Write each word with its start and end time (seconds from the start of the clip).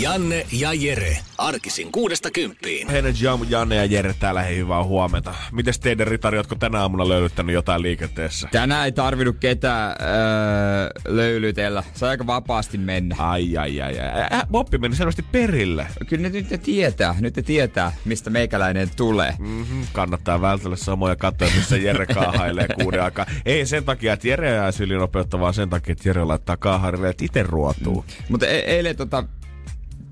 Janne 0.00 0.46
ja 0.52 0.72
Jere. 0.72 1.18
Arkisin 1.38 1.92
kuudesta 1.92 2.30
kymppiin. 2.30 2.88
Aamu, 3.30 3.44
Janne 3.48 3.76
ja 3.76 3.84
Jere 3.84 4.14
täällä, 4.20 4.42
hei 4.42 4.56
hyvää 4.56 4.84
huomenta. 4.84 5.34
Mites 5.52 5.80
teidän 5.80 6.06
ritari, 6.06 6.38
ootko 6.38 6.54
tänä 6.54 6.80
aamuna 6.80 7.08
löylyttänyt 7.08 7.54
jotain 7.54 7.82
liikenteessä? 7.82 8.48
Tänään 8.52 8.84
ei 8.84 8.92
tarvinnut 8.92 9.36
ketään 9.40 9.90
öö, 9.90 10.88
löylytellä. 11.08 11.82
Sai 11.94 12.08
aika 12.10 12.26
vapaasti 12.26 12.78
mennä. 12.78 13.16
Ai, 13.18 13.56
ai, 13.56 13.80
ai, 13.82 14.00
ai. 14.00 14.22
Äh, 14.32 14.46
Boppi 14.50 14.78
meni 14.78 14.96
selvästi 14.96 15.24
perille. 15.32 15.86
Kyllä 16.06 16.22
ne 16.22 16.28
nyt 16.28 16.50
ne 16.50 16.58
tietää, 16.58 17.14
nyt 17.20 17.36
ne 17.36 17.42
tietää, 17.42 17.92
mistä 18.04 18.30
meikäläinen 18.30 18.88
tulee. 18.96 19.34
Mm-hmm. 19.38 19.86
Kannattaa 19.92 20.40
vältellä 20.40 20.76
samoja 20.76 21.16
katsoja, 21.16 21.50
missä 21.56 21.76
Jere 21.76 22.06
kaahailee 22.06 22.66
kuuden 22.82 23.02
aikaa. 23.02 23.26
Ei 23.46 23.66
sen 23.66 23.84
takia, 23.84 24.12
että 24.12 24.28
Jere 24.28 24.50
jää 24.50 24.70
ylinopeutta, 24.80 25.40
vaan 25.40 25.54
sen 25.54 25.70
takia, 25.70 25.92
että 25.92 26.08
Jere 26.08 26.24
laittaa 26.24 26.56
kaaharille, 26.56 27.08
että 27.08 27.24
itse 27.24 27.42
ruotuu. 27.42 28.04
Mm. 28.08 28.24
Mutta 28.28 28.46
e- 28.46 28.58
eilen 28.58 28.96
tota, 28.96 29.24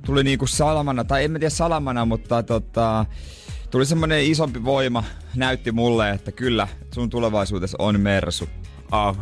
tuli 0.06 0.24
niinku 0.24 0.46
salamana, 0.46 1.04
tai 1.04 1.24
en 1.24 1.30
mä 1.30 1.38
tiedä 1.38 1.50
salamana, 1.50 2.04
mutta 2.04 2.42
tota, 2.42 3.06
tuli 3.70 3.86
semmonen 3.86 4.24
isompi 4.24 4.64
voima, 4.64 5.04
näytti 5.36 5.72
mulle, 5.72 6.10
että 6.10 6.32
kyllä 6.32 6.68
sun 6.94 7.10
tulevaisuudessa 7.10 7.76
on 7.80 8.00
Mersu. 8.00 8.48
Ah. 8.90 9.16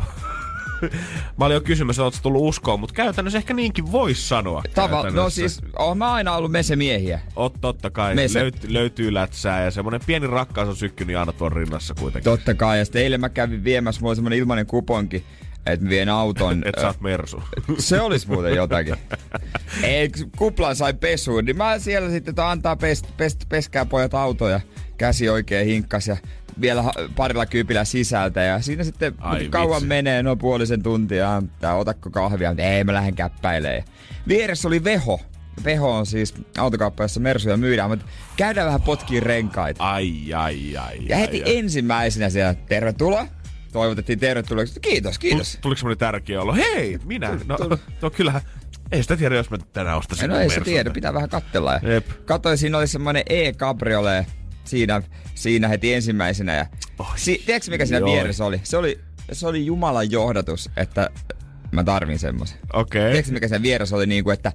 Mä 1.37 1.45
olin 1.45 1.55
jo 1.55 1.61
kysymässä, 1.61 2.03
ootko 2.03 2.19
tullut 2.23 2.41
uskoon, 2.41 2.79
mutta 2.79 2.93
käytännössä 2.93 3.37
ehkä 3.37 3.53
niinkin 3.53 3.91
voisi 3.91 4.27
sanoa. 4.27 4.63
Tava, 4.75 5.09
no 5.09 5.29
siis, 5.29 5.61
oon 5.79 5.97
mä 5.97 6.13
aina 6.13 6.35
ollut 6.35 6.51
mesemiehiä. 6.51 7.19
Oot 7.35 7.53
totta 7.61 7.89
kai, 7.89 8.15
Mese. 8.15 8.39
Löyt, 8.39 8.63
löytyy 8.63 9.13
lätsää 9.13 9.63
ja 9.63 9.71
semmonen 9.71 10.01
pieni 10.05 10.27
rakkaus 10.27 10.69
on 10.69 10.75
sykkynyt 10.75 11.17
aina 11.17 11.33
tuon 11.33 11.51
rinnassa 11.51 11.93
kuitenkin. 11.93 12.31
Totta 12.31 12.53
kai, 12.53 12.79
ja 12.79 12.85
sitten 12.85 13.01
eilen 13.01 13.19
mä 13.19 13.29
kävin 13.29 13.63
viemässä, 13.63 14.01
mulla 14.01 14.09
oli 14.09 14.15
semmonen 14.15 14.39
ilmainen 14.39 14.65
kuponki, 14.65 15.23
että 15.65 15.89
vien 15.89 16.09
auton. 16.09 16.61
Et 16.65 16.75
sä 16.81 16.87
oot 16.87 17.01
mersu. 17.01 17.43
Se 17.79 18.01
olisi 18.01 18.27
muuten 18.27 18.55
jotakin. 18.55 18.95
Ei, 19.83 20.09
kuplan 20.37 20.75
sai 20.75 20.93
pesuun, 20.93 21.45
niin 21.45 21.57
mä 21.57 21.79
siellä 21.79 22.09
sitten, 22.09 22.31
että 22.31 22.49
antaa 22.49 22.75
pest, 22.75 23.17
pest, 23.17 23.49
peskää 23.49 23.85
pojat 23.85 24.13
autoja. 24.13 24.59
Käsi 24.97 25.29
oikein 25.29 25.67
hinkkas 25.67 26.07
ja 26.07 26.17
vielä 26.61 26.83
parilla 27.15 27.45
kyypillä 27.45 27.85
sisältä. 27.85 28.41
Ja 28.41 28.61
siinä 28.61 28.83
sitten 28.83 29.13
Ai 29.19 29.47
kauan 29.49 29.75
vitsi. 29.75 29.87
menee, 29.87 30.23
noin 30.23 30.37
puolisen 30.37 30.83
tuntia. 30.83 31.43
Tää 31.59 31.75
otakko 31.75 32.09
kahvia, 32.09 32.49
mutta 32.49 32.63
ei 32.63 32.83
mä 32.83 32.93
lähden 32.93 33.15
käppäilee. 33.15 33.83
Vieressä 34.27 34.67
oli 34.67 34.83
Veho. 34.83 35.19
Veho 35.63 35.91
on 35.91 36.05
siis 36.05 36.33
autokauppa, 36.57 37.03
jossa 37.03 37.19
Mersuja 37.19 37.57
myydään, 37.57 37.89
mutta 37.89 38.05
käydään 38.37 38.67
vähän 38.67 38.81
potkiin 38.81 39.23
renkaita. 39.23 39.83
Ai, 39.83 40.33
ai, 40.33 40.77
ai. 40.77 40.97
Ja 41.09 41.15
ai, 41.15 41.21
heti 41.21 41.43
ai. 41.43 41.57
ensimmäisenä 41.57 42.29
siellä, 42.29 42.53
tervetuloa. 42.53 43.27
Toivotettiin 43.71 44.19
tervetulleeksi. 44.19 44.79
Kiitos, 44.79 45.19
kiitos. 45.19 45.57
Tuliko 45.61 45.79
semmonen 45.79 45.97
tärkeä 45.97 46.41
olo? 46.41 46.53
Hei, 46.53 46.99
minä. 47.05 47.39
No, 47.47 47.57
no 48.01 48.09
kyllähän. 48.09 48.41
Ei 48.91 49.01
sitä 49.01 49.17
tiedä, 49.17 49.35
jos 49.35 49.49
mä 49.49 49.57
tänään 49.73 49.97
ostaisin. 49.97 50.29
No 50.29 50.37
ei 50.39 50.49
se 50.49 50.61
tiedä, 50.61 50.89
pitää 50.89 51.13
vähän 51.13 51.29
katsella. 51.29 51.73
Ja 51.73 51.93
Jep. 51.93 52.07
Katsoin, 52.25 52.57
siinä 52.57 52.77
oli 52.77 52.87
semmoinen 52.87 53.23
e-cabriolet 53.29 54.25
siinä, 54.63 55.01
siinä 55.35 55.67
heti 55.67 55.93
ensimmäisenä. 55.93 56.55
Ja 56.55 56.65
si- 57.15 57.43
tiedätkö 57.45 57.71
mikä 57.71 57.85
siinä 57.85 57.99
Joo. 57.99 58.11
vieressä 58.13 58.45
oli? 58.45 58.59
Se 58.63 58.77
oli, 58.77 58.99
se 59.31 59.47
oli 59.47 59.65
Jumalan 59.65 60.11
johdatus, 60.11 60.69
että 60.77 61.09
mä 61.71 61.83
tarvin 61.83 62.19
semmoisen. 62.19 62.57
Okei. 62.73 63.11
Tiedätkö 63.11 63.31
mikä 63.31 63.47
siinä 63.47 63.61
vieressä 63.61 63.95
oli 63.95 64.05
niin 64.05 64.23
kuin, 64.23 64.33
että 64.33 64.51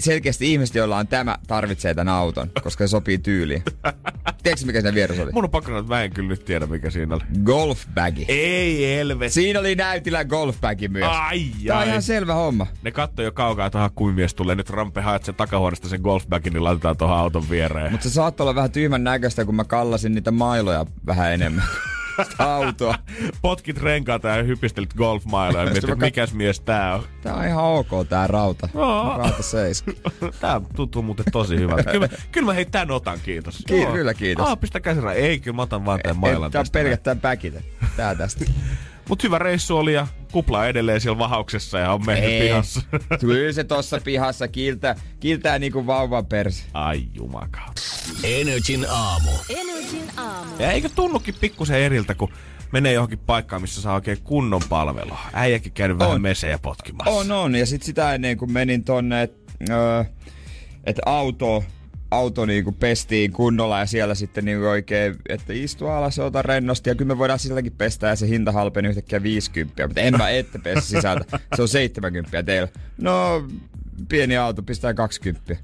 selkeästi 0.00 0.52
ihmiset, 0.52 0.74
joilla 0.74 0.96
on 0.96 1.06
tämä, 1.08 1.38
tarvitsee 1.46 1.94
tämän 1.94 2.14
auton, 2.14 2.50
koska 2.62 2.84
se 2.86 2.90
sopii 2.90 3.18
tyyliin. 3.18 3.62
Tiedätkö 4.44 4.66
mikä 4.66 4.80
siinä 4.80 4.94
vieressä 4.94 5.22
oli? 5.22 5.32
Mun 5.32 5.44
on 5.44 5.50
pakko 5.50 5.66
sanoa, 5.66 5.80
että 5.80 5.94
mä 5.94 6.02
en 6.02 6.12
kyllä 6.12 6.28
nyt 6.28 6.44
tiedä, 6.44 6.66
mikä 6.66 6.90
siinä 6.90 7.14
oli. 7.14 7.24
Golfbagi. 7.44 8.24
Ei 8.28 8.96
helvet. 8.96 9.32
Siinä 9.32 9.60
oli 9.60 9.74
näytillä 9.74 10.24
golfbagi 10.24 10.88
myös. 10.88 11.08
Ai, 11.10 11.46
Tää 11.66 11.78
on 11.78 11.86
ihan 11.86 12.02
selvä 12.02 12.34
homma. 12.34 12.66
Ne 12.82 12.90
katsoi 12.90 13.24
jo 13.24 13.32
kaukaa, 13.32 13.66
että 13.66 13.90
kuin 13.94 14.14
mies 14.14 14.34
tulee. 14.34 14.54
Nyt 14.54 14.70
Rampe 14.70 15.00
haet 15.00 15.24
sen 15.24 15.34
takahuoneesta 15.34 15.88
sen 15.88 16.00
golfbagin, 16.00 16.52
niin 16.52 16.64
laitetaan 16.64 16.96
tuohon 16.96 17.16
auton 17.18 17.50
viereen. 17.50 17.92
Mutta 17.92 18.08
se 18.08 18.14
saattoi 18.14 18.44
olla 18.44 18.54
vähän 18.54 18.70
tyhmän 18.70 19.04
näköistä, 19.04 19.44
kun 19.44 19.54
mä 19.54 19.64
kallasin 19.64 20.14
niitä 20.14 20.30
mailoja 20.30 20.86
vähän 21.06 21.32
enemmän. 21.32 21.64
Autoa. 22.38 22.94
Potkit 23.42 23.82
renkaata 23.82 24.28
ja 24.28 24.42
hypistelit 24.42 24.94
golfmailoja 24.94 25.64
ja 25.64 25.70
mietit, 25.70 25.98
mikäs 25.98 26.34
mies 26.34 26.60
tää 26.60 26.94
on. 26.94 27.02
Tää 27.22 27.34
on 27.34 27.46
ihan 27.46 27.64
ok 27.64 27.88
tää 28.08 28.26
rauta. 28.26 28.68
Oo. 28.74 29.18
Rauta 29.18 29.42
seis. 29.42 29.84
Tää 30.40 30.60
tuntuu 30.76 31.02
muuten 31.02 31.24
tosi 31.32 31.56
hyvältä. 31.56 31.92
Kyllä, 31.92 32.08
kyllä 32.32 32.46
mä 32.46 32.52
hei 32.52 32.64
tän 32.64 32.90
otan, 32.90 33.18
kiitos. 33.22 33.62
Ki- 33.66 33.82
Joo. 33.82 33.92
kyllä, 33.92 34.14
kiitos. 34.14 34.48
Aa, 34.48 34.56
pistä 34.56 34.80
käsirä. 34.80 35.12
Ei, 35.12 35.40
kyllä 35.40 35.56
mä 35.56 35.62
otan 35.62 35.84
vaan 35.84 36.00
tän 36.04 36.16
mailan 36.16 36.50
Tää 36.50 36.60
on 36.60 36.66
pelkästään 36.72 37.20
päkitä. 37.20 37.60
Tää 37.96 38.14
tästä. 38.14 38.44
Mut 39.08 39.22
hyvä 39.22 39.38
reissu 39.38 39.76
oli 39.76 39.94
ja 39.94 40.06
kupla 40.32 40.66
edelleen 40.66 41.00
siellä 41.00 41.18
vahauksessa 41.18 41.78
ja 41.78 41.92
on 41.92 42.06
mennyt 42.06 42.30
Ei. 42.30 42.40
pihassa. 42.40 42.82
Kyllä 43.20 43.52
se 43.52 43.64
tossa 43.64 44.00
pihassa 44.04 44.48
kiltää, 44.48 44.96
kiltää 45.20 45.58
niinku 45.58 45.86
vauvan 45.86 46.26
perse. 46.26 46.64
Ai 46.74 47.02
jumakautta. 47.14 47.82
Energin 48.24 48.86
aamu. 48.90 49.30
Energin 49.48 50.10
aamu. 50.16 50.52
Ja 50.58 50.70
eikö 50.72 50.88
tunnukin 50.88 51.34
pikkusen 51.40 51.78
eriltä, 51.80 52.14
kun 52.14 52.32
menee 52.72 52.92
johonkin 52.92 53.18
paikkaan, 53.18 53.62
missä 53.62 53.82
saa 53.82 53.94
oikein 53.94 54.22
kunnon 54.24 54.62
palvelua. 54.68 55.18
Äijäkin 55.32 55.72
käynyt 55.72 55.98
vähän 55.98 56.22
mesejä 56.22 56.58
potkimassa. 56.58 57.10
On, 57.10 57.32
on. 57.32 57.54
Ja 57.54 57.66
sit 57.66 57.82
sitä 57.82 58.14
ennen 58.14 58.36
kuin 58.36 58.52
menin 58.52 58.84
tonne, 58.84 59.22
että 59.22 59.52
öö, 59.70 60.04
et 60.84 60.96
auto, 61.06 61.64
auto 62.14 62.46
niinku 62.46 62.72
pestiin 62.72 63.32
kunnolla 63.32 63.78
ja 63.78 63.86
siellä 63.86 64.14
sitten 64.14 64.44
niinku 64.44 64.66
oikein, 64.66 65.16
että 65.28 65.52
istu 65.52 65.86
alas 65.86 66.18
ja 66.18 66.24
ota 66.24 66.42
rennosti 66.42 66.90
ja 66.90 66.94
kyllä 66.94 67.14
me 67.14 67.18
voidaan 67.18 67.38
silläkin 67.38 67.72
pestä 67.72 68.06
ja 68.06 68.16
se 68.16 68.28
hinta 68.28 68.52
halpeni 68.52 68.88
yhtäkkiä 68.88 69.22
50, 69.22 69.86
mutta 69.86 70.00
en 70.00 70.16
mä 70.16 70.30
ette 70.30 70.58
pesä 70.58 70.80
sisältä. 70.80 71.40
Se 71.56 71.62
on 71.62 71.68
70 71.68 72.42
teillä. 72.42 72.68
No, 72.98 73.48
pieni 74.08 74.36
auto 74.36 74.62
pistää 74.62 74.94
20. 74.94 75.56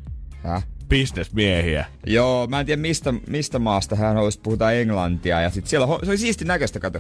Häh? 0.43 0.67
Bisnesmiehiä. 0.91 1.87
Joo, 2.07 2.47
mä 2.47 2.61
en 2.61 2.67
tiedä 2.67 2.81
mistä, 2.83 3.15
mistä 3.29 3.59
maasta 3.59 3.97
hän 3.97 4.17
olisi, 4.17 4.41
puhutaan 4.41 4.75
englantia. 4.75 5.41
Ja 5.41 5.51
sit 5.51 5.67
siellä 5.67 5.87
se 5.87 6.11
oli 6.11 6.19
siisti 6.19 6.45
näköistä, 6.45 6.81
kato. 6.81 6.99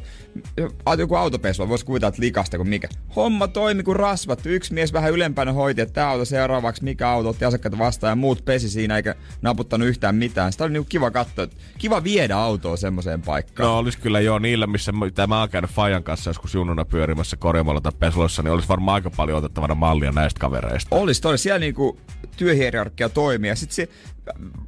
Joku 0.99 1.15
autopesu, 1.15 1.69
voisi 1.69 1.84
kuvitella, 1.84 2.09
että 2.09 2.23
likasta 2.23 2.56
kuin 2.56 2.69
mikä. 2.69 2.89
Homma 3.17 3.49
toimi 3.49 3.83
kuin 3.83 3.97
rasvattu. 3.97 4.49
Yksi 4.49 4.75
mies 4.75 4.93
vähän 4.93 5.12
ylempänä 5.12 5.53
hoiti, 5.53 5.81
että 5.81 5.93
tämä 5.93 6.09
auto 6.11 6.25
seuraavaksi, 6.25 6.84
mikä 6.84 7.09
auto 7.09 7.28
otti 7.28 7.45
asiakkaita 7.45 7.78
vastaan 7.78 8.11
ja 8.11 8.17
muut 8.17 8.45
pesi 8.45 8.69
siinä 8.69 8.97
eikä 8.97 9.15
naputtanut 9.43 9.89
yhtään 9.89 10.15
mitään. 10.15 10.53
Sitä 10.53 10.65
oli 10.65 10.72
niinku 10.72 10.89
kiva 10.89 11.11
katsoa, 11.11 11.47
kiva 11.78 12.05
viedä 12.05 12.37
autoa 12.37 12.77
semmoiseen 12.77 13.22
paikkaan. 13.22 13.69
No 13.69 13.78
olisi 13.78 13.99
kyllä 13.99 14.21
jo 14.21 14.39
niillä, 14.39 14.67
missä 14.67 14.93
mä- 14.93 15.05
mitä 15.05 15.27
mä 15.27 15.41
oon 15.41 15.49
käynyt 15.49 15.71
Fajan 15.71 16.03
kanssa 16.05 16.31
joskus 16.31 16.55
junnuna 16.55 16.84
pyörimässä 16.84 17.37
korjaamalla 17.37 17.81
tai 17.81 17.93
pesuloissa, 17.99 18.43
niin 18.43 18.53
olisi 18.53 18.69
varmaan 18.69 18.95
aika 18.95 19.11
paljon 19.11 19.39
otettavana 19.39 19.75
mallia 19.75 20.12
näistä 20.12 20.41
kavereista. 20.41 20.97
Olisi 20.97 21.22
toi, 21.22 21.39
siellä 21.39 21.59
niinku 21.59 21.99
työhierarkia 22.41 23.09
toimii. 23.09 23.49
Ja 23.49 23.56
sit 23.56 23.73
se 23.73 23.89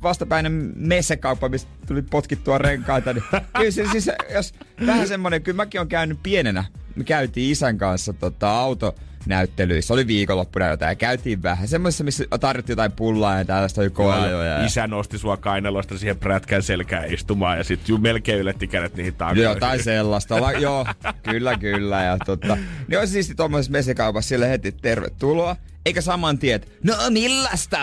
vastapäinen 0.03 0.72
messekauppa, 0.77 1.49
mistä 1.49 1.71
tuli 1.87 2.03
potkittua 2.03 2.59
renkaita, 2.59 3.12
niin 3.12 3.25
kyllä 3.56 3.71
se 3.71 3.84
siis, 3.93 4.10
jos 4.34 4.55
vähän 4.87 5.09
semmonen, 5.09 5.43
kyllä 5.43 5.56
mäkin 5.56 5.81
on 5.81 5.88
käynyt 5.88 6.19
pienenä. 6.22 6.65
Me 6.97 7.05
käytiin 7.05 7.53
isän 7.53 7.78
kanssa 7.78 8.12
tota, 8.12 8.50
auto 8.50 8.94
näyttelyissä. 9.27 9.94
Oli 9.94 10.06
viikonloppuna 10.06 10.66
jotain 10.66 10.91
ja 10.91 10.94
käytiin 10.97 11.43
vähän. 11.43 11.69
Semmoisessa, 11.69 12.04
missä 12.04 12.24
tarvittiin 12.41 12.72
jotain 12.72 12.92
pullaa 12.92 13.39
ja 13.39 13.45
tällaista 13.45 13.80
oli 13.80 13.91
koeajoja. 13.91 14.51
Ja... 14.51 14.66
Isä 14.66 14.86
nosti 14.86 15.19
sua 15.19 15.36
kainaloista 15.36 15.98
siihen 15.98 16.16
prätkän 16.16 16.63
selkään 16.63 17.15
istumaan 17.15 17.59
ja 17.59 17.65
sitten 17.65 18.01
melkein 18.01 18.41
yletti 18.41 18.66
kädet 18.66 18.95
niihin 18.95 19.15
takoihin. 19.15 19.42
Jotain 19.42 19.83
sellaista. 19.83 20.41
La- 20.41 20.53
joo, 20.53 20.86
kyllä, 21.22 21.59
kyllä. 21.59 22.03
Ja 22.03 22.19
tota, 22.27 22.59
niin 22.89 22.98
olisi 22.98 23.13
siisti 23.13 23.34
tuommoisessa 23.34 23.72
mesekaupassa 23.72 24.28
sille 24.28 24.48
heti 24.48 24.72
tervetuloa. 24.72 25.57
Eikä 25.87 26.01
saman 26.01 26.39
tien, 26.39 26.61
no 26.84 26.95
millaista, 27.11 27.79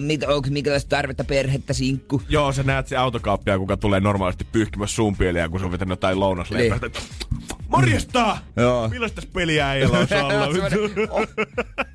Mit- 0.00 0.22
onko 0.22 0.48
minkälaista 0.50 0.88
tarvetta 0.88 1.24
perhettä 1.24 1.72
sinkku? 1.72 2.22
Joo, 2.28 2.52
sä 2.52 2.62
näet 2.62 2.86
se 2.88 2.96
autokauppia, 2.96 3.58
kuka 3.58 3.76
tulee 3.76 4.00
normaalisti 4.00 4.46
pyyhkimässä 4.52 4.96
suun 4.96 5.16
pieliä, 5.16 5.48
kun 5.48 5.60
se 5.60 5.66
on 5.66 5.72
vetänyt 5.72 5.90
jotain 5.90 6.20
lounasleipästä. 6.20 6.90
Morjesta! 7.68 8.38
Joo. 8.56 8.88
Millaista 8.88 9.22
peliä 9.32 9.66
ollut? 9.90 10.08
Semmoinen, 10.08 11.10
oh, 11.10 11.26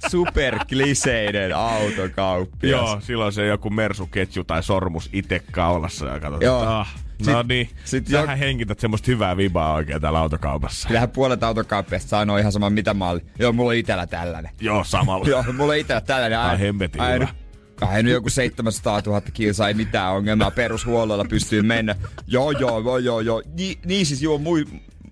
superkliseinen 0.10 1.56
autokauppias. 1.56 2.82
Joo, 2.82 3.02
silloin 3.02 3.34
se 3.34 3.46
joku 3.46 3.70
mersuketju 3.70 4.44
tai 4.44 4.64
sormus 4.64 5.10
itse 5.14 5.42
kaulassa 5.52 6.06
ja 6.06 6.20
katsotaan, 6.20 6.44
Joo. 6.44 6.62
ah, 6.62 6.96
No 7.26 7.44
niin, 7.44 7.70
sit 7.86 8.10
jo... 8.10 8.28
hengität 8.40 8.80
semmoista 8.80 9.12
hyvää 9.12 9.38
vibaa 9.38 9.74
oikein 9.74 10.02
täällä 10.02 10.20
autokaupassa. 10.20 10.88
Kyllähän 10.88 11.10
puolet 11.10 11.44
autokauppiasta 11.44 12.10
sanoo 12.10 12.38
ihan 12.38 12.52
sama 12.52 12.70
mitä 12.70 12.94
malli. 12.94 13.22
Joo, 13.40 13.54
mulla 13.54 13.70
on 13.70 13.76
itellä 13.76 14.08
tällainen. 14.08 14.52
Joo, 14.62 14.84
samalla. 14.84 15.28
Joo, 15.30 15.44
mulla 15.58 15.74
on 15.74 15.80
itellä 15.80 16.02
tällainen. 16.02 16.40
Ai 16.40 16.60
hemmetin 16.60 17.02
hyvä. 17.14 17.28
Kai 17.76 18.04
nyt 18.04 18.14
joku 18.14 18.30
700 18.30 19.02
000 19.06 19.22
kilsaa, 19.22 19.68
ei 19.68 19.74
mitään 19.74 20.14
ongelmaa, 20.14 20.52
perushuollolla 20.52 21.26
pystyy 21.26 21.62
mennä. 21.62 21.96
Joo, 22.28 22.52
joo, 22.52 22.80
joo, 22.80 22.98
joo, 22.98 23.20
joo. 23.20 23.44
Ni, 23.58 23.80
niin 23.86 24.06
siis 24.06 24.22
joo, 24.22 24.38
mui, 24.38 24.66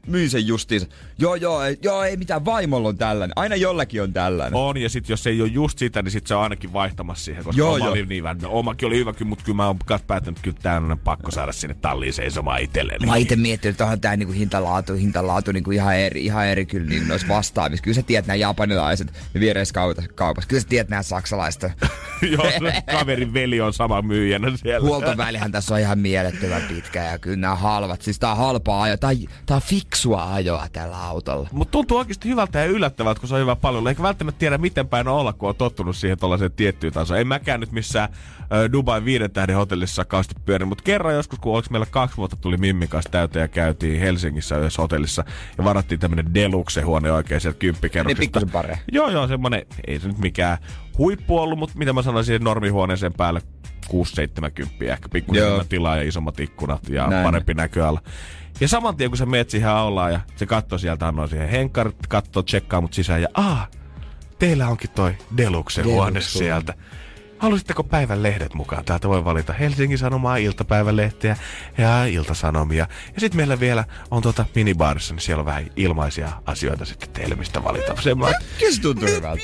myin 0.10 0.30
sen 0.30 0.48
justiinsa. 0.48 0.88
Joo, 1.18 1.36
joo, 1.36 1.64
ei, 1.64 1.78
joo, 1.84 2.04
ei 2.04 2.18
mitään, 2.18 2.46
vaimolla 2.46 2.90
on 2.90 2.98
tällainen. 2.98 3.34
Aina 3.36 3.56
jollakin 3.56 4.04
on 4.04 4.14
tällainen. 4.14 4.60
On, 4.60 4.78
ja 4.78 4.90
sit 4.90 5.10
jos 5.10 5.28
ei 5.28 5.42
ole 5.42 5.50
just 5.50 5.78
sitä, 5.80 6.02
niin 6.02 6.12
sit 6.12 6.28
se 6.28 6.36
on 6.36 6.44
ainakin 6.44 6.74
vaihtamassa 6.74 7.26
siihen, 7.26 7.44
koska 7.44 7.60
joo, 7.60 7.70
oma 7.70 7.86
joo. 7.86 7.92
oli 7.92 8.06
niin 8.06 8.24
vähän. 8.24 8.38
No, 8.42 8.50
omakin 8.52 8.88
oli 8.88 8.98
hyvä, 8.98 9.14
mutta 9.26 9.46
kyllä 9.46 9.56
mä 9.56 9.68
oon 9.68 9.80
päättänyt, 10.08 10.28
että 10.28 10.42
kyllä 10.42 10.58
tää 10.62 10.78
on 10.78 11.00
pakko 11.04 11.32
saada 11.32 11.52
sinne 11.52 11.76
talliin 11.82 12.14
seisomaan 12.14 12.62
itselleni. 12.62 13.06
Mä 13.06 13.16
itse 13.16 13.36
miettinyt, 13.36 13.74
että 13.74 13.84
onhan 13.84 14.02
tää 14.02 14.18
niinku 14.18 14.34
hintalaatu, 14.34 14.94
hintalaatu 14.94 15.52
niinku 15.52 15.72
ihan 15.72 15.96
eri, 15.96 16.26
ihan 16.26 16.48
eri 16.48 16.66
kyllä 16.66 16.90
niin 16.90 17.08
noissa 17.08 17.28
vastaavissa. 17.28 17.84
Kyllä 17.84 17.96
sä 17.96 18.04
tiedät 18.04 18.28
nämä 18.28 18.36
japanilaiset 18.36 19.14
ne 19.34 19.40
viereissä 19.40 19.74
kaupassa. 20.16 20.48
Kyllä 20.48 20.62
sä 20.62 20.68
tiedät 20.68 20.90
nämä 20.90 21.04
saksalaiset. 21.04 21.62
joo, 22.32 22.52
kaverin 22.92 23.34
veli 23.34 23.62
on 23.62 23.74
sama 23.74 24.02
myyjänä 24.02 24.58
siellä. 24.58 24.88
Huoltovälihän 24.88 25.52
tässä 25.52 25.74
on 25.74 25.80
ihan 25.80 26.00
mielettömän 26.00 26.62
pitkä 26.62 27.04
ja 27.04 27.20
kyllä 27.20 27.38
nämä 27.38 27.56
halvat. 27.56 28.02
Siis 28.02 28.20
tää 28.20 28.32
on 28.32 28.38
halpaa 28.38 28.84
ajo. 28.84 28.98
Tää, 28.98 29.12
tää 29.46 29.58
on 29.58 29.62
fiksua 30.00 30.34
ajoa 30.34 30.68
tällä 30.74 31.04
autolla. 31.04 31.50
Mutta 31.52 31.72
tuntuu 31.72 31.98
oikeasti 31.98 32.30
hyvältä 32.30 32.60
ja 32.60 32.66
yllättävältä, 32.66 33.20
kun 33.20 33.30
se 33.30 33.36
on 33.36 33.42
hyvä 33.42 33.56
paljon. 33.56 33.88
Eikä 33.88 34.04
välttämättä 34.04 34.40
tiedä, 34.40 34.58
miten 34.58 34.88
päin 34.88 35.08
on 35.08 35.16
olla, 35.16 35.34
kun 35.34 35.50
on 35.50 35.56
tottunut 35.56 35.96
siihen 35.96 36.20
tuollaiseen 36.20 36.52
tiettyyn 36.52 36.94
tasoon. 36.94 37.20
En 37.20 37.28
mäkään 37.28 37.60
nyt 37.60 37.72
missään 37.72 38.10
äh, 38.40 38.72
Dubai 38.72 39.06
viiden 39.06 39.32
tähden 39.32 39.56
hotellissa 39.56 40.06
kausti 40.06 40.36
pyörin, 40.46 40.68
mutta 40.68 40.84
kerran 40.84 41.14
joskus, 41.14 41.40
kun 41.40 41.54
oliko 41.54 41.68
meillä 41.72 41.86
kaksi 41.86 42.18
vuotta, 42.18 42.36
tuli 42.36 42.58
Mimmin 42.58 42.90
kanssa 42.90 43.12
täyteen 43.12 43.42
ja 43.42 43.48
käytiin 43.48 44.00
Helsingissä 44.00 44.58
yhdessä 44.58 44.82
hotellissa 44.82 45.24
ja 45.58 45.64
varattiin 45.64 46.00
tämmönen 46.00 46.34
deluxe-huone 46.34 47.12
oikein 47.12 47.42
sieltä 47.42 47.60
kymppikerroksesta. 47.60 48.40
Niin 48.40 48.52
pare. 48.52 48.80
Joo, 48.92 49.10
joo, 49.10 49.28
semmonen, 49.28 49.66
ei 49.88 50.00
se 50.00 50.08
nyt 50.08 50.18
mikään 50.18 50.58
huippu 50.98 51.38
ollut, 51.38 51.60
mutta 51.60 51.78
mitä 51.78 51.94
mä 51.94 52.02
sanoisin, 52.02 52.44
normihuoneeseen 52.44 53.14
päälle 53.14 53.42
6-70 53.90 53.94
ehkä 54.82 55.10
pikkuisen 55.10 55.68
tilaa 55.70 55.98
ja 55.98 56.04
isommat 56.04 56.40
ikkunat 56.40 56.90
ja 56.90 57.08
Näin. 57.08 57.24
parempi 57.24 57.54
näköala. 57.54 58.02
Ja 58.60 58.68
saman 58.68 58.98
tien 58.98 59.12
kun 59.12 59.18
sä 59.18 59.26
meet 59.26 59.50
siihen 59.50 59.70
aulaan 59.70 60.12
ja 60.12 60.20
se 60.36 60.46
katsoo 60.46 60.78
sieltä, 60.78 61.08
annoi 61.08 61.30
siihen 61.30 61.50
henkkarit, 61.50 62.08
katsoo, 62.10 62.44
tsekkaa 62.44 62.82
mut 62.82 62.94
sisään 62.94 63.22
ja 63.22 63.28
ah, 63.34 63.70
teillä 64.40 64.68
onkin 64.68 64.90
toi 64.90 65.18
Deluxe 65.38 65.82
huone 65.82 66.22
sieltä. 66.22 66.74
Haluaisitteko 67.40 67.84
päivän 67.84 68.24
lehdet 68.24 68.54
mukaan? 68.54 68.86
Täältä 68.86 69.10
voi 69.10 69.26
valita 69.26 69.54
Helsingin 69.54 69.98
Sanomaa, 69.98 70.38
iltapäivälehteä 70.38 71.38
ja 71.78 72.06
iltasanomia. 72.06 72.88
Ja 73.16 73.20
sitten 73.20 73.38
meillä 73.38 73.60
vielä 73.60 73.86
on 74.12 74.22
tuota 74.22 74.46
minibaarissa, 74.56 75.14
niin 75.14 75.22
siellä 75.22 75.40
on 75.40 75.46
vähän 75.46 75.68
ilmaisia 75.76 76.30
asioita 76.46 76.86
sitten 76.86 77.10
teille, 77.10 77.36
mistä 77.36 77.64
valita. 77.64 78.02
Semmoinen, 78.02 78.42
Kyllä 78.60 78.82
tuntuu 78.82 79.08
hyvältä. 79.08 79.44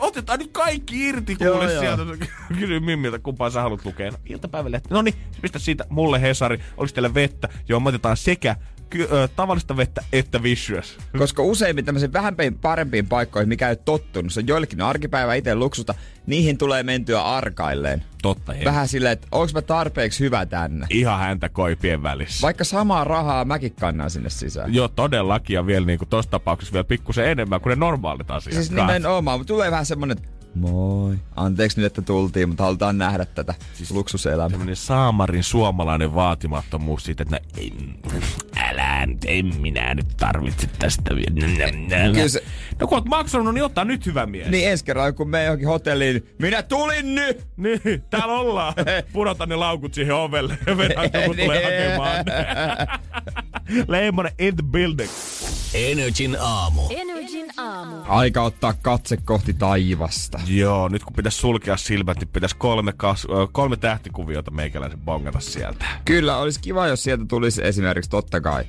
Otetaan 0.00 0.38
nyt 0.38 0.52
kaikki 0.52 1.08
irti 1.08 1.36
kuule 1.36 1.72
joo, 1.72 1.80
sieltä. 1.80 2.26
Kysy 2.58 2.80
Mimmiltä, 2.80 3.18
kumpaa 3.18 3.50
sä 3.50 3.62
haluat 3.62 3.84
lukea. 3.84 4.10
No, 4.10 4.18
iltapäivälehti. 4.26 4.88
No 4.90 5.02
niin, 5.02 5.14
pistä 5.42 5.58
siitä 5.58 5.84
mulle 5.88 6.20
Hesari. 6.20 6.60
Olisi 6.76 6.94
teillä 6.94 7.14
vettä? 7.14 7.48
Joo, 7.68 7.80
me 7.80 7.88
otetaan 7.88 8.16
sekä 8.16 8.56
ky- 8.90 9.08
ö, 9.12 9.28
tavallista 9.36 9.76
vettä 9.76 10.02
että 10.12 10.42
visuous. 10.42 10.98
Koska 11.18 11.42
useimmin 11.42 11.84
tämmöisiin 11.84 12.12
vähän 12.12 12.34
parempiin 12.60 13.06
paikkoihin, 13.08 13.48
mikä 13.48 13.68
ei 13.68 13.76
tottunut, 13.76 14.32
se 14.32 14.40
on 14.40 14.46
joillekin 14.46 14.80
arkipäivä 14.82 15.34
itse 15.34 15.54
luksusta, 15.54 15.94
niihin 16.26 16.58
tulee 16.58 16.82
mentyä 16.82 17.22
arkailleen. 17.22 18.04
Totta, 18.22 18.52
hei. 18.52 18.64
Vähän 18.64 18.88
silleen, 18.88 19.12
että 19.12 19.28
onko 19.32 19.50
mä 19.54 19.62
tarpeeksi 19.62 20.24
hyvä 20.24 20.46
tänne. 20.46 20.86
Ihan 20.90 21.18
häntä 21.18 21.48
koipien 21.48 22.02
välissä. 22.02 22.42
Vaikka 22.42 22.64
samaa 22.64 23.04
rahaa 23.04 23.44
mäkin 23.44 23.74
kannan 23.80 24.10
sinne 24.10 24.30
sisään. 24.30 24.74
Joo, 24.74 24.88
todellakin. 24.88 25.54
Ja 25.54 25.66
vielä 25.66 25.86
niin 25.86 25.98
kuin 25.98 26.08
tossa 26.08 26.30
tapauksessa 26.30 26.72
vielä 26.72 26.84
pikkusen 26.84 27.26
enemmän 27.30 27.60
kuin 27.60 27.70
ne 27.70 27.76
normaalit 27.76 28.30
asiat. 28.30 28.54
Siis 28.54 28.70
nimenomaan, 28.70 29.40
mutta 29.40 29.54
tulee 29.54 29.70
vähän 29.70 29.86
semmonen, 29.86 30.16
Moi. 30.56 31.16
Anteeksi 31.36 31.80
nyt, 31.80 31.86
että 31.86 32.02
tultiin, 32.02 32.48
mutta 32.48 32.64
halutaan 32.64 32.98
nähdä 32.98 33.24
tätä 33.24 33.54
siis 33.74 33.90
luksuselämää. 33.90 34.48
Tämmönen 34.50 34.76
saamarin 34.76 35.42
suomalainen 35.42 36.14
vaatimattomuus 36.14 37.04
siitä, 37.04 37.22
että 37.22 37.40
ei, 37.58 37.72
älä 38.56 39.02
en 39.26 39.52
minä 39.60 39.94
nyt 39.94 40.06
tarvitse 40.16 40.66
tästä 40.78 41.16
vielä. 41.16 42.28
Se... 42.28 42.42
No 42.80 42.86
kun 42.86 42.98
oot 42.98 43.04
maksanut, 43.04 43.54
niin 43.54 43.64
ottaa 43.64 43.84
nyt 43.84 44.06
hyvä 44.06 44.26
mies. 44.26 44.48
Niin 44.48 44.68
ensi 44.68 44.84
kerran, 44.84 45.14
kun 45.14 45.28
me 45.28 45.44
johonkin 45.44 45.68
hotelliin, 45.68 46.28
minä 46.38 46.62
tulin 46.62 47.14
nyt! 47.14 47.46
Niin, 47.56 48.02
täällä 48.10 48.34
ollaan. 48.34 48.74
Pudota 49.12 49.46
ne 49.46 49.56
laukut 49.56 49.94
siihen 49.94 50.14
ovelle 50.14 50.58
ja 50.66 50.76
vedän, 50.78 51.10
kun 51.26 51.36
tulee 51.36 51.64
hakemaan. 51.64 52.24
Leimonen 53.88 54.32
in 54.38 54.56
the 54.56 54.64
building. 54.70 55.10
Energin 55.76 56.36
aamu. 56.40 56.82
Energin 56.90 57.46
aamu. 57.56 57.96
Aika 58.08 58.42
ottaa 58.42 58.74
katse 58.82 59.16
kohti 59.16 59.54
taivasta. 59.54 60.40
Joo, 60.46 60.88
nyt 60.88 61.04
kun 61.04 61.12
pitäisi 61.12 61.38
sulkea 61.38 61.76
silmät, 61.76 62.18
niin 62.18 62.28
pitäisi 62.28 62.56
kolme, 62.56 62.92
kas, 62.96 63.26
kolme 63.52 63.76
tähtikuviota 63.76 64.50
meikäläisen 64.50 65.00
bongata 65.00 65.40
sieltä. 65.40 65.84
Kyllä, 66.04 66.36
olisi 66.36 66.60
kiva, 66.60 66.86
jos 66.86 67.02
sieltä 67.02 67.24
tulisi 67.28 67.64
esimerkiksi 67.64 68.10
totta 68.10 68.40
kai 68.40 68.64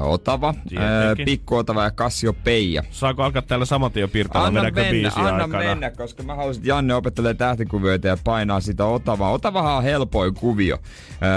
Otava, 0.00 0.54
ää, 0.76 1.14
Pikku 1.24 1.56
Otava 1.56 1.84
ja 1.84 1.90
Kassio 1.90 2.32
Peija. 2.32 2.82
Saako 2.90 3.22
alkaa 3.22 3.42
täällä 3.42 3.64
saman 3.64 3.92
tien 3.92 4.10
piirtää 4.10 4.44
anna 4.44 4.62
mennä, 4.62 5.10
anna 5.14 5.32
aikana? 5.32 5.58
mennä, 5.58 5.90
koska 5.90 6.22
mä 6.22 6.34
haluaisin, 6.34 6.60
että 6.60 6.68
Janne 6.68 6.94
opettelee 6.94 7.34
tähtikuvioita 7.34 8.08
ja 8.08 8.16
painaa 8.24 8.60
sitä 8.60 8.84
Otavaa. 8.84 9.30
Otavahan 9.30 9.76
on 9.76 9.82
helpoin 9.82 10.34
kuvio, 10.34 10.78
ää, 11.20 11.30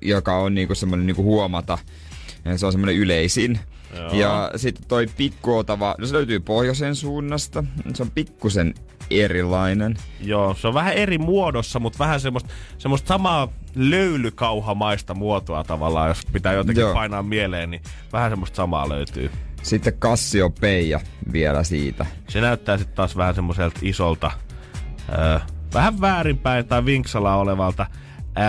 joka 0.00 0.36
on 0.36 0.54
niinku 0.54 0.74
semmoinen 0.74 1.06
niinku 1.06 1.22
huomata. 1.22 1.78
Se 2.56 2.66
on 2.66 2.72
semmoinen 2.72 2.96
yleisin. 2.96 3.58
Joo. 3.96 4.12
Ja 4.12 4.50
sitten 4.56 4.84
toi 4.88 5.06
pikkuotava, 5.16 5.94
no 5.98 6.06
se 6.06 6.12
löytyy 6.14 6.40
pohjoisen 6.40 6.96
suunnasta. 6.96 7.64
Se 7.94 8.02
on 8.02 8.10
pikkusen 8.10 8.74
erilainen. 9.10 9.96
Joo, 10.20 10.54
se 10.54 10.68
on 10.68 10.74
vähän 10.74 10.94
eri 10.94 11.18
muodossa, 11.18 11.80
mutta 11.80 11.98
vähän 11.98 12.20
semmoista, 12.20 12.50
semmoista 12.78 13.08
samaa 13.08 13.48
löylykauhamaista 13.74 15.14
muotoa 15.14 15.64
tavallaan, 15.64 16.08
jos 16.08 16.26
pitää 16.32 16.52
jotenkin 16.52 16.82
Joo. 16.82 16.94
painaa 16.94 17.22
mieleen, 17.22 17.70
niin 17.70 17.82
vähän 18.12 18.30
semmoista 18.30 18.56
samaa 18.56 18.88
löytyy. 18.88 19.30
Sitten 19.62 19.92
Cassio 19.92 20.50
Peija 20.50 21.00
vielä 21.32 21.64
siitä. 21.64 22.06
Se 22.28 22.40
näyttää 22.40 22.78
sitten 22.78 22.96
taas 22.96 23.16
vähän 23.16 23.34
semmoiselta 23.34 23.80
isolta, 23.82 24.30
öö, 25.18 25.38
vähän 25.74 26.00
väärinpäin 26.00 26.66
tai 26.66 26.84
vinksalla 26.84 27.36
olevalta 27.36 27.86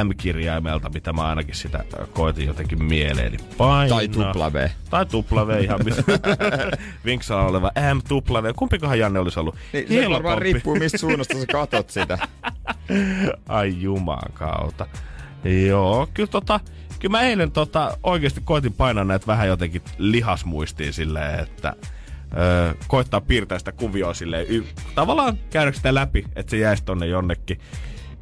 M-kirjaimelta, 0.04 0.90
mitä 0.90 1.14
mä 1.14 1.22
ainakin 1.22 1.56
sitä 1.56 1.84
koitin 2.14 2.48
jotenkin 2.48 2.84
mieleeni 2.84 3.38
painaa. 3.58 3.98
Tai 3.98 4.08
tupla 4.08 4.54
V. 4.54 4.70
Tai 4.90 5.06
tupla 5.06 5.48
V 5.48 5.64
ihan 5.64 5.80
missä. 5.84 6.04
Vinksalla 7.06 7.44
oleva 7.48 7.72
M 7.94 8.00
tupla 8.08 8.44
V. 8.44 8.54
Kumpikohan 8.56 9.00
Janne 9.00 9.20
olisi 9.20 9.40
ollut? 9.40 9.56
Niin, 9.74 9.88
se 9.88 10.10
varmaan 10.10 10.42
riippuu 10.42 10.76
mistä 10.76 10.98
suunnasta 10.98 11.40
sä 11.40 11.46
katot 11.52 11.90
sitä. 11.90 12.18
Ai 13.50 13.82
juman 13.82 14.32
kautta. 14.34 14.88
Joo, 15.68 16.08
kyllä 16.14 16.30
tota, 16.30 16.60
kyllä 17.00 17.12
mä 17.12 17.22
eilen 17.22 17.52
tota, 17.52 17.98
oikeasti 18.04 18.42
koitin 18.46 18.74
painaa 18.74 19.04
näitä 19.04 19.28
vähän 19.28 19.48
jotenkin 19.48 19.82
lihasmuistiin 19.98 20.94
silleen, 20.94 21.40
että 21.40 21.74
öö, 22.38 22.74
koittaa 22.88 23.22
piirtää 23.22 23.60
sitä 23.60 23.72
kuvioa 23.72 24.14
silleen, 24.14 24.46
y- 24.50 24.64
tavallaan 24.96 25.38
käydä 25.50 25.72
sitä 25.72 25.94
läpi, 25.96 26.26
että 26.36 26.50
se 26.50 26.58
jäisi 26.58 26.84
tonne 26.86 27.08
jonnekin. 27.08 27.60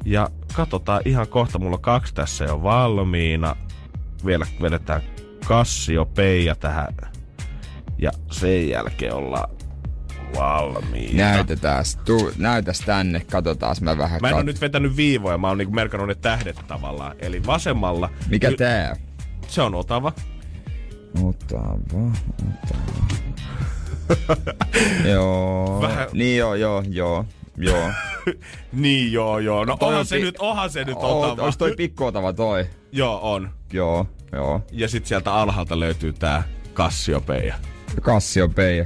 Ja 0.04 0.28
katsotaan 0.52 1.02
ihan 1.04 1.28
kohta, 1.28 1.58
mulla 1.58 1.76
on 1.76 1.82
kaksi 1.82 2.14
tässä 2.14 2.44
jo 2.44 2.62
valmiina. 2.62 3.56
Vielä 4.26 4.46
vedetään 4.62 5.02
Kassio 5.46 6.04
Peija 6.04 6.54
tähän. 6.54 6.96
Ja 7.98 8.10
sen 8.30 8.68
jälkeen 8.68 9.14
ollaan 9.14 9.48
valmiina. 10.36 11.24
Näytetään, 11.24 11.84
tu, 12.04 12.32
näytäs 12.36 12.80
tänne, 12.80 13.20
katsotaan 13.30 13.76
mä 13.80 13.98
vähän. 13.98 14.20
Mä 14.20 14.28
en 14.28 14.32
kat... 14.32 14.38
ole 14.38 14.44
nyt 14.44 14.60
vetänyt 14.60 14.96
viivoja, 14.96 15.38
mä 15.38 15.48
oon 15.48 15.58
niinku 15.58 15.74
merkannut 15.74 16.08
ne 16.08 16.14
tähdet 16.14 16.60
tavallaan. 16.68 17.16
Eli 17.18 17.46
vasemmalla... 17.46 18.10
Mikä 18.28 18.48
y- 18.48 18.56
tää? 18.56 18.96
Se 19.48 19.62
on 19.62 19.74
Otava. 19.74 20.12
Otava, 21.22 21.72
Otava. 21.92 22.92
joo. 25.12 25.80
Vähän... 25.82 26.08
Niin 26.12 26.38
joo, 26.38 26.54
joo, 26.54 26.82
joo. 26.88 27.26
Joo. 27.64 27.90
niin 28.72 29.12
joo, 29.12 29.38
joo. 29.38 29.64
No 29.64 29.76
onhan 29.80 30.06
se, 30.06 30.16
pi- 30.16 30.22
nyt, 30.22 30.34
onhan 30.38 30.70
se 30.70 30.84
nyt 30.84 30.96
otava. 30.96 31.30
Onko 31.42 31.52
toi 31.58 31.74
pikkuotava 31.76 32.32
toi? 32.32 32.66
Joo, 32.92 33.32
on. 33.32 33.50
Joo, 33.72 34.06
joo. 34.32 34.62
Ja 34.72 34.88
sit 34.88 35.06
sieltä 35.06 35.34
alhaalta 35.34 35.80
löytyy 35.80 36.12
tää 36.12 36.42
Cassiopeia. 36.74 37.54
Cassiopeia. 38.00 38.84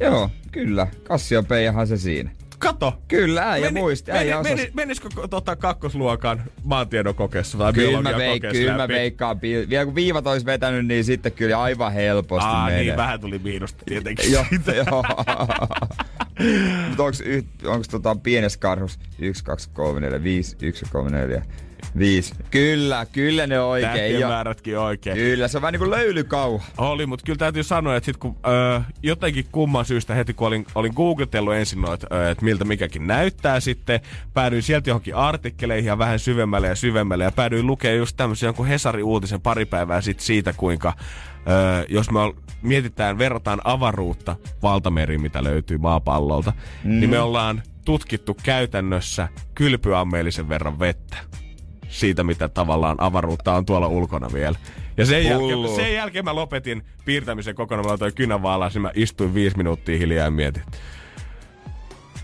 Joo, 0.00 0.30
kyllä. 0.52 0.86
Cassiopeiahan 1.04 1.86
se 1.86 1.96
siinä. 1.96 2.30
Kato. 2.58 3.02
Kyllä, 3.08 3.50
äijä 3.52 3.66
meni, 3.66 3.80
muisti. 3.80 4.10
Äijä 4.12 4.42
meni, 4.42 4.56
meni, 4.56 4.70
menisikö 4.74 5.08
tota, 5.30 5.56
kakkosluokan 5.56 6.42
maantiedon 6.64 7.14
kokeessa 7.14 7.58
tai 7.58 7.72
kyllä 7.72 8.02
mä, 8.02 8.16
veik, 8.16 8.42
kyllä 8.52 8.76
mä 8.76 8.88
veikkaan. 8.88 9.40
Vielä 9.40 9.84
kun 9.84 9.94
viivat 9.94 10.26
olisi 10.26 10.46
vetänyt, 10.46 10.86
niin 10.86 11.04
sitten 11.04 11.32
kyllä 11.32 11.62
aivan 11.62 11.92
helposti 11.92 12.48
Aa, 12.48 12.66
menee. 12.66 12.82
niin, 12.82 12.96
vähän 12.96 13.20
tuli 13.20 13.38
miinusta 13.38 13.82
tietenkin. 13.86 14.32
joo, 14.32 14.44
joo. 14.76 15.04
Mutta 16.88 17.02
onko, 17.02 17.18
onko 17.64 17.84
tota 17.90 18.16
pienes 18.22 18.56
karhus 18.56 18.98
1, 19.18 19.44
2, 19.44 19.70
3, 19.72 20.00
4, 20.00 20.22
5, 20.22 20.56
1, 20.62 20.86
3, 20.92 21.10
4, 21.10 21.42
Viisi. 21.98 22.34
Kyllä, 22.50 23.06
kyllä 23.12 23.46
ne 23.46 23.60
oikein. 23.60 23.92
Tähtien 23.92 24.28
määrätkin 24.28 24.78
oikein. 24.78 25.16
Kyllä, 25.16 25.48
se 25.48 25.58
on 25.58 25.62
vähän 25.62 25.72
niin 25.72 25.78
kuin 25.78 25.90
löylykauha. 25.90 26.64
Oli, 26.78 27.06
mutta 27.06 27.24
kyllä 27.24 27.36
täytyy 27.36 27.62
sanoa, 27.62 27.96
että 27.96 28.04
sit 28.04 28.16
kun 28.16 28.36
öö, 28.46 28.80
jotenkin 29.02 29.46
kumman 29.52 29.84
syystä 29.84 30.14
heti 30.14 30.34
kun 30.34 30.46
olin, 30.46 30.66
olin 30.74 30.92
googletellut 30.96 31.54
ensin 31.54 31.80
noit, 31.80 32.04
öö, 32.12 32.30
että 32.30 32.44
miltä 32.44 32.64
mikäkin 32.64 33.06
näyttää 33.06 33.60
sitten, 33.60 34.00
päädyin 34.34 34.62
sieltä 34.62 34.90
johonkin 34.90 35.14
artikkeleihin 35.14 35.88
ja 35.88 35.98
vähän 35.98 36.18
syvemmälle 36.18 36.68
ja 36.68 36.74
syvemmälle 36.74 37.24
ja 37.24 37.32
päädyin 37.32 37.66
lukemaan 37.66 37.98
just 37.98 38.16
tämmöisen 38.16 38.46
jonkun 38.46 38.66
Hesari-uutisen 38.66 39.40
pari 39.40 39.64
päivää 39.64 40.00
sitten 40.00 40.26
siitä, 40.26 40.52
kuinka 40.52 40.92
öö, 41.48 41.84
jos 41.88 42.10
me 42.10 42.20
mietitään, 42.62 43.18
verrataan 43.18 43.60
avaruutta 43.64 44.36
valtameriin, 44.62 45.20
mitä 45.20 45.44
löytyy 45.44 45.78
maapallolta, 45.78 46.52
mm. 46.84 47.00
niin 47.00 47.10
me 47.10 47.20
ollaan 47.20 47.62
tutkittu 47.84 48.36
käytännössä 48.42 49.28
kylpyammeellisen 49.54 50.48
verran 50.48 50.78
vettä 50.78 51.16
siitä, 51.88 52.24
mitä 52.24 52.48
tavallaan 52.48 52.96
avaruutta 53.00 53.54
on 53.54 53.66
tuolla 53.66 53.88
ulkona 53.88 54.28
vielä. 54.32 54.56
Ja 54.96 55.06
sen, 55.06 55.24
jälkeen, 55.24 55.74
sen 55.76 55.94
jälkeen 55.94 56.24
mä 56.24 56.34
lopetin 56.34 56.82
piirtämisen 57.04 57.54
kokonaan. 57.54 57.86
Mä 57.86 57.88
laitoin 57.88 58.14
kynän 58.14 58.42
vaan 58.42 58.54
alas, 58.54 58.76
mä 58.76 58.90
istuin 58.94 59.34
viisi 59.34 59.56
minuuttia 59.56 59.98
hiljaa 59.98 60.24
ja 60.24 60.30
mietin, 60.30 60.62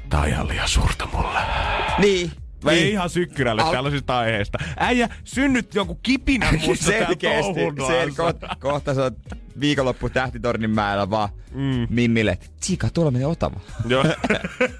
tää 0.08 0.20
on 0.40 0.48
liian 0.48 0.68
suurta 0.68 1.08
mulle. 1.12 1.38
Niin. 1.98 2.32
Mä 2.62 2.70
niin. 2.70 2.88
ihan 2.88 3.10
sykkyrälle 3.10 3.62
Al- 3.62 3.72
tällaisista 3.72 4.18
aiheista. 4.18 4.58
Äijä, 4.76 5.08
synnyt 5.24 5.74
joku 5.74 5.94
kipinä 5.94 6.52
musta 6.66 6.84
Selkeästi. 6.84 7.60
Sen 7.86 8.08
ko- 8.08 8.56
kohta 8.60 8.94
se 8.94 9.00
on 9.00 9.16
viikonloppu 9.60 10.08
Tähtitornin 10.08 10.70
mäellä 10.70 11.10
vaan 11.10 11.28
mm. 11.54 11.86
Mimmille, 11.90 12.38
Tsika, 12.60 12.88
tuolla 12.90 13.10
menee 13.10 13.26
Otava. 13.26 13.60
Joo. 13.86 14.04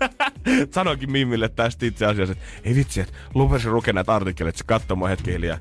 Sanoinkin 0.74 1.12
Mimmille 1.12 1.48
tästä 1.48 1.86
itse 1.86 2.06
asiassa, 2.06 2.32
että 2.32 2.44
ei 2.64 2.74
vitsi, 2.74 3.00
että 3.00 3.14
lupasin 3.34 3.74
lukea 3.74 3.92
näitä 3.92 4.14
artikkeleita, 4.14 4.54
että 4.54 4.58
se 4.58 4.64
katsoo 4.64 4.96
mua 4.96 5.08
hetki 5.08 5.32
hiljaa. 5.32 5.58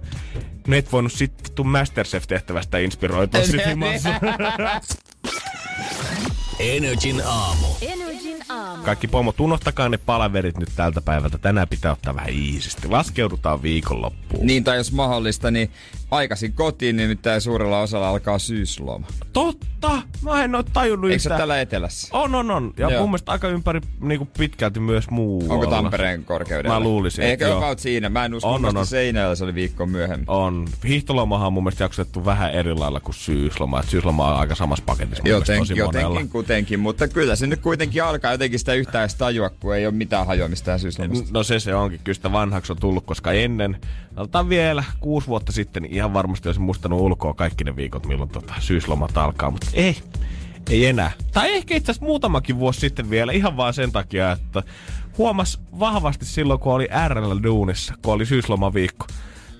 Ne 0.68 0.78
et 0.78 0.92
voinut 0.92 1.14
sitten 1.14 1.56
tuu 1.56 1.66
Masterchef-tehtävästä 1.66 2.78
inspiroitua 2.78 3.44
sit 3.46 3.62
Energin 6.60 7.22
aamu. 7.26 7.68
Kaikki 8.86 9.08
pomot, 9.08 9.40
unohtakaa 9.40 9.90
ne 9.90 9.98
palaverit 9.98 10.58
nyt 10.58 10.70
tältä 10.76 11.02
päivältä. 11.02 11.38
Tänään 11.38 11.68
pitää 11.68 11.92
ottaa 11.92 12.16
vähän 12.16 12.30
iisisti. 12.30 12.88
Laskeudutaan 12.88 13.62
viikonloppuun. 13.62 14.46
Niin, 14.46 14.64
tai 14.64 14.78
jos 14.78 14.92
mahdollista, 14.92 15.52
niin 15.52 15.72
aikaisin 16.12 16.54
kotiin, 16.54 16.96
niin 16.96 17.10
nyt 17.10 17.20
suurella 17.40 17.80
osalla 17.82 18.10
alkaa 18.10 18.40
syysloma. 18.40 19.08
Totta! 19.34 20.02
Mä 20.22 20.44
en 20.44 20.56
oo 20.56 20.64
tajunnut 20.64 21.12
Eikö 21.12 21.22
yhtä. 21.24 21.38
täällä 21.38 21.62
etelässä? 21.62 22.08
On, 22.12 22.36
on, 22.36 22.52
on. 22.52 22.74
Ja 22.78 22.90
Joo. 22.90 23.02
mun 23.02 23.10
mielestä 23.10 23.32
aika 23.32 23.48
ympäri 23.48 23.82
niin 24.02 24.30
pitkälti 24.38 24.80
myös 24.80 25.10
muu. 25.10 25.46
Onko 25.50 25.68
Tampereen 25.68 26.26
korkeudella? 26.26 26.80
Mä 26.80 26.84
luulisin. 26.84 27.24
Ehkä 27.24 27.48
jopa 27.48 27.76
siinä. 27.78 28.10
Mä 28.10 28.26
en 28.26 28.34
usko, 28.34 28.54
on, 28.54 28.66
on, 28.66 28.78
on. 28.78 28.86
seinällä 28.86 29.36
se 29.36 29.44
oli 29.44 29.56
viikko 29.56 29.86
myöhemmin. 29.86 30.26
On. 30.30 30.68
Hiihtolomahan 30.88 31.48
on 31.48 31.54
mun 31.54 31.64
mielestä 31.64 31.84
jaksotettu 31.84 32.26
vähän 32.26 32.52
eri 32.52 32.74
lailla 32.74 33.00
kuin 33.00 33.16
syysloma. 33.16 33.80
Et 33.80 33.90
syysloma 33.90 34.34
on 34.34 34.40
aika 34.40 34.56
samassa 34.56 34.84
paketissa 34.86 35.28
jotenkin, 35.28 35.78
jotenkin, 35.78 36.30
kuitenkin, 36.30 36.80
mutta 36.80 37.08
kyllä 37.08 37.36
se 37.36 37.48
nyt 37.48 37.62
kuitenkin 37.62 38.04
alkaa 38.04 38.32
jotenkin 38.32 38.60
sitä 38.60 38.74
yhtään 38.74 39.10
tajua, 39.18 39.50
kun 39.50 39.76
ei 39.76 39.86
ole 39.86 39.94
mitään 39.94 40.28
hajoamista 40.28 40.78
syyslomasta. 40.78 41.30
No 41.32 41.44
se 41.44 41.60
se 41.60 41.76
onkin. 41.76 42.00
Kyllä 42.04 42.16
sitä 42.16 42.32
vanhaksi 42.32 42.72
on 42.72 42.80
tullut, 42.80 43.06
koska 43.06 43.32
ennen, 43.32 43.78
vielä 44.50 44.84
kuusi 45.00 45.28
vuotta 45.28 45.52
sitten, 45.52 45.94
ihan 46.02 46.14
varmasti 46.14 46.50
olisi 46.50 46.62
muistanut 46.62 47.00
ulkoa 47.00 47.34
kaikki 47.34 47.64
ne 47.64 47.76
viikot, 47.76 48.06
milloin 48.06 48.30
tota, 48.30 48.54
syyslomat 48.60 49.18
alkaa, 49.18 49.52
mutta 49.52 49.68
ei, 49.74 49.98
ei 50.70 50.86
enää. 50.86 51.12
Tai 51.34 51.52
ehkä 51.54 51.76
itse 51.76 51.92
asiassa 51.92 52.06
muutamakin 52.06 52.60
vuosi 52.60 52.80
sitten 52.80 53.10
vielä, 53.10 53.32
ihan 53.32 53.58
vaan 53.58 53.74
sen 53.74 53.92
takia, 53.92 54.32
että 54.32 54.64
huomas 55.18 55.62
vahvasti 55.80 56.26
silloin, 56.26 56.60
kun 56.60 56.74
oli 56.74 56.88
RL 57.08 57.44
duunissa, 57.44 57.94
kun 58.02 58.14
oli 58.14 58.26
syyslomaviikko, 58.26 59.06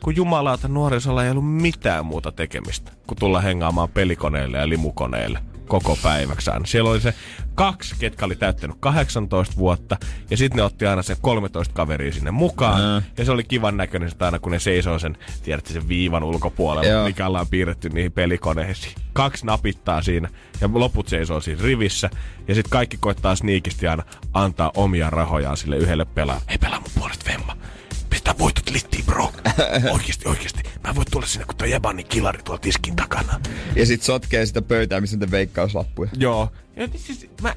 kun 0.04 0.16
jumalauta 0.16 0.68
nuorisolla 0.68 1.24
ei 1.24 1.32
ollut 1.32 1.56
mitään 1.56 2.06
muuta 2.06 2.32
tekemistä, 2.32 2.92
kun 3.08 3.18
tulla 3.18 3.42
hengaamaan 3.42 3.90
pelikoneille 3.90 4.58
ja 4.58 4.70
limukoneille 4.70 5.51
koko 5.72 5.98
päiväksään. 6.04 6.66
Siellä 6.66 6.90
oli 6.90 7.02
se 7.02 7.14
kaksi, 7.56 7.96
ketkä 8.00 8.26
oli 8.26 8.36
täyttänyt 8.36 8.78
18 8.80 9.56
vuotta, 9.58 9.98
ja 10.30 10.38
sitten 10.38 10.58
ne 10.58 10.64
otti 10.64 10.86
aina 10.86 11.02
sen 11.02 11.18
13 11.22 11.74
kaveria 11.74 12.14
sinne 12.14 12.32
mukaan. 12.32 13.02
Mm. 13.02 13.08
Ja 13.18 13.26
se 13.26 13.32
oli 13.32 13.44
kivan 13.44 13.78
näköinen 13.78 14.10
että 14.10 14.26
aina, 14.26 14.40
kun 14.40 14.52
ne 14.52 14.60
seisoo 14.60 15.00
sen, 15.00 15.18
tiedätte, 15.44 15.74
sen 15.74 15.88
viivan 15.88 16.24
ulkopuolella, 16.24 16.90
Joo. 16.90 17.06
mikä 17.06 17.28
ollaan 17.28 17.48
piirretty 17.48 17.90
niihin 17.90 18.12
pelikoneisiin. 18.12 18.96
Kaksi 19.14 19.46
napittaa 19.46 20.02
siinä, 20.02 20.30
ja 20.62 20.70
loput 20.74 21.08
seisoo 21.08 21.42
siinä 21.42 21.64
rivissä. 21.64 22.10
Ja 22.48 22.56
sitten 22.56 22.72
kaikki 22.72 22.98
koittaa 22.98 23.36
sniikisti 23.36 23.88
aina 23.88 24.04
antaa 24.34 24.72
omia 24.76 25.10
rahojaan 25.10 25.58
sille 25.58 25.78
yhdelle 25.78 26.06
pelaajalle. 26.06 26.46
Hei, 26.50 26.58
pelaa 26.58 26.80
mun 26.80 26.92
puolesta 26.96 27.32
Vemma 27.32 27.58
pistää 28.12 28.34
voitot 28.40 28.70
littiin, 28.70 29.06
bro. 29.06 29.34
Oikeesti, 29.94 30.28
oikeesti. 30.28 30.64
Mä 30.88 30.96
voin 30.96 31.08
tulla 31.12 31.26
sinne, 31.26 31.46
kun 31.46 31.56
toi 31.56 31.72
Jebanin 31.72 32.06
kilari 32.06 32.44
tuolla 32.44 32.62
tiskin 32.62 32.96
takana. 32.96 33.40
Ja 33.76 33.86
sit 33.86 34.02
sotkee 34.02 34.46
sitä 34.46 34.62
pöytää, 34.62 35.02
missä 35.02 35.18
on 35.22 35.32
veikkauslappuja. 35.32 36.10
Joo. 36.18 36.52
Ja 36.76 36.88
siis, 36.96 37.30
mä, 37.42 37.56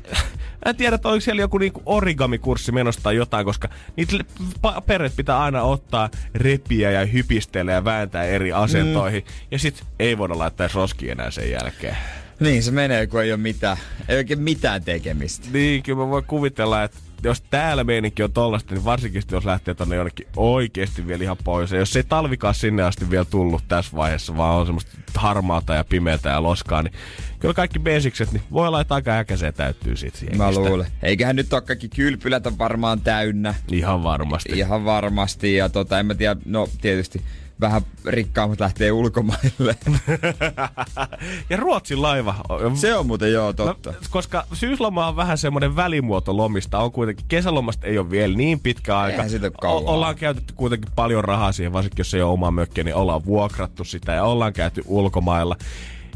mä 0.64 0.70
en 0.70 0.76
tiedä, 0.76 0.94
että 0.94 1.08
oliko 1.08 1.20
siellä 1.20 1.42
joku 1.42 1.58
niinku 1.58 1.82
origami-kurssi 1.86 2.72
menossa 2.72 3.00
tai 3.02 3.16
jotain, 3.16 3.44
koska 3.44 3.68
niitä 3.96 4.16
paperit 4.62 5.16
pitää 5.16 5.40
aina 5.40 5.62
ottaa, 5.62 6.10
repiä 6.34 6.90
ja 6.90 7.06
hypistellä 7.06 7.72
ja 7.72 7.84
vääntää 7.84 8.24
eri 8.24 8.52
asentoihin. 8.52 9.24
Mm. 9.24 9.32
Ja 9.50 9.58
sit 9.58 9.82
ei 9.98 10.18
voida 10.18 10.38
laittaa 10.38 10.68
roski 10.74 11.10
enää 11.10 11.30
sen 11.30 11.50
jälkeen. 11.50 11.96
Niin, 12.40 12.62
se 12.62 12.70
menee, 12.70 13.06
kun 13.06 13.22
ei 13.22 13.32
ole 13.32 13.40
mitään, 13.40 13.76
ei 14.08 14.16
oikein 14.16 14.40
mitään 14.40 14.84
tekemistä. 14.84 15.48
Niin, 15.52 15.82
kyllä 15.82 15.98
mä 15.98 16.08
voin 16.08 16.24
kuvitella, 16.24 16.82
että 16.82 16.98
jos 17.24 17.40
täällä 17.40 17.84
meininki 17.84 18.22
on 18.22 18.32
tollasta, 18.32 18.74
niin 18.74 18.84
varsinkin 18.84 19.22
jos 19.32 19.44
lähtee 19.44 19.74
tonne 19.74 19.96
jonnekin 19.96 20.26
oikeasti 20.36 21.06
vielä 21.06 21.24
ihan 21.24 21.36
pois. 21.44 21.70
Ja 21.70 21.78
jos 21.78 21.92
se 21.92 21.98
ei 21.98 22.04
talvikaan 22.08 22.54
sinne 22.54 22.82
asti 22.82 23.10
vielä 23.10 23.24
tullut 23.24 23.62
tässä 23.68 23.96
vaiheessa, 23.96 24.36
vaan 24.36 24.56
on 24.56 24.66
semmoista 24.66 24.92
harmaata 25.14 25.74
ja 25.74 25.84
pimeätä 25.84 26.28
ja 26.28 26.42
loskaa, 26.42 26.82
niin 26.82 26.94
kyllä 27.38 27.54
kaikki 27.54 27.78
basicset, 27.78 28.32
niin 28.32 28.42
voi 28.52 28.68
olla, 28.68 28.80
että 28.80 28.94
aika 28.94 29.18
äkäiseen 29.18 29.54
täyttyy 29.54 29.96
siitä 29.96 30.18
siihen. 30.18 30.38
Mä 30.38 30.52
luulen. 30.52 30.86
Eiköhän 31.02 31.36
nyt 31.36 31.52
ole 31.52 31.62
kaikki 31.62 31.88
kylpylät 31.88 32.46
on 32.46 32.58
varmaan 32.58 33.00
täynnä. 33.00 33.54
Ihan 33.72 34.02
varmasti. 34.02 34.52
Ihan 34.58 34.84
varmasti. 34.84 35.54
Ja 35.54 35.68
tota, 35.68 36.00
en 36.00 36.06
mä 36.06 36.14
tiedä, 36.14 36.36
no 36.44 36.68
tietysti 36.80 37.22
vähän 37.66 37.82
rikkaammat 38.04 38.60
lähtee 38.60 38.92
ulkomaille. 38.92 39.76
ja 41.50 41.56
Ruotsin 41.56 42.02
laiva. 42.02 42.34
Se 42.74 42.94
on 42.94 43.06
muuten 43.06 43.32
joo 43.32 43.52
totta. 43.52 43.90
No, 43.90 43.96
koska 44.10 44.46
syysloma 44.52 45.06
on 45.06 45.16
vähän 45.16 45.38
semmoinen 45.38 45.76
välimuoto 45.76 46.36
lomista. 46.36 46.78
On 46.78 46.92
kuitenkin, 46.92 47.26
kesälomasta 47.28 47.86
ei 47.86 47.98
ole 47.98 48.10
vielä 48.10 48.36
niin 48.36 48.60
pitkä 48.60 48.98
aika. 48.98 49.22
O- 49.62 49.92
ollaan 49.94 50.16
käytetty 50.16 50.54
kuitenkin 50.56 50.92
paljon 50.96 51.24
rahaa 51.24 51.52
siihen, 51.52 51.72
varsinkin 51.72 52.00
jos 52.00 52.14
ei 52.14 52.22
ole 52.22 52.32
oma 52.32 52.50
mökki, 52.50 52.84
niin 52.84 52.94
ollaan 52.94 53.24
vuokrattu 53.24 53.84
sitä 53.84 54.12
ja 54.12 54.24
ollaan 54.24 54.52
käyty 54.52 54.82
ulkomailla. 54.86 55.56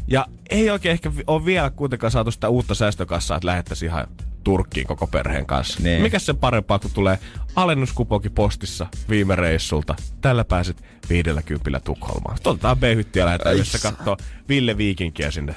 Ja 0.07 0.25
ei 0.49 0.69
oikein 0.69 0.91
ehkä 0.93 1.11
ole 1.27 1.45
vielä 1.45 1.69
kuitenkaan 1.69 2.11
saatu 2.11 2.31
sitä 2.31 2.49
uutta 2.49 2.75
säästökassaa, 2.75 3.37
että 3.37 3.47
lähettäisiin 3.47 3.91
ihan 3.91 4.07
Turkkiin 4.43 4.87
koko 4.87 5.07
perheen 5.07 5.45
kanssa. 5.45 5.79
Niin. 5.83 6.01
Mikä 6.01 6.19
se 6.19 6.33
parempaa, 6.33 6.79
kun 6.79 6.91
tulee 6.93 7.19
alennuskupoki 7.55 8.29
postissa 8.29 8.87
viime 9.09 9.35
reissulta. 9.35 9.95
Tällä 10.21 10.43
pääset 10.43 10.83
50 11.09 11.79
Tukholmaan. 11.79 12.37
Otetaan 12.45 12.77
B-hyttiä 12.77 13.25
lähdetään 13.25 13.55
yhdessä 13.55 13.79
katsoa 13.79 14.17
Ville 14.49 14.77
Viikinkiä 14.77 15.31
sinne 15.31 15.55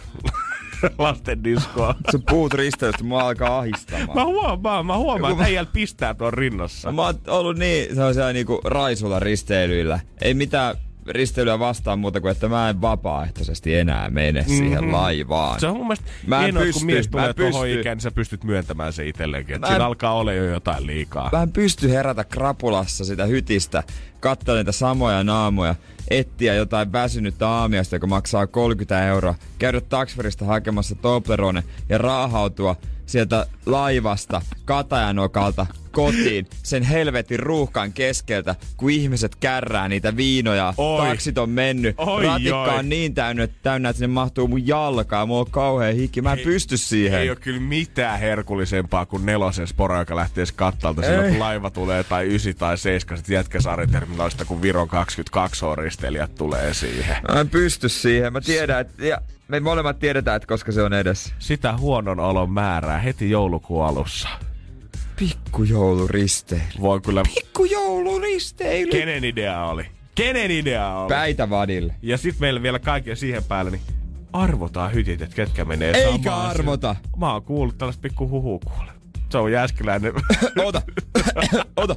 lasten 0.99 1.45
diskoa. 1.45 1.95
Se 2.11 2.19
puut 2.31 2.55
risteystä, 2.55 3.05
mua 3.05 3.21
alkaa 3.21 3.59
ahistamaan. 3.59 4.15
Mä 4.15 4.25
huomaan, 4.25 4.87
mä 4.87 4.97
huomaan, 4.97 5.33
että 5.33 5.45
äijällä 5.45 5.71
pistää 5.73 6.15
tuon 6.15 6.35
rinnassa. 6.35 6.93
Mä 6.93 7.03
oon 7.03 7.15
ollut 7.29 7.59
niin 7.59 7.95
sellaisia 7.95 8.33
niinku 8.33 8.61
raisulla 8.65 9.21
risteilyillä. 9.21 10.01
Ei 10.23 10.35
mitään 10.35 10.77
risteilyä 11.07 11.59
vastaan 11.59 11.99
muuta 11.99 12.21
kuin, 12.21 12.33
että 12.33 12.49
mä 12.49 12.69
en 12.69 12.81
vapaaehtoisesti 12.81 13.75
enää 13.75 14.11
mene 14.11 14.41
mm-hmm. 14.41 14.57
siihen 14.57 14.93
laivaan. 14.93 15.61
Se 15.61 15.67
on 15.67 15.77
mun 15.77 15.87
mielestä 15.87 16.11
mä 16.27 16.37
en 16.37 16.43
hienoa, 16.43 16.63
pysty, 16.63 16.79
kun 16.81 16.87
mies 16.87 17.09
tulee 17.09 17.35
tuohon 17.35 17.69
ikään, 17.69 17.97
niin 17.97 18.03
sä 18.03 18.11
pystyt 18.11 18.45
myöntämään 18.45 18.93
se 18.93 19.09
itselleenkin. 19.09 19.57
Että 19.57 19.69
siinä 19.69 19.87
alkaa 19.87 20.15
olla 20.15 20.33
jo 20.33 20.45
jotain 20.45 20.87
liikaa. 20.87 21.29
Mä 21.33 21.43
en 21.43 21.53
pysty 21.53 21.91
herätä 21.91 22.25
krapulassa 22.25 23.05
sitä 23.05 23.25
hytistä, 23.25 23.83
katsoa 24.21 24.55
niitä 24.55 24.73
samoja 24.73 25.25
naamoja, 25.25 25.75
etsiä 26.11 26.55
jotain 26.55 26.93
väsynyttä 26.93 27.49
aamiasta, 27.49 27.97
joka 27.97 28.07
maksaa 28.07 28.47
30 28.47 29.07
euroa, 29.07 29.35
käydä 29.59 29.81
taksverista 29.81 30.45
hakemassa 30.45 30.95
Toblerone 30.95 31.65
ja 31.89 31.99
raahautua 31.99 32.77
sieltä 33.13 33.47
laivasta 33.67 34.43
Katajanokalta 34.65 35.67
kotiin 35.91 36.47
sen 36.63 36.83
helvetin 36.83 37.39
ruuhkan 37.39 37.93
keskeltä, 37.93 38.55
kun 38.77 38.91
ihmiset 38.91 39.37
kärrää 39.37 39.89
niitä 39.89 40.17
viinoja. 40.17 40.75
Oi. 40.77 41.07
Taksit 41.07 41.39
on 41.39 41.51
mennyt. 41.51 41.95
Oi, 41.99 42.27
Ratikka 42.27 42.63
oi. 42.63 42.79
on 42.79 42.89
niin 42.89 43.15
täynnä, 43.15 43.47
täynnä, 43.47 43.89
että 43.89 43.99
sinne 43.99 44.15
mahtuu 44.15 44.49
mun 44.49 44.67
jalkaa. 44.67 45.27
Mulla 45.27 45.41
on 45.41 45.51
kauhean 45.51 45.95
hikki. 45.95 46.23
Mä 46.23 46.33
en 46.33 46.39
ei, 46.39 46.45
pysty 46.45 46.77
siihen. 46.77 47.21
Ei 47.21 47.31
ole 47.31 47.37
kyllä 47.37 47.61
mitään 47.61 48.21
herkullisempaa 48.21 49.07
kuin 49.07 49.27
nelosen 49.27 49.67
spora, 49.67 49.99
joka 49.99 50.17
lähtee 50.17 50.45
kattalta 50.57 51.03
silloin, 51.03 51.31
kun 51.31 51.39
laiva 51.39 51.71
tulee 51.71 52.05
tai 52.05 52.35
ysi 52.35 52.55
tai 52.55 52.79
seiska 52.79 53.17
sit 53.17 53.29
jätkäsaariterminaalista, 53.29 54.45
kun 54.45 54.63
Viron 54.63 54.89
22 54.89 55.65
oristelijat 55.65 56.35
tulee 56.35 56.75
siihen. 56.75 57.17
Mä 57.33 57.41
en 57.41 57.49
pysty 57.49 57.89
siihen. 57.89 58.33
Mä 58.33 58.41
tiedän, 58.41 58.81
että 58.81 59.07
ja 59.07 59.21
me 59.53 59.61
molemmat 59.61 59.99
tiedetään, 59.99 60.37
että 60.37 60.47
koska 60.47 60.73
se 60.73 60.83
on 60.83 60.93
edessä. 60.93 61.35
Sitä 61.39 61.77
huonon 61.77 62.21
olon 62.21 62.53
määrää 62.53 62.99
heti 62.99 63.31
joulukuun 63.31 63.85
alussa. 63.85 64.29
Pikkujouluristeily. 65.17 66.65
Voi 66.81 67.01
kyllä... 67.01 67.23
Pikkujouluristeily. 67.35 68.91
Kenen 68.91 69.25
idea 69.25 69.65
oli? 69.65 69.87
Kenen 70.15 70.51
idea 70.51 70.89
on? 70.89 71.09
Päitä 71.09 71.51
vadille. 71.51 71.95
Ja 72.03 72.19
sitten 72.19 72.41
meillä 72.41 72.63
vielä 72.63 72.79
kaiken 72.79 73.17
siihen 73.17 73.45
päälle, 73.45 73.71
niin 73.71 73.83
arvotaan 74.33 74.95
hytit, 74.95 75.23
että 75.23 75.37
ketkä 75.37 75.65
menee 75.65 75.93
Eikä 75.93 76.31
samaan 76.31 76.51
arvota. 76.51 76.95
Sinne. 76.95 77.09
Mä 77.17 77.33
oon 77.33 77.43
kuullut 77.43 77.79
tällaista 77.79 78.01
pikku 78.01 78.29
huhuu 78.29 78.61
kuule. 78.61 78.93
Se 79.31 79.39
on 79.39 79.53
jäskeläinen. 79.53 80.13
ota, 80.67 80.83
ota. 81.77 81.97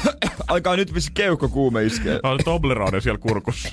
Alkaa 0.48 0.76
nyt 0.76 0.94
vissi 0.94 1.12
keuhko 1.14 1.48
kuume 1.48 1.84
iskeä. 1.84 2.20
On 2.22 2.38
Toblerone 2.44 3.00
siellä 3.00 3.18
kurkussa. 3.18 3.68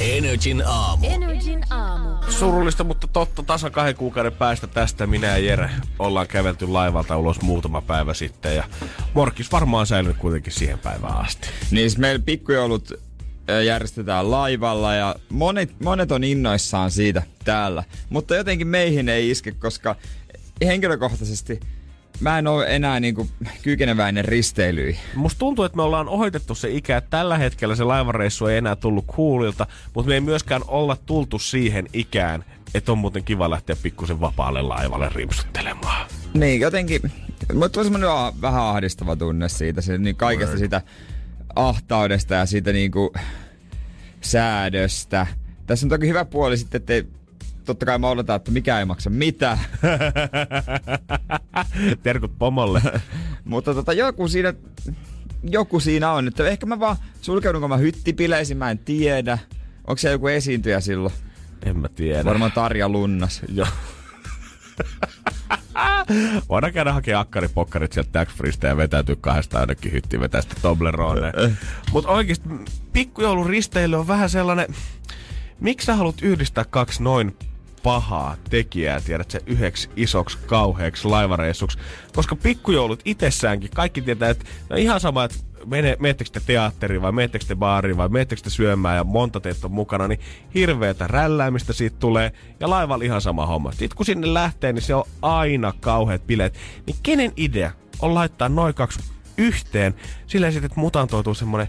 Energin 0.00 0.62
aamu. 0.66 1.06
Energin 1.06 1.64
aamu. 1.70 2.08
Surullista, 2.28 2.84
mutta 2.84 3.08
totta. 3.08 3.42
Tasa 3.42 3.70
kahden 3.70 3.96
kuukauden 3.96 4.32
päästä 4.32 4.66
tästä 4.66 5.06
minä 5.06 5.26
ja 5.26 5.38
Jere 5.38 5.70
ollaan 5.98 6.26
kävelty 6.26 6.66
laivalta 6.66 7.16
ulos 7.16 7.40
muutama 7.40 7.80
päivä 7.80 8.14
sitten. 8.14 8.56
Ja 8.56 8.64
Morkis 9.14 9.52
varmaan 9.52 9.86
säilynyt 9.86 10.16
kuitenkin 10.16 10.52
siihen 10.52 10.78
päivään 10.78 11.16
asti. 11.16 11.48
Niin 11.70 11.90
siis 11.90 11.98
meillä 11.98 12.22
pikkujoulut 12.24 12.92
järjestetään 13.66 14.30
laivalla 14.30 14.94
ja 14.94 15.16
monet, 15.28 15.80
monet 15.80 16.12
on 16.12 16.24
innoissaan 16.24 16.90
siitä 16.90 17.22
täällä. 17.44 17.84
Mutta 18.10 18.36
jotenkin 18.36 18.66
meihin 18.66 19.08
ei 19.08 19.30
iske, 19.30 19.52
koska 19.52 19.96
henkilökohtaisesti 20.64 21.60
mä 22.20 22.38
en 22.38 22.46
ole 22.46 22.66
enää 22.76 23.00
niinku 23.00 23.28
kykeneväinen 23.62 24.24
risteilyihin. 24.24 25.00
Musta 25.14 25.38
tuntuu, 25.38 25.64
että 25.64 25.76
me 25.76 25.82
ollaan 25.82 26.08
ohitettu 26.08 26.54
se 26.54 26.70
ikä, 26.70 26.96
että 26.96 27.10
tällä 27.10 27.38
hetkellä 27.38 27.76
se 27.76 27.84
laivareissu 27.84 28.46
ei 28.46 28.58
enää 28.58 28.76
tullut 28.76 29.04
kuulilta, 29.06 29.66
mutta 29.94 30.08
me 30.08 30.14
ei 30.14 30.20
myöskään 30.20 30.62
olla 30.66 30.96
tultu 31.06 31.38
siihen 31.38 31.86
ikään, 31.92 32.44
että 32.74 32.92
on 32.92 32.98
muuten 32.98 33.24
kiva 33.24 33.50
lähteä 33.50 33.76
pikkusen 33.82 34.20
vapaalle 34.20 34.62
laivalle 34.62 35.08
rimpsuttelemaan. 35.14 36.06
Niin, 36.34 36.60
jotenkin, 36.60 37.12
mutta 37.54 37.80
on 37.80 37.86
semmoinen 37.86 38.10
vähän 38.40 38.62
ahdistava 38.62 39.16
tunne 39.16 39.48
siitä, 39.48 39.80
se, 39.80 39.98
niin 39.98 40.16
kaikesta 40.16 40.58
sitä 40.58 40.80
ahtaudesta 41.56 42.34
ja 42.34 42.46
siitä 42.46 42.72
niinku 42.72 43.12
säädöstä. 44.20 45.26
Tässä 45.66 45.86
on 45.86 45.90
toki 45.90 46.08
hyvä 46.08 46.24
puoli 46.24 46.56
sitten, 46.56 46.78
että 46.78 47.14
totta 47.64 47.86
kai 47.86 47.98
mä 47.98 48.08
odotan, 48.08 48.36
että 48.36 48.50
mikä 48.50 48.78
ei 48.78 48.84
maksa 48.84 49.10
mitään. 49.10 49.58
Terkut 52.02 52.38
pomolle. 52.38 52.82
Mutta 53.44 53.74
tota, 53.74 53.92
joku 53.92 54.28
siinä, 54.28 54.54
joku 55.42 55.80
siinä 55.80 56.12
on. 56.12 56.28
Että 56.28 56.48
ehkä 56.48 56.66
mä 56.66 56.80
vaan 56.80 56.96
sulkeudunko 57.20 57.68
mä 57.68 57.76
hyttipileisiin, 57.76 58.58
mä 58.58 58.70
en 58.70 58.78
tiedä. 58.78 59.38
Onko 59.86 59.98
se 59.98 60.10
joku 60.10 60.26
esiintyjä 60.26 60.80
silloin? 60.80 61.14
En 61.64 61.78
mä 61.78 61.88
tiedä. 61.88 62.24
Varmaan 62.24 62.52
Tarja 62.52 62.88
Lunnas. 62.88 63.42
Joo. 63.54 63.66
Voidaan 66.48 66.72
käydä 66.72 66.92
hakea 66.92 67.20
akkaripokkarit 67.20 67.92
sieltä 67.92 68.10
tax 68.12 68.28
freesta 68.34 68.66
ja 68.66 68.76
vetäytyä 68.76 69.16
kahdesta 69.20 69.60
ainakin 69.60 69.92
hyttiin 69.92 70.20
vetää 70.20 70.42
sitä 70.42 70.54
Toblerone. 70.62 71.32
Mutta 71.92 72.10
oikeasti 72.10 72.48
pikkujoulun 72.92 73.46
risteily 73.46 73.96
on 73.96 74.08
vähän 74.08 74.30
sellainen... 74.30 74.66
Miksi 75.60 75.86
sä 75.86 75.96
haluat 75.96 76.22
yhdistää 76.22 76.64
kaksi 76.64 77.02
noin 77.02 77.36
pahaa 77.84 78.36
tekijää, 78.50 79.00
tiedät 79.00 79.30
se 79.30 79.40
yhdeksi 79.46 79.90
isoksi 79.96 80.38
kauheaksi 80.46 81.08
laivareissuksi. 81.08 81.78
Koska 82.14 82.36
pikkujoulut 82.36 83.00
itsessäänkin, 83.04 83.70
kaikki 83.74 84.02
tietää, 84.02 84.30
että 84.30 84.44
no 84.70 84.76
ihan 84.76 85.00
sama, 85.00 85.24
että 85.24 85.38
mene, 85.66 85.96
meettekö 86.00 86.30
te 86.30 86.40
teatteriin 86.46 87.02
vai 87.02 87.12
meettekö 87.12 87.44
te 87.44 87.56
baariin 87.56 87.96
vai 87.96 88.08
meettekö 88.08 88.42
te 88.42 88.50
syömään 88.50 88.96
ja 88.96 89.04
monta 89.04 89.40
teet 89.40 89.64
on 89.64 89.72
mukana, 89.72 90.08
niin 90.08 90.20
hirveätä 90.54 91.06
rälläämistä 91.06 91.72
siitä 91.72 91.96
tulee 91.98 92.32
ja 92.60 92.70
laivalla 92.70 93.04
ihan 93.04 93.20
sama 93.20 93.46
homma. 93.46 93.72
Sitten 93.72 93.96
kun 93.96 94.06
sinne 94.06 94.34
lähtee, 94.34 94.72
niin 94.72 94.82
se 94.82 94.94
on 94.94 95.04
aina 95.22 95.72
kauheat 95.80 96.26
bileet. 96.26 96.58
Niin 96.86 96.96
kenen 97.02 97.32
idea 97.36 97.72
on 98.02 98.14
laittaa 98.14 98.48
noin 98.48 98.74
kaksi 98.74 99.00
yhteen 99.38 99.94
sillä 100.26 100.50
sitten, 100.50 100.66
että 100.66 100.80
mutantoituu 100.80 101.34
semmonen 101.34 101.68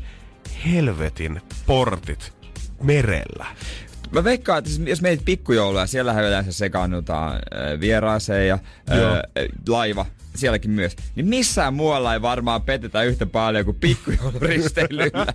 helvetin 0.66 1.42
portit 1.66 2.34
merellä. 2.84 3.46
Mä 4.12 4.24
veikkaan, 4.24 4.58
että 4.60 4.70
jos 4.86 5.02
meitä 5.02 5.24
pikkujouluja, 5.26 5.88
siellä 5.88 6.22
yleensä 6.22 6.52
sekaannutaan 6.52 7.40
vieraaseen 7.80 8.48
ja 8.48 8.60
ää, 8.90 9.24
laiva, 9.68 10.06
sielläkin 10.36 10.72
myös. 10.72 10.96
Niin 11.16 11.26
missään 11.26 11.74
muualla 11.74 12.14
ei 12.14 12.22
varmaan 12.22 12.62
petetä 12.62 13.04
yhtä 13.04 13.26
paljon 13.26 13.66
kuin 13.66 13.78
pikkujouluristeilyllä. 13.80 15.26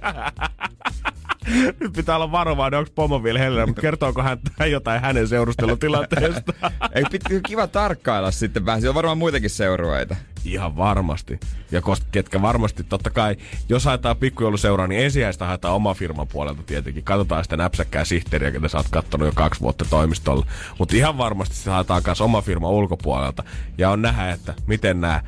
Nyt 1.81 1.93
pitää 1.93 2.17
olla 2.17 2.33
varovainen, 2.33 2.79
onko 2.79 2.91
pomo 2.95 3.23
vielä 3.23 3.39
hellä, 3.39 3.67
mutta 3.67 3.83
kertooko 3.83 4.23
hän 4.23 4.71
jotain 4.71 5.01
hänen 5.01 5.29
seurustelutilanteesta? 5.29 6.53
Ei 6.95 7.05
pitää 7.11 7.41
kiva 7.47 7.67
tarkkailla 7.67 8.31
sitten 8.31 8.67
vähän. 8.67 8.81
Siellä 8.81 8.91
on 8.91 8.95
varmaan 8.95 9.19
muitakin 9.19 9.51
seurueita. 9.51 10.17
Ihan 10.45 10.77
varmasti. 10.77 11.41
Ja 11.71 11.83
koska 11.83 12.07
ketkä 12.13 12.43
varmasti, 12.43 12.85
totta 12.85 13.11
kai, 13.11 13.37
jos 13.69 13.85
haetaan 13.85 14.17
pikkujouluseuraa, 14.17 14.87
niin 14.87 15.05
ensisijaista 15.05 15.47
haetaan 15.47 15.75
oma 15.75 15.95
firman 15.95 16.29
puolelta 16.29 16.63
tietenkin. 16.63 17.05
Katsotaan 17.05 17.45
sitä 17.45 17.57
näpsäkkää 17.57 18.05
sihteeriä, 18.05 18.51
ketä 18.51 18.69
sä 18.69 18.79
oot 18.79 18.87
kattonut 18.91 19.27
jo 19.27 19.33
kaksi 19.35 19.61
vuotta 19.61 19.85
toimistolla. 19.91 20.47
Mutta 20.79 20.97
ihan 20.97 21.19
varmasti 21.19 21.55
se 21.55 21.71
haetaan 21.71 22.03
myös 22.07 22.21
oma 22.21 22.43
firma 22.43 22.71
ulkopuolelta. 22.71 23.45
Ja 23.79 23.91
on 23.91 24.03
nähdä, 24.03 24.31
että 24.31 24.55
miten 24.67 25.01
nämä 25.01 25.23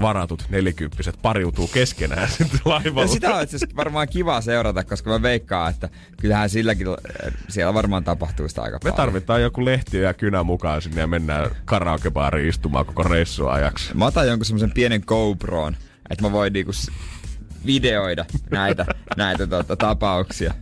varatut 0.00 0.44
nelikymppiset 0.48 1.18
pariutuu 1.22 1.68
keskenään 1.68 2.28
sitten 2.38 2.60
laivalla. 2.64 3.02
Ja 3.02 3.08
sitä 3.08 3.34
on 3.34 3.48
siis 3.48 3.66
varmaan 3.76 4.08
kiva 4.08 4.40
seurata, 4.40 4.84
koska 4.84 5.10
mä 5.10 5.22
veikkaan, 5.22 5.70
että 5.70 5.88
kyllähän 6.20 6.50
silläkin 6.50 6.86
siellä 7.48 7.74
varmaan 7.74 8.04
tapahtuu 8.04 8.48
sitä 8.48 8.62
aika 8.62 8.76
Me 8.76 8.80
paljon. 8.80 8.96
tarvitaan 8.96 9.42
joku 9.42 9.64
lehti 9.64 9.98
ja 10.00 10.14
kynä 10.14 10.42
mukaan 10.42 10.82
sinne 10.82 11.00
ja 11.00 11.06
mennään 11.06 11.50
karaokebaariin 11.64 12.48
istumaan 12.48 12.86
koko 12.86 13.02
reissua 13.02 13.52
ajaksi. 13.52 13.94
Mä 13.94 14.06
otan 14.06 14.28
jonkun 14.28 14.46
semmoisen 14.46 14.72
pienen 14.72 15.02
GoPron, 15.06 15.76
että 16.10 16.24
mä 16.24 16.32
voin 16.32 16.52
niinku 16.52 16.72
videoida 17.66 18.24
näitä, 18.50 18.86
näitä 19.16 19.46
tuota, 19.46 19.76
tapauksia. 19.76 20.54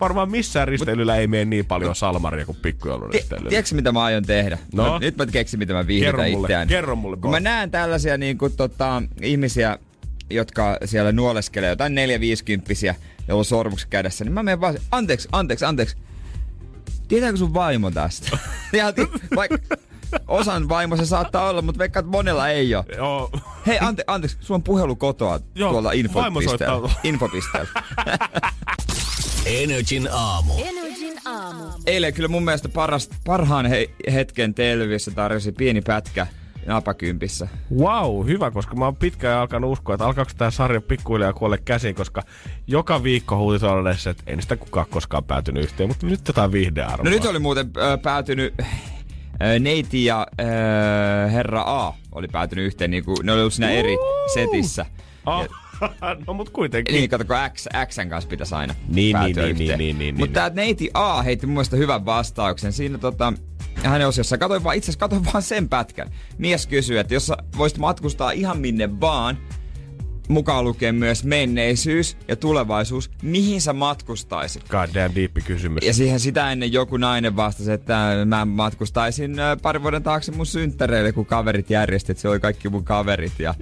Varmaan 0.00 0.30
missään 0.30 0.68
risteilyllä 0.68 1.16
ei 1.16 1.26
mene 1.26 1.44
niin 1.44 1.66
paljon 1.66 1.94
salmaria 1.94 2.46
kuin 2.46 2.58
pikkujoulun 2.62 3.10
risteilyllä. 3.10 3.48
Tiedätkö 3.48 3.74
mitä 3.74 3.92
mä 3.92 4.02
aion 4.02 4.22
tehdä? 4.22 4.58
No? 4.74 4.98
Nyt 4.98 5.16
mä 5.16 5.26
keksin 5.26 5.58
mitä 5.58 5.72
mä 5.72 5.86
viihdetän 5.86 6.28
itseään. 6.28 6.68
Kerro 6.68 6.96
mulle. 6.96 7.16
Kun 7.16 7.30
mä 7.30 7.40
näen 7.40 7.70
tällaisia 7.70 8.18
niin 8.18 8.38
kuin, 8.38 8.52
tota, 8.56 9.02
ihmisiä, 9.22 9.78
jotka 10.30 10.78
siellä 10.84 11.12
nuoleskelee, 11.12 11.70
jotain 11.70 11.92
4-50, 11.92 12.94
joilla 13.28 13.38
on 13.38 13.44
sormukset 13.44 13.88
kädessä, 13.88 14.24
niin 14.24 14.32
mä 14.32 14.42
menen 14.42 14.60
vaan, 14.60 14.78
anteeksi, 14.90 15.28
anteeksi, 15.32 15.64
anteeksi. 15.64 15.96
Tietääkö 17.08 17.36
sun 17.36 17.54
vaimo 17.54 17.90
tästä? 17.90 18.38
vaikka, 19.36 19.58
Osan 20.28 20.68
vaimo 20.68 20.96
se 20.96 21.06
saattaa 21.06 21.48
olla, 21.48 21.62
mutta 21.62 21.78
veikkaat 21.78 22.06
monella 22.06 22.48
ei 22.48 22.74
ole. 22.74 22.84
Joo. 22.96 23.30
Hei, 23.66 23.78
ante, 23.78 24.04
anteeksi, 24.06 24.36
sulla 24.40 24.56
on 24.56 24.62
puhelu 24.62 24.96
kotoa 24.96 25.40
Joo, 25.54 25.70
tuolla 25.70 25.92
infopisteellä. 25.92 26.90
Infopisteellä. 27.02 27.68
Energin 29.52 30.08
aamu. 30.12 30.52
Energin 30.58 31.18
aamu. 31.24 31.64
Eilen 31.86 32.14
kyllä 32.14 32.28
mun 32.28 32.44
mielestä 32.44 32.68
paras, 32.68 33.10
parhaan 33.26 33.66
he, 33.66 33.90
hetken 34.12 34.54
televisiossa 34.54 35.10
tarjosi 35.10 35.52
pieni 35.52 35.80
pätkä 35.80 36.26
napakympissä. 36.66 37.48
Wow, 37.78 38.26
hyvä, 38.26 38.50
koska 38.50 38.76
mä 38.76 38.84
oon 38.84 38.96
pitkään 38.96 39.38
alkanut 39.38 39.72
uskoa, 39.72 39.94
että 39.94 40.06
alkaako 40.06 40.30
tämä 40.36 40.50
sarja 40.50 40.80
pikkuhiljaa 40.80 41.32
kuolle 41.32 41.58
käsiin, 41.58 41.94
koska 41.94 42.22
joka 42.66 43.02
viikko 43.02 43.36
huutisoidessa, 43.36 44.10
että 44.10 44.22
ei 44.26 44.42
sitä 44.42 44.56
kukaan 44.56 44.86
koskaan 44.90 45.24
päätynyt 45.24 45.64
yhteen, 45.64 45.88
mutta 45.88 46.06
nyt 46.06 46.28
jotain 46.28 46.52
viihdearvoa. 46.52 47.04
No 47.04 47.10
nyt 47.10 47.24
oli 47.24 47.38
muuten 47.38 47.66
äh, 47.66 48.02
päätynyt 48.02 48.54
Neiti 49.60 50.04
ja 50.04 50.26
äh, 50.40 51.32
Herra 51.32 51.62
A 51.66 51.94
oli 52.12 52.28
päätynyt 52.28 52.64
yhteen, 52.64 52.90
niin 52.90 53.04
kuin, 53.04 53.16
ne 53.22 53.32
oli 53.32 53.40
ollut 53.40 53.54
siinä 53.54 53.70
eri 53.70 53.96
setissä. 54.34 54.86
Oh. 55.26 55.48
no 56.26 56.34
mut 56.34 56.50
kuitenkin. 56.50 56.94
Niin, 56.94 57.10
kato, 57.10 57.24
kun 57.24 57.36
X, 57.54 57.66
Xn 57.88 58.08
kanssa 58.08 58.28
pitäisi 58.28 58.54
aina 58.54 58.74
niin, 58.88 59.16
niin, 59.20 59.36
niin, 59.36 59.56
niin, 59.56 59.78
niin, 59.78 59.98
niin, 59.98 60.14
Mutta 60.14 60.26
niin, 60.26 60.32
tää 60.32 60.50
neiti 60.50 60.90
A 60.94 61.22
heitti 61.22 61.46
mun 61.46 61.54
mielestä 61.54 61.76
hyvän 61.76 62.06
vastauksen. 62.06 62.72
Siinä 62.72 62.98
tota, 62.98 63.32
hänen 63.74 64.08
osiossa, 64.08 64.38
katoin 64.38 64.64
vaan, 64.64 64.76
itse 64.76 64.84
asiassa 64.84 65.00
katoin 65.00 65.24
vaan 65.24 65.42
sen 65.42 65.68
pätkän. 65.68 66.10
Mies 66.38 66.66
kysyy, 66.66 66.98
että 66.98 67.14
jos 67.14 67.26
sä 67.26 67.36
voisit 67.58 67.78
matkustaa 67.78 68.30
ihan 68.30 68.58
minne 68.58 69.00
vaan, 69.00 69.38
mukaan 70.28 70.64
lukee 70.64 70.92
myös 70.92 71.24
menneisyys 71.24 72.16
ja 72.28 72.36
tulevaisuus, 72.36 73.10
mihin 73.22 73.60
sä 73.60 73.72
matkustaisit? 73.72 74.68
God 74.68 74.88
damn 74.94 75.14
deep 75.14 75.32
kysymys. 75.46 75.86
Ja 75.86 75.94
siihen 75.94 76.20
sitä 76.20 76.52
ennen 76.52 76.72
joku 76.72 76.96
nainen 76.96 77.36
vastasi, 77.36 77.72
että 77.72 78.12
mä 78.24 78.44
matkustaisin 78.44 79.36
pari 79.62 79.82
vuoden 79.82 80.02
taakse 80.02 80.32
mun 80.32 80.46
synttäreille, 80.46 81.12
kun 81.12 81.26
kaverit 81.26 81.70
järjestit, 81.70 82.18
se 82.18 82.28
oli 82.28 82.40
kaikki 82.40 82.68
mun 82.68 82.84
kaverit 82.84 83.38
ja... 83.38 83.54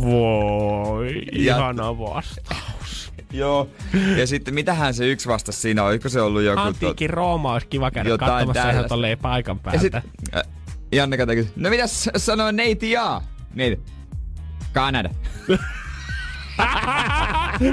Voi, 0.00 1.22
ja... 1.32 1.56
ihana 1.56 1.98
vastaus. 1.98 3.12
Joo. 3.32 3.68
Ja 4.16 4.26
sitten 4.26 4.54
mitähän 4.54 4.94
se 4.94 5.06
yksi 5.06 5.28
vastasi 5.28 5.60
siinä, 5.60 5.84
oliko 5.84 6.08
se 6.08 6.20
ollut 6.20 6.42
joku... 6.42 6.60
Antiikin 6.60 7.10
to... 7.10 7.14
Rooma 7.14 7.52
olisi 7.52 7.66
kiva 7.66 7.90
käydä 7.90 8.18
katsomassa 8.18 8.70
ihan 8.70 8.88
tolleen 8.88 9.18
paikan 9.18 9.58
päältä. 9.58 9.76
Ja 9.76 9.80
sit, 9.80 9.94
äh, 9.94 10.42
Janne 10.92 11.16
katsoi, 11.16 11.46
no 11.56 11.70
mitäs 11.70 12.10
sanoo 12.16 12.50
neiti 12.50 12.90
jaa? 12.90 13.22
Neiti. 13.54 13.82
Kanada. 14.72 15.10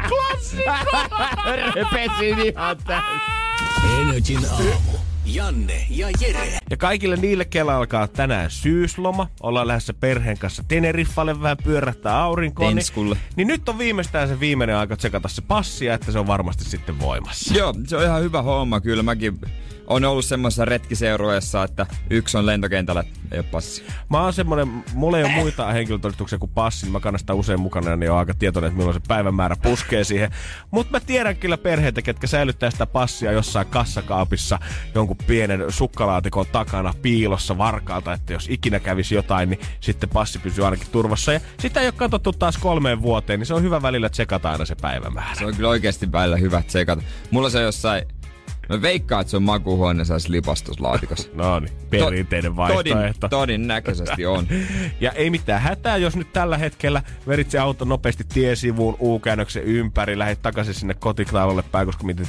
Klassikko! 0.09 0.97
Repesin 1.75 2.39
ihan 2.39 2.77
täysin. 2.77 3.21
Energin 4.01 4.45
aamu. 4.51 5.08
Janne 5.33 5.85
ja 5.89 6.07
Jere. 6.21 6.59
Ja 6.69 6.77
kaikille 6.77 7.15
niille, 7.15 7.45
kellä 7.45 7.75
alkaa 7.75 8.07
tänään 8.07 8.51
syysloma, 8.51 9.27
ollaan 9.41 9.67
lähdössä 9.67 9.93
perheen 9.93 10.37
kanssa 10.37 10.63
Teneriffalle 10.67 11.41
vähän 11.41 11.57
pyörähtää 11.63 12.21
aurinkoon. 12.21 12.75
Niin, 12.75 13.17
niin, 13.35 13.47
nyt 13.47 13.69
on 13.69 13.77
viimeistään 13.77 14.27
se 14.27 14.39
viimeinen 14.39 14.75
aika 14.75 14.97
tsekata 14.97 15.27
se 15.27 15.41
passia, 15.41 15.93
että 15.93 16.11
se 16.11 16.19
on 16.19 16.27
varmasti 16.27 16.63
sitten 16.63 16.99
voimassa. 16.99 17.53
Joo, 17.57 17.73
se 17.87 17.97
on 17.97 18.03
ihan 18.03 18.21
hyvä 18.21 18.41
homma 18.41 18.81
kyllä. 18.81 19.03
Mäkin 19.03 19.39
on 19.89 20.05
ollut 20.05 20.25
semmoisessa 20.25 20.65
retkiseurueessa, 20.65 21.63
että 21.63 21.85
yksi 22.09 22.37
on 22.37 22.45
lentokentällä, 22.45 23.03
ei 23.31 23.39
ole 23.39 23.45
passi. 23.51 23.85
Mä 24.09 24.23
oon 24.23 24.33
semmonen, 24.33 24.83
mulla 24.93 25.17
ei 25.17 25.23
ole 25.23 25.31
muita 25.31 25.71
henkilötodistuksia 25.71 26.39
kuin 26.39 26.51
passi, 26.53 26.85
niin 26.85 26.93
mä 26.93 26.99
kannastan 26.99 27.35
usein 27.35 27.59
mukana, 27.59 27.95
niin 27.95 28.11
on 28.11 28.17
aika 28.17 28.33
tietoinen, 28.33 28.67
että 28.67 28.77
milloin 28.77 29.01
se 29.01 29.07
päivämäärä 29.07 29.55
puskee 29.63 30.03
siihen. 30.03 30.31
Mutta 30.71 30.91
mä 30.91 30.99
tiedän 30.99 31.35
kyllä 31.35 31.57
perheitä, 31.57 32.01
ketkä 32.01 32.27
säilyttää 32.27 32.71
sitä 32.71 32.85
passia 32.85 33.31
jossain 33.31 33.67
kassakaapissa 33.67 34.59
jonkun 34.95 35.17
pienen 35.27 35.65
sukkalaatikon 35.69 36.45
takana 36.51 36.93
piilossa 37.01 37.57
varkaalta, 37.57 38.13
että 38.13 38.33
jos 38.33 38.47
ikinä 38.49 38.79
kävisi 38.79 39.15
jotain, 39.15 39.49
niin 39.49 39.59
sitten 39.79 40.09
passi 40.09 40.39
pysyy 40.39 40.65
ainakin 40.65 40.87
turvassa. 40.91 41.33
Ja 41.33 41.39
sitä 41.59 41.81
ei 41.81 41.87
ole 41.87 41.93
katsottu 41.97 42.33
taas 42.33 42.57
kolmeen 42.57 43.01
vuoteen, 43.01 43.39
niin 43.39 43.47
se 43.47 43.53
on 43.53 43.63
hyvä 43.63 43.81
välillä 43.81 44.09
tsekata 44.09 44.51
aina 44.51 44.65
se 44.65 44.75
päivämäärä. 44.75 45.35
Se 45.35 45.45
on 45.45 45.55
kyllä 45.55 45.69
oikeasti 45.69 46.11
välillä 46.11 46.37
hyvä 46.37 46.61
tsekata. 46.61 47.01
Mulla 47.31 47.49
se 47.49 47.61
jossain 47.61 48.03
Mä 48.69 48.81
veikkaan, 48.81 49.21
että 49.21 49.31
se 49.31 49.37
on 49.37 49.43
makuuhuoneessa 49.43 50.15
lipastuslaatikossa. 50.27 51.29
no 51.33 51.59
niin, 51.59 51.73
perinteinen 51.89 52.55
vaihtoehto. 52.55 53.27
Todin, 53.27 53.39
todennäköisesti 53.39 54.25
on. 54.25 54.47
ja 55.01 55.11
ei 55.11 55.29
mitään 55.29 55.61
hätää, 55.61 55.97
jos 55.97 56.15
nyt 56.15 56.33
tällä 56.33 56.57
hetkellä 56.57 57.03
verit 57.27 57.51
se 57.51 57.59
auto 57.59 57.85
nopeasti 57.85 58.23
tiesivuun 58.33 58.97
U-käännöksen 58.99 59.63
ympäri, 59.63 60.19
lähdet 60.19 60.41
takaisin 60.41 60.73
sinne 60.73 60.93
kotiklaivalle 60.93 61.63
päin, 61.71 61.85
koska 61.85 62.03
mietit, 62.03 62.27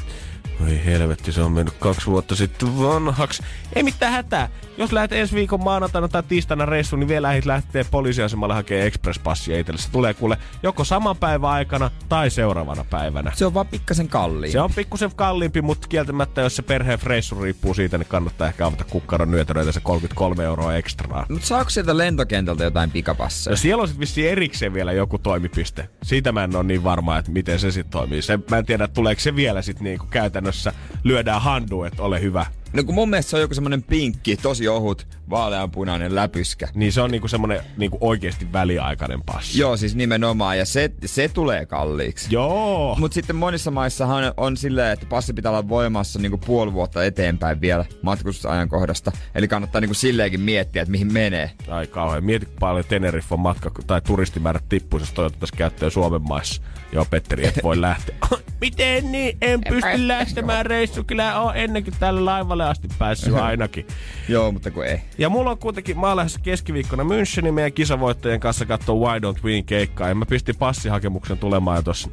Oi 0.64 0.84
helvetti, 0.84 1.32
se 1.32 1.42
on 1.42 1.52
mennyt 1.52 1.74
kaksi 1.78 2.06
vuotta 2.06 2.36
sitten 2.36 2.78
vanhaksi. 2.78 3.42
Ei 3.76 3.82
mitään 3.82 4.12
hätää. 4.12 4.48
Jos 4.78 4.92
lähdet 4.92 5.12
ensi 5.12 5.34
viikon 5.34 5.64
maanantaina 5.64 6.08
tai 6.08 6.22
tiistaina 6.22 6.66
reissuun, 6.66 7.00
niin 7.00 7.08
vielä 7.08 7.28
lähdet 7.28 7.46
lähtee 7.46 7.84
poliisiasemalle 7.90 8.54
hakemaan 8.54 8.86
express-passia 8.86 9.58
itselle. 9.58 9.80
Se 9.80 9.90
tulee 9.90 10.14
kuule 10.14 10.38
joko 10.62 10.84
saman 10.84 11.16
päivän 11.16 11.50
aikana 11.50 11.90
tai 12.08 12.30
seuraavana 12.30 12.84
päivänä. 12.90 13.32
Se 13.34 13.46
on 13.46 13.54
vaan 13.54 13.66
pikkasen 13.66 14.08
kalliimpi. 14.08 14.52
Se 14.52 14.60
on 14.60 14.70
pikkusen 14.76 15.10
kalliimpi, 15.16 15.62
mutta 15.62 15.88
kieltämättä, 15.88 16.40
jos 16.40 16.56
se 16.56 16.62
perheen 16.62 16.98
reissu 17.02 17.42
riippuu 17.42 17.74
siitä, 17.74 17.98
niin 17.98 18.08
kannattaa 18.08 18.48
ehkä 18.48 18.66
avata 18.66 18.84
kukkaron 18.84 19.30
nyötäröitä 19.30 19.72
se 19.72 19.80
33 19.80 20.44
euroa 20.44 20.74
ekstraa. 20.74 21.26
Mutta 21.28 21.46
saako 21.46 21.70
sieltä 21.70 21.98
lentokentältä 21.98 22.64
jotain 22.64 22.90
pikapasseja? 22.90 23.52
No 23.52 23.56
siellä 23.56 23.82
on 23.82 23.88
sitten 23.88 24.00
vissiin 24.00 24.30
erikseen 24.30 24.74
vielä 24.74 24.92
joku 24.92 25.18
toimipiste. 25.18 25.88
Siitä 26.02 26.32
mä 26.32 26.44
en 26.44 26.56
ole 26.56 26.64
niin 26.64 26.84
varma, 26.84 27.18
että 27.18 27.30
miten 27.30 27.58
se 27.58 27.70
sitten 27.70 27.92
toimii. 27.92 28.22
Se, 28.22 28.38
mä 28.50 28.58
en 28.58 28.66
tiedä, 28.66 28.88
tuleeko 28.88 29.20
se 29.20 29.36
vielä 29.36 29.62
sitten 29.62 29.84
niinku 29.84 30.06
käytännössä 30.10 30.49
käytännössä 30.50 30.72
lyödään 31.04 31.42
handu, 31.42 31.82
että 31.82 32.02
ole 32.02 32.20
hyvä. 32.20 32.46
No 32.72 32.84
kun 32.84 32.94
mun 32.94 33.10
mielestä 33.10 33.30
se 33.30 33.36
on 33.36 33.42
joku 33.42 33.54
semmonen 33.54 33.82
pinkki, 33.82 34.36
tosi 34.36 34.68
ohut, 34.68 35.06
vaaleanpunainen 35.30 36.14
läpyskä. 36.14 36.68
Niin 36.74 36.92
se 36.92 37.00
on 37.00 37.10
niinku 37.10 37.28
semmonen 37.28 37.60
niinku 37.76 37.98
oikeasti 38.00 38.52
väliaikainen 38.52 39.22
passi. 39.26 39.58
Joo, 39.60 39.76
siis 39.76 39.94
nimenomaan. 39.94 40.58
Ja 40.58 40.64
se, 40.64 40.90
se 41.04 41.28
tulee 41.28 41.66
kalliiksi. 41.66 42.28
Joo. 42.30 42.96
Mutta 42.98 43.14
sitten 43.14 43.36
monissa 43.36 43.70
maissahan 43.70 44.32
on 44.36 44.56
silleen, 44.56 44.92
että 44.92 45.06
passi 45.06 45.32
pitää 45.32 45.50
olla 45.52 45.68
voimassa 45.68 46.18
niinku 46.18 46.38
puoli 46.38 46.72
vuotta 46.72 47.04
eteenpäin 47.04 47.60
vielä 47.60 47.84
matkustusajankohdasta. 48.02 49.12
Eli 49.34 49.48
kannattaa 49.48 49.80
niinku 49.80 49.94
silleenkin 49.94 50.40
miettiä, 50.40 50.82
että 50.82 50.92
mihin 50.92 51.12
menee. 51.12 51.50
Ai 51.68 51.86
kauhean. 51.86 52.24
Mieti 52.24 52.48
paljon 52.60 52.84
Teneriffon 52.88 53.40
matka 53.40 53.70
tai 53.86 54.00
turistimäärät 54.00 54.64
tippuisi, 54.68 55.02
jos 55.02 55.12
toivottavasti 55.12 55.56
käyttöön 55.56 55.90
Suomen 55.90 56.22
maissa. 56.22 56.62
Joo, 56.92 57.04
Petteri, 57.10 57.46
et 57.46 57.60
voi 57.62 57.80
lähteä. 57.90 58.16
Miten 58.60 59.12
niin? 59.12 59.38
En 59.40 59.60
pysty 59.68 60.08
lähtemään 60.08 60.66
reissu. 60.66 61.04
Kyllä 61.04 61.40
on 61.40 61.56
ennenkin 61.56 61.94
tällä 62.00 62.24
laivalle 62.60 62.70
asti 62.70 62.88
päässyt 62.98 63.34
ainakin. 63.50 63.86
Joo, 64.28 64.52
mutta 64.52 64.70
kun 64.70 64.86
ei. 64.86 65.00
Ja 65.18 65.28
mulla 65.28 65.50
on 65.50 65.58
kuitenkin, 65.58 66.00
mä 66.00 66.16
lähdössä 66.16 66.40
keskiviikkona 66.40 67.02
Münchenin 67.02 67.52
meidän 67.52 67.72
kisavoittajien 67.72 68.40
kanssa 68.40 68.66
katsoa 68.66 69.08
Why 69.08 69.18
Don't 69.18 69.42
Win 69.44 69.64
keikkaa. 69.64 70.08
Ja 70.08 70.14
mä 70.14 70.26
pistin 70.26 70.56
passihakemuksen 70.56 71.38
tulemaan 71.38 71.76
jo 71.76 71.82
tossa 71.82 72.10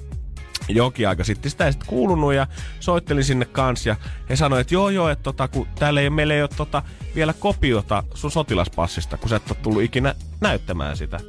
jokin 0.70 1.08
aika 1.08 1.24
sitten. 1.24 1.52
Sitä 1.52 1.66
ei 1.66 1.72
sitten 1.72 1.90
kuulunut 1.90 2.34
ja 2.34 2.48
soittelin 2.80 3.24
sinne 3.24 3.46
kanssa 3.46 3.90
ja 3.90 3.96
he 4.30 4.36
sanoi, 4.36 4.62
että 4.62 4.74
joo 4.74 4.90
joo, 4.90 5.10
että 5.10 5.24
tota, 5.24 5.48
kun 5.48 5.68
täällä 5.80 6.02
ei, 6.02 6.10
meillä 6.10 6.34
ei 6.34 6.42
ole 6.42 6.50
tota, 6.58 6.84
vielä 7.16 7.34
kopiota 7.34 8.04
sun 8.14 8.32
sotilaspassista, 8.32 9.18
kun 9.18 9.30
sä 9.30 9.36
et 9.36 9.52
ole 9.52 9.58
tullut 9.64 9.84
ikinä 9.84 10.16
näyttämään 10.42 10.98
sitä 10.98 11.20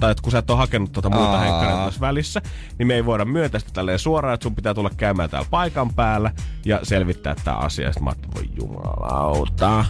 tai 0.00 0.10
että 0.10 0.22
kun 0.22 0.32
sä 0.32 0.38
et 0.38 0.50
ole 0.50 0.58
hakenut 0.58 0.92
tuota 0.92 1.10
muuta 1.10 1.38
henkkaria 1.38 1.84
tässä 1.84 2.00
välissä, 2.00 2.42
niin 2.78 2.86
me 2.86 2.94
ei 2.94 3.06
voida 3.06 3.24
myöntää 3.24 3.58
sitä 3.60 3.72
tälleen 3.72 3.98
suoraan, 3.98 4.34
että 4.34 4.44
sun 4.44 4.54
pitää 4.54 4.74
tulla 4.74 4.90
käymään 4.96 5.30
täällä 5.30 5.48
paikan 5.50 5.94
päällä 5.94 6.32
ja 6.64 6.80
selvittää 6.82 7.34
tämä 7.44 7.56
asia. 7.56 7.92
Sitten 7.92 8.04
mä 8.04 8.10
ajattelin, 8.10 8.34
voi 8.34 8.44
jumalauta. 8.60 9.84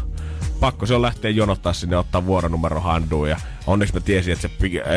Pakko 0.61 0.87
se 0.87 0.95
on 0.95 1.03
lähteä 1.03 1.31
jonottaa 1.31 1.73
sinne 1.73 1.97
ottaa 1.97 2.27
vuoronumero 2.27 2.81
handuun 2.81 3.31
ja 3.31 3.37
onneksi 3.67 3.95
mä 3.95 4.01
tiesin, 4.01 4.33
että 4.33 4.49
se, 4.49 4.51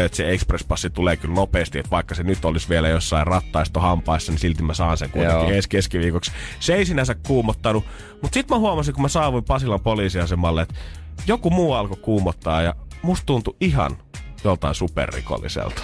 että 0.06 0.18
se 0.18 0.32
Express-passi 0.32 0.90
tulee 0.90 1.18
kyllä 1.18 1.36
nopeasti, 1.36 1.80
että 1.80 1.92
vaikka 1.92 2.16
se 2.16 2.24
nyt 2.24 2.46
olisi 2.46 2.70
vielä 2.70 2.90
jossain 2.90 3.28
rattaisto 3.28 3.80
hampaissa, 3.80 4.32
niin 4.32 4.40
silti 4.40 4.64
mä 4.64 4.74
saan 4.74 4.98
sen 4.98 5.10
kuitenkin 5.10 5.54
edes 5.54 5.68
keskiviikoksi. 5.68 6.32
Se 6.60 6.76
ei 6.76 6.86
sinänsä 6.86 7.16
kuumottanut, 7.16 7.86
mutta 8.22 8.34
sitten 8.34 8.56
mä 8.56 8.60
huomasin, 8.60 8.94
kun 8.94 9.02
mä 9.02 9.08
saavuin 9.08 9.44
Pasilan 9.44 9.82
poliisiasemalle, 9.82 10.62
että 10.62 10.76
joku 11.28 11.50
muu 11.50 11.74
alkoi 11.74 11.98
kuumottaa 11.98 12.62
ja 12.62 12.76
musta 13.02 13.26
tuntui 13.26 13.56
ihan 13.62 13.98
joltain 14.44 14.76
superrikolliselta. 14.76 15.82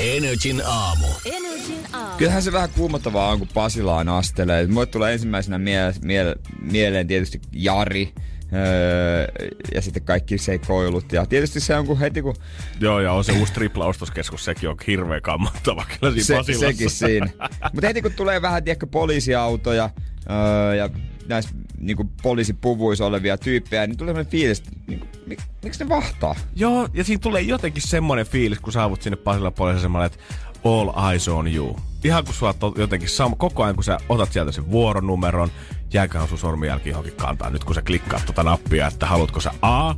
Energin 0.00 0.62
aamu. 0.66 1.06
Energin 1.24 1.86
aamu. 1.92 2.16
Kyllähän 2.18 2.42
se 2.42 2.52
vähän 2.52 2.70
kuumottavaa 2.70 3.28
on, 3.30 3.38
kun 3.38 3.48
Pasilaan 3.54 4.08
astelee. 4.08 4.66
Mulle 4.66 4.86
tulee 4.86 5.12
ensimmäisenä 5.12 5.58
mie- 5.58 5.94
mie- 6.02 6.36
mieleen 6.60 7.06
tietysti 7.06 7.40
Jari, 7.52 8.12
Öö, 8.54 9.26
ja 9.74 9.82
sitten 9.82 10.02
kaikki 10.02 10.38
seikoilut. 10.38 11.12
Ja 11.12 11.26
tietysti 11.26 11.60
se 11.60 11.76
on 11.76 11.86
kun 11.86 11.98
heti 11.98 12.22
kun... 12.22 12.34
Joo, 12.80 13.00
ja 13.00 13.12
on 13.12 13.24
se 13.24 13.32
uusi 13.32 13.52
triplaostoskeskus, 13.52 14.44
sekin 14.44 14.68
on 14.68 14.76
hirveän 14.86 15.22
kammottava 15.22 15.84
kyllä 16.00 16.22
siinä 16.22 16.42
se, 16.42 16.54
Sekin 16.54 16.90
siinä. 16.90 17.26
Mutta 17.72 17.86
heti 17.86 18.02
kun 18.02 18.12
tulee 18.12 18.42
vähän, 18.42 18.64
tiedätkö, 18.64 18.86
poliisiautoja 18.86 19.90
öö, 20.30 20.74
ja 20.74 20.88
näissä 21.28 21.50
niin 21.78 22.10
poliisipuvuissa 22.22 23.06
olevia 23.06 23.38
tyyppejä, 23.38 23.86
niin 23.86 23.96
tulee 23.96 24.12
sellainen 24.12 24.30
fiilis, 24.30 24.58
että 24.58 24.70
niin 24.86 25.08
mik, 25.26 25.40
miksi 25.64 25.84
ne 25.84 25.88
vahtaa? 25.88 26.34
Joo, 26.56 26.88
ja 26.94 27.04
siinä 27.04 27.20
tulee 27.20 27.42
jotenkin 27.42 27.82
semmoinen 27.82 28.26
fiilis, 28.26 28.60
kun 28.60 28.72
saavut 28.72 29.02
sinne 29.02 29.16
Pasilla 29.16 29.50
poliisiasemalle, 29.50 30.06
että 30.06 30.18
all 30.64 31.10
eyes 31.10 31.28
on 31.28 31.54
you. 31.54 31.76
Ihan 32.04 32.24
kun 32.24 32.34
sua 32.34 32.54
jotenkin 32.78 33.08
sam- 33.08 33.36
koko 33.36 33.62
ajan, 33.62 33.74
kun 33.74 33.84
sä 33.84 33.98
otat 34.08 34.32
sieltä 34.32 34.52
sen 34.52 34.70
vuoronumeron, 34.70 35.50
jääköhän 35.92 36.28
sun 36.28 36.38
sormenjälki 36.38 36.88
johonkin 36.88 37.16
kantaa 37.16 37.50
nyt, 37.50 37.64
kun 37.64 37.74
sä 37.74 37.82
klikkaat 37.82 38.26
tuota 38.26 38.42
nappia, 38.42 38.86
että 38.86 39.06
haluatko 39.06 39.40
sä 39.40 39.50
A, 39.62 39.94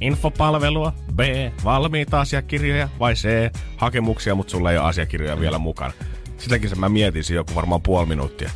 infopalvelua, 0.00 0.92
B, 1.14 1.20
valmiita 1.64 2.20
asiakirjoja 2.20 2.88
vai 2.98 3.14
C, 3.14 3.52
hakemuksia, 3.76 4.34
mutta 4.34 4.50
sulla 4.50 4.70
ei 4.70 4.78
ole 4.78 4.86
asiakirjoja 4.86 5.40
vielä 5.40 5.58
mukana. 5.58 5.92
Sitäkin 6.38 6.78
mä 6.78 6.88
mietin 6.88 7.22
joku 7.34 7.54
varmaan 7.54 7.82
puoli 7.82 8.06
minuuttia 8.06 8.50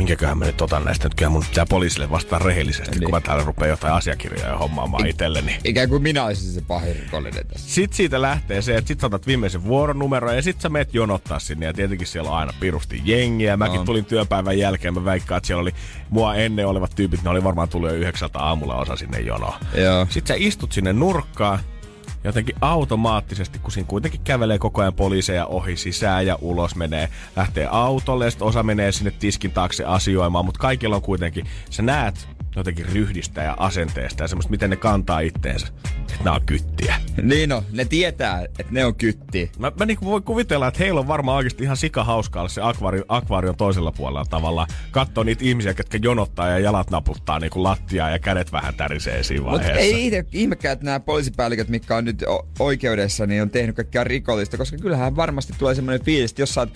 minkäköhän 0.00 0.38
mä 0.38 0.44
nyt 0.44 0.60
otan 0.60 0.84
näistä. 0.84 1.04
Nyt 1.08 1.14
kyllä 1.14 1.30
mun 1.30 1.44
pitää 1.48 1.66
poliisille 1.68 2.10
vastaa 2.10 2.38
rehellisesti, 2.38 2.90
niin. 2.90 3.02
kun 3.02 3.10
mä 3.10 3.20
täällä 3.20 3.44
rupean 3.44 3.70
jotain 3.70 3.94
asiakirjoja 3.94 4.58
hommaamaan 4.58 5.06
I- 5.06 5.10
itselleni. 5.10 5.56
Ikään 5.64 5.88
kuin 5.88 6.02
minä 6.02 6.24
olisin 6.24 6.52
se 6.52 6.60
pahin 6.60 6.96
rikollinen 6.96 7.46
tässä. 7.46 7.70
Sitten 7.70 7.96
siitä 7.96 8.22
lähtee 8.22 8.62
se, 8.62 8.76
että 8.76 8.88
sit 8.88 9.00
saatat 9.00 9.26
viimeisen 9.26 9.64
vuoronumero 9.64 10.32
ja 10.32 10.42
sit 10.42 10.60
sä 10.60 10.68
meet 10.68 10.94
jonottaa 10.94 11.38
sinne. 11.38 11.66
Ja 11.66 11.72
tietenkin 11.72 12.06
siellä 12.06 12.30
on 12.30 12.36
aina 12.36 12.52
pirusti 12.60 13.02
jengiä. 13.04 13.56
Mäkin 13.56 13.78
no. 13.78 13.84
tulin 13.84 14.04
työpäivän 14.04 14.58
jälkeen, 14.58 14.94
mä 14.94 15.04
väikkaan, 15.04 15.36
että 15.36 15.46
siellä 15.46 15.62
oli 15.62 15.74
mua 16.10 16.34
ennen 16.34 16.66
olevat 16.66 16.92
tyypit, 16.96 17.22
ne 17.22 17.30
oli 17.30 17.44
varmaan 17.44 17.68
tullut 17.68 17.90
jo 17.90 17.96
yhdeksältä 17.96 18.38
aamulla 18.38 18.76
osa 18.76 18.96
sinne 18.96 19.20
jonoa. 19.20 19.58
Joo. 19.74 20.06
Sitten 20.10 20.36
sä 20.36 20.44
istut 20.44 20.72
sinne 20.72 20.92
nurkkaan, 20.92 21.58
jotenkin 22.24 22.56
automaattisesti, 22.60 23.58
kun 23.58 23.72
siinä 23.72 23.86
kuitenkin 23.86 24.20
kävelee 24.24 24.58
koko 24.58 24.80
ajan 24.80 24.94
poliiseja 24.94 25.46
ohi 25.46 25.76
sisään 25.76 26.26
ja 26.26 26.38
ulos 26.40 26.76
menee, 26.76 27.08
lähtee 27.36 27.68
autolle 27.70 28.24
ja 28.24 28.30
osa 28.40 28.62
menee 28.62 28.92
sinne 28.92 29.10
tiskin 29.10 29.52
taakse 29.52 29.84
asioimaan, 29.84 30.44
mutta 30.44 30.60
kaikilla 30.60 30.96
on 30.96 31.02
kuitenkin, 31.02 31.46
sä 31.70 31.82
näet 31.82 32.28
jotenkin 32.56 32.86
ryhdistä 32.86 33.42
ja 33.42 33.56
asenteesta 33.58 34.24
ja 34.24 34.28
semmoista, 34.28 34.50
miten 34.50 34.70
ne 34.70 34.76
kantaa 34.76 35.20
itteensä, 35.20 35.66
että 36.00 36.24
nämä 36.24 36.36
on 36.36 36.46
kyttiä. 36.46 36.96
Niin 37.22 37.48
no, 37.48 37.64
ne 37.72 37.84
tietää, 37.84 38.44
että 38.44 38.64
ne 38.70 38.84
on 38.84 38.94
kytti. 38.94 39.52
Mä, 39.58 39.72
mä 39.78 39.86
niin 39.86 39.98
voin 40.04 40.22
kuvitella, 40.22 40.68
että 40.68 40.78
heillä 40.78 41.00
on 41.00 41.08
varmaan 41.08 41.36
oikeasti 41.36 41.64
ihan 41.64 41.76
sika 41.76 42.04
hauskaa 42.04 42.48
se 42.48 42.60
akvaari, 42.64 43.02
akvaarion 43.08 43.56
toisella 43.56 43.92
puolella 43.92 44.24
tavallaan. 44.24 44.68
Katsoa 44.90 45.24
niitä 45.24 45.44
ihmisiä, 45.44 45.74
jotka 45.78 45.98
jonottaa 46.02 46.48
ja 46.48 46.58
jalat 46.58 46.90
naputtaa 46.90 47.38
niin 47.38 47.50
kuin 47.50 47.62
lattiaa 47.62 48.10
ja 48.10 48.18
kädet 48.18 48.52
vähän 48.52 48.74
tärisee 48.74 49.22
siinä 49.22 49.44
vaiheessa. 49.44 49.72
Mutta 49.72 49.80
ei 49.80 50.06
itse 50.06 50.24
ihmekään, 50.32 50.72
että 50.72 50.84
nämä 50.84 51.00
poliisipäälliköt, 51.00 51.68
mitkä 51.68 51.96
on 51.96 52.04
nyt 52.04 52.24
oikeudessa, 52.58 53.26
niin 53.26 53.42
on 53.42 53.50
tehnyt 53.50 53.76
kaikkea 53.76 54.04
rikollista, 54.04 54.56
koska 54.56 54.76
kyllähän 54.76 55.16
varmasti 55.16 55.52
tulee 55.58 55.74
semmoinen 55.74 56.04
fiilis, 56.04 56.30
että 56.30 56.42
jos 56.42 56.54
sä 56.54 56.60
oot 56.60 56.72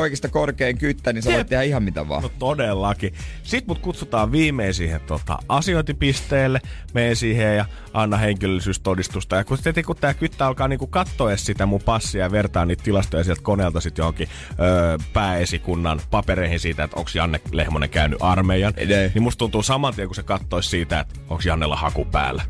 kaikista 0.00 0.28
korkein 0.28 0.78
kyttä, 0.78 1.12
niin 1.12 1.22
sä 1.22 1.32
voit 1.32 1.46
tehdä 1.46 1.62
ihan 1.62 1.82
mitä 1.82 2.08
vaan. 2.08 2.22
No 2.22 2.30
todellakin. 2.38 3.14
Sitten 3.42 3.68
mut 3.68 3.78
kutsutaan 3.78 4.32
viimein 4.32 4.74
siihen 4.74 5.00
tota, 5.00 5.38
asiointipisteelle, 5.48 6.60
menen 6.94 7.16
siihen 7.16 7.56
ja 7.56 7.64
anna 7.92 8.16
henkilöllisyystodistusta. 8.16 9.36
Ja 9.36 9.44
kun, 9.44 9.58
sitten, 9.58 9.84
kun 9.84 9.96
tämä 9.96 10.14
kyttä 10.14 10.46
alkaa 10.46 10.68
niinku 10.68 10.86
katsoa 10.86 11.36
sitä 11.36 11.66
mun 11.66 11.80
passia 11.84 12.24
ja 12.24 12.30
vertaa 12.30 12.66
niitä 12.66 12.82
tilastoja 12.82 13.24
sieltä 13.24 13.42
koneelta 13.42 13.80
sitten 13.80 14.02
johonkin 14.02 14.28
öö, 14.60 14.98
pääesikunnan 15.12 16.00
papereihin 16.10 16.60
siitä, 16.60 16.84
että 16.84 16.96
onko 16.96 17.10
Janne 17.14 17.40
Lehmonen 17.52 17.90
käynyt 17.90 18.18
armeijan, 18.22 18.72
Ne. 18.76 19.10
niin 19.14 19.22
musta 19.22 19.38
tuntuu 19.38 19.62
saman 19.62 19.94
tien, 19.94 20.08
kun 20.08 20.14
se 20.14 20.22
katsoisi 20.22 20.68
siitä, 20.68 21.00
että 21.00 21.20
onko 21.28 21.42
Jannella 21.46 21.76
haku 21.76 22.04
päällä. 22.04 22.42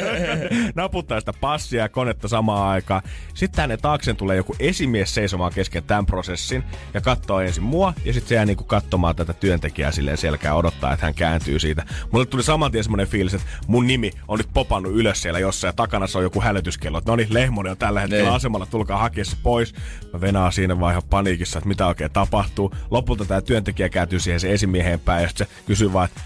Naputtaa 0.74 1.20
sitä 1.20 1.32
passia 1.40 1.82
ja 1.82 1.88
konetta 1.88 2.28
samaan 2.28 2.68
aikaan. 2.68 3.02
Sitten 3.34 3.56
tänne 3.56 3.76
taakse 3.76 4.14
tulee 4.14 4.36
joku 4.36 4.56
esimies 4.58 5.14
seisomaan 5.14 5.52
kesken 5.52 5.82
tämän 5.82 6.06
prosessin 6.06 6.59
ja 6.94 7.00
katsoo 7.00 7.40
ensin 7.40 7.62
mua 7.62 7.94
ja 8.04 8.12
sitten 8.12 8.28
se 8.28 8.34
jää 8.34 8.44
niinku 8.44 8.64
katsomaan 8.64 9.16
tätä 9.16 9.32
työntekijää 9.32 9.92
silleen 9.92 10.16
selkää 10.16 10.54
odottaa, 10.54 10.92
että 10.92 11.06
hän 11.06 11.14
kääntyy 11.14 11.58
siitä. 11.58 11.84
Mulle 12.12 12.26
tuli 12.26 12.42
saman 12.42 12.72
tien 12.72 12.84
semmoinen 12.84 13.06
fiilis, 13.06 13.34
että 13.34 13.46
mun 13.66 13.86
nimi 13.86 14.10
on 14.28 14.38
nyt 14.38 14.48
popannut 14.54 14.92
ylös 14.92 15.22
siellä 15.22 15.38
jossain 15.38 15.68
ja 15.68 15.72
takana 15.72 16.06
se 16.06 16.18
on 16.18 16.24
joku 16.24 16.40
hälytyskello. 16.40 16.98
Että 16.98 17.12
no 17.12 17.16
niin, 17.16 17.34
Lehmonen 17.34 17.70
on 17.70 17.76
tällä 17.78 18.00
hetkellä 18.00 18.24
Niin. 18.24 18.34
asemalla, 18.34 18.66
tulkaa 18.66 18.98
hakea 18.98 19.24
se 19.24 19.36
pois. 19.42 19.74
Mä 20.12 20.20
venaan 20.20 20.52
siinä 20.52 20.80
vaan 20.80 20.92
ihan 20.92 21.02
paniikissa, 21.10 21.58
että 21.58 21.68
mitä 21.68 21.86
oikein 21.86 22.10
tapahtuu. 22.10 22.74
Lopulta 22.90 23.24
tämä 23.24 23.40
työntekijä 23.40 23.88
kääntyy 23.88 24.20
siihen 24.20 24.40
se 24.40 24.52
esimieheen 24.52 25.00
päin 25.00 25.22
ja 25.22 25.28
sit 25.28 25.36
se 25.38 25.46
kysyy 25.66 25.92
vaan, 25.92 26.04
että 26.08 26.20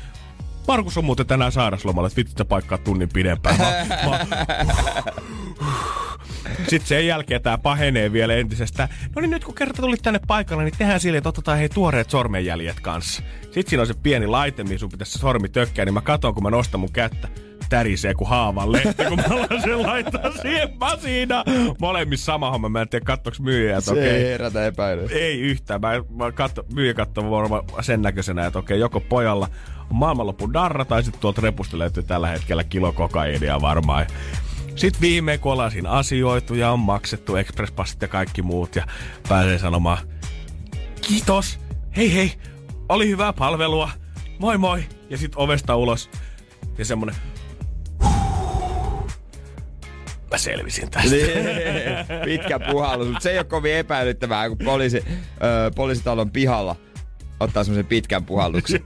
Markus 0.69 0.99
on 0.99 1.05
muuten 1.05 1.27
tänään 1.27 1.53
sairaslomalla, 1.53 2.07
että 2.07 2.17
vittu 2.17 2.45
paikkaa 2.45 2.79
tunnin 2.79 3.09
pidempään. 3.09 3.59
Mä, 3.59 3.65
mä, 4.11 4.27
sitten 6.69 6.87
sen 6.87 7.07
jälkeen 7.07 7.43
tämä 7.43 7.59
pahenee 7.59 8.13
vielä 8.13 8.35
entisestään. 8.35 8.89
No 9.17 9.21
niin 9.21 9.31
nyt 9.31 9.45
kun 9.45 9.55
kerta 9.55 9.83
tulit 9.83 10.03
tänne 10.03 10.21
paikalle, 10.27 10.65
niin 10.65 10.75
tehdään 10.79 11.01
silleen, 11.01 11.19
että 11.19 11.29
otetaan 11.29 11.59
hei 11.59 11.69
tuoreet 11.69 12.11
sormenjäljet 12.11 12.81
kanssa. 12.81 13.23
Sitten 13.43 13.67
siinä 13.67 13.81
on 13.81 13.87
se 13.87 13.95
pieni 13.95 14.27
laite, 14.27 14.65
mihin 14.65 14.79
sun 14.79 14.89
pitäisi 14.89 15.13
se 15.13 15.19
sormi 15.19 15.49
tökkää, 15.49 15.85
niin 15.85 15.95
mä 15.95 16.01
katon, 16.01 16.35
kun 16.35 16.43
mä 16.43 16.51
nostan 16.51 16.81
mun 16.81 16.93
kättä 16.93 17.29
tärisee 17.69 18.15
kuin 18.15 18.29
haavan 18.29 18.73
lehti, 18.73 19.05
kun 19.09 19.17
mä 19.19 19.25
alan 19.31 19.63
sen 19.63 19.83
laittaa 19.83 20.33
siihen 20.43 20.69
masiinaan. 20.81 21.45
Molemmissa 21.81 22.25
sama 22.25 22.51
homma, 22.51 22.69
mä 22.69 22.81
en 22.83 22.89
tiedä 22.89 23.05
kattoks 23.05 23.41
myyjä, 23.41 23.79
että 23.79 23.95
Se 23.95 24.01
ei 24.03 24.09
okei. 24.11 24.25
herätä 24.25 24.67
epäilyä. 24.67 25.09
Ei 25.13 25.41
yhtään. 25.41 25.81
Mä, 25.81 25.93
mä 26.11 26.33
katso, 26.33 26.63
myyjä 26.75 26.95
katsoo 26.95 27.31
varmaan 27.31 27.65
sen 27.81 28.03
näköisenä, 28.03 28.47
että 28.47 28.59
okei, 28.59 28.81
joko 28.81 29.01
pojalla 29.01 29.49
on 29.91 29.97
maailmanlopun 29.97 30.53
darra, 30.53 30.85
tai 30.85 31.03
sitten 31.03 31.21
tuolta 31.21 31.41
repusta 31.41 31.79
löytyy 31.79 32.03
tällä 32.03 32.29
hetkellä 32.29 32.65
kilo 32.65 32.93
kokaiinia 32.93 33.61
varmaan. 33.61 34.07
Sitten 34.75 35.01
viimein, 35.01 35.41
kun 35.41 35.53
ollaan 35.53 35.71
siinä 35.71 35.91
asioitu 35.91 36.55
ja 36.55 36.71
on 36.71 36.79
maksettu 36.79 37.37
expresspassit 37.37 38.03
ja 38.03 38.09
kaikki 38.09 38.43
muut, 38.43 38.77
ja 38.77 38.87
pääsee 39.29 39.59
sanomaan, 39.59 39.99
kiitos, 41.09 41.61
hei 41.97 42.15
hei, 42.15 42.33
oli 42.89 43.09
hyvää 43.09 43.33
palvelua, 43.33 43.91
moi 44.39 44.59
moi, 44.59 44.85
ja 45.11 45.19
sitten 45.19 45.41
ovesta 45.41 45.77
ulos. 45.77 46.11
Ja 46.79 46.85
semmonen, 46.85 47.15
mä 50.31 50.39
selvisin 50.39 50.91
tästä. 50.91 51.11
Niin, 51.11 51.33
Pitkä 52.25 52.59
puhallus, 52.59 53.09
mutta 53.09 53.23
se 53.23 53.31
ei 53.31 53.39
ole 53.39 53.45
kovin 53.45 53.75
epäilyttävää, 53.75 54.49
kun 54.49 54.59
poliisi, 54.65 55.05
ö, 55.07 55.71
poliisitalon 55.77 56.31
pihalla 56.31 56.77
ottaa 57.41 57.65
semmoisen 57.65 57.87
pitkän 57.87 58.25
puhalluksen 58.25 58.81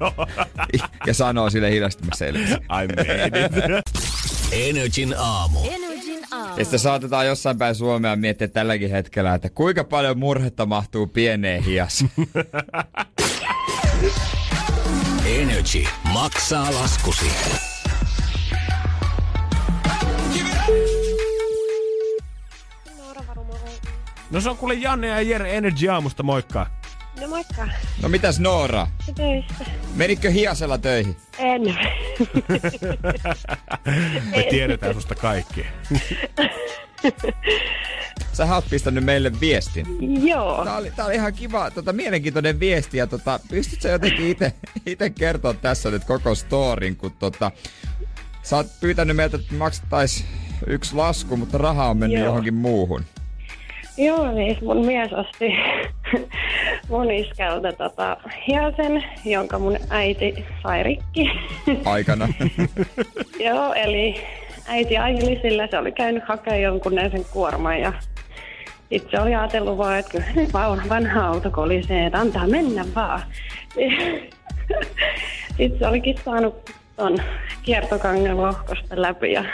ja 1.07 1.15
sanoo 1.15 1.51
sille 1.51 1.71
hiljasti, 1.71 2.05
mä 2.05 2.11
selvisin. 2.15 2.57
I 2.57 2.87
made 2.97 3.45
it. 3.45 3.53
Energin 4.53 5.15
aamu. 5.19 5.59
Energin 5.71 6.25
aamu. 6.31 6.59
Ja 6.59 6.65
sitten 6.65 6.79
saatetaan 6.79 7.27
jossain 7.27 7.59
päin 7.59 7.75
Suomea 7.75 8.17
miettiä 8.17 8.49
tälläkin 8.49 8.91
hetkellä, 8.91 9.35
että 9.35 9.51
kuinka 9.51 9.85
paljon 9.85 10.19
murhetta 10.19 10.67
mahtuu 10.67 11.07
pieneen 11.07 11.63
hias. 11.63 12.05
Energy 15.41 15.85
maksaa 16.13 16.75
laskusi. 16.75 17.27
No 24.31 24.41
se 24.41 24.51
on 24.51 24.57
kuule 24.57 24.75
Janne 24.75 25.07
ja 25.07 25.21
Jere 25.21 25.57
Energy 25.57 25.89
aamusta, 25.89 26.23
moikka. 26.23 26.78
No 27.21 27.29
moikka. 27.29 27.69
No 28.03 28.09
mitäs 28.09 28.41
Noora? 28.41 28.87
Töistä. 29.15 29.65
Menikö 29.95 30.31
hiasella 30.31 30.79
töihin? 30.79 31.17
En. 31.39 31.63
Me 34.37 34.43
tiedetään 34.51 34.95
susta 34.95 35.15
kaikki. 35.15 35.67
Sä 38.33 38.55
oot 38.55 38.65
pistänyt 38.71 39.05
meille 39.05 39.33
viestin. 39.41 39.87
Joo. 40.27 40.65
Tää 40.65 40.77
oli, 40.77 40.91
tää 40.97 41.07
oli 41.07 41.15
ihan 41.15 41.33
kiva, 41.33 41.71
tota, 41.71 41.93
mielenkiintoinen 41.93 42.61
viesti 42.61 42.99
ja 42.99 43.07
tota, 43.07 43.41
pystyt 43.49 43.83
sä 43.83 43.89
jotenkin 43.89 44.27
ite, 44.29 44.53
ite 44.87 45.11
kertoa 45.11 45.55
tässä 45.55 45.91
nyt 45.91 46.05
koko 46.05 46.35
storin, 46.35 46.97
kun 46.97 47.13
tota, 47.19 47.51
sä 48.43 48.57
oot 48.57 48.67
pyytänyt 48.81 49.17
meiltä, 49.17 49.37
että 49.37 49.55
maksattais 49.55 50.25
yksi 50.67 50.95
lasku, 50.95 51.37
mutta 51.37 51.59
raha 51.59 51.91
on 51.91 51.97
mennyt 51.97 52.19
Joo. 52.19 52.27
johonkin 52.27 52.55
muuhun. 52.55 53.05
Joo, 53.99 54.33
niin 54.33 54.59
mun 54.63 54.87
mies 54.87 55.13
osti 55.13 55.53
mun 56.91 57.11
iskältä 57.11 57.73
tota, 57.73 58.17
hiasen, 58.47 59.05
jonka 59.25 59.59
mun 59.59 59.77
äiti 59.91 60.45
sai 60.63 60.83
rikki. 60.83 61.31
Aikana. 61.85 62.29
Joo, 63.47 63.73
eli 63.75 64.21
äiti 64.67 64.99
ajeli 64.99 65.39
sillä, 65.43 65.67
se 65.67 65.79
oli 65.79 65.93
käynyt 65.93 66.25
hakemaan 66.29 66.63
jonkunnäisen 66.63 67.25
kuorman 67.33 67.81
ja 67.81 67.93
sitten 68.89 69.11
se 69.11 69.21
oli 69.21 69.35
ajatellut 69.35 69.79
vaan, 69.79 69.99
että 69.99 70.11
kyllä 70.11 70.27
nyt 70.35 70.53
vaan 70.53 70.83
vanha 70.89 71.27
auto 71.27 71.51
kolisee, 71.51 72.07
että 72.07 72.19
antaa 72.19 72.47
mennä 72.47 72.85
vaan. 72.95 73.23
Sitten 75.57 75.79
se 75.79 75.87
olikin 75.87 76.17
saanut 76.25 76.71
ton 76.97 77.19
kiertokangen 77.63 78.37
lohkosta 78.37 79.03
läpi 79.03 79.33
ja 79.33 79.45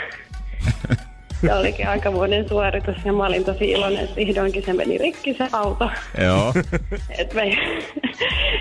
se 1.41 1.53
olikin 1.53 1.87
aikamoinen 1.87 2.49
suoritus 2.49 2.95
ja 3.05 3.13
mä 3.13 3.25
olin 3.25 3.45
tosi 3.45 3.71
iloinen, 3.71 4.03
että 4.03 4.15
vihdoinkin 4.15 4.65
se 4.65 4.73
meni 4.73 4.97
rikki 4.97 5.33
se 5.33 5.47
auto. 5.51 5.89
Joo. 6.23 6.53
Että 7.19 7.41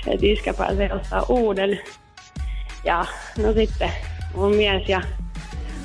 et 0.07 0.23
iskä 0.23 0.55
pääsee 0.55 0.93
ostaa 0.93 1.27
uuden. 1.29 1.81
Ja 2.85 3.05
no 3.39 3.53
sitten 3.53 3.93
mun 4.35 4.57
mies 4.57 4.89
ja 4.89 5.03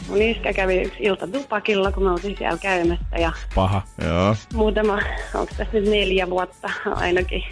mun 0.08 0.22
iskä 0.22 0.54
kävi 0.54 0.82
yksi 0.82 1.04
ilta 1.04 1.28
tupakilla, 1.28 1.92
kun 1.92 2.04
me 2.04 2.12
oltiin 2.12 2.38
siellä 2.38 2.58
käymässä. 2.58 3.06
Ja 3.20 3.32
Paha. 3.56 3.82
Joo. 4.06 4.36
muutama, 4.54 5.00
onko 5.34 5.54
tässä 5.58 5.74
nyt 5.74 5.90
neljä 5.90 6.30
vuotta 6.30 6.70
ainakin. 6.86 7.44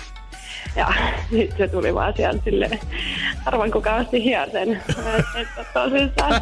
Ja 0.76 0.94
nyt 1.32 1.54
se 1.58 1.68
tuli 1.68 1.96
vaan 1.96 2.14
sieltä 2.16 2.44
silleen, 2.44 2.80
arvan 3.46 3.72
kuka 3.72 3.96
osti 3.96 4.24
hiasen. 4.24 4.82
Että 5.42 5.66
tosissaan. 5.74 6.42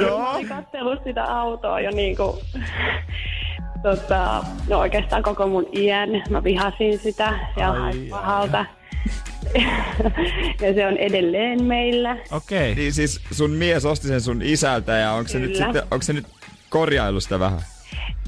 Mä 0.00 0.30
olin 0.30 0.48
katsellut 0.48 1.04
sitä 1.04 1.24
autoa 1.24 1.80
jo 1.80 1.90
niinku, 1.90 2.42
tota, 3.82 4.44
no 4.68 4.78
oikeastaan 4.78 5.22
koko 5.22 5.46
mun 5.46 5.66
iän. 5.72 6.08
Mä 6.30 6.44
vihasin 6.44 6.98
sitä 6.98 7.38
ja 7.56 7.74
pahalta. 8.10 8.64
ja 10.62 10.74
se 10.74 10.86
on 10.86 10.96
edelleen 10.96 11.64
meillä. 11.64 12.12
Okei. 12.12 12.72
Okay. 12.72 12.74
Niin 12.74 12.92
siis 12.92 13.20
sun 13.30 13.50
mies 13.50 13.84
osti 13.84 14.08
sen 14.08 14.20
sun 14.20 14.42
isältä 14.42 14.92
ja 14.92 15.12
onko 15.12 15.28
se, 15.28 15.38
nyt 15.38 15.56
sitten, 15.56 15.82
onko 15.90 16.02
se 16.02 16.12
nyt 16.12 16.26
korjailu 16.70 17.20
sitä 17.20 17.38
vähän? 17.38 17.60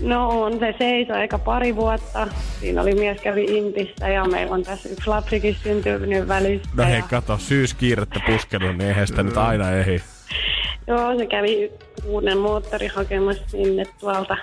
No 0.01 0.29
on 0.43 0.53
se 0.59 0.75
seisoi 0.79 1.17
aika 1.17 1.39
pari 1.39 1.77
vuotta. 1.77 2.29
Siinä 2.61 2.83
oli 2.83 2.95
mies 2.95 3.21
kävi 3.21 3.45
Intissä 3.45 4.09
ja 4.09 4.25
meillä 4.25 4.55
on 4.55 4.63
tässä 4.63 4.89
yksi 4.89 5.07
lapsikin 5.07 5.57
syntynyt 5.63 6.29
välissä. 6.29 6.71
No 6.77 6.85
hei, 6.85 6.97
ja, 6.97 7.03
kato, 7.03 7.39
syyskiirettä 7.39 8.21
puskenut, 8.27 8.77
niin 8.77 8.89
eihän 8.89 9.07
sitä 9.07 9.23
nyt 9.23 9.37
aina 9.37 9.71
ehdi. 9.71 10.01
joo, 10.87 11.19
se 11.19 11.27
kävi 11.27 11.73
uuden 12.05 12.39
moottori 12.39 12.87
hakemassa 12.87 13.43
sinne 13.47 13.85
tuolta 14.01 14.37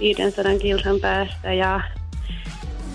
500 0.00 0.44
kilsan 0.60 1.00
päästä 1.00 1.52
ja, 1.52 1.80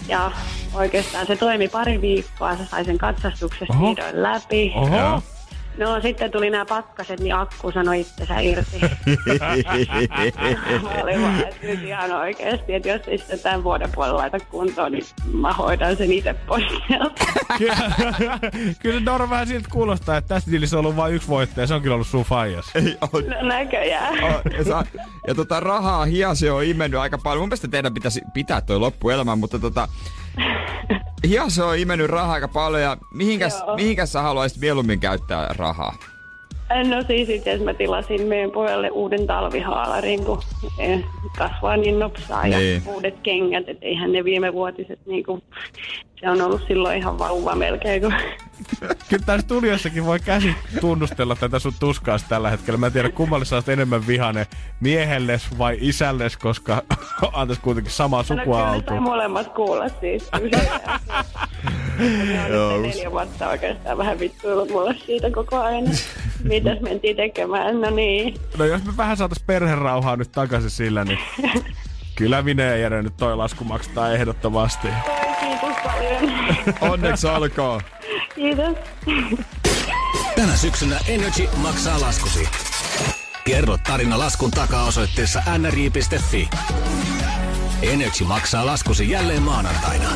ja 0.08 0.32
oikeastaan 0.74 1.28
se 1.28 1.36
toimi 1.36 1.68
pari 1.68 2.02
viikkoa. 2.02 2.56
Se 2.56 2.66
sai 2.66 2.86
sen 2.86 2.98
katsastuksessa 2.98 3.74
Oho. 3.74 3.90
vihdoin 3.90 4.24
läpi. 4.24 4.74
Oho. 4.76 5.22
No 5.78 6.02
sitten 6.02 6.32
tuli 6.32 6.50
nämä 6.50 6.66
pakkaset, 6.66 7.20
niin 7.20 7.36
akku 7.36 7.72
sanoi 7.72 8.00
itsensä 8.02 8.40
irti. 8.40 8.80
Mä 10.84 10.90
olin 11.04 11.22
vaan, 11.22 11.40
että 11.40 11.68
nyt 11.68 11.84
ihan 11.84 12.12
oikeasti, 12.12 12.74
että 12.74 12.90
jos 12.90 13.02
ei 13.08 13.18
sitä 13.18 13.38
tämän 13.38 13.64
vuoden 13.64 13.90
puolella 13.96 14.18
laita 14.20 14.40
kuntoon, 14.40 14.92
niin 14.92 15.06
mä 15.34 15.54
hoidan 15.54 15.98
sen 15.98 16.12
itse 16.12 16.34
pois. 16.34 16.64
Kyllä, 17.58 17.76
kyllä 18.80 19.00
se 19.00 19.06
Nora 19.06 19.30
vähän 19.30 19.48
siltä 19.48 19.68
kuulostaa, 19.72 20.18
että 20.18 20.28
tässä 20.36 20.52
diilissä 20.52 20.78
on 20.78 20.86
ollut 20.86 20.96
vain 20.96 21.14
yksi 21.16 21.28
voittaja, 21.28 21.68
se 21.68 21.74
on 21.74 21.82
kyllä 21.82 21.94
ollut 21.94 22.08
sun 22.08 22.24
faijas. 22.24 22.66
Ei 22.76 22.98
oo. 23.02 23.22
No, 23.22 23.48
näköjään. 23.48 24.24
Oh, 24.24 24.42
ja, 24.58 24.64
sa- 24.64 24.86
ja 25.28 25.36
tota 25.36 25.60
rahaa 25.60 26.06
hiase 26.06 26.52
on 26.52 26.64
imennyt 26.64 27.00
aika 27.00 27.18
paljon. 27.18 27.42
Mun 27.42 27.50
mielestä 27.50 27.68
teidän 27.68 27.94
pitäisi 27.94 28.22
pitää 28.34 28.62
toi 28.62 28.80
loppuelämä, 28.80 29.36
mutta 29.36 29.60
tota, 29.60 29.88
hiase 31.28 31.64
on 31.64 31.78
imennyt 31.78 32.10
rahaa 32.10 32.34
aika 32.34 32.48
paljon 32.48 32.82
ja 32.82 32.98
mihinkäs, 33.14 33.60
Joo. 33.60 33.76
mihinkäs 33.76 34.12
sä 34.12 34.22
haluaisit 34.22 34.62
mieluummin 34.62 35.00
käyttää 35.00 35.48
rahaa? 35.58 35.94
No 36.84 37.04
siis 37.08 37.30
itse 37.30 37.50
asiassa 37.50 37.66
mä 37.66 37.74
tilasin 37.74 38.22
meidän 38.28 38.52
pojalle 38.52 38.90
uuden 38.90 39.28
talvihaalarin, 39.28 40.26
kun 40.26 40.42
kasvaa 41.38 41.78
niin 41.78 42.00
nopsaa 42.00 42.44
Niin. 42.44 42.84
ja 42.86 42.92
uudet 42.94 43.16
kengät, 43.24 43.70
että 43.70 43.86
eihän 43.86 44.12
ne 44.12 44.24
viime 44.24 44.54
vuotiset 44.54 45.00
niinku, 45.06 45.44
se 46.20 46.30
on 46.30 46.42
ollut 46.42 46.62
silloin 46.68 46.98
ihan 46.98 47.20
vauva 47.20 47.56
melkein, 47.56 48.02
kun 48.02 48.14
Kyllä 49.10 49.24
täällä 49.26 49.42
studiossakin 49.42 50.06
voi 50.06 50.20
käsi 50.20 50.56
tunnustella 50.82 51.36
tätä 51.36 51.60
sun 51.60 51.74
tuskaas 51.80 52.24
tällä 52.24 52.50
hetkellä. 52.50 52.78
Mä 52.78 52.86
en 52.86 52.94
tiedä 52.94 53.10
kummalle 53.10 53.46
sä 53.46 53.56
oot 53.56 53.70
enemmän 53.70 54.08
vihane, 54.08 54.48
miehelles 54.80 55.58
vai 55.58 55.78
isälles, 55.82 56.38
koska 56.38 56.82
antais 57.34 57.60
kuitenkin 57.60 57.94
samaa 57.94 58.20
No 58.20 58.24
sukua 58.24 58.44
kyllä 58.44 58.58
sai 58.64 58.74
altuun. 58.76 59.04
molemmat 59.04 59.48
kuulla 59.54 59.90
siis. 59.90 60.30
Joo, 62.50 62.82
neljä 62.82 63.12
vuotta 63.12 63.50
oikeastaan 63.50 63.98
vähän 63.98 64.20
vittuillut 64.20 64.70
mulle 64.70 64.96
siitä 65.06 65.32
koko 65.32 65.60
ajan. 65.60 65.84
Mitäs 66.44 66.82
mentiin 66.82 67.16
tekemään? 67.16 67.82
No 67.82 67.90
niin. 67.90 68.36
No 68.58 68.66
jos 68.66 68.84
me 68.84 68.98
vähän 68.98 69.18
saatais 69.18 69.44
perherauhaa 69.44 70.16
nyt 70.16 70.32
takaisin 70.32 70.70
sillä, 70.70 71.04
niin 71.04 71.20
kyllä 72.16 72.42
minä 72.42 72.64
ja 72.64 72.78
Jere 72.78 73.04
nyt 73.04 73.18
toi 73.18 73.36
lasku 73.36 73.64
maksetaan 73.64 74.14
ehdottomasti. 74.14 74.88
Kiitos 75.40 75.76
paljon. 75.84 76.34
Onneksi 76.82 77.28
olkoon. 77.28 77.82
Kiitos. 78.36 78.78
Tänä 80.36 80.56
syksynä 80.56 81.00
Energy 81.08 81.48
maksaa 81.58 82.02
laskusi. 82.02 82.50
Kerro 83.46 83.78
tarina 83.88 84.20
laskun 84.20 84.52
takaa 84.52 84.86
osoitteessa 84.86 85.42
nri.fi. 85.58 86.50
Energy 87.82 88.24
maksaa 88.24 88.66
laskusi 88.66 89.10
jälleen 89.10 89.42
maanantaina. 89.42 90.10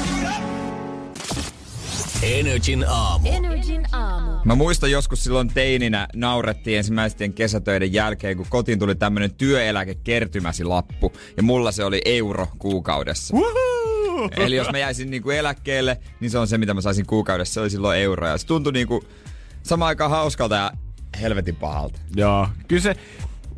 Energin 2.23 2.86
aamu. 2.88 3.29
Energin 3.32 3.86
aamu. 3.91 4.32
Mä 4.45 4.55
muistan 4.55 4.91
joskus 4.91 5.23
silloin 5.23 5.47
teininä 5.47 6.08
naurettiin 6.15 6.77
ensimmäisten 6.77 7.34
kesätöiden 7.34 7.93
jälkeen, 7.93 8.38
kun 8.38 8.45
kotiin 8.49 8.79
tuli 8.79 8.95
tämmönen 8.95 9.34
työeläkekertymäsi 9.34 10.63
lappu. 10.63 11.13
Ja 11.38 11.43
mulla 11.43 11.71
se 11.71 11.84
oli 11.84 12.01
euro 12.05 12.47
kuukaudessa. 12.58 13.38
Woohoo! 13.38 14.29
Eli 14.38 14.55
jos 14.55 14.71
mä 14.71 14.77
jäisin 14.77 15.10
niinku 15.10 15.29
eläkkeelle, 15.29 15.97
niin 16.19 16.32
se 16.32 16.38
on 16.38 16.47
se, 16.47 16.58
mitä 16.58 16.73
mä 16.73 16.82
saisin 16.82 17.05
kuukaudessa. 17.05 17.53
Se 17.53 17.60
oli 17.60 17.69
silloin 17.69 17.99
euro. 17.99 18.27
Ja 18.27 18.38
se 18.38 18.47
tuntui 18.47 18.73
niinku 18.73 19.03
samaan 19.63 19.88
aikaan 19.88 20.12
hauskalta 20.12 20.55
ja 20.55 20.71
helvetin 21.21 21.55
pahalta. 21.55 21.99
Joo, 22.15 22.47
kyllä 22.67 22.82
se... 22.82 22.95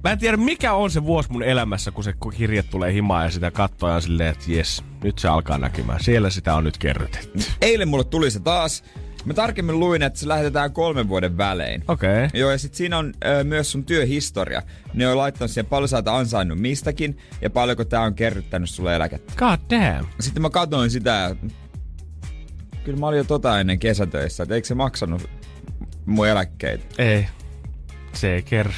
Mä 0.03 0.11
en 0.11 0.19
tiedä, 0.19 0.37
mikä 0.37 0.73
on 0.73 0.91
se 0.91 1.03
vuosi 1.03 1.31
mun 1.31 1.43
elämässä, 1.43 1.91
kun 1.91 2.03
se 2.03 2.13
kirje 2.37 2.63
tulee 2.63 2.93
himaan 2.93 3.25
ja 3.25 3.31
sitä 3.31 3.51
katsoo 3.51 3.89
ja 3.89 4.01
silleen, 4.01 4.29
että 4.29 4.45
jes, 4.47 4.83
nyt 5.03 5.19
se 5.19 5.27
alkaa 5.27 5.57
näkymään. 5.57 6.03
Siellä 6.03 6.29
sitä 6.29 6.55
on 6.55 6.63
nyt 6.63 6.77
kerrytetty. 6.77 7.39
Eilen 7.61 7.87
mulle 7.87 8.03
tuli 8.03 8.31
se 8.31 8.39
taas. 8.39 8.83
Mä 9.25 9.33
tarkemmin 9.33 9.79
luin, 9.79 10.01
että 10.01 10.19
se 10.19 10.27
lähetetään 10.27 10.73
kolmen 10.73 11.09
vuoden 11.09 11.37
välein. 11.37 11.83
Okei. 11.87 12.25
Okay. 12.25 12.39
Joo, 12.39 12.51
ja 12.51 12.57
sit 12.57 12.73
siinä 12.73 12.97
on 12.97 13.13
ö, 13.25 13.43
myös 13.43 13.71
sun 13.71 13.85
työhistoria. 13.85 14.61
Ne 14.93 15.07
on 15.07 15.17
laittanut 15.17 15.51
siihen 15.51 15.65
paljon 15.65 15.89
sä 15.89 15.95
oot 15.97 16.07
ansainnut 16.07 16.59
mistäkin 16.59 17.17
ja 17.41 17.49
paljonko 17.49 17.85
tää 17.85 18.01
on 18.01 18.13
kerryttänyt 18.13 18.69
sulle 18.69 18.95
eläkettä. 18.95 19.33
God 19.37 19.59
damn. 19.69 20.07
Sitten 20.19 20.41
mä 20.41 20.49
katsoin 20.49 20.91
sitä 20.91 21.09
ja 21.11 21.49
kyllä 22.83 22.99
mä 22.99 23.07
olin 23.07 23.17
jo 23.17 23.23
tota 23.23 23.59
ennen 23.59 23.79
kesätöissä, 23.79 24.43
että 24.43 24.55
eikö 24.55 24.67
se 24.67 24.75
maksanut 24.75 25.29
mun 26.05 26.27
eläkkeitä. 26.27 26.83
Ei. 26.97 27.27
Se 28.13 28.33
ei 28.33 28.41
kerry. 28.41 28.73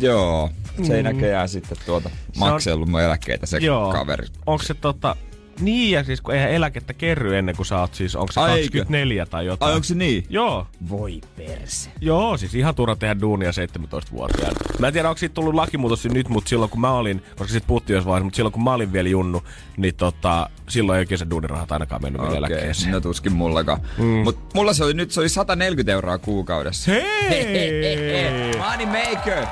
Joo, 0.00 0.50
se 0.82 0.96
ei 0.96 1.02
Mm. 1.02 1.08
näköjään 1.08 1.48
sitten 1.48 1.78
tuota 1.86 2.10
maksellut 2.38 2.88
mun 2.88 3.00
eläkkeitä 3.00 3.46
se 3.46 3.58
Joo. 3.58 3.92
kaveri. 3.92 4.26
Onko 4.46 4.62
se 4.64 4.74
tota... 4.74 5.16
Niin, 5.60 5.90
ja 5.90 6.04
siis 6.04 6.20
kun 6.20 6.34
eihän 6.34 6.50
eläkettä 6.50 6.92
kerry 6.94 7.36
ennen 7.36 7.56
kuin 7.56 7.66
sä 7.66 7.80
oot 7.80 7.94
siis, 7.94 8.16
onko 8.16 8.32
se 8.32 8.40
Ai, 8.40 8.48
24 8.60 9.26
tai 9.26 9.46
jotain? 9.46 9.68
Ai 9.68 9.74
onko 9.74 9.84
se 9.84 9.94
niin? 9.94 10.24
Joo, 10.28 10.66
Voi 10.90 11.20
perse. 11.36 11.90
joo, 12.00 12.36
siis 12.36 12.54
ihan 12.54 12.74
turha 12.74 12.96
tehdä 12.96 13.20
duunia 13.20 13.50
17-vuotiaana. 13.50 14.56
Mä 14.78 14.86
en 14.86 14.92
tiedä, 14.92 15.08
onko 15.08 15.18
siitä 15.18 15.34
tullut 15.34 15.54
lakimuutos 15.54 16.04
nyt, 16.04 16.28
mutta 16.28 16.48
silloin 16.48 16.70
kun 16.70 16.80
mä 16.80 16.92
olin, 16.92 17.22
koska 17.36 17.52
sit 17.52 17.66
puhuttiin 17.66 17.94
jos 17.94 18.06
vaiheessa, 18.06 18.24
mutta 18.24 18.36
silloin 18.36 18.52
kun 18.52 18.64
mä 18.64 18.74
olin 18.74 18.92
vielä 18.92 19.08
junnu, 19.08 19.42
niin 19.76 19.94
tota, 19.94 20.50
silloin 20.68 20.96
ei 20.96 21.00
oikein 21.00 21.18
se 21.18 21.26
duunirahat 21.30 21.72
ainakaan 21.72 22.02
mennyt 22.02 22.20
okay. 22.20 22.28
Okei, 22.28 22.38
eläkkeeseen. 22.38 22.92
no 22.92 23.00
tuskin 23.00 23.32
mullakaan. 23.32 23.80
Mm. 23.98 24.04
Mut 24.04 24.38
mulla 24.54 24.74
se 24.74 24.84
oli 24.84 24.94
nyt 24.94 25.10
se 25.10 25.20
oli 25.20 25.28
140 25.28 25.92
euroa 25.92 26.18
kuukaudessa. 26.18 26.90
Hei! 26.90 28.52
Money 28.58 28.86
maker! 28.86 29.46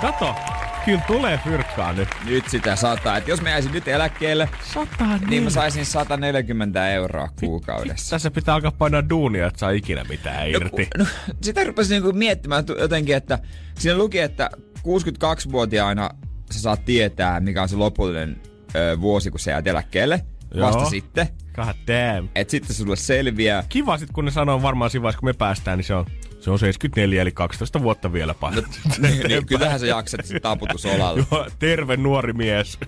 Kato, 0.00 0.34
kyllä 0.84 1.00
tulee 1.06 1.40
fyrkkaa 1.44 1.92
nyt. 1.92 2.08
Nyt 2.24 2.48
sitä 2.48 2.76
sataa. 2.76 3.16
Et 3.16 3.28
jos 3.28 3.42
mä 3.42 3.50
jäisin 3.50 3.72
nyt 3.72 3.88
eläkkeelle, 3.88 4.48
Sata 4.74 5.18
niin 5.28 5.42
mä 5.42 5.50
saisin 5.50 5.86
140 5.86 6.90
euroa 6.90 7.28
kuukaudessa. 7.40 8.10
Tässä 8.10 8.30
pitää 8.30 8.54
alkaa 8.54 8.72
painaa 8.72 9.08
duunia, 9.08 9.46
että 9.46 9.58
saa 9.58 9.70
ikinä 9.70 10.04
mitään 10.04 10.50
irti. 10.50 10.88
No, 10.98 11.04
no, 11.04 11.34
sitä 11.42 11.64
rupesin 11.64 11.94
niinku 11.94 12.18
miettimään 12.18 12.64
jotenkin, 12.78 13.16
että 13.16 13.38
siinä 13.78 13.98
luki, 13.98 14.18
että 14.18 14.50
62-vuotiaana 14.78 16.10
sä 16.50 16.60
saat 16.60 16.84
tietää, 16.84 17.40
mikä 17.40 17.62
on 17.62 17.68
se 17.68 17.76
lopullinen 17.76 18.40
ö, 18.74 19.00
vuosi, 19.00 19.30
kun 19.30 19.40
sä 19.40 19.50
jäät 19.50 19.66
eläkkeelle. 19.66 20.24
Joo. 20.54 20.66
Vasta 20.66 20.84
sitten. 20.90 21.28
God 21.64 21.74
damn. 21.86 22.28
Et 22.34 22.50
sitten 22.50 22.76
sulle 22.76 22.96
selviää. 22.96 23.64
Kiva 23.68 23.98
sit, 23.98 24.10
kun 24.12 24.24
ne 24.24 24.30
sanoo 24.30 24.62
varmaan 24.62 24.90
siinä 24.90 25.02
vaiheessa, 25.02 25.20
kun 25.20 25.28
me 25.28 25.32
päästään, 25.32 25.78
niin 25.78 25.86
se 25.86 25.94
on, 25.94 26.06
se 26.40 26.50
on 26.50 26.58
74, 26.58 27.22
eli 27.22 27.32
12 27.32 27.82
vuotta 27.82 28.12
vielä 28.12 28.34
painat. 28.34 28.64
niin, 28.98 29.28
niin, 29.28 29.46
kyllähän 29.46 29.80
sä 29.80 29.86
jaksat 29.86 30.24
sit 30.24 30.42
taputusolalle. 30.42 31.24
Joo, 31.30 31.46
terve 31.58 31.96
nuori 31.96 32.32
mies. 32.32 32.78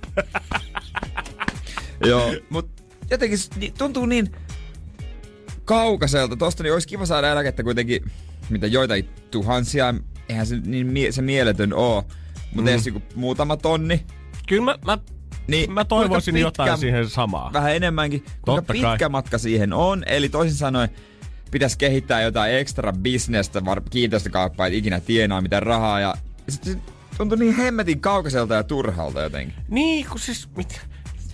Joo, 2.07 2.35
mut 2.51 2.71
jotenkin 3.11 3.39
niin, 3.57 3.75
tuntuu 3.79 4.07
niin 4.07 4.33
kaukaiselta 5.65 6.37
tosta, 6.37 6.63
niin 6.63 6.73
olisi 6.73 6.89
kiva 6.89 7.07
saada 7.07 7.33
eläkettä 7.33 7.63
kuitenkin, 7.63 8.03
mitä 8.51 8.67
joitain 8.67 9.09
tuhansia, 9.31 9.95
eihän 10.29 10.47
se 10.47 10.57
niin 10.57 10.87
mie- 10.87 11.13
se 11.13 11.23
mieletön 11.23 11.73
oo, 11.73 12.05
mutta 12.45 12.63
mm. 12.63 12.69
edes 12.69 12.87
joku 12.87 13.03
muutama 13.15 13.57
tonni. 13.57 14.07
Kyllä 14.49 14.65
mä, 14.65 14.79
mä, 14.87 14.99
Niin 15.46 15.72
mä 15.72 15.85
toivoisin 15.85 16.35
kuinka 16.35 16.46
jotain 16.46 16.78
siihen 16.78 17.09
samaan. 17.09 17.52
Vähän 17.52 17.76
enemmänkin, 17.76 18.20
kuinka 18.20 18.44
Totta 18.44 18.72
pitkä 18.72 18.96
kai. 18.98 19.09
matka 19.09 19.38
siihen 19.38 19.72
on. 19.72 20.02
Eli 20.07 20.28
toisin 20.28 20.57
sanoen, 20.57 20.88
pitäisi 21.50 21.78
kehittää 21.78 22.22
jotain 22.22 22.55
ekstra 22.55 22.92
bisnestä, 22.92 23.62
kiinteistökauppaa, 23.90 24.66
et 24.66 24.72
ikinä 24.72 25.00
tienaa 25.00 25.40
mitään 25.40 25.62
rahaa. 25.62 26.00
Ja 26.00 26.14
se 26.48 26.78
tuntuu 27.18 27.38
niin 27.38 27.57
hemmetin 27.57 28.00
kaukaiselta 28.00 28.55
ja 28.55 28.62
turhalta 28.62 29.20
jotenkin. 29.20 29.55
Niin, 29.68 30.07
kun 30.11 30.18
siis... 30.18 30.48
Mit, 30.57 30.81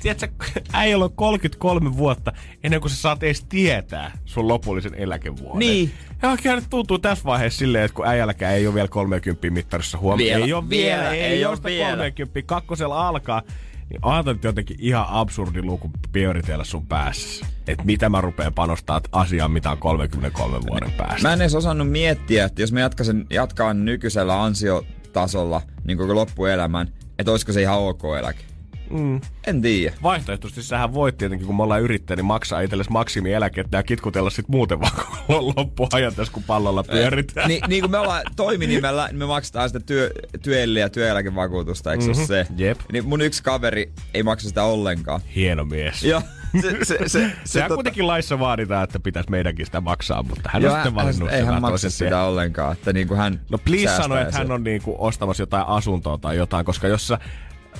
tiedätkö, 0.03 0.45
äijällä 0.73 1.05
on 1.05 1.13
33 1.13 1.97
vuotta 1.97 2.33
ennen 2.65 2.81
kuin 2.81 2.91
sä 2.91 2.97
saat 2.97 3.23
edes 3.23 3.45
tietää 3.49 4.19
sun 4.25 4.49
lopullisen 4.49 4.95
eläkevuoden. 4.95 5.59
Niin. 5.59 5.93
Ja 6.23 6.31
oikein 6.31 6.55
nyt 6.55 6.71
tuntuu 6.71 6.99
tässä 6.99 7.25
vaiheessa 7.25 7.59
silleen, 7.59 7.85
että 7.85 7.95
kun 7.95 8.07
äijälläkään 8.07 8.55
ei 8.55 8.67
ole 8.67 8.75
vielä 8.75 8.89
30 8.89 9.51
mittarissa 9.51 9.99
huomioon. 9.99 10.43
Ei 10.43 10.53
ole 10.53 10.69
vielä, 10.69 11.11
ei, 11.11 11.21
ei 11.21 11.45
ole 11.45 11.59
vielä. 11.65 11.91
30, 11.91 12.43
kakkosella 12.47 13.09
alkaa. 13.09 13.43
Niin 13.91 14.01
ajatellaan 14.03 14.41
jotenkin 14.43 14.77
ihan 14.81 15.07
absurdi 15.09 15.63
luku 15.63 15.91
pyöritellä 16.13 16.65
sun 16.65 16.87
päässä. 16.87 17.47
Että 17.67 17.85
mitä 17.85 18.09
mä 18.09 18.21
rupean 18.21 18.55
panostaa 18.55 19.01
asiaan, 19.13 19.51
mitä 19.51 19.71
on 19.71 19.79
33 19.79 20.59
vuoden 20.71 20.93
päästä. 20.93 21.29
Mä 21.29 21.33
en 21.33 21.41
edes 21.41 21.55
osannut 21.55 21.91
miettiä, 21.91 22.45
että 22.45 22.63
jos 22.63 22.73
mä 22.73 22.81
jatkasin, 22.81 23.27
jatkaan 23.31 23.85
nykyisellä 23.85 24.43
ansiotasolla 24.43 25.63
niin 25.85 25.99
koko 25.99 26.15
loppuelämän, 26.15 26.89
että 27.19 27.31
olisiko 27.31 27.53
se 27.53 27.63
ihan 27.63 27.79
ok 27.79 28.03
eläke. 28.19 28.45
Mm. 28.91 29.21
En 29.47 29.63
tiedä. 29.63 29.95
Vaihtoehtoisesti 30.03 30.63
sähän 30.63 30.95
voit 30.95 31.19
tietenkin, 31.19 31.47
kun 31.47 31.57
me 31.57 31.63
ollaan 31.63 31.83
yrittäjä, 31.83 32.17
niin 32.17 32.25
maksaa 32.27 32.61
itsellesi 32.61 32.91
maksimieläkettä 32.91 33.77
ja 33.77 33.83
kitkutella 33.83 34.31
sit 34.31 34.49
muuten 34.49 34.81
vaan 34.83 34.93
koko 34.97 35.53
loppuajan 35.57 36.15
tässä, 36.15 36.33
kun 36.33 36.43
pallolla 36.43 36.83
pyöritään. 36.85 37.49
Ni, 37.49 37.61
niin 37.69 37.83
kuin 37.83 37.91
me 37.91 37.99
ollaan 37.99 38.23
toiminimellä, 38.37 39.07
niin 39.07 39.19
me 39.19 39.27
maksetaan 39.27 39.69
sitä 39.69 39.81
työ, 39.81 40.11
työelli- 40.43 40.81
ja 40.81 40.89
työeläkevakuutusta, 40.89 41.93
eikö 41.93 42.05
mm-hmm. 42.05 42.27
se 42.27 42.35
ole 42.35 42.45
se? 42.45 42.53
Jep. 42.57 42.79
Niin 42.93 43.09
mun 43.09 43.21
yksi 43.23 43.43
kaveri 43.43 43.93
ei 44.15 44.23
maksa 44.23 44.49
sitä 44.49 44.63
ollenkaan. 44.65 45.21
Hieno 45.35 45.65
mies. 45.65 46.03
Joo, 46.05 46.23
se, 46.61 46.71
se, 46.71 46.85
se, 46.85 47.09
se, 47.09 47.33
Sehän 47.45 47.71
tota- 47.71 47.75
kuitenkin 47.75 48.07
laissa 48.07 48.39
vaaditaan, 48.39 48.85
että 48.85 49.01
pitäisi 49.01 49.31
meidänkin 49.31 49.67
sitä 49.67 49.81
maksaa, 49.81 50.23
mutta 50.23 50.51
hän 50.53 50.63
Joo, 50.63 50.73
on 50.73 50.79
sitten 50.79 50.95
valinnut 50.95 51.31
ei 51.31 51.39
sen 51.39 51.47
hän 51.47 51.61
maksa 51.61 51.91
sitä 51.91 52.05
tien. 52.09 52.21
ollenkaan, 52.21 52.73
että 52.73 52.93
niinku 52.93 53.15
hän 53.15 53.41
No 53.51 53.59
please 53.59 53.97
sano, 53.97 54.17
että 54.17 54.39
hän 54.39 54.53
on 54.53 54.65
niinku 54.65 54.97
ostamassa 54.99 55.43
jotain 55.43 55.67
asuntoa 55.67 56.19
tai 56.19 56.37
jotain, 56.37 56.65
koska 56.65 56.89
jos 56.89 57.07
sä, 57.09 57.19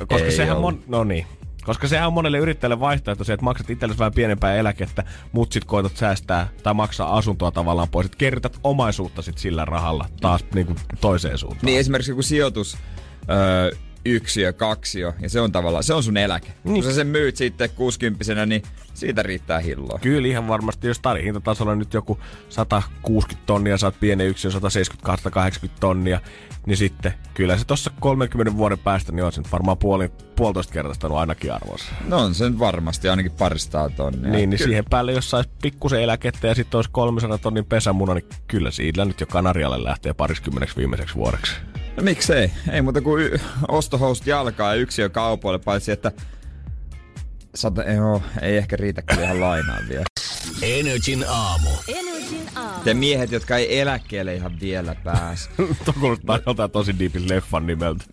koska 0.09 0.25
Ei 0.27 0.33
sehän 0.33 0.57
ollut. 0.57 0.75
mon, 0.75 0.85
no 0.87 1.05
niin, 1.05 1.27
koska 1.65 1.89
sehän 1.89 2.07
on 2.07 2.13
monelle 2.13 2.39
yrittäjälle 2.39 2.81
vaihtoehto 2.81 3.25
se, 3.25 3.33
että 3.33 3.45
maksat 3.45 3.71
itsellesi 3.71 3.99
vähän 3.99 4.13
pienempää 4.13 4.55
eläkettä, 4.55 5.05
mut 5.33 5.53
sit 5.53 5.65
koetat 5.65 5.97
säästää 5.97 6.49
tai 6.63 6.75
maksaa 6.75 7.17
asuntoa 7.17 7.51
tavallaan 7.51 7.89
pois, 7.89 8.07
että 8.07 8.19
kerrytät 8.19 8.59
omaisuutta 8.65 9.23
sit 9.23 9.39
sillä 9.39 9.65
rahalla 9.65 10.07
taas 10.21 10.45
niinku 10.55 10.75
toiseen 11.01 11.39
suuntaan. 11.39 11.67
Niin 11.67 11.79
esimerkiksi 11.81 12.11
joku 12.11 12.23
sijoitus 12.23 12.79
öö, 13.31 13.71
yksiö, 14.11 14.53
kaksio, 14.53 15.15
ja 15.21 15.31
se 15.31 15.41
on 15.41 15.53
tavallaan, 15.53 15.85
se 15.85 15.95
on 15.95 16.03
sun 16.03 16.17
eläke. 16.17 16.49
Niin. 16.65 16.75
Kun 16.75 16.83
sä 16.83 16.93
sen 16.93 17.07
myyt 17.07 17.37
sitten 17.37 17.71
60 17.71 18.47
niin 18.47 18.63
siitä 18.95 19.23
riittää 19.23 19.59
hilloa. 19.59 19.99
Kyllä 19.99 20.29
ihan 20.29 20.49
varmasti, 20.49 20.87
jos 20.87 21.01
tarihintatasolla 21.01 21.75
nyt 21.75 21.95
joku 21.95 22.19
160 22.49 23.47
tonnia, 23.47 23.79
saat 23.79 24.01
pienen 24.01 24.27
yksilön 24.27 24.63
170-180 25.67 25.69
tonnia, 25.81 26.21
niin 26.67 26.77
sitten 26.77 27.15
kyllä 27.35 27.57
se 27.57 27.65
tuossa 27.65 27.91
30 28.01 28.57
vuoden 28.57 28.79
päästä, 28.79 29.13
niin 29.13 29.25
on 29.25 29.33
se 29.33 29.41
nyt 29.41 29.53
varmaan 29.53 29.79
puoli, 29.79 30.11
puolitoista 30.37 30.73
kertaistanut 30.73 31.19
ainakin 31.19 31.53
arvossa. 31.53 31.93
No 32.07 32.19
on 32.19 32.35
se 32.35 32.59
varmasti 32.59 33.09
ainakin 33.09 33.33
paristaa 33.33 33.91
tonnia. 33.91 34.33
Niin, 34.33 34.51
niin 34.51 34.59
siihen 34.59 34.85
päälle, 34.91 35.13
jos 35.13 35.31
saisi 35.31 35.51
pikkusen 35.63 36.03
eläkettä 36.03 36.47
ja 36.47 36.55
sitten 36.55 36.79
olisi 36.79 36.91
300 36.91 37.39
tonnin 37.39 37.65
pesämuna, 37.65 38.15
niin 38.15 38.27
kyllä 38.47 38.71
siitä 38.71 39.05
nyt 39.05 39.21
jo 39.21 39.27
Kanarialle 39.27 39.85
lähtee 39.85 40.13
pariskymmeneksi 40.13 40.77
viimeiseksi 40.77 41.15
vuodeksi. 41.15 41.53
No 41.99 42.05
miksei? 42.05 42.51
Ei 42.73 42.83
muuta 42.83 43.01
kuin 43.01 43.23
y- 43.25 43.39
ostohoust 43.69 44.27
jalkaa 44.27 44.75
ja 44.75 44.81
yksi 44.81 45.03
jo 45.03 45.11
kaupoille, 45.11 45.59
paitsi 45.59 45.93
että 45.93 46.13
Sata, 47.55 47.83
joo, 47.83 48.23
ei 48.43 48.57
ehkä 48.57 48.77
riitä 48.77 49.03
kyllä 49.03 49.23
ihan 49.23 49.41
lainaan 49.41 49.89
vielä. 49.89 50.05
Energin 50.63 51.25
aamu. 51.29 51.71
Energin 51.89 52.49
aamu. 52.55 52.85
Te 52.85 52.95
miehet, 52.95 53.33
jotka 53.33 53.57
ei 53.57 53.81
eläkkeelle 53.81 54.35
ihan 54.35 54.61
vielä 54.61 54.95
pääs. 54.95 55.51
Tuo 55.85 55.95
kuulostaa 56.01 56.39
jotain 56.47 56.71
tosi 56.71 56.99
diipin 56.99 57.29
leffan 57.29 57.67
nimeltä. 57.67 58.05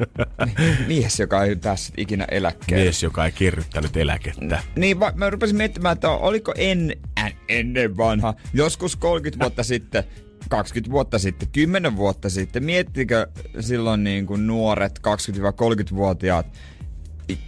Mies, 0.88 1.20
joka 1.20 1.44
ei 1.44 1.56
päässyt 1.56 1.94
ikinä 1.98 2.26
eläkkeelle. 2.32 2.84
Mies, 2.84 3.04
joka 3.04 3.26
ei 3.26 3.32
kerryttänyt 3.32 3.98
eläkettä. 3.98 4.64
Niin, 4.76 5.00
va- 5.00 5.14
mä 5.16 5.30
rupesin 5.30 5.58
miettimään, 5.58 5.94
että 5.94 6.10
oliko 6.10 6.54
en, 6.58 6.96
en, 7.26 7.34
ennen 7.50 7.98
vanha, 7.98 8.34
joskus 8.54 8.96
30 8.96 9.44
vuotta 9.44 9.64
sitten, 9.74 10.04
20 10.50 10.91
vuotta 10.91 11.20
sitten, 11.20 11.48
10 11.52 11.96
vuotta 11.96 12.30
sitten, 12.30 12.64
miettikö 12.64 13.28
silloin 13.60 14.04
niin 14.04 14.26
kuin 14.26 14.48
nuoret 14.48 15.00
20-30-vuotiaat 15.00 16.46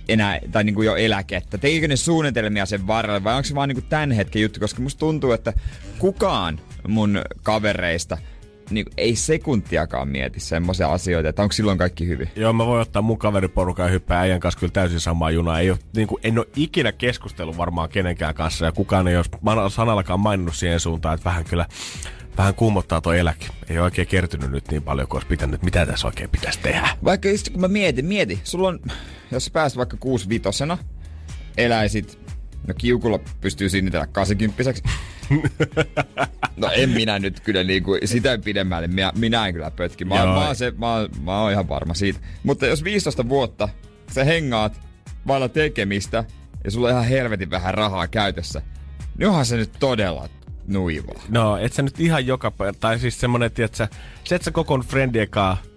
enää, 0.09 0.39
tai 0.51 0.63
niin 0.63 0.75
kuin 0.75 0.85
jo 0.85 0.95
eläkettä? 0.95 1.57
Tekikö 1.57 1.87
ne 1.87 1.95
suunnitelmia 1.95 2.65
sen 2.65 2.87
varrelle 2.87 3.23
vai 3.23 3.35
onko 3.35 3.43
se 3.43 3.55
vaan 3.55 3.69
niin 3.69 3.75
kuin 3.75 3.89
tämän 3.89 4.11
hetken 4.11 4.41
juttu? 4.41 4.59
Koska 4.59 4.81
musta 4.81 4.99
tuntuu, 4.99 5.31
että 5.31 5.53
kukaan 5.99 6.59
mun 6.87 7.21
kavereista 7.43 8.17
niin 8.69 8.85
ei 8.97 9.15
sekuntiakaan 9.15 10.07
mieti 10.07 10.39
semmoisia 10.39 10.91
asioita, 10.91 11.29
että 11.29 11.41
onko 11.41 11.53
silloin 11.53 11.77
kaikki 11.77 12.07
hyvin. 12.07 12.29
Joo, 12.35 12.53
mä 12.53 12.65
voin 12.65 12.81
ottaa 12.81 13.01
mun 13.01 13.17
kaveriporukan 13.17 13.85
ja 13.85 13.91
hyppää 13.91 14.19
äijän 14.19 14.39
kanssa 14.39 14.59
kyllä 14.59 14.71
täysin 14.71 14.99
samaa 14.99 15.31
junaa. 15.31 15.59
Ei 15.59 15.69
ole, 15.69 15.79
niin 15.95 16.07
kuin, 16.07 16.19
en 16.23 16.37
ole 16.37 16.47
ikinä 16.55 16.91
keskustellut 16.91 17.57
varmaan 17.57 17.89
kenenkään 17.89 18.35
kanssa 18.35 18.65
ja 18.65 18.71
kukaan 18.71 19.07
ei 19.07 19.17
ole 19.17 19.69
sanallakaan 19.69 20.19
maininnut 20.19 20.55
siihen 20.55 20.79
suuntaan, 20.79 21.15
että 21.15 21.29
vähän 21.29 21.45
kyllä 21.45 21.65
vähän 22.37 22.55
kuumottaa 22.55 23.01
tuo 23.01 23.13
eläke. 23.13 23.47
Ei 23.69 23.77
ole 23.77 23.85
oikein 23.85 24.07
kertynyt 24.07 24.51
nyt 24.51 24.71
niin 24.71 24.83
paljon, 24.83 25.07
kun 25.07 25.15
olisi 25.17 25.27
pitänyt, 25.27 25.63
mitä 25.63 25.85
tässä 25.85 26.07
oikein 26.07 26.29
pitäisi 26.29 26.59
tehdä. 26.59 26.89
Vaikka 27.03 27.29
just 27.29 27.49
kun 27.49 27.61
mä 27.61 27.67
mietin, 27.67 28.05
mieti, 28.05 28.39
sulla 28.43 28.67
on, 28.67 28.79
jos 29.31 29.45
sä 29.45 29.51
pääset 29.51 29.77
vaikka 29.77 29.97
vitosena, 30.29 30.77
eläisit, 31.57 32.19
no 32.67 32.73
kiukulla 32.77 33.19
pystyy 33.41 33.69
sinnitellä 33.69 34.07
80 34.07 34.63
No 36.57 36.69
en 36.75 36.89
minä 36.89 37.19
nyt 37.19 37.39
kyllä 37.39 37.63
niinku 37.63 37.97
sitä 38.05 38.37
pidemmälle, 38.37 38.87
minä, 38.87 39.11
minä 39.15 39.47
en 39.47 39.53
kyllä 39.53 39.71
pötki. 39.71 40.05
Mä, 40.05 40.15
mä, 40.15 40.45
oon 40.45 40.55
se, 40.55 40.71
mä, 40.71 40.87
mä 41.23 41.41
oon 41.41 41.51
ihan 41.51 41.69
varma 41.69 41.93
siitä. 41.93 42.19
Mutta 42.43 42.65
jos 42.65 42.83
15 42.83 43.29
vuotta 43.29 43.69
sä 44.11 44.23
hengaat 44.23 44.81
vailla 45.27 45.49
tekemistä 45.49 46.23
ja 46.63 46.71
sulla 46.71 46.87
on 46.87 46.93
ihan 46.93 47.05
helvetin 47.05 47.49
vähän 47.49 47.73
rahaa 47.73 48.07
käytössä, 48.07 48.61
niin 49.17 49.27
onhan 49.27 49.45
se 49.45 49.57
nyt 49.57 49.71
todella 49.79 50.29
nuivaa. 50.67 51.21
No, 51.29 51.57
et 51.57 51.73
sä 51.73 51.81
nyt 51.81 51.99
ihan 51.99 52.27
joka 52.27 52.51
päivä, 52.51 52.73
tai 52.73 52.99
siis 52.99 53.19
semmonen, 53.19 53.45
että 53.45 53.77
sä, 53.77 53.87
se, 54.23 54.35
että 54.35 54.45
sä 54.45 54.51
kokon 54.51 54.79
friendien 54.81 55.27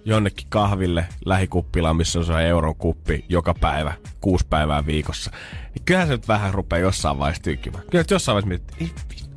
jonnekin 0.04 0.46
kahville 0.48 1.04
lähikuppilaan, 1.24 1.96
missä 1.96 2.18
on 2.18 2.24
se 2.24 2.48
euron 2.48 2.76
kuppi 2.76 3.24
joka 3.28 3.54
päivä, 3.54 3.94
kuusi 4.20 4.46
päivää 4.50 4.86
viikossa, 4.86 5.30
niin 5.74 5.84
kyllähän 5.84 6.08
se 6.08 6.14
nyt 6.14 6.28
vähän 6.28 6.54
rupeaa 6.54 6.80
jossain 6.80 7.18
vaiheessa 7.18 7.42
tykkimään. 7.42 7.84
Kyllä 7.90 8.04
jossain 8.10 8.34
vaiheessa 8.34 8.48
mietit, 8.48 8.76
ei 8.80 9.29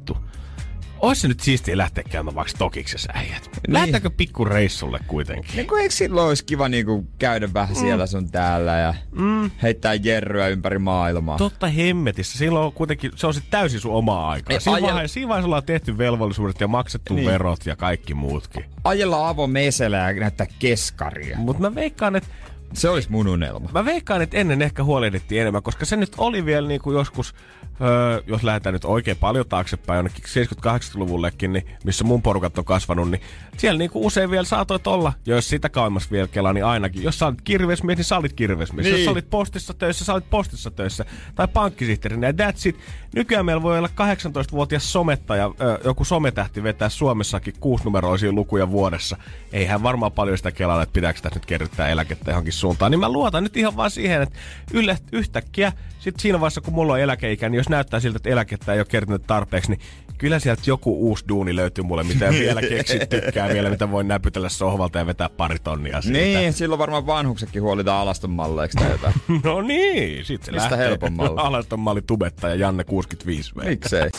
Ois 1.04 1.22
se 1.22 1.28
nyt 1.28 1.40
siistiä 1.40 1.78
lähteä 1.78 2.04
käymään 2.10 2.36
vaikka 2.36 2.52
Stokiksessa 2.52 3.12
äijät. 3.16 3.50
Niin. 3.54 3.74
Lähdetäänkö 3.74 4.10
pikku 4.10 4.46
reissulle 4.46 5.00
kuitenkin? 5.08 5.56
Niin 5.56 5.68
kuin 5.68 5.82
eikö 5.82 5.96
silloin 5.96 6.28
olisi 6.28 6.46
kiva 6.46 6.70
niinku 6.70 7.08
käydä 7.20 7.54
vähän 7.54 7.76
mm. 7.76 7.80
siellä 7.80 8.08
sun 8.08 8.32
täällä 8.32 8.72
ja 8.72 8.94
mm. 9.12 9.52
heittää 9.62 9.94
jerryä 9.94 10.48
ympäri 10.48 10.80
maailmaa. 10.80 11.38
Totta 11.38 11.68
hemmetissä. 11.68 12.38
Silloin 12.38 12.66
on 12.66 12.74
kuitenkin, 12.74 13.12
se 13.16 13.28
on 13.28 13.34
sitten 13.34 13.52
täysin 13.52 13.80
sun 13.80 13.94
omaa 13.94 14.30
aikaa. 14.30 14.60
Siinä, 14.60 14.76
ajel... 14.76 14.88
vaiheessa, 14.88 15.14
siinä 15.14 15.30
vaiheessa 15.30 15.48
ollaan 15.48 15.64
tehty 15.64 15.98
velvollisuudet 15.98 16.62
ja 16.62 16.68
maksettu 16.68 17.14
niin. 17.14 17.28
verot 17.28 17.66
ja 17.66 17.76
kaikki 17.76 18.14
muutkin. 18.14 18.66
Ajella 18.84 19.30
avomeselä 19.30 19.98
ja 19.98 20.14
näyttää 20.20 20.48
keskaria. 20.60 21.38
Mutta 21.38 21.62
mä 21.62 21.76
veikkaan, 21.76 22.16
että 22.16 22.30
se 22.74 22.90
olisi 22.90 23.12
mun 23.12 23.28
unelma. 23.28 23.70
Mä 23.74 23.86
veikkaan, 23.86 24.22
että 24.22 24.38
ennen 24.38 24.62
ehkä 24.62 24.84
huolehdittiin 24.84 25.42
enemmän, 25.42 25.64
koska 25.64 25.86
se 25.86 25.96
nyt 25.96 26.14
oli 26.18 26.46
vielä 26.46 26.68
niin 26.68 26.82
kuin 26.82 26.94
joskus, 26.94 27.36
öö, 27.82 28.24
jos 28.28 28.44
lähdetään 28.44 28.74
nyt 28.74 28.86
oikein 28.86 29.18
paljon 29.18 29.46
taaksepäin, 29.48 29.98
jonnekin 29.98 30.24
70-80-luvullekin, 30.24 31.54
niin 31.54 31.66
missä 31.84 32.04
mun 32.04 32.22
porukat 32.22 32.58
on 32.58 32.66
kasvanut, 32.66 33.12
niin 33.12 33.22
siellä 33.58 33.78
niin 33.78 33.90
kuin 33.92 34.06
usein 34.06 34.32
vielä 34.32 34.46
saatoit 34.46 34.88
olla, 34.88 35.14
ja 35.26 35.36
jos 35.36 35.50
sitä 35.50 35.70
kauemmas 35.70 36.12
vielä 36.12 36.28
kelaa, 36.28 36.54
niin 36.54 36.66
ainakin. 36.66 37.04
Jos 37.04 37.20
sä 37.20 37.26
olit 37.26 37.42
kirvesmies, 37.42 37.98
niin 37.98 38.06
sä 38.06 38.18
olit 38.18 38.34
kirvesmies. 38.34 38.86
Niin. 38.86 38.96
Jos 38.96 39.06
sä 39.06 39.12
olit 39.12 39.30
postissa 39.30 39.74
töissä, 39.74 40.06
sä 40.06 40.14
olit 40.14 40.30
postissa 40.30 40.72
töissä. 40.72 41.06
Tai 41.36 41.48
pankkisihteerinä, 41.48 42.28
ja 42.28 42.34
that's 42.34 42.70
it. 42.70 42.78
Nykyään 43.16 43.46
meillä 43.46 43.64
voi 43.64 43.78
olla 43.78 43.88
18-vuotias 43.88 44.94
somettaja, 44.94 45.52
öö, 45.62 45.78
joku 45.84 46.06
sometähti 46.06 46.64
vetää 46.64 46.90
Suomessakin 46.90 47.54
kuusinumeroisia 47.60 48.32
lukuja 48.32 48.72
vuodessa. 48.72 49.18
Eihän 49.54 49.84
varmaan 49.84 50.12
paljon 50.12 50.38
sitä 50.38 50.52
kelaa, 50.52 50.84
että 50.84 50.94
pitääkö 50.94 51.20
tässä 51.22 51.40
nyt 51.40 51.46
kerryttää 51.46 51.88
eläkettä 51.88 52.32
johonkin 52.32 52.54
suuntaan, 52.54 52.92
niin 52.92 53.00
mä 53.00 53.10
luotan 53.10 53.44
nyt 53.44 53.58
ihan 53.58 53.76
vaan 53.76 53.92
siihen, 53.92 54.22
että 54.22 54.40
yllä, 54.74 54.98
yhtäkkiä 55.12 55.72
sit 56.00 56.20
siinä 56.20 56.40
vaiheessa, 56.40 56.62
kun 56.62 56.74
mulla 56.74 56.94
on 56.94 57.00
eläkeikä, 57.00 57.50
niin 57.50 57.58
jos 57.58 57.70
näyttää 57.76 58.00
siltä, 58.00 58.18
että 58.18 58.30
eläkettä 58.30 58.74
ei 58.74 58.80
ole 58.80 58.86
kertynyt 58.90 59.24
tarpeeksi, 59.28 59.72
niin 59.72 59.80
kyllä 60.18 60.40
sieltä 60.40 60.62
joku 60.66 61.10
uusi 61.10 61.26
duuni 61.30 61.56
löytyy 61.56 61.84
mulle, 61.84 62.04
mitä 62.04 62.30
vielä 62.30 62.62
keksit 62.62 63.10
tykkää 63.10 63.50
vielä, 63.50 63.70
mitä 63.70 63.92
voin 63.92 64.08
näpytellä 64.08 64.50
sohvalta 64.50 65.00
ja 65.00 65.06
vetää 65.06 65.30
pari 65.30 65.60
tonnia 65.60 66.02
siitä. 66.02 66.20
Niin, 66.20 66.54
silloin 66.54 66.80
varmaan 66.80 67.06
vanhuksetkin 67.06 67.62
huolitaan 67.62 68.02
alaston 68.02 68.30
malleiksi 68.30 68.78
tai 68.78 68.92
jotain. 68.92 69.14
no 69.44 69.62
niin, 69.62 70.26
sit 70.26 70.44
se 70.44 70.52
Mistä 70.52 70.70
lähtee. 70.70 70.88
helpon 70.88 71.14
malli? 71.14 71.42
Alaston 71.48 71.80
malli 71.80 72.02
tubettaja 72.02 72.56
Janne 72.56 72.84
65. 72.84 73.52
Miksei? 73.56 74.10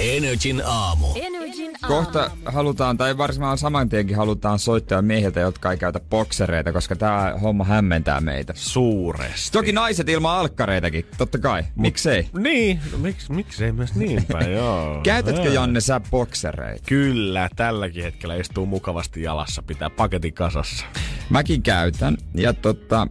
Energin 0.00 0.62
aamu. 0.66 1.06
Energin 1.14 1.22
aamu. 1.36 1.41
Kohta 1.88 2.30
halutaan, 2.44 2.96
tai 2.96 3.18
varsinkaan 3.18 3.58
saman 3.58 3.88
tienkin 3.88 4.16
halutaan 4.16 4.58
soittaa 4.58 5.02
miehiltä, 5.02 5.40
jotka 5.40 5.70
ei 5.70 5.78
käytä 5.78 6.00
boksereita, 6.00 6.72
koska 6.72 6.96
tämä 6.96 7.34
homma 7.42 7.64
hämmentää 7.64 8.20
meitä. 8.20 8.52
Suuresti. 8.56 9.52
Toki 9.52 9.72
naiset 9.72 10.08
ilman 10.08 10.36
alkkareitakin, 10.38 11.06
totta 11.18 11.38
kai. 11.38 11.62
Mut, 11.62 11.76
miksei? 11.76 12.28
Niin, 12.38 12.80
no, 12.92 12.98
miksi, 12.98 13.32
miksei 13.32 13.72
myös 13.72 13.94
niin 13.94 14.24
päin, 14.32 14.52
joo. 14.58 15.00
Käytätkö 15.02 15.48
Janne 15.48 15.80
sä 15.80 16.00
boksereita? 16.10 16.82
Kyllä, 16.88 17.48
tälläkin 17.56 18.02
hetkellä 18.02 18.34
istuu 18.34 18.66
mukavasti 18.66 19.22
jalassa, 19.22 19.62
pitää 19.62 19.90
paketin 19.90 20.34
kasassa. 20.34 20.84
Mäkin 21.30 21.62
käytän. 21.62 22.16
Ja 22.34 22.52
tota, 22.52 23.06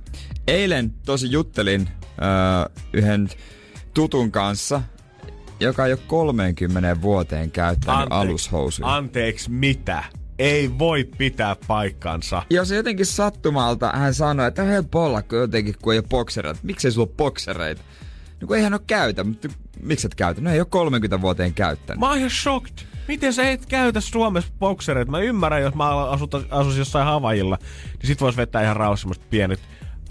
eilen 0.47 0.93
tosi 1.05 1.31
juttelin 1.31 1.89
öö, 2.21 2.83
yhden 2.93 3.29
tutun 3.93 4.31
kanssa, 4.31 4.81
joka 5.61 5.85
ei 5.85 5.93
ole 5.93 5.99
30 6.07 7.01
vuoteen 7.01 7.51
käyttänyt 7.51 7.99
Anteeksi, 7.99 8.15
alushousuja. 8.15 8.95
Anteeksi, 8.95 9.51
mitä? 9.51 10.03
Ei 10.39 10.79
voi 10.79 11.03
pitää 11.03 11.55
paikkansa. 11.67 12.43
Ja 12.49 12.65
se 12.65 12.75
jotenkin 12.75 13.05
sattumalta 13.05 13.91
hän 13.95 14.13
sanoi, 14.13 14.47
että 14.47 14.63
helppo 14.63 15.05
olla 15.05 15.21
kun 15.21 15.37
jotenkin, 15.37 15.75
kun 15.81 15.93
ei 15.93 15.99
ole 15.99 16.07
boksereita. 16.09 16.59
Miksei 16.63 16.91
sulla 16.91 17.07
ole 17.07 17.15
boksereita? 17.17 17.81
No 18.41 18.47
kun 18.47 18.57
eihän 18.57 18.73
ole 18.73 18.81
käytä, 18.87 19.23
mutta 19.23 19.47
miksi 19.83 20.07
et 20.07 20.15
käytä? 20.15 20.41
No 20.41 20.51
ei 20.51 20.59
ole 20.59 20.67
30 20.69 21.21
vuoteen 21.21 21.53
käyttänyt. 21.53 21.99
Mä 21.99 22.09
oon 22.09 22.17
ihan 22.17 22.29
shocked. 22.29 22.77
Miten 23.07 23.33
sä 23.33 23.49
et 23.49 23.65
käytä 23.65 24.01
Suomessa 24.01 24.51
boksereita? 24.59 25.11
Mä 25.11 25.19
ymmärrän, 25.19 25.61
jos 25.61 25.75
mä 25.75 25.89
asuisin 26.49 26.79
jossain 26.79 27.05
Havajilla, 27.05 27.57
niin 27.99 28.07
sit 28.07 28.21
vois 28.21 28.37
vetää 28.37 28.63
ihan 28.63 28.75
rauhassa 28.75 29.09
pienet 29.29 29.59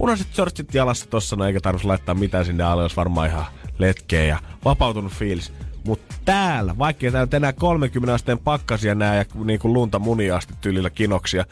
punaiset 0.00 0.34
shortsit 0.34 0.74
jalassa 0.74 1.06
tossa, 1.06 1.36
no 1.36 1.44
eikä 1.44 1.60
tarvitsisi 1.60 1.88
laittaa 1.88 2.14
mitään 2.14 2.44
sinne 2.44 2.64
alle, 2.64 2.82
jos 2.82 2.96
varmaan 2.96 3.28
ihan 3.28 3.44
letkeä 3.80 4.24
ja 4.24 4.38
vapautunut 4.64 5.12
fiilis. 5.12 5.52
Mutta 5.84 6.14
täällä, 6.24 6.78
vaikka 6.78 7.10
täällä 7.10 7.36
enää 7.36 7.52
30 7.52 8.14
asteen 8.14 8.38
pakkasia 8.38 8.94
nää 8.94 9.16
ja 9.16 9.24
niinku 9.44 9.72
lunta 9.72 9.98
munia 9.98 10.36
asti 10.36 10.54
tyylillä 10.60 10.90
kinoksia, 10.90 11.44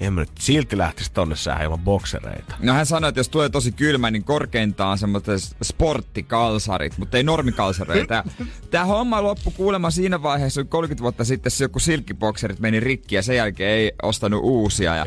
en 0.00 0.12
mä 0.12 0.20
nyt 0.20 0.30
silti 0.38 0.78
lähtisi 0.78 1.12
tonne 1.12 1.36
sää 1.36 1.62
ilman 1.62 1.78
boksereita. 1.78 2.54
No 2.58 2.72
hän 2.72 2.86
sanoi, 2.86 3.08
että 3.08 3.18
jos 3.18 3.28
tulee 3.28 3.48
tosi 3.48 3.72
kylmä, 3.72 4.10
niin 4.10 4.24
korkeintaan 4.24 4.98
semmoiset 4.98 5.56
sporttikalsarit, 5.62 6.98
mutta 6.98 7.16
ei 7.16 7.22
normikalsareita. 7.22 8.24
Tämä 8.70 8.84
homma 8.84 9.22
loppu 9.22 9.50
kuulemma 9.50 9.90
siinä 9.90 10.22
vaiheessa, 10.22 10.62
kun 10.62 10.68
30 10.68 11.02
vuotta 11.02 11.24
sitten 11.24 11.52
se 11.52 11.64
joku 11.64 11.78
silkkibokserit 11.78 12.60
meni 12.60 12.80
rikki 12.80 13.14
ja 13.14 13.22
sen 13.22 13.36
jälkeen 13.36 13.70
ei 13.70 13.92
ostanut 14.02 14.40
uusia. 14.44 14.96
Ja 14.96 15.06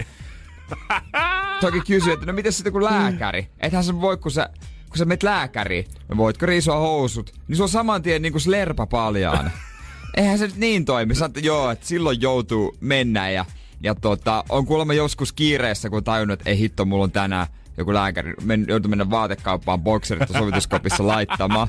Toki 1.61 1.81
kysyi, 1.87 2.13
että 2.13 2.25
no 2.25 2.33
miten 2.33 2.53
sitten 2.53 2.73
kun 2.73 2.83
lääkäri? 2.83 3.47
Ethän 3.59 3.83
se 3.83 4.01
voi, 4.01 4.17
kun 4.17 4.31
sä 4.31 4.49
kun 4.95 4.99
sä 4.99 5.05
menet 5.05 5.23
lääkäriin, 5.23 5.85
voitko 6.17 6.45
riisua 6.45 6.77
housut, 6.77 7.33
niin 7.47 7.57
se 7.57 7.63
on 7.63 7.69
saman 7.69 8.01
tien 8.01 8.21
niin 8.21 8.33
kuin 8.33 8.41
slerpa 8.41 8.87
paljaan. 8.87 9.51
Eihän 10.17 10.37
se 10.37 10.47
nyt 10.47 10.55
niin 10.55 10.85
toimi. 10.85 11.15
Sä 11.15 11.29
joo, 11.41 11.71
että 11.71 11.87
silloin 11.87 12.21
joutuu 12.21 12.77
mennä 12.79 13.29
ja, 13.29 13.45
ja 13.83 13.95
tota, 13.95 14.43
on 14.49 14.65
kuulemma 14.65 14.93
joskus 14.93 15.33
kiireessä, 15.33 15.89
kun 15.89 16.03
tajunnut, 16.03 16.39
että 16.39 16.49
ei 16.49 16.59
hitto, 16.59 16.85
mulla 16.85 17.03
on 17.03 17.11
tänään 17.11 17.47
joku 17.77 17.93
lääkäri 17.93 18.33
men, 18.43 18.65
joutui 18.67 18.89
mennä 18.89 19.09
vaatekauppaan 19.09 19.81
bokserit 19.81 20.29
sovituskopissa 20.37 21.07
laittamaan. 21.07 21.67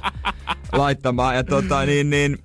laittamaan. 0.72 1.37
Ja 1.37 1.45
tota, 1.45 1.87
niin, 1.87 2.11
niin, 2.11 2.39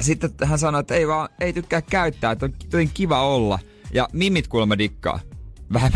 sitten 0.00 0.30
hän 0.44 0.58
sanoi, 0.58 0.80
että 0.80 0.94
ei 0.94 1.08
vaan, 1.08 1.28
ei 1.40 1.52
tykkää 1.52 1.82
käyttää, 1.82 2.32
että 2.32 2.46
on 2.46 2.90
kiva 2.94 3.22
olla. 3.22 3.58
Ja 3.92 4.08
mimit 4.12 4.48
kuulemma 4.48 4.78
dikkaa. 4.78 5.20
Vähän, 5.72 5.92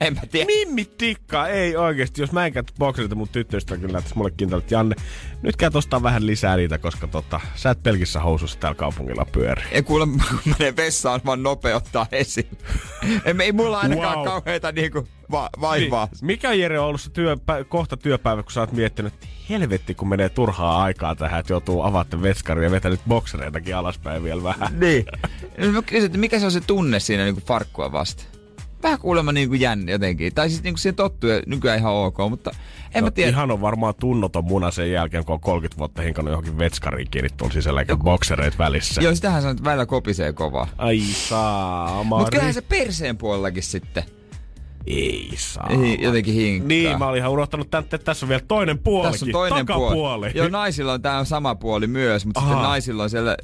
en 0.00 0.14
mä 0.14 0.20
tiedä. 0.30 0.46
Mimmit 0.46 0.98
tikkaa, 0.98 1.48
ei 1.48 1.76
oikeesti. 1.76 2.20
Jos 2.20 2.32
mä 2.32 2.46
en 2.46 2.52
käytä 2.52 2.72
bokserilta 2.78 3.14
mun 3.14 3.28
tyttöystä 3.28 3.76
kyllä 3.76 3.92
lähtisi 3.92 4.16
mulle 4.16 4.30
että 4.58 4.74
Janne, 4.74 4.96
nyt 5.42 5.56
käy 5.56 5.70
tostaa 5.70 6.02
vähän 6.02 6.26
lisää 6.26 6.56
niitä, 6.56 6.78
koska 6.78 7.06
tota, 7.06 7.40
sä 7.54 7.70
et 7.70 7.82
pelkissä 7.82 8.20
housussa 8.20 8.58
täällä 8.58 8.76
kaupungilla 8.76 9.26
pyöri. 9.32 9.62
Ei 9.70 9.82
kuule, 9.82 10.06
kun 10.44 10.54
menee 10.58 10.76
vessaan, 10.76 11.20
vaan 11.26 11.42
nopeuttaa 11.42 12.06
esiin. 12.12 12.58
ei, 13.24 13.34
ei 13.40 13.52
mulla 13.52 13.80
ainakaan 13.80 14.16
wow. 14.16 14.24
kauheita 14.24 14.72
niinku 14.72 15.08
va- 15.30 15.50
vaivaa. 15.60 16.08
Niin. 16.12 16.26
Mikä 16.26 16.52
Jere 16.52 16.78
on 16.78 16.86
ollut 16.86 17.00
se 17.00 17.10
työ, 17.10 17.36
kohta 17.68 17.96
työpäivä, 17.96 18.42
kun 18.42 18.52
sä 18.52 18.60
oot 18.60 18.72
miettinyt, 18.72 19.14
että 19.14 19.26
helvetti 19.50 19.94
kun 19.94 20.08
menee 20.08 20.28
turhaa 20.28 20.82
aikaa 20.82 21.14
tähän, 21.14 21.40
että 21.40 21.52
joutuu 21.52 21.82
avaatte 21.82 22.22
vetskari 22.22 22.64
ja 22.64 22.70
vetänyt 22.70 23.00
boksereitakin 23.08 23.76
alaspäin 23.76 24.24
vielä 24.24 24.42
vähän. 24.42 24.80
Niin. 24.80 25.04
Mä 25.72 25.82
kysyn, 25.82 26.06
että 26.06 26.18
mikä 26.18 26.38
se 26.38 26.44
on 26.44 26.52
se 26.52 26.60
tunne 26.60 27.00
siinä 27.00 27.24
niin 27.24 27.36
farkkua 27.36 27.92
vasta? 27.92 28.33
Vähän 28.84 28.98
kuulemma 28.98 29.32
niin 29.32 29.48
kuin 29.48 29.60
jänni 29.60 29.92
jotenkin. 29.92 30.34
Tai 30.34 30.50
siis 30.50 30.62
niin 30.62 30.74
kuin 30.74 30.78
siihen 30.80 30.94
tottuu 30.94 31.30
ja 31.30 31.42
nykyään 31.46 31.78
ihan 31.78 31.92
ok, 31.92 32.18
mutta 32.30 32.50
en 32.94 33.00
no, 33.02 33.06
mä 33.06 33.10
tiedä. 33.10 33.30
Ihan 33.30 33.50
on 33.50 33.60
varmaan 33.60 33.94
tunnoton 34.00 34.44
muna 34.44 34.70
sen 34.70 34.92
jälkeen, 34.92 35.24
kun 35.24 35.34
on 35.34 35.40
30 35.40 35.78
vuotta 35.78 36.02
hinkannut 36.02 36.32
johonkin 36.32 36.58
vetskariin 36.58 37.08
kiinni 37.10 37.30
tuolla 37.36 37.52
sisällä 37.52 37.80
eikä 37.80 37.96
boksereit 37.96 38.58
välissä. 38.58 39.02
Joo, 39.02 39.14
sitähän 39.14 39.42
sanoo, 39.42 39.52
että 39.52 39.64
välillä 39.64 39.86
kopisee 39.86 40.32
kovaa. 40.32 40.66
Ai 40.78 41.00
saa, 41.00 42.04
Mutta 42.04 42.30
kyllähän 42.30 42.54
se 42.54 42.62
perseen 42.62 43.16
puolellakin 43.16 43.62
sitten. 43.62 44.04
Ei 44.86 45.30
saa. 45.36 45.68
Ei, 45.70 46.02
jotenkin 46.02 46.34
hinkkaa. 46.34 46.68
Niin, 46.68 46.98
mä 46.98 47.06
olin 47.06 47.18
ihan 47.18 47.30
unohtanut 47.30 47.70
tämän, 47.70 47.84
että 47.84 47.98
tässä 47.98 48.26
on 48.26 48.28
vielä 48.28 48.42
toinen 48.48 48.78
puoli. 48.78 49.10
Tässä 49.10 49.26
on 49.26 49.32
toinen 49.32 49.66
puoli. 49.66 50.30
Joo, 50.34 50.48
naisilla 50.48 50.92
on 50.92 51.02
tämä 51.02 51.24
sama 51.24 51.54
puoli 51.54 51.86
myös, 51.86 52.26
mutta 52.26 52.40
Aha. 52.40 52.48
sitten 52.48 52.62
naisilla 52.62 53.02
on 53.02 53.10
siellä 53.10 53.36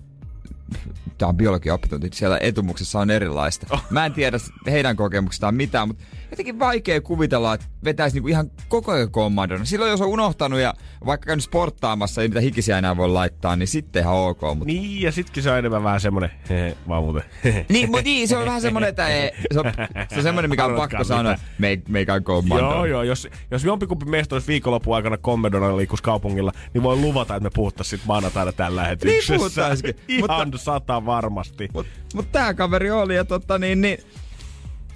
tämä 1.20 1.28
on 1.28 1.36
biologian 1.36 1.74
oppitunti, 1.74 2.10
siellä 2.12 2.38
etumuksessa 2.38 2.98
on 2.98 3.10
erilaista. 3.10 3.66
Oh. 3.70 3.84
Mä 3.90 4.06
en 4.06 4.12
tiedä 4.12 4.38
heidän 4.66 4.96
kokemuksistaan 4.96 5.54
mitään, 5.54 5.88
mutta 5.88 6.04
jotenkin 6.30 6.58
vaikea 6.58 7.00
kuvitella, 7.00 7.54
että 7.54 7.66
vetäisi 7.84 8.16
niinku 8.16 8.28
ihan 8.28 8.50
koko 8.68 8.92
ajan 8.92 9.10
kommandona. 9.10 9.64
Silloin 9.64 9.90
jos 9.90 10.00
on 10.00 10.08
unohtanut 10.08 10.60
ja 10.60 10.74
vaikka 11.06 11.26
käynyt 11.26 11.44
sporttaamassa, 11.44 12.22
ei 12.22 12.28
niitä 12.28 12.40
hikisiä 12.40 12.78
enää 12.78 12.96
voi 12.96 13.08
laittaa, 13.08 13.56
niin 13.56 13.68
sitten 13.68 14.02
ihan 14.02 14.14
ok. 14.14 14.40
Mutta... 14.40 14.64
Niin, 14.64 15.02
ja 15.02 15.12
sittenkin 15.12 15.42
se 15.42 15.50
on 15.50 15.58
enemmän 15.58 15.84
vähän 15.84 16.00
semmonen, 16.00 16.30
vaan 16.88 17.02
muuten. 17.02 17.22
niin, 17.68 17.90
mutta 17.90 18.04
niin, 18.04 18.28
se 18.28 18.36
on 18.36 18.46
vähän 18.46 18.60
semmonen, 18.60 18.88
että 18.88 19.08
ei, 19.08 19.32
se, 19.52 19.60
on, 19.60 19.72
se 20.08 20.16
on 20.16 20.22
semmonen, 20.22 20.50
mikä 20.50 20.64
on 20.64 20.76
pakko 20.76 21.04
sanoa, 21.04 21.36
me, 21.58 21.82
me 21.88 21.98
ei 21.98 22.06
käy 22.06 22.20
Joo, 22.48 22.84
joo, 22.84 23.02
jos, 23.02 23.28
jos 23.50 23.64
jompikumpi 23.64 24.06
meistä 24.06 24.34
olisi 24.34 24.48
viikonlopun 24.48 24.96
aikana 24.96 25.18
kommandona 25.18 25.76
liikkus 25.76 26.02
kaupungilla, 26.02 26.52
niin 26.74 26.82
voi 26.82 26.96
luvata, 26.96 27.36
että 27.36 27.44
me 27.44 27.50
puhuttaisiin 27.54 27.98
sit 27.98 28.06
maanantaina 28.06 28.52
tällä 28.52 28.82
lähetyksessä. 28.82 29.32
Niin 29.32 29.38
puhuttaisikin. 29.38 29.96
ihan 30.08 30.48
mutta, 30.48 30.58
sata 30.58 31.06
varmasti. 31.06 31.68
Mutta 31.72 31.92
mut 32.14 32.32
tää 32.32 32.54
kaveri 32.54 32.90
oli 32.90 33.16
ja 33.16 33.24
totta 33.24 33.58
niin, 33.58 33.80
niin 33.80 33.98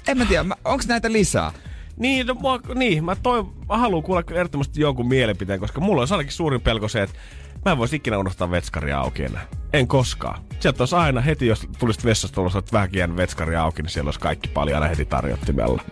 en 0.08 0.18
mä 0.18 0.24
tiedä, 0.24 0.44
onko 0.64 0.84
näitä 0.88 1.12
lisää? 1.12 1.52
Niin, 1.96 2.26
no, 2.26 2.34
mua, 2.34 2.60
niin 2.74 3.04
mä, 3.04 3.16
toi, 3.16 3.44
mä 3.68 3.78
haluan 3.78 4.02
kuulla 4.02 4.22
ehdottomasti 4.30 4.80
jonkun 4.80 5.08
mielipiteen, 5.08 5.60
koska 5.60 5.80
mulla 5.80 6.02
on 6.02 6.08
ainakin 6.10 6.32
suurin 6.32 6.60
pelko 6.60 6.88
se, 6.88 7.02
että 7.02 7.18
mä 7.64 7.72
en 7.72 7.78
voisi 7.78 7.96
ikinä 7.96 8.18
unohtaa 8.18 8.50
vetskaria 8.50 8.98
auki 9.00 9.24
enää. 9.24 9.46
En 9.72 9.88
koskaan. 9.88 10.42
Sieltä 10.60 10.82
olisi 10.82 10.94
aina 10.96 11.20
heti, 11.20 11.46
jos 11.46 11.66
tulisit 11.78 12.04
vessasta 12.04 12.34
tulossa, 12.34 12.58
että 12.58 12.72
vähänkin 12.72 13.16
vetskaria 13.16 13.62
auki, 13.62 13.82
niin 13.82 13.90
siellä 13.90 14.08
olisi 14.08 14.20
kaikki 14.20 14.48
paljon 14.48 14.76
aina 14.76 14.88
heti 14.88 15.04
tarjottimella. 15.04 15.82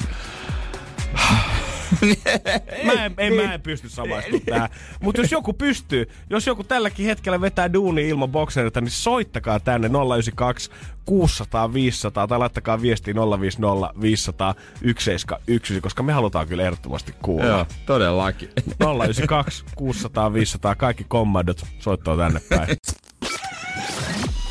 mä, 2.87 2.93
en, 2.93 3.15
en, 3.19 3.35
mä 3.35 3.55
en 3.55 3.61
pysty 3.61 3.89
samaistumaan 3.89 4.43
tähän. 4.47 4.71
Mutta 5.01 5.21
jos 5.21 5.33
joku 5.33 5.53
pystyy, 5.53 6.09
jos 6.31 6.47
joku 6.47 6.65
tälläkin 6.65 7.07
hetkellä 7.07 7.41
vetää 7.41 7.73
duuni 7.73 8.09
ilman 8.09 8.29
bokserilta, 8.29 8.81
niin 8.81 8.91
soittakaa 8.91 9.61
tänne 9.61 9.89
092 9.89 10.71
600 11.05 11.73
500 11.73 12.27
tai 12.27 12.39
laittakaa 12.39 12.83
viesti 12.83 13.15
050 13.15 14.01
500 14.01 14.55
171, 14.75 15.81
koska 15.81 16.03
me 16.03 16.13
halutaan 16.13 16.49
kyllä 16.49 16.63
ehdottomasti 16.63 17.15
kuulla. 17.23 17.47
Joo, 17.47 17.67
todellakin. 17.87 18.49
092 18.81 19.65
600 19.77 20.35
500, 20.35 20.75
kaikki 20.75 21.05
kommandot 21.09 21.67
soittaa 21.79 22.17
tänne 22.17 22.41
päin. 22.49 22.77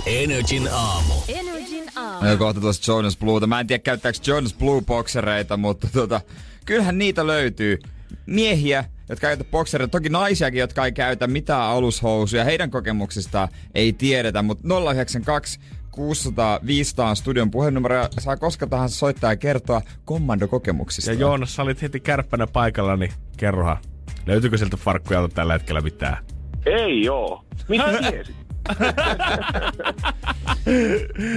Energin 0.06 0.70
aamu. 0.72 1.14
Energin 1.28 1.84
aamu. 1.96 2.26
Ja 2.26 2.38
kohta 2.38 2.62
tuosta 2.62 2.92
Jonas 2.92 3.18
Blueta. 3.18 3.48
Mä 3.48 3.60
en 3.60 3.68
tiedä 3.68 3.82
käyttääkö 3.84 4.18
Jonas 4.28 4.54
Blue 4.54 4.82
boksereita, 4.82 5.58
mutta 5.58 5.88
tota, 5.94 6.22
kyllähän 6.66 6.98
niitä 6.98 7.28
löytyy. 7.28 7.80
Miehiä, 8.26 8.86
jotka 9.10 9.28
käytä 9.28 9.44
boksereita, 9.44 9.92
toki 9.92 10.10
naisiakin, 10.10 10.60
jotka 10.60 10.86
ei 10.86 10.92
käytä 10.92 11.28
mitään 11.28 11.62
alushousuja. 11.62 12.44
Heidän 12.44 12.72
kokemuksistaan 12.72 13.48
ei 13.76 13.94
tiedetä, 13.94 14.42
mutta 14.42 14.68
092 14.92 15.60
600 15.92 16.60
500 16.66 17.10
on 17.10 17.16
studion 17.16 17.52
puhelinnumero 17.52 17.96
ja 17.96 18.10
saa 18.20 18.38
koska 18.38 18.68
tahansa 18.68 18.96
soittaa 18.96 19.32
ja 19.32 19.38
kertoa 19.38 19.82
kommandokokemuksista. 20.06 21.12
Ja 21.12 21.20
Joonas, 21.20 21.56
sä 21.56 21.62
olit 21.62 21.82
heti 21.82 22.00
kärppänä 22.00 22.48
paikalla, 22.48 22.98
niin 22.98 23.12
kerrohan. 23.38 23.78
Löytyykö 24.26 24.58
sieltä 24.58 24.78
farkkuja 24.78 25.30
tällä 25.34 25.54
hetkellä 25.54 25.82
mitään? 25.82 26.18
Ei 26.66 27.04
joo. 27.04 27.46
Mitä 27.70 27.84
tiesit? 28.12 28.36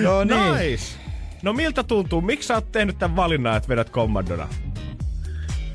no 0.02 0.24
niin. 0.24 0.70
Nice. 0.70 0.84
No 1.42 1.52
miltä 1.52 1.82
tuntuu? 1.82 2.20
Miksi 2.20 2.46
sä 2.46 2.54
oot 2.54 2.72
tehnyt 2.72 2.98
tämän 2.98 3.16
valinnan, 3.16 3.56
että 3.56 3.68
vedät 3.68 3.90
kommandona? 3.90 4.48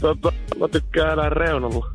Tota, 0.01 0.31
mä 0.59 0.67
tykkään 0.67 1.13
elää 1.13 1.29
reunalla. 1.29 1.91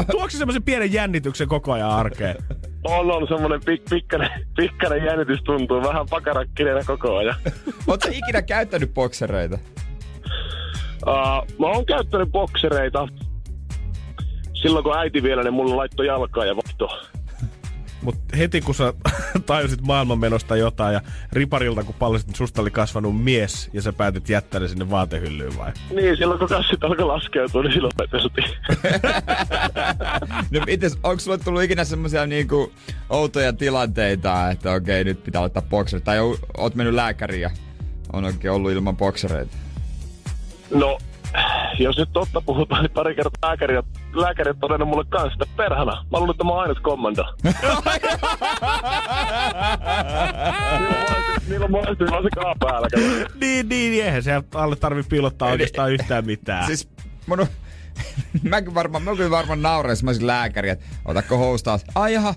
Tuokse 0.10 0.34
se 0.34 0.38
semmoisen 0.38 0.62
pienen 0.62 0.92
jännityksen 0.92 1.48
koko 1.48 1.72
ajan 1.72 1.90
arkeen? 1.90 2.36
On, 2.84 3.10
on 3.10 3.28
semmonen 3.28 3.60
pik, 3.64 3.82
pikkainen, 3.90 4.30
pikkainen 4.56 5.04
jännitys 5.04 5.42
tuntuu. 5.44 5.82
Vähän 5.82 6.06
pakarakkineena 6.10 6.80
koko 6.86 7.16
ajan. 7.16 7.34
Oletko 7.86 8.08
ikinä 8.12 8.42
käyttänyt 8.42 8.94
boksereita? 8.94 9.58
Uh, 11.06 11.58
mä 11.58 11.66
oon 11.66 11.86
käyttänyt 11.86 12.32
boksereita. 12.32 13.08
Silloin 14.62 14.84
kun 14.84 14.98
äiti 14.98 15.22
vielä, 15.22 15.42
niin 15.42 15.54
mulla 15.54 15.76
laittoi 15.76 16.06
jalkaa 16.06 16.44
ja 16.44 16.56
vaihto. 16.56 16.88
Mutta 18.02 18.36
heti 18.36 18.60
kun 18.60 18.74
sä 18.74 18.92
tajusit 19.46 19.80
maailmanmenosta 19.80 20.56
jotain 20.56 20.94
ja 20.94 21.00
riparilta 21.32 21.84
kun 21.84 21.94
paljasit, 21.98 22.28
että 22.28 22.38
susta 22.38 22.62
oli 22.62 22.70
kasvanut 22.70 23.24
mies 23.24 23.70
ja 23.72 23.82
sä 23.82 23.92
päätit 23.92 24.28
jättää 24.28 24.60
ne 24.60 24.68
sinne 24.68 24.90
vaatehyllyyn 24.90 25.58
vai? 25.58 25.72
Niin, 25.94 26.16
silloin 26.16 26.38
kun 26.38 26.48
kassit 26.48 26.84
alkoi 26.84 27.06
laskeutua, 27.06 27.62
niin 27.62 27.72
silloin 27.72 27.92
pesuttiin. 28.10 28.48
no 30.50 30.60
mites, 30.66 30.98
onko 31.02 31.20
sulle 31.20 31.38
tullut 31.38 31.62
ikinä 31.62 31.84
semmoisia 31.84 32.26
niinku 32.26 32.72
outoja 33.08 33.52
tilanteita, 33.52 34.50
että 34.50 34.72
okei, 34.72 35.04
nyt 35.04 35.24
pitää 35.24 35.42
ottaa 35.42 35.62
bokserit, 35.62 36.04
tai 36.04 36.18
oot 36.56 36.74
mennyt 36.74 36.94
lääkäriin 36.94 37.40
ja 37.40 37.50
on 38.12 38.24
oikein 38.24 38.52
ollut 38.52 38.72
ilman 38.72 38.96
boksereita? 38.96 39.56
No, 40.74 40.98
jos 41.78 41.98
nyt 41.98 42.08
totta 42.12 42.40
puhutaan, 42.40 42.82
niin 42.82 42.92
pari 42.92 43.14
kertaa 43.14 43.48
lääkäri, 43.48 43.74
lääkäri 44.20 44.50
on 44.50 44.58
todennut 44.58 44.88
mulle 44.88 45.04
kanssa, 45.08 45.42
että 45.42 45.56
perhana. 45.56 46.04
Mä 46.12 46.18
luulen, 46.18 46.30
että 46.30 46.44
mä 46.44 46.50
oon 46.50 46.62
ainut 46.62 46.80
kommando. 46.80 47.24
niillä 51.48 51.64
on 51.64 51.70
monesti 51.70 52.04
vaan 52.10 52.22
se 52.22 52.28
päällä. 52.60 52.88
niin, 53.40 53.68
niin, 53.68 54.04
eihän 54.04 54.22
se 54.22 54.42
alle 54.54 54.76
tarvi 54.76 55.02
piilottaa 55.02 55.48
oikeastaan 55.50 55.92
yhtään 55.92 56.26
mitään. 56.26 56.66
Siis 56.66 56.88
mun, 57.26 57.46
mäkin 58.50 58.74
varmaan, 58.74 59.02
mä 59.02 59.16
kyllä 59.16 59.30
varmaan 59.30 59.62
nauraisin, 59.62 60.04
mä 60.04 60.12
lääkäri, 60.20 60.68
että 60.68 60.84
otatko 61.04 61.36
houstaa? 61.36 61.78
Ai 61.94 62.12
jaha, 62.12 62.34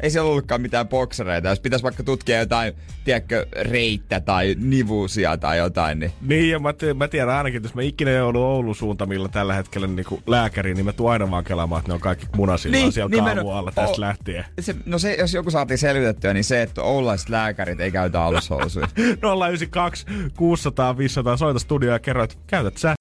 ei 0.00 0.10
siellä 0.10 0.30
ollutkaan 0.30 0.60
mitään 0.60 0.88
boksereita. 0.88 1.48
Jos 1.48 1.60
pitäisi 1.60 1.82
vaikka 1.82 2.02
tutkia 2.02 2.38
jotain, 2.38 2.74
tiedätkö, 3.04 3.46
reittä 3.60 4.20
tai 4.20 4.56
nivuusia 4.58 5.36
tai 5.36 5.58
jotain, 5.58 5.98
niin... 5.98 6.12
Niin, 6.20 6.50
ja 6.50 6.58
mä, 6.58 6.72
t- 6.72 6.96
mä 6.96 7.08
tiedän 7.08 7.34
ainakin, 7.34 7.56
että 7.56 7.66
jos 7.66 7.74
mä 7.74 7.82
ikinä 7.82 8.10
joudun 8.10 8.42
Oulun 8.42 8.74
suuntamilla 8.74 9.28
tällä 9.28 9.54
hetkellä 9.54 9.86
niin 9.86 10.06
lääkäriin, 10.26 10.76
niin 10.76 10.84
mä 10.84 10.92
tuun 10.92 11.12
aina 11.12 11.30
vaan 11.30 11.44
kelaamaan, 11.44 11.80
että 11.80 11.90
ne 11.90 11.94
on 11.94 12.00
kaikki 12.00 12.26
munasillaan 12.36 12.82
niin, 12.82 12.92
siellä 12.92 13.10
niin 13.10 13.24
kaavu 13.24 13.50
alla 13.50 13.72
tästä 13.72 13.96
o- 13.96 14.00
lähtien. 14.00 14.44
Se, 14.60 14.74
no 14.86 14.98
se, 14.98 15.14
jos 15.14 15.34
joku 15.34 15.50
saatiin 15.50 15.78
selvitettyä, 15.78 16.34
niin 16.34 16.44
se, 16.44 16.62
että 16.62 16.82
oululaiset 16.82 17.28
lääkärit 17.28 17.80
ei 17.80 17.92
käytä 17.92 18.22
alushousuja. 18.24 18.88
092 18.96 20.06
600 20.36 20.98
500, 20.98 21.36
soita 21.36 21.58
studioon 21.58 21.94
ja 21.94 21.98
kerro, 21.98 22.24
että 22.24 22.36
käytät 22.46 22.76
sä. 22.76 22.94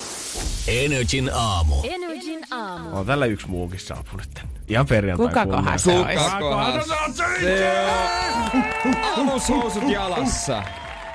Energin 0.68 1.30
aamu. 1.34 1.76
Energin 1.84 2.40
aamu. 2.52 2.98
On 2.98 3.06
tällä 3.06 3.26
yksi 3.26 3.48
muukin 3.48 3.80
saapunut 3.80 4.30
tänne. 4.34 4.61
Ihan 4.72 4.86
perjantai 4.88 5.28
Kukakohan 5.28 5.80
se 5.80 5.92
olisi? 6.00 6.24
Kukakohan 6.24 6.84
se 6.86 6.94
on? 9.18 9.28
Alushousut 9.30 9.84
jalassa. 9.90 10.64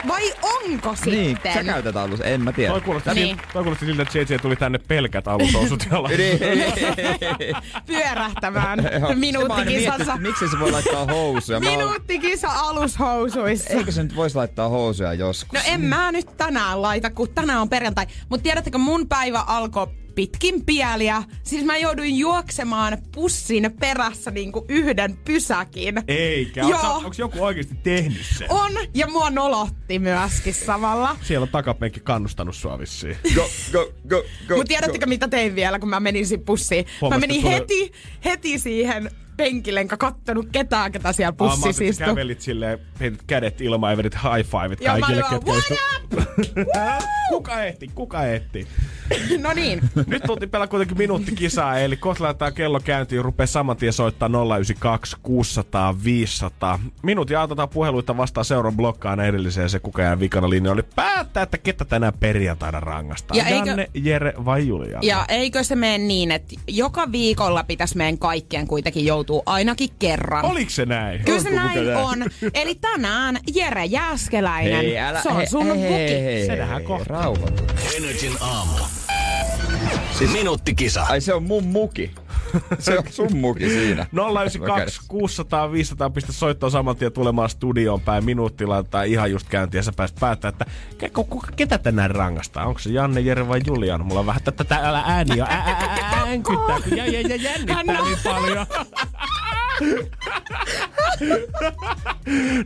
Vai 0.09 0.33
onko 0.43 0.95
sitten? 0.97 1.13
Niin, 1.13 1.39
sä 1.55 1.65
käytät 1.65 1.97
alus, 1.97 2.21
en 2.25 2.41
mä 2.41 2.53
tiedä. 2.53 2.71
Toi 2.73 2.81
kuulosti, 2.81 3.11
Niin. 3.11 3.23
niin. 3.27 3.37
toi 3.53 3.63
kuulosti 3.63 3.87
siltä, 3.87 4.03
että 4.03 4.19
JJ 4.19 4.39
tuli 4.43 4.57
tänne 4.57 4.79
pelkät 4.79 5.29
alushousut 5.29 5.87
jalassa. 5.91 6.17
Pyörähtämään. 7.87 8.83
Se 9.09 9.15
minuuttikisansa. 9.15 9.87
miettinyt, 9.87 10.01
että 10.09 10.17
Miksi 10.19 10.49
se 10.49 10.59
voi 10.59 10.71
laittaa 10.73 11.05
housuja? 11.07 11.61
Minuuttikisa 11.61 12.49
alushousuissa. 12.53 13.71
Eikö 13.75 13.93
se 13.93 14.03
nyt 14.03 14.17
voisi 14.17 14.37
laittaa 14.37 14.69
housuja 14.69 15.15
joskus? 15.15 15.53
No 15.53 15.61
en 15.73 15.81
mä 15.81 16.13
nyt 16.13 16.37
tänään 16.37 16.83
laita, 16.83 17.11
kun 17.11 17.29
tänään 17.35 17.61
on 17.61 17.69
perjantai. 17.69 18.07
Mutta 18.29 18.43
tiedättekö, 18.43 18.79
mun 18.79 19.09
päivä 19.09 19.41
alkoi 19.41 19.87
pitkin 20.17 20.65
pieliä. 20.65 21.23
Siis 21.43 21.65
mä 21.65 21.77
jouduin 21.77 22.19
juoksemaan 22.19 22.99
pussin 23.13 23.77
perässä 23.81 24.31
niinku 24.31 24.65
yhden 24.69 25.17
pysäkin. 25.25 26.03
Eikä. 26.09 26.61
Joo. 26.61 26.71
Onko, 26.73 26.97
onko 26.97 27.15
joku 27.19 27.45
oikeasti 27.45 27.75
tehnyt 27.83 28.27
sen? 28.39 28.47
On, 28.51 28.73
ja 28.95 29.07
mua 29.07 29.31
nolotti 29.31 29.99
myöskin 29.99 30.55
samalla. 30.55 31.17
Siellä 31.23 31.45
on 31.45 31.49
takapenkki 31.49 32.01
kannustanut 32.01 32.57
sua 32.57 32.79
vissiin. 32.79 33.17
Go, 33.35 33.49
go, 33.73 33.93
go, 34.09 34.25
go. 34.49 34.57
Mutta 34.57 34.69
tiedättekö 34.69 35.07
mitä 35.07 35.29
tein 35.29 35.55
vielä, 35.55 35.79
kun 35.79 35.89
mä 35.89 36.01
menin 36.01 36.27
siinä 36.27 36.43
pussiin? 36.47 36.85
Mä 36.85 36.91
Huomasitko, 37.01 37.21
menin 37.29 37.43
tuli- 37.43 37.55
heti, 37.55 37.93
heti 38.25 38.59
siihen 38.59 39.11
penkille, 39.37 39.81
enkä 39.81 39.97
kattonut 39.97 40.47
ketään, 40.53 40.93
ketä 40.93 41.13
siellä 41.13 41.33
mä 41.33 41.37
pussissa 41.37 41.67
ajattelin, 41.67 41.91
että 41.91 42.05
istui. 42.05 42.07
kävelit 42.15 42.41
silleen, 42.41 42.79
heitit 43.01 43.23
kädet 43.27 43.61
ilmaan 43.61 43.93
ja 43.93 43.97
vedit 43.97 44.15
high 44.15 44.51
fiveit 44.51 44.81
Ja 44.81 44.93
mä 44.93 45.01
kaikille, 45.01 45.23
ketkä 45.31 45.53
istu. 45.59 45.75
kuka 47.33 47.65
ehti? 47.65 47.91
Kuka 47.95 48.25
ehti? 48.25 48.67
No 49.39 49.53
niin. 49.53 49.81
Nyt 50.07 50.23
tultiin 50.27 50.51
pelaa 50.51 50.67
kuitenkin 50.67 50.99
minuutti 50.99 51.33
kisaa, 51.35 51.79
eli 51.79 51.97
kohta 51.97 52.25
laitetaan 52.25 52.55
kello 52.55 52.81
käyntiin, 52.81 53.25
rupeaa 53.25 53.47
saman 53.47 53.77
tien 53.77 53.93
soittaa 53.93 54.29
092 54.29 55.17
600 55.23 56.05
500. 56.05 56.79
Minuutin 57.03 57.35
ja 57.35 57.43
otetaan 57.43 57.69
puheluita 57.69 58.17
vastaan 58.17 58.45
seuran 58.45 58.77
blokkaan 58.77 59.21
edelliseen 59.21 59.71
se 59.71 59.79
kuka 59.79 60.03
jää 60.03 60.21
vikana 60.21 60.51
linja 60.51 60.73
oli 60.73 60.83
päättää, 60.83 61.43
että 61.43 61.59
ketä 61.59 61.85
tänään 61.85 62.13
perjantaina 62.21 62.81
rangaistaan. 62.81 63.39
Ja 63.39 63.47
eikö- 63.47 63.67
Janne, 63.69 63.91
Jere 63.95 64.33
vai 64.45 64.69
Juliana? 64.69 65.01
Ja 65.03 65.25
eikö 65.29 65.65
se 65.65 65.77
mene 65.77 65.99
niin, 65.99 66.33
että 66.33 66.55
joka 66.69 67.13
viikolla 67.13 67.65
pitäisi 67.65 67.97
meidän 67.97 68.19
kaikkien 68.19 68.67
kuitenkin 68.67 69.05
joutuu 69.07 69.43
ainakin 69.47 69.89
kerran. 69.99 70.45
Oliko 70.45 70.71
se 70.71 70.87
näin? 70.87 71.25
Kyllä 71.25 71.41
se 71.41 71.51
näin 71.51 71.87
näin? 71.87 71.97
on. 71.97 72.25
Eli 72.55 72.75
tänään 72.75 73.39
Jere 73.55 73.85
Jääskeläinen. 73.85 74.77
Hei, 74.77 74.99
älä, 74.99 75.23
se 75.23 75.29
on 75.29 75.37
hei, 75.37 75.47
sun 75.47 75.67
hei, 75.67 75.75
buki. 75.77 75.93
hei, 75.93 76.23
hei, 76.25 76.43
Se 76.47 76.53
hei, 76.53 76.59
nähdään 76.61 76.83
kohta. 76.85 77.05
Rauhoitu. 77.15 77.63
Energin 77.97 78.33
aamu. 78.41 78.73
Siis 80.19 80.33
minuuttikisa. 80.33 81.07
Ai 81.09 81.21
se 81.21 81.35
on 81.35 81.43
mun 81.43 81.65
muki. 81.65 82.11
Se 82.79 82.99
on 82.99 83.05
sun 83.11 83.37
muki 83.37 83.69
siinä. 83.69 84.07
092 84.13 85.01
600 85.09 85.73
500 85.73 86.11
pistä 86.11 86.33
soittoa 86.33 86.71
saman 86.71 86.97
tien 86.97 87.13
tulemaan 87.13 87.51
studioon 87.51 88.01
päin 88.01 88.25
minuuttilla 88.25 88.83
tai 88.83 89.13
ihan 89.13 89.31
just 89.31 89.49
käyntiin 89.49 89.79
ja 89.79 89.83
sä 89.83 89.93
pääst 89.97 90.17
päättää, 90.21 90.49
että 90.49 90.65
ketä 91.57 91.79
tänään 91.79 92.11
rangastaa? 92.11 92.67
Onko 92.67 92.79
se 92.79 92.91
Janne, 92.91 93.21
Jere 93.21 93.49
vai 93.49 93.61
Julian? 93.67 94.07
Mulla 94.07 94.21
on 94.21 94.27
vähän 94.27 94.43
tätä 94.43 94.65
täällä 94.65 95.03
ääni 95.07 95.37
jo 95.37 95.45
ää, 95.45 95.57
ää, 95.57 95.97
ää, 96.01 96.23
äänkyttää, 96.27 96.81
kun 96.81 96.97
jä, 96.97 97.07
jä, 97.07 97.21
jä, 97.21 97.37
jännittää 97.37 97.83
niin 98.05 98.19
paljon. 98.25 98.67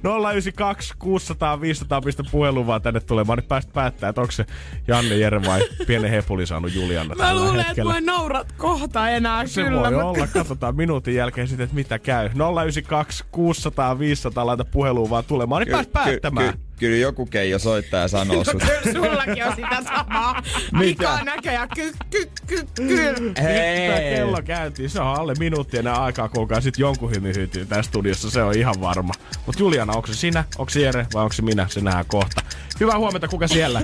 092 0.02 0.94
600 0.98 1.60
500 1.60 2.00
pistä 2.00 2.22
puhelun 2.30 2.66
vaan 2.66 2.82
tänne 2.82 3.00
tulemaan. 3.00 3.38
Nyt 3.38 3.48
päästä 3.48 3.72
päättää, 3.74 4.08
että 4.08 4.20
onko 4.20 4.30
se 4.32 4.46
Janne, 4.88 5.16
Jere 5.16 5.42
vai 5.42 5.60
pienen 5.86 6.10
hepuli 6.10 6.46
saanut 6.46 6.74
Julianna 6.74 7.14
Mä 7.14 7.24
tällä 7.24 7.40
luulen, 7.40 7.54
että 7.60 7.66
hetkellä. 7.68 7.96
en 7.96 8.06
naurat 8.06 8.52
kohta 8.52 9.08
enää 9.10 9.46
Se 9.46 9.62
kyllä. 9.64 9.80
voi 9.80 9.90
mutta- 9.90 10.04
olla. 10.06 10.26
Katsotaan 10.26 10.76
minuutin 10.76 11.14
jälkeen 11.14 11.48
sitten, 11.48 11.64
että 11.64 11.74
mitä 11.76 11.98
käy. 11.98 12.28
092 12.28 13.24
600 13.30 13.98
500 13.98 14.46
laita 14.46 14.64
puheluun 14.64 15.10
vaan 15.10 15.24
tulemaan. 15.24 15.62
Niin 15.62 15.72
pääs 15.72 15.86
päättämään. 15.86 16.52
Ky- 16.52 16.58
kyllä 16.80 16.96
joku 16.96 17.26
keijo 17.26 17.58
soittaa 17.58 18.00
ja 18.00 18.08
sanoo 18.08 18.44
sut. 18.44 18.62
Sullakin 18.92 19.44
on 19.46 19.56
sitä 19.56 19.82
samaa. 19.84 20.42
Mikä 20.72 21.18
näköjään 21.24 21.68
ky, 21.74 21.92
ky, 22.10 22.30
ky, 22.46 22.66
ky. 22.76 22.84
Nyt 23.20 23.34
tää 23.34 23.44
Hei. 23.44 24.16
kello 24.16 24.42
käyntiin. 24.44 24.90
Se 24.90 25.00
on 25.00 25.06
alle 25.06 25.34
minuutti 25.38 25.78
enää 25.78 26.02
aikaa, 26.02 26.28
kuulkaa 26.28 26.60
sit 26.60 26.78
jonkun 26.78 27.10
hymy 27.10 27.34
hyytyy 27.34 27.66
tässä 27.66 27.88
studiossa. 27.88 28.30
Se 28.30 28.42
on 28.42 28.58
ihan 28.58 28.80
varma. 28.80 29.12
Mut 29.46 29.58
Juliana, 29.60 29.92
onko 29.92 30.06
se 30.06 30.14
sinä, 30.14 30.44
onko 30.58 30.70
se 30.70 30.80
Jere 30.80 31.06
vai 31.14 31.22
onko 31.22 31.32
se 31.32 31.42
minä? 31.42 31.66
Se 31.68 31.80
nähdään 31.80 32.06
kohta. 32.08 32.42
Hyvää 32.80 32.98
huomenta, 32.98 33.28
kuka 33.28 33.48
siellä? 33.48 33.82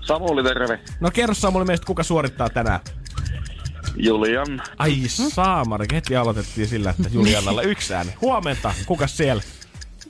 Samuli, 0.00 0.42
terve. 0.42 0.80
No 1.00 1.10
kerro 1.10 1.34
Samuli 1.34 1.64
meistä, 1.64 1.86
kuka 1.86 2.02
suorittaa 2.02 2.48
tänään? 2.50 2.80
Julian. 3.96 4.62
Ai 4.78 5.02
saamari, 5.06 5.86
heti 5.92 6.16
aloitettiin 6.16 6.68
sillä, 6.68 6.90
että 6.90 7.08
Julianalla 7.12 7.62
yksi 7.62 7.94
ääni. 7.94 8.14
Huomenta, 8.20 8.74
kuka 8.86 9.06
siellä? 9.06 9.42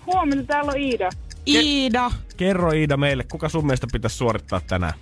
Huomenna 0.07 0.45
täällä 0.45 0.73
on 0.73 0.79
Iida. 0.79 1.11
Iida. 1.57 2.11
Kerro 2.37 2.73
Iida 2.73 2.97
meille, 2.97 3.25
kuka 3.33 3.49
sun 3.49 3.67
mielestä 3.67 3.87
pitäisi 3.93 4.17
suorittaa 4.17 4.61
tänään? 4.67 4.93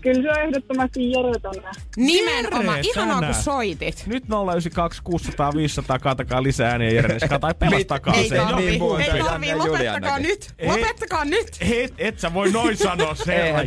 Kyllä 0.00 0.22
se 0.22 0.40
on 0.40 0.46
ehdottomasti 0.46 1.10
Jere 1.12 1.38
tänään. 1.38 1.74
Nimenomaan. 1.96 2.78
Jere, 2.78 2.88
Ihanaa, 2.90 3.14
tänään. 3.14 3.34
kun 3.34 3.42
soitit. 3.42 4.04
Nyt 4.06 4.24
092 4.52 5.02
600 5.04 5.52
500, 5.54 5.98
kaatakaa 5.98 6.42
lisää 6.42 6.70
ääniä 6.70 6.90
Jere 6.90 7.14
Niskaan 7.14 7.40
tai 7.40 7.54
pelastakaa 7.54 8.14
Ei 8.14 8.28
se. 8.28 8.36
tarvii, 8.36 8.66
niin 8.66 8.80
muuta. 8.80 9.02
ei 9.02 9.22
tarvii. 9.22 9.54
Lopettakaa 9.54 10.18
nyt. 10.18 10.54
Ei. 10.58 10.68
Lopettakaa 10.68 11.24
nyt. 11.24 11.48
Et, 11.60 11.94
et 11.98 12.18
sä 12.20 12.34
voi 12.34 12.50
noin 12.52 12.76
sanoa 12.76 13.14
se. 13.14 13.34
Eihän 13.46 13.66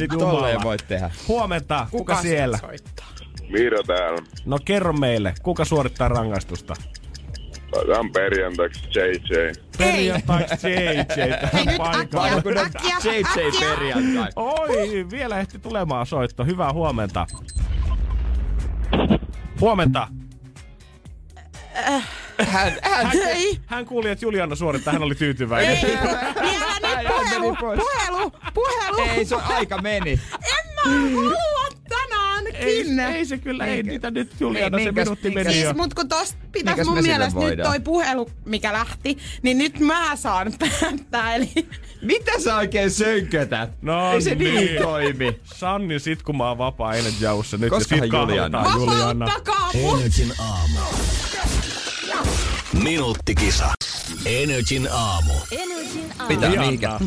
voi 0.64 0.78
tehdä. 0.78 1.12
Huomenta, 1.28 1.88
kuka, 1.92 2.14
kuka 2.14 2.22
siellä? 2.22 2.58
soittaa? 2.58 3.08
Miro 3.50 3.84
täällä. 3.84 4.22
No 4.46 4.60
kerro 4.66 4.94
meille, 4.94 5.34
kuka 5.44 5.66
suorittaa 5.66 6.08
rangaistusta? 6.08 6.74
On 7.74 8.12
perjantaiksi 8.12 8.90
JJ. 8.96 9.52
Perjantaiksi 9.78 10.68
JJ 10.72 11.04
tähän 11.42 11.78
paikalle. 11.78 12.70
JJ 13.04 13.60
perjantai. 13.60 14.30
Oi, 14.36 15.06
vielä 15.12 15.40
ehti 15.40 15.60
tulemaan 15.60 16.06
soitto. 16.06 16.44
Hyvää 16.46 16.74
huomenta. 16.74 17.28
Huomenta. 19.62 20.08
Hän, 22.46 22.74
hän, 22.84 23.12
Hei. 23.14 23.60
Hän 23.66 23.86
kuuli, 23.86 24.10
että 24.10 24.26
Juliana 24.26 24.56
suorittaa, 24.56 24.94
hän 24.94 25.04
oli 25.04 25.16
tyytyväinen. 25.16 25.78
Ei, 25.78 25.84
vielä 25.84 26.20
nyt 26.92 27.08
puhelu, 27.08 27.56
puhelu, 27.56 28.32
puhelu. 28.54 29.10
ei, 29.10 29.26
se 29.26 29.36
aika 29.36 29.82
meni. 29.82 30.12
En 30.34 30.76
mä 30.76 30.82
halua 30.84 31.68
tänään 32.58 33.12
Ei, 33.12 33.18
ei 33.18 33.26
se 33.26 33.38
kyllä, 33.38 33.66
ei 33.66 33.84
niitä 33.84 34.12
nyt 34.12 34.32
Juliana, 34.40 34.78
Ei, 34.78 34.84
se 34.84 34.92
minkäs- 34.92 35.04
minuutti 35.06 35.30
minkäs- 35.30 35.34
meni 35.48 35.62
jo. 35.62 35.66
Siis, 35.70 35.78
mut 35.78 35.94
kun 35.94 36.10
tosta 36.10 36.38
pitäis 36.52 36.88
mun 36.88 37.02
mielestä 37.02 37.40
nyt 37.40 37.60
toi 37.64 37.80
puhelu, 37.80 38.30
mikä 38.46 38.74
lähti, 38.74 39.18
niin 39.42 39.58
nyt 39.58 39.80
mä 39.80 40.16
saan 40.16 40.54
päättää. 40.60 41.36
Eli 41.36 41.50
Mitä 42.02 42.32
sä 42.40 42.56
oikein 42.56 42.92
sönkötät? 42.92 43.70
No 43.82 44.12
Ei 44.14 44.22
se 44.22 44.36
niin. 44.36 44.56
niin 44.56 44.82
toimi. 44.82 45.40
Sanni 45.44 46.00
Sitkumaa 46.00 46.52
on 46.52 46.58
vapaa 46.58 46.94
Energiaussa 46.94 47.58
nyt. 47.58 47.70
Koskahan 47.70 48.00
ja 48.00 48.12
sit 48.12 48.14
Juliana? 48.30 48.66
Juliana. 48.76 49.26
vapauttakaa 49.26 49.70
mut. 49.74 50.00
Energin 50.00 50.34
aamu. 50.40 50.80
Minuuttikisa. 52.84 53.70
Energin 54.26 54.88
aamu. 54.92 55.34
Energin 55.52 56.12
aamu. 56.20 56.34
Mitä 56.34 56.50
mihinkä? 56.50 57.00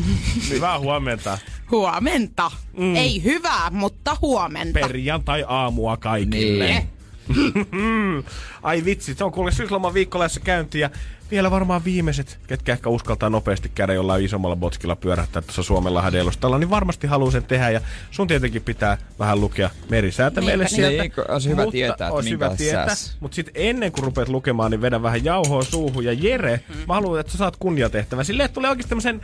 Hyvää 0.49 0.79
huomenta. 0.79 1.37
Huomenta. 1.71 2.51
Mm. 2.77 2.95
Ei 2.95 3.23
hyvää, 3.23 3.69
mutta 3.69 4.17
huomenta. 4.21 4.79
Perjantai-aamua 4.79 5.97
kaikille. 5.97 6.65
Niin. 6.65 6.87
Ai 8.63 8.85
vitsi, 8.85 9.13
se 9.13 9.23
on 9.23 9.31
kuule 9.31 9.51
syysloman 9.51 9.93
viikkolässä 9.93 10.39
käynti 10.39 10.79
ja 10.79 10.89
vielä 11.31 11.51
varmaan 11.51 11.83
viimeiset, 11.83 12.39
ketkä 12.47 12.71
ehkä 12.73 12.89
uskaltaa 12.89 13.29
nopeasti 13.29 13.71
käydä 13.75 13.93
jollain 13.93 14.25
isommalla 14.25 14.55
botskilla 14.55 14.95
pyörähtää 14.95 15.41
tuossa 15.41 15.63
Suomenlahden 15.63 16.21
edustalla, 16.21 16.57
niin 16.57 16.69
varmasti 16.69 17.07
haluaa 17.07 17.31
sen 17.31 17.43
tehdä 17.43 17.69
ja 17.69 17.81
sun 18.11 18.27
tietenkin 18.27 18.61
pitää 18.61 18.97
vähän 19.19 19.41
lukea 19.41 19.69
merisäätä 19.89 20.41
meille 20.41 20.63
Niinpä, 20.63 20.75
sieltä. 20.75 21.03
niin, 21.03 21.13
olisi 21.31 21.49
hyvä 21.49 21.61
Mutta 21.61 21.71
tietää, 21.71 21.93
että 21.93 22.11
olisi 22.15 22.29
hyvä 22.29 22.55
tietää. 22.57 22.95
Mutta 23.19 23.35
sitten 23.35 23.53
ennen 23.57 23.91
kuin 23.91 24.03
rupeat 24.03 24.29
lukemaan, 24.29 24.71
niin 24.71 24.81
vedä 24.81 25.03
vähän 25.03 25.25
jauhoa 25.25 25.63
suuhun. 25.63 26.05
Ja 26.05 26.13
Jere, 26.13 26.59
Mm. 26.69 26.75
mä 26.87 26.93
haluan, 26.93 27.19
että 27.19 27.31
sä 27.31 27.37
saat 27.37 27.55
kunniatehtävän. 27.57 28.25
Silleen, 28.25 28.45
että 28.45 28.53
tulee 28.55 28.69
oikeasti 28.69 28.89
tämmöisen, 28.89 29.21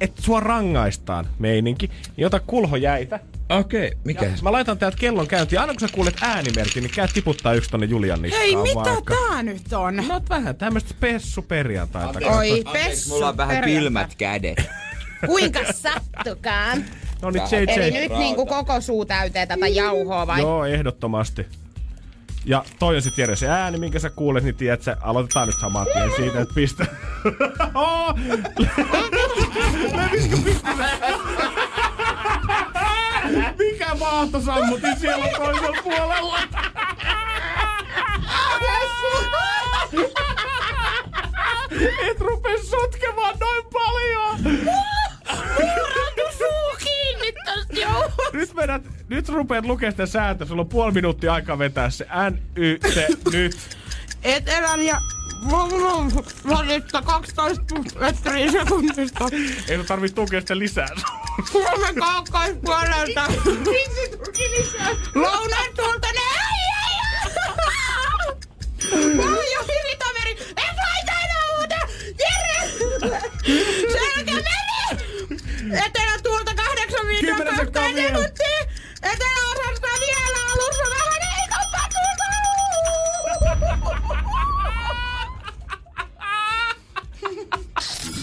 että 0.00 0.22
sua 0.22 0.40
rangaistaan 0.40 1.26
meininki. 1.38 1.90
Niin 2.16 2.26
ota 2.26 2.40
kulho 2.40 2.76
jäitä. 2.76 3.20
Okei, 3.48 3.86
okay, 3.86 3.98
mikä? 4.04 4.24
Ja 4.24 4.32
mä 4.42 4.52
laitan 4.52 4.78
täältä 4.78 4.96
kellon 4.98 5.26
käyntiin. 5.26 5.60
Aina 5.60 5.72
kun 5.72 5.80
sä 5.80 5.94
kuulet 5.94 6.16
äänimerkin, 6.20 6.82
niin 6.82 6.94
käy 6.94 7.08
tiputtaa 7.14 7.52
yksi 7.52 7.70
tonne 7.70 7.86
Julian 7.86 8.22
niskaan 8.22 8.42
Hei, 8.42 8.56
mitä 8.56 8.74
vaikka. 8.74 9.14
tää 9.28 9.42
nyt 9.42 9.72
on? 9.72 9.96
No 9.96 10.22
vähän 10.28 10.56
tämmöistä 10.56 10.94
pessu 11.00 11.42
perjantaita. 11.42 12.18
Oi, 12.18 12.50
Anteeksi, 12.50 12.72
pessu. 12.72 13.14
mulla 13.14 13.28
on 13.28 13.36
vähän 13.36 13.56
perjantai. 13.56 13.82
kylmät 13.82 14.14
kädet. 14.14 14.62
Kuinka 15.26 15.60
sattukaan? 15.72 16.84
No 17.22 17.30
niin, 17.30 17.42
Eli 17.52 17.94
JJ. 17.94 18.00
nyt 18.00 18.18
niinku 18.18 18.46
koko 18.46 18.80
suu 18.80 19.04
täyteen 19.04 19.48
tätä 19.48 19.68
jauhoa 19.68 20.26
vai? 20.26 20.40
Joo, 20.40 20.64
ehdottomasti. 20.64 21.46
Ja 22.44 22.64
toi 22.78 22.96
on 22.96 23.02
sit 23.02 23.18
Jere 23.18 23.36
se 23.36 23.48
ääni, 23.48 23.78
minkä 23.78 23.98
sä 23.98 24.10
kuulet, 24.10 24.44
niin 24.44 24.54
tiedät 24.54 24.82
sä, 24.82 24.96
aloitetaan 25.00 25.48
nyt 25.48 25.56
saman 25.60 25.86
tien 25.92 26.10
siitä, 26.16 26.40
että 26.40 26.54
pistä. 26.54 26.86
Oh! 27.74 28.14
Leviskö 29.96 30.36
Mikä 33.58 33.94
maahto 33.94 34.40
sammutin 34.40 35.00
siellä 35.00 35.28
toisella 35.36 35.82
puolella? 35.82 36.38
Et 42.10 42.20
rupes 42.20 42.70
sotkemaan 42.70 43.38
noin 43.38 43.64
paljon! 43.72 44.60
Nyt, 48.32 48.56
vedät, 48.56 48.82
nyt 49.08 49.28
rupeat 49.28 49.64
lukemaan 49.64 49.92
sitä 49.92 50.06
sääntöä. 50.06 50.46
Sulla 50.46 50.62
on 50.62 50.68
puoli 50.68 50.92
minuuttia 50.92 51.34
aikaa 51.34 51.58
vetää 51.58 51.90
se 51.90 52.06
N, 52.30 52.38
Y, 52.56 52.78
T, 52.78 53.32
nyt. 53.32 53.58
Etelän 54.22 54.80
ja 54.82 55.00
välistä 56.48 57.02
12 57.02 57.74
metriä 58.00 58.52
sekunnista. 58.52 59.28
Ei 59.68 59.76
sun 59.76 59.86
tarvitse 59.86 60.14
tukea 60.14 60.40
sitä 60.40 60.58
lisää. 60.58 60.88
Suomen 61.52 61.94
kaakkoispuolelta. 61.94 63.22
Miksi 63.46 64.16
tuki 64.24 64.50
lisää? 64.50 64.90
Lounaan 65.14 65.68
tuolta 65.76 66.08
ne 66.12 66.20
ei. 66.20 66.60
Pohjo, 69.16 69.60
Itämeri. 69.92 70.36
En 70.56 70.74
laita 70.76 71.12
enää 71.24 71.46
muuta. 71.58 71.76
Jere! 72.18 72.70
Selkämeri! 73.92 75.40
Etelä 75.86 76.18
tuolta 76.22 76.49
8 76.90 77.06
Kymmenen 77.20 77.56
sekkaa 77.56 77.94
vielä. 77.94 78.12
minuuttia. 78.12 78.60
Eteläosasta 79.02 79.86
vielä 80.00 80.38
alussa 80.52 80.82
vähän 80.90 81.22
heikompaa 81.36 81.88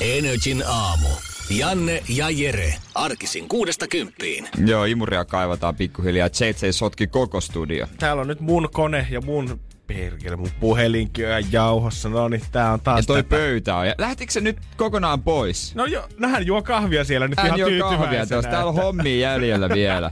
Energin 0.01 0.63
aamu. 0.67 1.07
Janne 1.49 2.03
ja 2.09 2.29
Jere. 2.29 2.73
Arkisin 2.95 3.47
kuudesta 3.47 3.87
kymppiin. 3.87 4.47
Joo, 4.65 4.85
imuria 4.85 5.25
kaivataan 5.25 5.75
pikkuhiljaa. 5.75 6.27
JJ 6.27 6.71
sotki 6.71 7.07
koko 7.07 7.41
studio. 7.41 7.87
Täällä 7.99 8.21
on 8.21 8.27
nyt 8.27 8.39
mun 8.39 8.69
kone 8.73 9.07
ja 9.11 9.21
mun 9.21 9.59
perkele, 9.87 10.35
mun 10.35 10.49
puhelinkin 10.59 11.25
on 11.25 11.31
ihan 11.31 11.51
jauhossa. 11.51 12.09
No 12.09 12.27
niin, 12.27 12.41
tää 12.51 12.73
on 12.73 12.81
taas 12.81 12.97
Ja 12.99 13.03
toi 13.07 13.23
tätä. 13.23 13.29
pöytä 13.29 13.75
on. 13.75 13.87
Ja 13.87 13.95
lähtikö 13.97 14.31
se 14.33 14.41
nyt 14.41 14.57
kokonaan 14.77 15.23
pois? 15.23 15.75
No 15.75 15.85
jo, 15.85 16.07
nähän 16.19 16.45
juo 16.45 16.61
kahvia 16.61 17.03
siellä 17.03 17.27
nyt 17.27 17.37
Hän 17.39 17.45
ihan 17.47 17.59
tyytyväisenä. 17.59 17.97
kahvia 18.01 18.25
tuossa. 18.25 18.49
Täällä 18.51 18.69
on 18.69 18.75
hommia 18.75 19.19
jäljellä 19.31 19.69
vielä. 19.69 20.11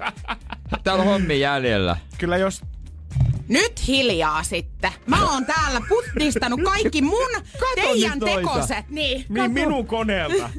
Täällä 0.84 1.02
on 1.04 1.08
hommia 1.10 1.38
jäljellä. 1.38 1.98
Kyllä 2.18 2.38
jos 2.38 2.62
Nyt 3.48 3.88
hiljaa 3.88 4.44
sitten. 4.44 4.92
Mä 5.08 5.32
oon 5.32 5.46
täällä 5.46 5.82
puttistanut 5.90 6.60
kaikki 6.64 7.02
mun 7.02 7.28
teidän 7.76 8.12
nyt 8.12 8.20
noita. 8.20 8.36
tekoset. 8.38 8.90
Niin, 8.90 9.26
mi- 9.30 9.48
minun 9.48 9.88
koneelta. 9.88 10.50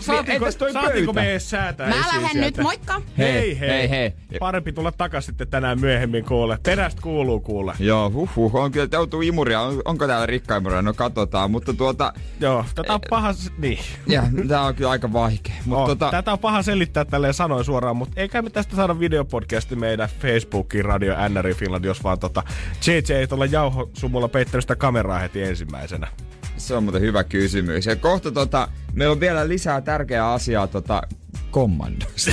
Saatiinko, 0.00 0.32
entäs 0.46 0.56
toi 0.56 0.72
saatiinko 0.72 1.12
pöytä? 1.12 1.26
me 1.26 1.30
edes 1.30 1.50
säätää 1.50 1.88
Mä 1.88 1.94
lähden 1.96 2.20
sieltä? 2.30 2.38
nyt, 2.40 2.58
moikka. 2.58 3.02
Hei, 3.18 3.60
hei, 3.60 3.70
hei, 3.70 3.90
hei. 3.90 4.12
Parempi 4.38 4.72
tulla 4.72 4.92
takas 4.92 5.26
sitten 5.26 5.48
tänään 5.48 5.80
myöhemmin 5.80 6.24
kuule. 6.24 6.58
Perästä 6.62 7.02
kuuluu 7.02 7.40
kuule. 7.40 7.72
Joo, 7.78 8.10
huh, 8.10 8.30
huh, 8.36 8.56
on 8.56 8.72
kyllä 8.72 8.88
joutuu 8.92 9.22
imuria. 9.22 9.60
On, 9.60 9.82
onko 9.84 10.06
täällä 10.06 10.26
rikkaimuria? 10.26 10.82
No 10.82 10.94
katsotaan, 10.94 11.50
mutta 11.50 11.72
tuota... 11.74 12.12
Joo, 12.40 12.64
tätä 12.74 12.94
on 12.94 13.00
paha... 13.10 13.32
s- 13.32 13.52
Niin. 13.58 13.78
Ja, 14.06 14.22
tää 14.48 14.60
on 14.62 14.74
kyllä 14.74 14.90
aika 14.90 15.12
vaikea. 15.12 15.54
Mutta 15.64 15.82
Oh, 15.82 15.88
tota, 15.88 16.10
Tätä 16.10 16.32
on 16.32 16.38
paha 16.38 16.62
selittää 16.62 17.04
tälleen 17.04 17.34
sanoin 17.34 17.64
suoraan, 17.64 17.96
mutta 17.96 18.20
eikä 18.20 18.42
me 18.42 18.50
tästä 18.50 18.76
saada 18.76 18.98
videopodcasti 19.00 19.76
meidän 19.76 20.08
Facebookiin, 20.20 20.84
Radio 20.84 21.14
NRI 21.28 21.54
Finland, 21.54 21.84
jos 21.84 22.04
vaan 22.04 22.18
tota 22.18 22.42
JJ 22.86 23.12
ei 23.14 23.26
tuolla 23.26 23.46
jauhosumulla 23.46 24.28
peittänyt 24.28 24.64
sitä 24.64 24.76
kameraa 24.76 25.18
heti 25.18 25.42
ensimmäisenä. 25.42 26.08
Se 26.56 26.74
on 26.74 26.82
muuten 26.82 27.00
hyvä 27.00 27.24
kysymys. 27.24 27.86
Ja 27.86 27.96
kohta 27.96 28.32
tota, 28.32 28.68
meillä 28.92 29.12
on 29.12 29.20
vielä 29.20 29.48
lisää 29.48 29.80
tärkeää 29.80 30.32
asiaa 30.32 30.66
tota, 30.66 31.02
kommandosta. 31.50 32.32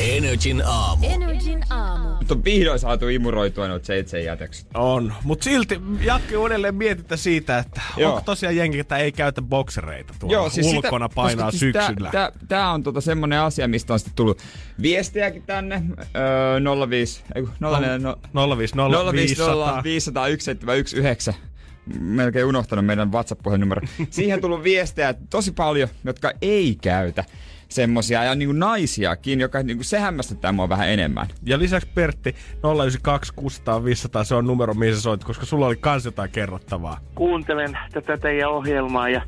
Energin 0.00 0.62
aamu. 0.66 1.06
Energin 1.06 1.64
aamu. 1.70 2.08
Mutta 2.08 2.34
on 2.34 2.44
vihdoin 2.44 2.78
saatu 2.78 3.08
imuroitua 3.08 3.68
noita 3.68 3.92
JJ-jätökset. 3.94 4.66
On, 4.74 5.12
mutta 5.24 5.44
silti 5.44 5.80
jatke 6.00 6.36
uudelleen 6.36 6.74
mietitä 6.74 7.16
siitä, 7.16 7.58
että 7.58 7.80
Joo. 7.96 8.10
onko 8.10 8.22
tosiaan 8.24 8.56
jengi, 8.56 8.78
että 8.78 8.96
ei 8.96 9.12
käytä 9.12 9.42
boksereita 9.42 10.14
tuolla 10.20 10.50
ulkona 10.74 11.08
painaa 11.08 11.46
koska 11.46 11.58
syksyllä. 11.58 12.10
Tää, 12.10 12.30
tää, 12.30 12.46
tää 12.48 12.70
on 12.70 12.82
tota 12.82 13.00
semmonen 13.00 13.40
asia, 13.40 13.68
mistä 13.68 13.92
on 13.92 13.98
sitten 13.98 14.14
tullut 14.16 14.42
viestejäkin 14.82 15.42
tänne. 15.42 15.82
Öö, 16.16 16.86
05, 16.90 17.22
ei 17.34 17.42
kun 17.42 17.52
04, 17.60 17.98
no, 17.98 18.16
050 18.56 19.12
500. 19.12 19.82
500 19.82 20.24
1719. 20.24 21.49
Melkein 22.00 22.46
unohtanut 22.46 22.86
meidän 22.86 23.12
WhatsApp-puhelinnumero. 23.12 23.80
Siihen 24.10 24.34
on 24.34 24.40
tullut 24.40 24.62
viestejä 24.64 25.14
tosi 25.30 25.52
paljon, 25.52 25.88
jotka 26.04 26.32
ei 26.42 26.76
käytä 26.82 27.24
semmosia, 27.68 28.24
ja 28.24 28.34
niinku 28.34 28.52
naisiakin, 28.52 29.40
joka 29.40 29.62
niinku, 29.62 29.84
se 29.84 29.98
hämmästyttää 29.98 30.52
mua 30.52 30.68
vähän 30.68 30.88
enemmän. 30.88 31.26
Ja 31.46 31.58
lisäksi 31.58 31.88
Pertti 31.94 32.34
092 32.74 33.32
600 33.36 33.84
500, 33.84 34.24
se 34.24 34.34
on 34.34 34.46
numero, 34.46 34.74
mihin 34.74 34.94
sä 34.94 35.00
soit, 35.00 35.24
koska 35.24 35.46
sulla 35.46 35.66
oli 35.66 35.76
kans 35.76 36.04
jotain 36.04 36.30
kerrottavaa. 36.30 37.00
kuuntelen 37.14 37.78
tätä 37.92 38.16
teidän 38.16 38.50
ohjelmaa 38.50 39.08
ja 39.08 39.22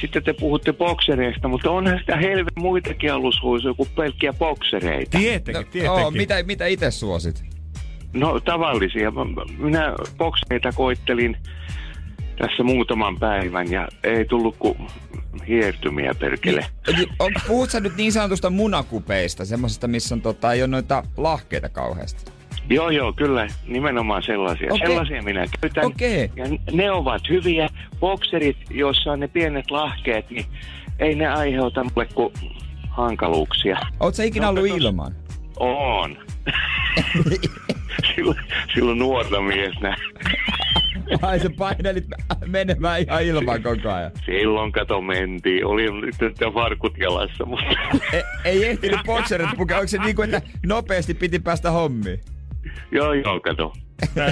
sitten 0.00 0.22
te 0.22 0.32
puhutte 0.32 0.72
boksereista, 0.72 1.48
mutta 1.48 1.70
onhan 1.70 1.98
sitä 1.98 2.16
helvetin 2.16 2.62
muitakin 2.62 3.12
alushuisuja 3.12 3.74
kuin 3.74 3.88
pelkkiä 3.96 4.32
boksereita. 4.32 5.18
Tietenkin, 5.18 5.54
No, 5.64 5.70
tietenkin. 5.72 5.90
oo, 6.04 6.10
mitä, 6.10 6.42
mitä 6.42 6.66
itse 6.66 6.90
suosit? 6.90 7.44
No 8.12 8.40
tavallisia. 8.40 9.12
Minä 9.58 9.94
boksereita 10.16 10.72
koittelin 10.72 11.36
tässä 12.38 12.62
muutaman 12.62 13.18
päivän 13.18 13.70
ja 13.70 13.88
ei 14.04 14.24
tullut 14.24 14.56
kuin 14.58 14.78
hiertymiä 15.48 16.14
perkele. 16.20 16.66
Eli 16.88 17.08
on, 17.18 17.32
puhut 17.46 17.70
sä 17.70 17.80
nyt 17.80 17.96
niin 17.96 18.12
sanotusta 18.12 18.50
munakupeista, 18.50 19.44
semmosista, 19.44 19.88
missä 19.88 20.14
on, 20.14 20.22
tota, 20.22 20.52
ei 20.52 20.62
ole 20.62 20.68
noita 20.68 21.02
lahkeita 21.16 21.68
kauheasti? 21.68 22.32
Joo, 22.70 22.90
joo, 22.90 23.12
kyllä, 23.12 23.48
nimenomaan 23.66 24.22
sellaisia. 24.22 24.72
Okei. 24.72 24.86
Sellaisia 24.86 25.22
minä 25.22 25.46
käytän. 25.60 25.84
Okei. 25.86 26.30
Ja 26.36 26.44
ne 26.72 26.90
ovat 26.90 27.22
hyviä. 27.28 27.68
Bokserit, 28.00 28.56
joissa 28.70 29.12
on 29.12 29.20
ne 29.20 29.28
pienet 29.28 29.70
lahkeet, 29.70 30.30
niin 30.30 30.46
ei 30.98 31.14
ne 31.14 31.26
aiheuta 31.26 31.84
mulle 31.84 32.08
kuin 32.14 32.32
hankaluuksia. 32.88 33.78
Sä 34.12 34.24
ikinä 34.24 34.46
No, 34.46 34.50
ollut 34.50 34.64
katos. 34.64 34.82
ilman? 34.82 35.12
On. 35.56 36.16
silloin, 38.14 38.36
silloin 38.74 38.98
nuorta 38.98 39.40
miestä. 39.40 39.96
Ai 41.22 41.40
sä 41.40 41.50
painelit 41.58 42.04
menemään 42.46 43.00
ihan 43.00 43.22
ilman 43.22 43.62
koko 43.62 43.92
ajan. 43.92 44.10
Silloin 44.26 44.72
kato 44.72 45.00
mentiin. 45.00 45.66
Oli 45.66 46.00
nyt 46.00 46.14
farkut 46.54 46.98
jalassa, 46.98 47.44
mutta 47.44 47.64
E, 48.12 48.22
ei 48.44 48.64
ehtinyt 48.64 49.00
bokserit 49.06 49.48
pukea. 49.56 49.76
Onko 49.76 49.88
se 49.88 49.98
niin 49.98 50.16
kuin, 50.16 50.34
että 50.34 50.48
nopeasti 50.66 51.14
piti 51.14 51.38
päästä 51.38 51.70
hommiin? 51.70 52.20
joo 52.92 53.12
joo 53.12 53.40
kato. 53.40 53.72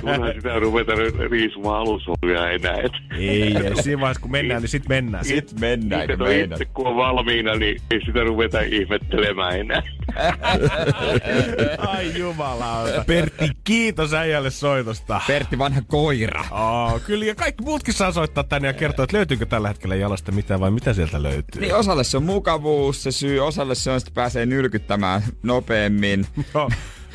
Kunhan 0.00 0.32
sitä 0.34 0.58
ruveta 0.58 0.92
ri- 0.92 1.30
riisumaan 1.30 1.80
alushouvia 1.80 2.50
enää. 2.50 2.74
Et. 2.74 2.92
Ei, 3.18 3.42
ei, 3.42 3.82
siinä 3.82 4.00
vaiheessa 4.00 4.20
kun 4.20 4.30
mennään, 4.30 4.62
niin 4.62 4.68
sit 4.68 4.88
mennään. 4.88 5.24
Sit. 5.24 5.48
Sit 5.48 5.60
mennään, 5.60 6.02
Sitten 6.02 6.18
kun 6.18 6.26
no 6.26 6.32
itse 6.32 6.64
kun 6.64 6.86
on 6.86 6.96
valmiina, 6.96 7.54
niin 7.54 7.80
ei 7.90 8.00
sitä 8.06 8.20
ruveta 8.20 8.60
ihmettelemään 8.60 9.60
enää. 9.60 9.82
Ai 11.78 12.18
jumalauta. 12.18 13.04
Pertti, 13.06 13.50
kiitos 13.64 14.14
äijälle 14.14 14.50
soitosta. 14.50 15.20
Pertti 15.26 15.58
vanha 15.58 15.82
koira. 15.86 16.44
Oh, 16.50 17.02
kyllä, 17.02 17.24
ja 17.24 17.34
kaikki 17.34 17.64
muutkin 17.64 17.94
saa 17.94 18.12
soittaa 18.12 18.44
tänne 18.44 18.68
ja 18.68 18.74
kertoa, 18.74 19.04
että 19.04 19.16
löytyykö 19.16 19.46
tällä 19.46 19.68
hetkellä 19.68 19.94
jalasta 19.94 20.32
mitään 20.32 20.60
vai 20.60 20.70
mitä 20.70 20.92
sieltä 20.92 21.22
löytyy. 21.22 21.60
Niin 21.60 21.74
osalle 21.74 22.04
se 22.04 22.16
on 22.16 22.24
mukavuus, 22.24 23.02
se 23.02 23.12
syy, 23.12 23.40
osalle 23.40 23.74
se 23.74 23.90
on, 23.90 23.96
että 23.96 24.10
pääsee 24.14 24.46
nylkyttämään 24.46 25.22
nopeammin. 25.42 26.26
Joo, 26.54 26.70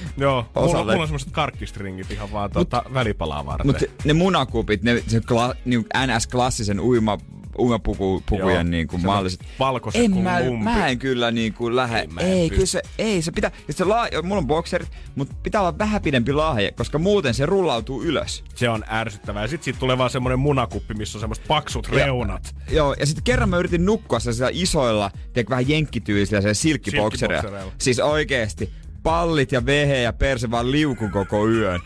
joo. 0.18 0.46
Mulla, 0.56 0.68
Osalle- 0.68 0.92
mulla 0.92 1.02
on 1.02 1.08
semmoset 1.08 1.32
karkkistringit 1.32 2.12
ihan 2.12 2.32
vaan 2.32 2.52
tuota 2.52 2.84
välipalaa 2.94 3.46
varten. 3.46 3.68
Mutta 3.68 3.86
ne 4.04 4.14
munakupit, 4.14 4.84
ne 4.84 5.04
se 5.08 5.20
kla, 5.22 5.56
niin 5.66 5.86
NS-klassisen 6.06 6.80
uima, 6.80 7.18
uimapukujen 7.58 8.72
niin 8.72 8.88
kuin 8.88 9.02
se 9.02 9.06
malliset. 9.08 9.40
valkoiset 9.60 10.02
en 10.04 10.12
kuin 10.12 10.24
mä, 10.24 10.46
lumpi. 10.46 10.64
mä 10.64 10.88
en 10.88 11.00
kyllä 11.00 11.32
niin 11.32 11.54
kuin 11.54 11.76
lähde. 11.76 12.08
Ei, 12.20 12.28
Ei, 12.28 12.50
kyllä 12.50 12.66
se, 12.66 12.82
ei, 12.98 13.22
se 13.22 13.32
pitää, 13.32 13.52
ja 13.68 13.74
se 13.74 13.84
laa, 13.86 14.08
mulla 14.24 14.38
on 14.38 14.48
bokserit, 14.48 14.90
mutta 15.16 15.36
pitää 15.44 15.62
olla 15.62 15.78
vähän 15.78 16.02
pidempi 16.02 16.34
lahje, 16.34 16.72
koska 16.72 17.00
muuten 17.00 17.34
se 17.34 17.46
rullautuu 17.46 18.04
ylös. 18.04 18.44
Se 18.56 18.70
on 18.70 18.84
ärsyttävää. 18.92 19.42
Ja 19.42 19.48
sit 19.48 19.64
siitä 19.64 19.80
tulee 19.80 19.98
vaan 19.98 20.10
semmonen 20.10 20.40
munakuppi, 20.40 20.94
missä 20.94 21.18
on 21.18 21.20
semmoset 21.20 21.44
paksut 21.48 21.88
Ja- 21.92 22.06
reunat. 22.06 22.56
Joo, 22.72 22.96
ja 23.00 23.06
sitten 23.06 23.24
kerran 23.24 23.50
mä 23.50 23.58
yritin 23.58 23.86
nukkua 23.86 24.20
sellaisilla 24.20 24.50
isoilla, 24.54 25.12
tiedätkö, 25.34 25.50
vähän 25.50 25.70
jenkkityylisillä 25.70 26.42
se 26.42 26.54
silkkiboksereilla. 26.54 27.42
Silkkiboksereilla. 27.42 27.74
Siis 27.78 28.00
oikeesti, 28.00 28.74
pallit 29.04 29.52
ja 29.52 29.66
vehe 29.66 29.98
ja 30.02 30.14
perse 30.14 30.52
vaan 30.52 30.72
liuku 30.72 31.10
koko 31.10 31.48
yön. 31.48 31.80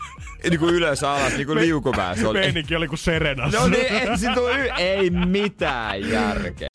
niin 0.50 0.60
kuin 0.60 0.74
ylös 0.74 1.02
alas, 1.04 1.32
niin 1.32 1.46
kuin 1.46 1.58
liukumäessä 1.58 2.20
se 2.22 2.28
oli. 2.28 2.38
Meininki 2.40 2.76
oli 2.76 2.88
kuin 2.88 2.98
Serenas. 2.98 3.52
No 3.52 3.68
niin, 3.68 3.86
ei, 3.86 4.18
sit 4.18 4.36
on 4.38 4.58
y- 4.60 4.70
ei 4.76 5.10
mitään 5.10 6.08
järkeä. 6.08 6.68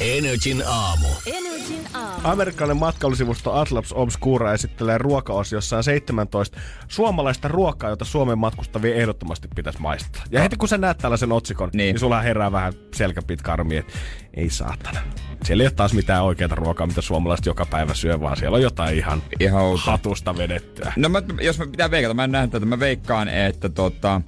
Energin 0.00 0.62
aamu. 0.66 1.08
Energin 1.26 1.84
aamu. 1.94 2.20
Amerikkalainen 2.24 2.76
matkailusivusto 2.80 3.52
Atlas 3.52 3.92
Obscura 3.92 4.52
esittelee 4.52 4.98
ruokaosiossaan 4.98 5.84
17 5.84 6.58
suomalaista 6.88 7.48
ruokaa, 7.48 7.90
jota 7.90 8.04
Suomen 8.04 8.38
matkustavia 8.38 8.94
ehdottomasti 8.94 9.48
pitäisi 9.56 9.80
maistaa. 9.80 10.22
Ja 10.30 10.40
heti 10.40 10.56
kun 10.56 10.68
sä 10.68 10.78
näet 10.78 10.98
tällaisen 10.98 11.32
otsikon, 11.32 11.68
niin, 11.72 11.76
Niin. 11.78 11.92
niin 11.94 12.00
sulla 12.00 12.22
herää 12.22 12.52
vähän 12.52 12.72
selkäpitkä 12.94 13.52
armi, 13.52 13.76
että 13.76 13.92
ei 14.36 14.50
saatana. 14.50 15.00
Siellä 15.44 15.62
ei 15.62 15.66
ole 15.66 15.74
taas 15.74 15.94
mitään 15.94 16.24
oikeaa 16.24 16.54
ruokaa, 16.54 16.86
mitä 16.86 17.00
suomalaiset 17.00 17.46
joka 17.46 17.66
päivä 17.66 17.94
syö, 17.94 18.20
vaan 18.20 18.36
siellä 18.36 18.56
on 18.56 18.62
jotain 18.62 18.98
ihan, 18.98 19.22
Ihan 19.40 19.78
hatusta 19.78 20.36
vedettyä. 20.36 20.92
No 20.96 21.08
mä, 21.08 21.22
jos 21.40 21.58
mä 21.58 21.66
pitää 21.66 21.90
veikata, 21.90 22.14
mä 22.14 22.24
en 22.24 22.32
nähnyt 22.32 22.50
tätä, 22.50 22.66
mä 22.66 22.80
veikkaan, 22.80 23.28
että 23.28 23.68
tota, 23.68 24.20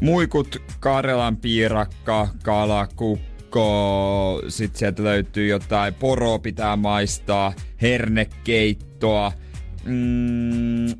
muikut, 0.00 0.62
Karjalan 0.80 1.36
piirakka, 1.36 2.28
kalakukko, 2.42 4.42
sit 4.48 4.76
sieltä 4.76 5.04
löytyy 5.04 5.46
jotain, 5.46 5.94
poro 5.94 6.38
pitää 6.38 6.76
maistaa, 6.76 7.52
hernekeittoa, 7.82 9.32
mm, 9.84 10.94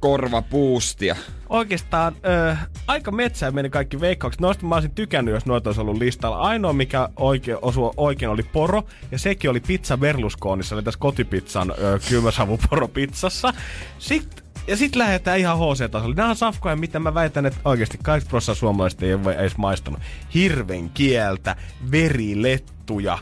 korvapuustia. 0.00 1.16
Oikeastaan 1.50 2.16
ö, 2.26 2.56
aika 2.86 3.10
metsään 3.10 3.54
meni 3.54 3.70
kaikki 3.70 4.00
veikkaukset. 4.00 4.40
Noista 4.40 4.66
mä 4.66 4.74
olisin 4.74 4.94
tykännyt, 4.94 5.34
jos 5.34 5.46
noita 5.46 5.68
olisi 5.68 5.80
ollut 5.80 5.98
listalla. 5.98 6.36
Ainoa, 6.36 6.72
mikä 6.72 7.08
oikein, 7.16 7.58
osui 7.62 7.90
oikein, 7.96 8.30
oli 8.30 8.42
poro. 8.42 8.82
Ja 9.10 9.18
sekin 9.18 9.50
oli 9.50 9.60
pizza 9.60 9.96
Berlusconissa, 9.96 10.74
eli 10.74 10.82
tässä 10.82 11.00
kotipizzan 11.00 11.70
ö, 11.70 11.98
kylmäsavuporo 12.08 12.88
pizzassa. 12.88 13.54
Sitten 13.98 14.44
ja 14.66 14.76
sitten 14.76 14.98
lähdetään 14.98 15.38
ihan 15.38 15.58
HC-tasolle. 15.58 16.14
Nämä 16.14 16.28
on 16.28 16.36
safkoja, 16.36 16.76
mitä 16.76 16.98
mä 16.98 17.14
väitän, 17.14 17.46
että 17.46 17.60
oikeasti 17.64 17.98
kaikki 18.02 18.28
prosessaa 18.28 18.54
suomalaiset 18.54 19.02
ei 19.02 19.14
ole 19.14 19.34
edes 19.34 19.56
maistanut. 19.56 20.00
Hirven 20.34 20.90
kieltä, 20.90 21.56
verilettuja. 21.90 23.18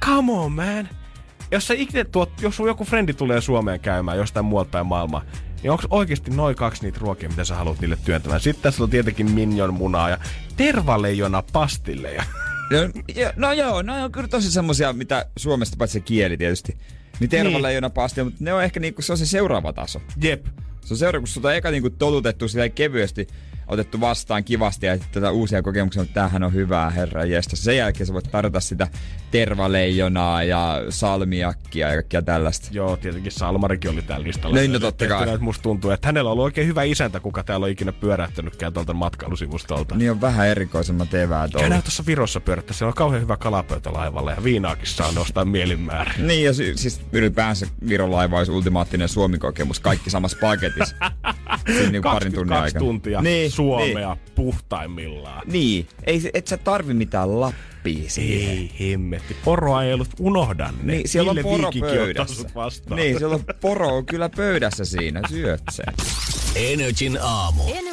Come 0.00 0.32
on, 0.32 0.52
man. 0.52 0.88
Jos, 1.50 1.66
sä 1.66 1.74
ikinä 1.74 2.04
tuot, 2.04 2.32
jos 2.40 2.56
sun 2.56 2.66
joku 2.68 2.84
frendi 2.84 3.12
tulee 3.14 3.40
Suomeen 3.40 3.80
käymään 3.80 4.18
jostain 4.18 4.44
muualta 4.44 4.70
päin 4.70 4.86
maailmaa, 4.86 5.22
niin 5.62 5.70
onko 5.70 5.84
oikeasti 5.90 6.30
noin 6.30 6.56
kaksi 6.56 6.82
niitä 6.82 6.98
ruokia, 7.00 7.28
mitä 7.28 7.44
sä 7.44 7.54
haluat 7.54 7.80
niille 7.80 7.98
työntämään? 8.04 8.40
Sitten 8.40 8.62
tässä 8.62 8.82
on 8.82 8.90
tietenkin 8.90 9.30
minjon 9.30 9.74
munaa 9.74 10.10
ja 10.10 10.18
tervaleijona 10.56 11.42
pastilleja. 11.52 12.24
No, 12.70 12.78
jo, 13.14 13.32
no 13.36 13.52
joo, 13.52 13.82
no 13.82 14.04
on 14.04 14.12
kyllä 14.12 14.28
tosi 14.28 14.52
semmosia, 14.52 14.92
mitä 14.92 15.26
Suomesta 15.36 15.76
paitsi 15.76 15.92
se 15.92 16.00
kieli 16.00 16.36
tietysti. 16.36 16.78
Niin 17.20 17.30
tervaleijona 17.30 17.88
niin. 17.88 17.94
pastille, 17.94 18.24
mutta 18.24 18.44
ne 18.44 18.52
on 18.52 18.64
ehkä 18.64 18.80
niinku, 18.80 19.02
se 19.02 19.12
on 19.12 19.18
se 19.18 19.26
seuraava 19.26 19.72
taso. 19.72 20.02
Jep. 20.22 20.46
Se 20.80 20.94
on 20.94 20.98
seuraava, 20.98 21.26
kun 21.34 21.46
on 21.46 21.54
eka 21.54 21.70
niinku 21.70 21.90
tolutettu 21.90 22.48
sillä 22.48 22.68
kevyesti 22.68 23.26
otettu 23.68 24.00
vastaan 24.00 24.44
kivasti 24.44 24.86
ja 24.86 24.98
tätä 25.12 25.30
uusia 25.30 25.62
kokemuksia, 25.62 26.02
että 26.02 26.14
tämähän 26.14 26.42
on 26.42 26.54
hyvää, 26.54 26.90
herra 26.90 27.24
jesta. 27.24 27.56
Sen 27.56 27.76
jälkeen 27.76 28.06
sä 28.06 28.12
voit 28.12 28.30
tarjota 28.30 28.60
sitä 28.60 28.88
tervaleijonaa 29.30 30.42
ja 30.42 30.84
salmiakkia 30.88 31.88
ja 31.88 31.94
kaikkia 31.94 32.22
tällaista. 32.22 32.68
Joo, 32.70 32.96
tietenkin 32.96 33.32
Salmarikin 33.32 33.90
oli 33.90 34.02
tällä 34.02 34.26
listalla. 34.26 34.56
Niin, 34.56 34.72
no 34.72 34.78
totta 34.78 35.06
kai. 35.06 35.28
Että 35.28 35.38
musta 35.38 35.62
tuntuu, 35.62 35.90
että 35.90 36.08
hänellä 36.08 36.28
on 36.28 36.32
ollut 36.32 36.44
oikein 36.44 36.66
hyvä 36.66 36.82
isäntä, 36.82 37.20
kuka 37.20 37.44
täällä 37.44 37.64
on 37.64 37.70
ikinä 37.70 37.92
pyörähtänytkään 37.92 38.72
tuolta 38.72 38.92
matkailusivustolta. 38.92 39.94
Niin 39.94 40.10
on 40.10 40.20
vähän 40.20 40.48
erikoisemmat 40.48 41.14
eväät 41.14 41.54
ollut. 41.54 41.60
Käydään 41.60 41.82
tuossa 41.82 42.06
Virossa 42.06 42.40
pyörättä, 42.40 42.72
siellä 42.72 42.88
on 42.88 42.94
kauhean 42.94 43.22
hyvä 43.22 43.36
kalapöytä 43.36 43.92
laivalla 43.92 44.30
ja 44.30 44.44
viinaakin 44.44 44.86
saa 44.86 45.12
nostaa 45.12 45.44
mielinmäärä. 45.44 46.14
niin, 46.18 46.44
ja 46.44 46.52
sy- 46.54 46.76
siis 46.76 47.00
ylipäänsä 47.12 47.66
Viron 47.88 48.10
laiva 48.10 48.38
olisi 48.38 48.52
ultimaattinen 48.52 49.08
Suomi-kokemus, 49.08 49.80
kaikki 49.80 50.10
samassa 50.10 50.38
paketissa. 50.40 50.96
Siinä 51.66 51.90
niin 51.90 52.02
parin 52.02 52.32
tunnin 52.32 52.58
tuntia 52.78 53.22
niin, 53.22 53.50
Suomea 53.52 54.14
niin. 54.14 54.34
puhtaimmillaan. 54.34 55.42
Niin, 55.46 55.88
ei, 56.04 56.30
et 56.34 56.46
sä 56.46 56.56
tarvi 56.56 56.94
mitään 56.94 57.40
Lappia 57.40 58.10
siihen. 58.10 58.50
Ei 58.50 58.70
hemmetti. 58.80 59.36
Poroa 59.44 59.84
ei 59.84 59.92
ollut, 59.92 60.08
unohda 60.20 60.70
ne. 60.82 60.92
Niin, 60.92 61.08
siellä 61.08 61.30
on 61.30 61.38
poro 61.42 61.70
pöydässä. 61.80 62.48
Niin, 62.94 63.18
siellä 63.18 63.34
on 63.34 63.44
poro 63.60 63.96
on 63.96 64.06
kyllä 64.06 64.28
pöydässä 64.28 64.84
siinä, 64.84 65.20
syöt 65.28 65.62
sen. 65.70 65.94
Energin 66.56 67.18
aamu. 67.22 67.62
Energin 67.62 67.91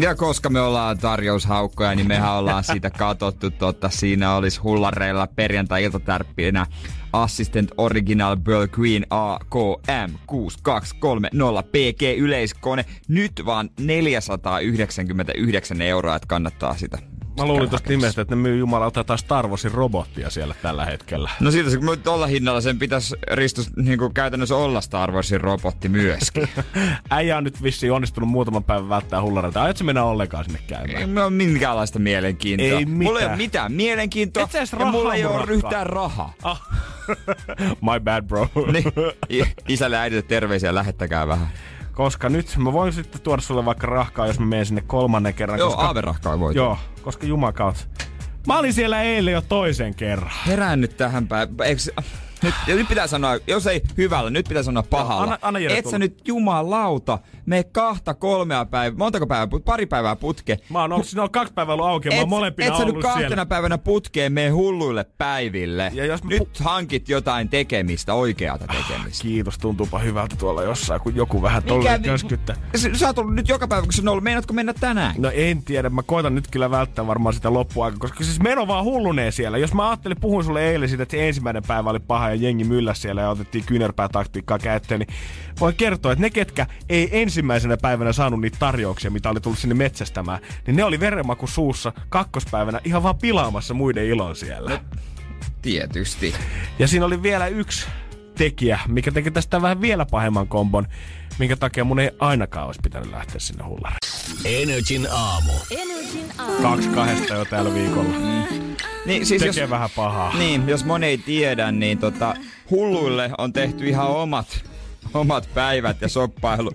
Ja 0.00 0.14
koska 0.14 0.50
me 0.50 0.60
ollaan 0.60 0.98
tarjoushaukkoja, 0.98 1.94
niin 1.94 2.08
mehän 2.08 2.32
ollaan 2.32 2.64
siitä 2.64 2.90
katsottu. 2.90 3.50
Totta, 3.50 3.90
siinä 3.90 4.34
olisi 4.34 4.60
hullareilla 4.60 5.26
perjantai-iltatärppinä 5.26 6.66
Assistant 7.12 7.70
Original 7.76 8.36
Girl 8.36 8.66
Queen 8.78 9.06
AKM 9.10 10.14
6230 10.26 11.62
PG 11.62 12.18
yleiskone. 12.18 12.84
Nyt 13.08 13.32
vaan 13.46 13.70
499 13.80 15.82
euroa, 15.82 16.16
että 16.16 16.28
kannattaa 16.28 16.76
sitä 16.76 16.98
Mä 17.38 17.46
luulin 17.46 17.70
tuosta 17.70 17.90
nimestä, 17.90 18.22
että 18.22 18.34
ne 18.34 18.42
myy 18.42 18.58
jumalauta 18.58 19.04
taas 19.04 19.20
Star 19.20 19.48
Warsin 19.48 19.72
robottia 19.72 20.30
siellä 20.30 20.54
tällä 20.62 20.84
hetkellä. 20.84 21.30
No 21.40 21.50
siitä, 21.50 21.70
kun 21.76 21.98
tuolla 22.02 22.26
hinnalla 22.26 22.60
sen 22.60 22.78
pitäisi 22.78 23.16
Ristus 23.32 23.76
niin 23.76 23.98
kuin 23.98 24.14
käytännössä 24.14 24.56
olla 24.56 24.80
Star 24.80 25.12
Warsin 25.12 25.40
robotti 25.40 25.88
myöskin. 25.88 26.48
Äijä 27.10 27.36
on 27.36 27.44
nyt 27.44 27.62
vissiin 27.62 27.92
onnistunut 27.92 28.28
muutaman 28.28 28.64
päivän 28.64 28.88
välttää 28.88 29.22
hullareita. 29.22 29.62
Aiotko 29.62 29.84
mennä 29.84 30.04
ollenkaan 30.04 30.44
sinne 30.44 30.60
käymään? 30.66 31.00
Ei 31.00 31.06
mulla 31.06 31.24
ole 31.24 31.30
minkäänlaista 31.30 31.98
mielenkiintoa. 31.98 32.66
Ei 32.66 32.86
mitään. 32.86 33.06
Mulla 33.06 33.20
ei 33.20 33.26
ole 33.26 33.36
mitään 33.36 33.72
mielenkiintoa. 33.72 34.42
Et 34.42 34.50
sä 34.50 34.76
ja 34.78 34.86
mulla 34.86 35.14
ei 35.14 35.24
ole 35.24 35.32
rahaa 35.32 35.46
ryhtään 35.46 35.86
rahaa. 35.86 36.32
Ah. 36.42 36.62
My 37.86 38.00
bad, 38.04 38.24
bro. 38.24 38.48
niin, 38.72 38.92
isälle 39.68 39.96
ja 39.96 40.02
äidille 40.02 40.22
terveisiä, 40.22 40.74
lähettäkää 40.74 41.28
vähän. 41.28 41.48
Koska 41.98 42.28
nyt 42.28 42.56
mä 42.56 42.72
voin 42.72 42.92
sitten 42.92 43.20
tuoda 43.20 43.42
sulle 43.42 43.64
vaikka 43.64 43.86
rahkaa, 43.86 44.26
jos 44.26 44.40
mä 44.40 44.46
menen 44.46 44.66
sinne 44.66 44.82
kolmannen 44.86 45.34
kerran. 45.34 45.58
Joo, 45.58 45.68
koska... 45.68 45.86
aaverahkaa 45.86 46.40
voi. 46.40 46.54
Joo, 46.54 46.78
koska 47.02 47.26
jumakaut. 47.26 47.88
Mä 48.46 48.58
olin 48.58 48.72
siellä 48.72 49.02
eilen 49.02 49.34
jo 49.34 49.40
toisen 49.40 49.94
kerran. 49.94 50.30
Herään 50.46 50.80
nyt 50.80 50.96
tähän 50.96 51.28
päivään. 51.28 51.68
Eikö, 51.68 51.82
nyt, 52.42 52.54
nyt 52.66 52.88
pitää 52.88 53.06
sanoa, 53.06 53.36
jos 53.46 53.66
ei 53.66 53.82
hyvällä, 53.96 54.30
nyt 54.30 54.48
pitää 54.48 54.62
sanoa 54.62 54.82
pahalla. 54.90 55.22
anna- 55.22 55.38
anna 55.42 55.60
Et 55.68 55.86
sä 55.86 55.98
nyt 55.98 56.20
jumalauta, 56.28 57.18
me 57.46 57.64
kahta 57.64 58.14
kolmea 58.14 58.64
päivää, 58.64 58.98
montako 58.98 59.26
päivää, 59.26 59.60
pari 59.64 59.86
päivää 59.86 60.16
putke. 60.16 60.58
Mä 60.70 60.80
oon, 60.82 61.04
siinä 61.04 61.22
on 61.22 61.30
kaksi 61.30 61.54
päivää 61.54 61.74
ollut 61.74 61.86
auki 61.86 62.08
ja 62.08 62.14
mä 62.14 62.20
oon 62.20 62.28
molempina 62.28 62.68
et 62.68 62.76
sä 62.78 62.84
nyt 62.84 62.98
kahtena 62.98 63.28
siellä. 63.28 63.46
päivänä 63.46 63.78
putkeen 63.78 64.32
mene 64.32 64.48
hulluille 64.48 65.04
päiville. 65.18 65.90
Ja 65.94 66.04
jos 66.06 66.22
mä 66.24 66.30
nyt 66.30 66.42
pu- 66.42 66.64
hankit 66.64 67.08
jotain 67.08 67.48
tekemistä, 67.48 68.14
oikeata 68.14 68.66
tekemistä. 68.66 69.22
Kiitos, 69.22 69.58
tuntuupa 69.58 69.98
hyvältä 69.98 70.36
tuolla 70.36 70.62
jossain, 70.62 71.00
kun 71.00 71.16
joku 71.16 71.42
vähän 71.42 71.62
tolle 71.62 71.82
Mikä 71.90 72.02
vi- 72.02 72.08
köskyttää. 72.08 72.56
Sä, 72.76 72.88
sä 72.94 73.06
oot 73.06 73.18
ollut 73.18 73.34
nyt 73.34 73.48
joka 73.48 73.68
päivä, 73.68 73.82
kun 73.82 73.92
sä 73.92 74.02
on 74.02 74.08
ollut. 74.08 74.24
Meinaatko 74.24 74.52
mennä 74.54 74.74
tänään? 74.80 75.14
No 75.18 75.30
en 75.34 75.62
tiedä, 75.62 75.90
mä 75.90 76.02
koitan 76.02 76.34
nyt 76.34 76.48
kyllä 76.50 76.70
välttää 76.70 77.06
varmaan 77.06 77.34
sitä 77.34 77.52
loppuaikaa, 77.52 77.98
koska 77.98 78.24
siis 78.24 78.40
meno 78.40 78.66
vaan 78.68 78.84
hullunee 78.84 79.30
siellä. 79.30 79.58
Jos 79.58 79.74
mä 79.74 79.88
ajattelin, 79.88 80.20
puhuin 80.20 80.44
sulle 80.44 80.70
eilen 80.70 80.88
siitä, 80.88 81.02
että 81.02 81.16
se 81.16 81.28
ensimmäinen 81.28 81.62
päivä 81.66 81.90
oli 81.90 82.00
paha 82.00 82.27
ja 82.28 82.34
jengi 82.34 82.64
mylläs 82.64 83.02
siellä 83.02 83.20
ja 83.20 83.30
otettiin 83.30 83.64
kyynärpäätaktiikkaa 83.64 84.58
käyttöön, 84.58 85.00
niin 85.00 85.14
voin 85.60 85.74
kertoa, 85.74 86.12
että 86.12 86.22
ne 86.22 86.30
ketkä 86.30 86.66
ei 86.88 87.08
ensimmäisenä 87.12 87.76
päivänä 87.76 88.12
saanut 88.12 88.40
niitä 88.40 88.56
tarjouksia, 88.60 89.10
mitä 89.10 89.30
oli 89.30 89.40
tullut 89.40 89.58
sinne 89.58 89.74
metsästämään, 89.74 90.38
niin 90.66 90.76
ne 90.76 90.84
oli 90.84 91.00
verenmaku 91.00 91.46
suussa 91.46 91.92
kakkospäivänä 92.08 92.80
ihan 92.84 93.02
vaan 93.02 93.18
pilaamassa 93.18 93.74
muiden 93.74 94.06
ilon 94.06 94.36
siellä. 94.36 94.80
Tietysti. 95.62 96.34
Ja 96.78 96.88
siinä 96.88 97.06
oli 97.06 97.22
vielä 97.22 97.46
yksi 97.46 97.86
tekijä, 98.34 98.80
mikä 98.88 99.12
teki 99.12 99.30
tästä 99.30 99.62
vähän 99.62 99.80
vielä 99.80 100.06
pahemman 100.06 100.48
kombon, 100.48 100.86
minkä 101.38 101.56
takia 101.56 101.84
mun 101.84 101.98
ei 101.98 102.10
ainakaan 102.18 102.66
olisi 102.66 102.80
pitänyt 102.82 103.10
lähteä 103.10 103.38
sinne 103.38 103.64
hullareen. 103.64 104.07
Energin 104.44 105.08
aamu. 105.10 105.52
Energin 105.70 106.26
aamu. 106.38 106.62
Kaksi 106.62 106.88
kahdesta 106.88 107.34
jo 107.34 107.44
tällä 107.44 107.74
viikolla. 107.74 108.14
Niin, 109.06 109.26
siis 109.26 109.42
Tekee 109.42 109.62
jos, 109.62 109.70
vähän 109.70 109.90
pahaa. 109.96 110.38
niin, 110.38 110.68
jos 110.68 110.84
moni 110.84 111.06
ei 111.06 111.18
tiedä, 111.18 111.72
niin 111.72 111.98
tota, 111.98 112.34
hulluille 112.70 113.30
on 113.38 113.52
tehty 113.52 113.88
ihan 113.88 114.08
omat, 114.08 114.46
omat 115.14 115.48
päivät 115.54 116.00
ja 116.00 116.08
soppailu 116.08 116.70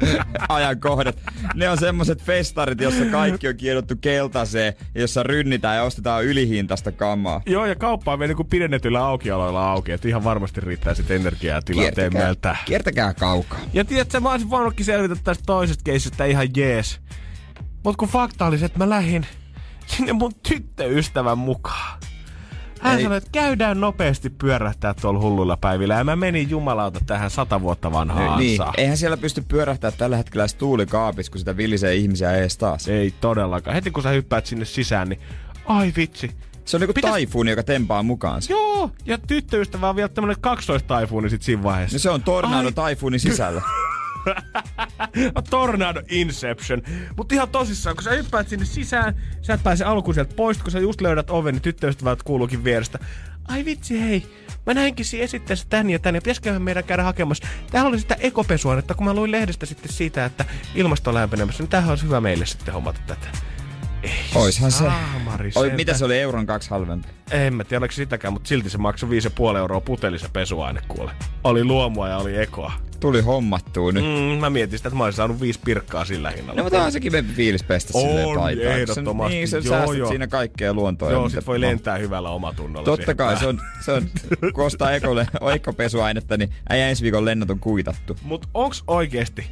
ajankohdat. 0.48 1.20
Ne 1.54 1.70
on 1.70 1.78
semmoset 1.78 2.22
festarit, 2.22 2.80
jossa 2.80 3.04
kaikki 3.04 3.48
on 3.48 3.56
kiedottu 3.56 3.94
keltaiseen, 4.00 4.74
jossa 4.94 5.22
rynnitään 5.22 5.76
ja 5.76 5.82
ostetaan 5.82 6.24
ylihintaista 6.24 6.92
kamaa. 6.92 7.42
Joo, 7.46 7.66
ja 7.66 7.74
kauppa 7.74 8.12
on 8.12 8.18
vielä 8.18 8.34
niin 8.34 8.46
pidennettyillä 8.46 9.04
aukioloilla 9.04 9.70
auki, 9.72 9.92
että 9.92 10.08
ihan 10.08 10.24
varmasti 10.24 10.60
riittää 10.60 10.94
sitten 10.94 11.16
energiaa 11.16 11.62
tilanteen 11.62 12.12
mieltä. 12.12 12.56
kiertäkää 12.64 13.14
kaukaa. 13.14 13.60
Ja 13.72 13.84
tiedätkö, 13.84 14.20
mä 14.20 14.30
olisin 14.30 14.50
voinutkin 14.50 14.86
selvitä 14.86 15.16
tästä 15.24 15.44
toisesta 15.46 15.82
keisistä 15.84 16.24
ihan 16.24 16.48
jees. 16.56 17.00
Mut 17.84 17.96
kun 17.96 18.08
fakta 18.08 18.46
oli 18.46 18.58
se, 18.58 18.64
että 18.64 18.78
mä 18.78 18.88
lähdin 18.88 19.26
sinne 19.86 20.12
mun 20.12 20.32
tyttöystävän 20.48 21.38
mukaan. 21.38 21.98
Hän 22.82 22.96
Ei. 22.96 23.02
sanoi, 23.02 23.18
että 23.18 23.28
käydään 23.32 23.80
nopeasti 23.80 24.30
pyörähtää 24.30 24.94
tuolla 24.94 25.20
hulluilla 25.20 25.56
päivillä. 25.56 25.94
Ja 25.94 26.04
mä 26.04 26.16
menin 26.16 26.50
jumalauta 26.50 27.00
tähän 27.06 27.30
sata 27.30 27.60
vuotta 27.60 27.92
vanhaan 27.92 28.38
Niin, 28.38 28.60
eihän 28.76 28.96
siellä 28.96 29.16
pysty 29.16 29.44
pyörähtämään 29.48 29.98
tällä 29.98 30.16
hetkellä 30.16 30.42
edes 30.42 30.54
tuulikaapissa, 30.54 31.32
kun 31.32 31.38
sitä 31.38 31.56
vilisee 31.56 31.94
ihmisiä 31.94 32.32
ees 32.36 32.58
taas. 32.58 32.88
Ei 32.88 33.14
todellakaan. 33.20 33.74
Heti 33.74 33.90
kun 33.90 34.02
sä 34.02 34.10
hyppäät 34.10 34.46
sinne 34.46 34.64
sisään, 34.64 35.08
niin 35.08 35.20
ai 35.66 35.92
vitsi. 35.96 36.30
Se 36.64 36.76
on 36.76 36.80
niinku 36.80 36.92
Pitäis- 36.94 37.10
taifuuni, 37.12 37.50
joka 37.50 37.62
tempaa 37.62 38.02
mukaansa. 38.02 38.52
Joo, 38.52 38.90
ja 39.06 39.18
tyttöystävä 39.18 39.88
on 39.88 39.96
vielä 39.96 40.08
tämmönen 40.08 40.36
kaksoistaifuuni 40.40 41.30
sit 41.30 41.42
siinä 41.42 41.62
vaiheessa. 41.62 41.94
No 41.94 41.98
se 41.98 42.10
on 42.10 42.22
tornado 42.22 42.66
Ai. 42.68 42.72
taifuuni 42.72 43.18
sisällä. 43.18 43.62
Tornado 45.50 46.02
Inception. 46.08 46.82
Mutta 47.16 47.34
ihan 47.34 47.48
tosissaan, 47.48 47.96
kun 47.96 48.02
sä 48.02 48.10
hyppäät 48.10 48.48
sinne 48.48 48.64
sisään, 48.64 49.14
sä 49.42 49.54
et 49.54 49.62
pääse 49.62 49.84
alkuun 49.84 50.14
sieltä 50.14 50.34
pois, 50.34 50.58
kun 50.58 50.70
sä 50.70 50.78
just 50.78 51.00
löydät 51.00 51.30
oven, 51.30 51.54
niin 51.54 51.62
tyttöystävät 51.62 52.22
kuuluukin 52.22 52.64
vierestä. 52.64 52.98
Ai 53.48 53.64
vitsi, 53.64 54.00
hei. 54.00 54.26
Mä 54.66 54.74
näinkin 54.74 55.04
siinä 55.04 55.24
esitteessä 55.24 55.66
tän 55.70 55.90
ja 55.90 55.98
tän, 55.98 56.14
ja 56.14 56.20
pitäisiköhän 56.20 56.62
meidän 56.62 56.84
käydä 56.84 57.02
hakemassa. 57.02 57.46
Täällä 57.70 57.88
oli 57.88 58.00
sitä 58.00 58.16
ekopesuainetta, 58.20 58.94
kun 58.94 59.06
mä 59.06 59.14
luin 59.14 59.30
lehdestä 59.30 59.66
sitten 59.66 59.92
siitä, 59.92 60.24
että 60.24 60.44
ilmasto 60.74 61.10
on 61.10 61.14
lämpenemässä, 61.14 61.62
niin 61.62 61.70
tämähän 61.70 61.90
olisi 61.90 62.04
hyvä 62.04 62.20
meille 62.20 62.46
sitten 62.46 62.74
hommata 62.74 63.00
tätä. 63.06 63.51
Ei 64.02 64.10
Oishan 64.34 64.70
se. 64.72 64.78
saamari 64.78 65.50
Oi, 65.54 65.70
mitä 65.70 65.94
se 65.94 66.04
oli 66.04 66.18
euron 66.18 66.46
kaksi 66.46 66.70
halvempi? 66.70 67.08
En 67.30 67.54
mä 67.54 67.64
tiedä, 67.64 67.82
oliko 67.82 67.92
sitäkään, 67.92 68.32
mutta 68.32 68.48
silti 68.48 68.70
se 68.70 68.78
maksoi 68.78 69.08
5,5 69.52 69.56
euroa 69.58 69.80
putelissa 69.80 70.28
pesuaine 70.32 70.80
kuule. 70.88 71.10
Oli 71.44 71.64
luomua 71.64 72.08
ja 72.08 72.16
oli 72.16 72.36
ekoa. 72.38 72.72
tuli 73.00 73.20
hommattua 73.20 73.92
nyt. 73.92 74.04
Mm, 74.04 74.40
mä 74.40 74.50
mietin 74.50 74.78
sitä, 74.78 74.88
että 74.88 74.96
mä 74.98 75.04
olisin 75.04 75.16
saanut 75.16 75.40
viisi 75.40 75.60
pirkkaa 75.64 76.04
sillä 76.04 76.30
hinnalla. 76.30 76.54
No 76.58 76.62
mutta 76.64 76.84
on 76.84 76.92
sekin 76.92 77.12
me 77.12 77.22
fiilis 77.22 77.62
pestä 77.62 77.98
On, 77.98 78.02
silleen 78.08 78.38
paitaan. 78.38 78.80
ehdottomasti. 78.80 79.34
Niin, 79.34 79.48
sä 79.48 79.58
Joo, 79.64 79.92
joo. 79.92 80.08
siinä 80.08 80.26
kaikkea 80.26 80.74
luontoa. 80.74 81.10
Joo, 81.10 81.28
sit 81.28 81.46
voi 81.46 81.58
no. 81.58 81.60
lentää 81.60 81.98
hyvällä 81.98 82.30
omatunnolla. 82.30 82.84
Totta 82.84 83.14
kai, 83.14 83.36
se 83.38 83.46
on, 83.46 83.60
se 83.84 83.92
on 83.92 84.08
kun 84.54 84.64
ostaa 84.64 84.92
ekolle 84.92 85.26
oikkopesuainetta, 85.40 86.36
niin 86.36 86.50
äijä 86.68 86.88
ensi 86.88 87.02
viikon 87.02 87.24
lennot 87.24 87.50
on 87.50 87.58
kuitattu. 87.58 88.16
Mut 88.22 88.46
onks 88.54 88.84
oikeesti, 88.86 89.46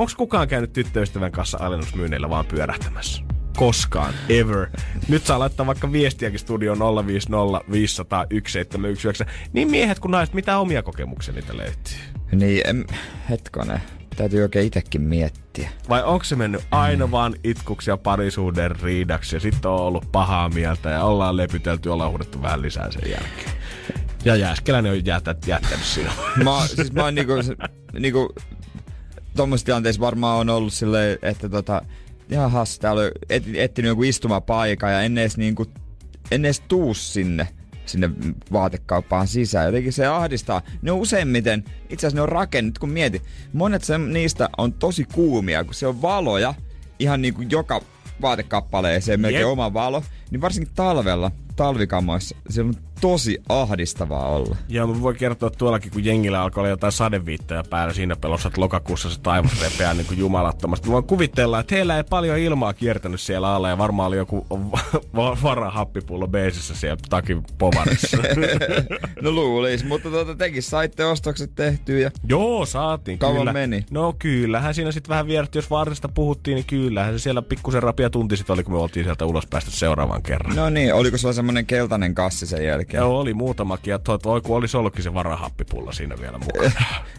onks 0.00 0.14
kukaan 0.14 0.48
käynyt 0.48 0.72
tyttöystävän 0.72 1.32
kanssa 1.32 1.58
alennusmyynneillä 1.60 2.30
vaan 2.30 2.46
pyörähtämässä? 2.46 3.22
Koskaan, 3.56 4.14
ever. 4.28 4.66
Nyt 5.08 5.26
saa 5.26 5.38
laittaa 5.38 5.66
vaikka 5.66 5.92
viestiäkin 5.92 6.38
studioon 6.38 6.78
050 7.06 7.72
500 7.72 8.26
1719. 8.26 9.24
Niin 9.52 9.70
miehet 9.70 9.98
kuin 9.98 10.12
naiset, 10.12 10.34
mitä 10.34 10.58
omia 10.58 10.82
kokemuksia 10.82 11.34
niitä 11.34 11.56
löytyy? 11.56 11.98
Niin, 12.32 12.62
em, 12.66 12.84
hetkonen. 13.30 13.82
Täytyy 14.16 14.42
oikein 14.42 14.66
itekin 14.66 15.02
miettiä. 15.02 15.70
Vai 15.88 16.02
onko 16.02 16.24
se 16.24 16.36
mennyt 16.36 16.62
aina 16.70 17.10
vaan 17.10 17.34
itkuksi 17.44 17.90
ja 17.90 17.96
parisuuden 17.96 18.80
riidaksi 18.80 19.36
ja 19.36 19.40
sitten 19.40 19.70
on 19.70 19.80
ollut 19.80 20.12
pahaa 20.12 20.48
mieltä 20.48 20.90
ja 20.90 21.04
ollaan 21.04 21.36
lepytelty, 21.36 21.88
ollaan 21.88 22.10
huudettu 22.10 22.42
vähän 22.42 22.62
lisää 22.62 22.90
sen 22.90 23.10
jälkeen. 23.10 23.50
Ja 24.24 24.36
Jääskeläinen 24.36 24.92
on 24.92 25.06
jätä, 25.06 25.34
jättänyt 25.46 25.84
sinua. 25.84 26.12
Mä, 26.44 26.66
siis 26.66 26.92
mä 26.92 27.04
oon 27.04 27.14
niinku, 27.14 27.32
niinku 27.98 28.34
tommosissa 29.36 29.66
tilanteissa 29.66 30.00
varmaan 30.00 30.38
on 30.38 30.48
ollut 30.48 30.72
silleen, 30.72 31.18
että 31.22 31.48
tota, 31.48 31.82
jahas, 32.28 32.78
täällä 32.78 33.02
on 33.02 33.10
et, 33.30 33.44
etsinyt 33.54 33.88
joku 33.88 34.02
istumapaikan 34.02 34.92
ja 34.92 35.02
en 35.02 35.18
edes 35.18 35.36
niinku, 35.36 35.66
en 36.30 36.44
edes 36.44 36.60
tuu 36.60 36.94
sinne 36.94 37.48
sinne 37.86 38.10
vaatekauppaan 38.52 39.26
sisään. 39.26 39.66
Jotenkin 39.66 39.92
se 39.92 40.06
ahdistaa. 40.06 40.62
Ne 40.82 40.92
on 40.92 40.98
useimmiten, 40.98 41.64
itse 41.88 42.06
asiassa 42.06 42.16
ne 42.16 42.22
on 42.22 42.28
rakennut, 42.28 42.78
kun 42.78 42.90
mieti, 42.90 43.22
monet 43.52 43.84
se, 43.84 43.98
niistä 43.98 44.48
on 44.58 44.72
tosi 44.72 45.04
kuumia, 45.04 45.64
kun 45.64 45.74
se 45.74 45.86
on 45.86 46.02
valoja 46.02 46.54
ihan 46.98 47.22
niinku 47.22 47.42
joka 47.50 47.80
vaatekappaleeseen 48.20 49.20
melkein 49.20 49.40
Jep. 49.40 49.50
oma 49.50 49.72
valo, 49.72 50.04
niin 50.30 50.40
varsinkin 50.40 50.74
talvella, 50.74 51.30
talvikamoissa, 51.56 52.36
se 52.48 52.60
on 52.60 52.74
tosi 53.00 53.38
ahdistavaa 53.48 54.28
olla. 54.28 54.56
Joo, 54.68 54.86
mä 54.86 55.02
voin 55.02 55.16
kertoa 55.16 55.50
tuollakin, 55.50 55.92
kun 55.92 56.04
jengillä 56.04 56.42
alkoi 56.42 56.60
olla 56.60 56.68
jotain 56.70 56.92
sadeviittoja 56.92 57.64
päällä 57.70 57.94
siinä 57.94 58.16
pelossa, 58.16 58.48
että 58.48 58.60
lokakuussa 58.60 59.10
se 59.10 59.20
taivas 59.20 59.62
repeää 59.62 59.94
niin 59.94 60.06
kuin 60.06 60.18
jumalattomasti. 60.18 60.88
Mä 60.88 60.92
voin 60.92 61.04
kuvitella, 61.04 61.60
että 61.60 61.74
heillä 61.74 61.96
ei 61.96 62.04
paljon 62.10 62.38
ilmaa 62.38 62.72
kiertänyt 62.72 63.20
siellä 63.20 63.54
alla 63.54 63.68
ja 63.68 63.78
varmaan 63.78 64.06
oli 64.08 64.16
joku 64.16 64.46
va- 65.16 65.36
varahappipullo 65.42 66.28
beesissä 66.28 66.74
siellä 66.74 66.98
takin 67.08 67.42
povarissa. 67.58 68.16
No 69.22 69.30
luulis, 69.30 69.84
mutta 69.84 70.10
tuota, 70.10 70.34
tekin 70.34 70.62
saitte 70.62 71.04
ostokset 71.04 71.54
tehtyä 71.54 71.98
ja 71.98 72.10
Joo, 72.28 72.66
saatiin 72.66 73.18
Kauan 73.18 73.36
kyllä. 73.36 73.52
meni? 73.52 73.84
No 73.90 74.14
kyllähän 74.18 74.74
siinä 74.74 74.92
sitten 74.92 75.08
vähän 75.08 75.26
vierähti, 75.26 75.58
jos 75.58 75.70
vaarista 75.70 76.08
puhuttiin, 76.08 76.54
niin 76.54 76.64
kyllähän 76.66 77.12
se 77.14 77.18
siellä 77.18 77.42
pikkusen 77.42 77.82
rapia 77.82 78.10
tunti 78.10 78.36
sitten 78.36 78.54
oli, 78.54 78.64
kun 78.64 78.72
me 78.74 78.78
oltiin 78.78 79.04
sieltä 79.04 79.26
ulos 79.26 79.46
päästy 79.46 79.70
seuraavan 79.70 80.22
kerran. 80.22 80.56
No 80.56 80.70
niin, 80.70 80.94
oliko 80.94 81.18
sulla 81.18 81.34
semmonen 81.34 81.66
keltainen 81.66 82.14
kassi 82.14 82.46
sen 82.46 82.64
jälkeen? 82.64 82.89
Joo, 82.92 83.20
oli 83.20 83.34
muutamakin 83.34 83.90
ja 83.90 83.98
toi, 83.98 84.18
voi 84.24 84.40
kun 84.40 84.56
olisi 84.56 84.76
ollutkin 84.76 85.02
se 85.02 85.14
varahappipullo 85.14 85.92
siinä 85.92 86.16
vielä 86.20 86.38
mukana. 86.38 86.72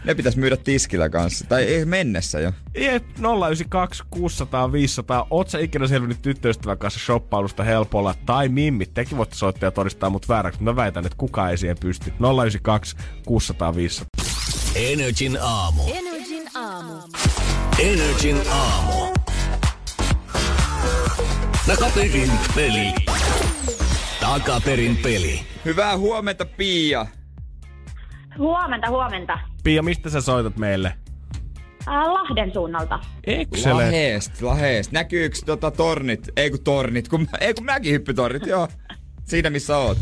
Ne 0.04 0.16
pitäisi 0.16 0.40
myydä 0.40 0.58
tiskillä 0.58 1.10
kanssa. 1.10 1.46
Tai 1.50 1.64
ei 1.64 1.86
mennessä 1.86 2.40
jo. 2.40 2.52
Jep, 2.78 3.04
092 3.18 4.04
600 4.10 4.72
500. 4.72 5.28
Oot 5.30 5.50
sä 5.50 5.60
ikinä 5.60 5.88
selvinnyt 5.88 6.22
tyttöystävän 6.22 6.78
kanssa 6.78 7.00
shoppailusta 7.00 7.64
helpolla? 7.64 8.16
Tai 8.26 8.50
mimmit, 8.50 8.94
tekin 8.94 9.18
voitte 9.18 9.36
soittaa 9.36 9.68
ja 9.68 9.72
todistaa 9.72 10.10
mut 10.10 10.30
vääräksi, 10.30 10.60
mutta 10.60 10.72
mä 10.72 10.76
väitän, 10.76 11.06
että 11.06 11.18
kukaan 11.18 11.52
ei 11.52 11.58
siihen 11.58 11.78
pysty. 11.80 12.14
092 12.20 12.96
600 13.26 13.76
500. 13.76 14.08
Energin 14.76 15.38
aamu. 15.42 15.84
Energin 15.88 16.50
aamu. 16.56 16.94
Energin 17.80 18.42
aamu. 18.50 19.14
Takaperin 21.68 22.32
peli. 22.56 22.94
Takaperin 24.32 24.98
peli. 24.98 25.40
Hyvää 25.66 25.98
huomenta, 25.98 26.46
Pia. 26.46 27.06
Huomenta, 28.38 28.90
huomenta. 28.90 29.40
Pia, 29.64 29.82
mistä 29.84 30.10
sä 30.10 30.22
soitat 30.22 30.58
meille? 30.58 30.94
Äh, 31.88 31.94
Lahden 31.94 32.54
suunnalta. 32.54 33.00
Excellent. 33.24 33.80
Laheest, 33.80 34.42
laheest. 34.42 34.92
Näkyykö 34.92 35.36
tota 35.46 35.72
tornit? 35.72 36.30
Ei 36.38 36.50
kun 36.52 36.64
tornit, 36.64 37.08
kun, 37.08 37.28
ei 37.42 37.54
kun 37.54 37.66
mäkin 37.66 37.94
hyppytornit, 37.94 38.46
joo. 38.48 38.68
Siinä 39.24 39.50
missä 39.50 39.78
oot. 39.78 39.98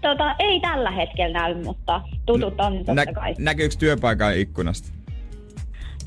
Tota, 0.00 0.34
ei 0.38 0.60
tällä 0.60 0.90
hetkellä 0.90 1.40
näy, 1.40 1.62
mutta 1.64 2.00
tutut 2.26 2.60
on 2.60 2.76
totta 2.76 2.94
Nä, 2.94 3.06
kai. 3.06 3.34
näkyykö 3.38 3.74
työpaikan 3.78 4.36
ikkunasta? 4.36 5.01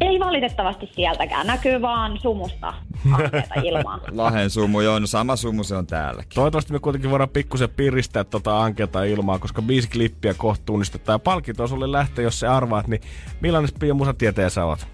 Ei 0.01 0.19
valitettavasti 0.19 0.89
sieltäkään. 0.95 1.47
Näkyy 1.47 1.81
vaan 1.81 2.17
sumusta 2.21 2.73
ilmaa. 3.63 3.99
Lahen 4.11 4.49
sumu, 4.49 4.81
joo, 4.81 4.99
no 4.99 5.07
sama 5.07 5.35
sumu 5.35 5.63
se 5.63 5.75
on 5.75 5.87
täälläkin. 5.87 6.31
Toivottavasti 6.35 6.73
me 6.73 6.79
kuitenkin 6.79 7.09
voidaan 7.11 7.29
pikkusen 7.29 7.69
piristää 7.69 8.23
tota 8.23 8.63
ankeata 8.63 9.03
ilmaa, 9.03 9.39
koska 9.39 9.61
biisi 9.61 9.89
klippiä 9.89 10.33
kohta 10.33 10.65
tunnistetaan. 10.65 11.15
Ja 11.15 11.19
palkinto 11.19 11.67
sulle 11.67 11.91
lähtee, 11.91 12.23
jos 12.23 12.39
se 12.39 12.47
arvaat, 12.47 12.87
niin 12.87 13.01
millainen 13.41 13.71
Pia 13.79 13.93
musatieteen 13.93 14.51
sä 14.51 14.65
oot? 14.65 14.87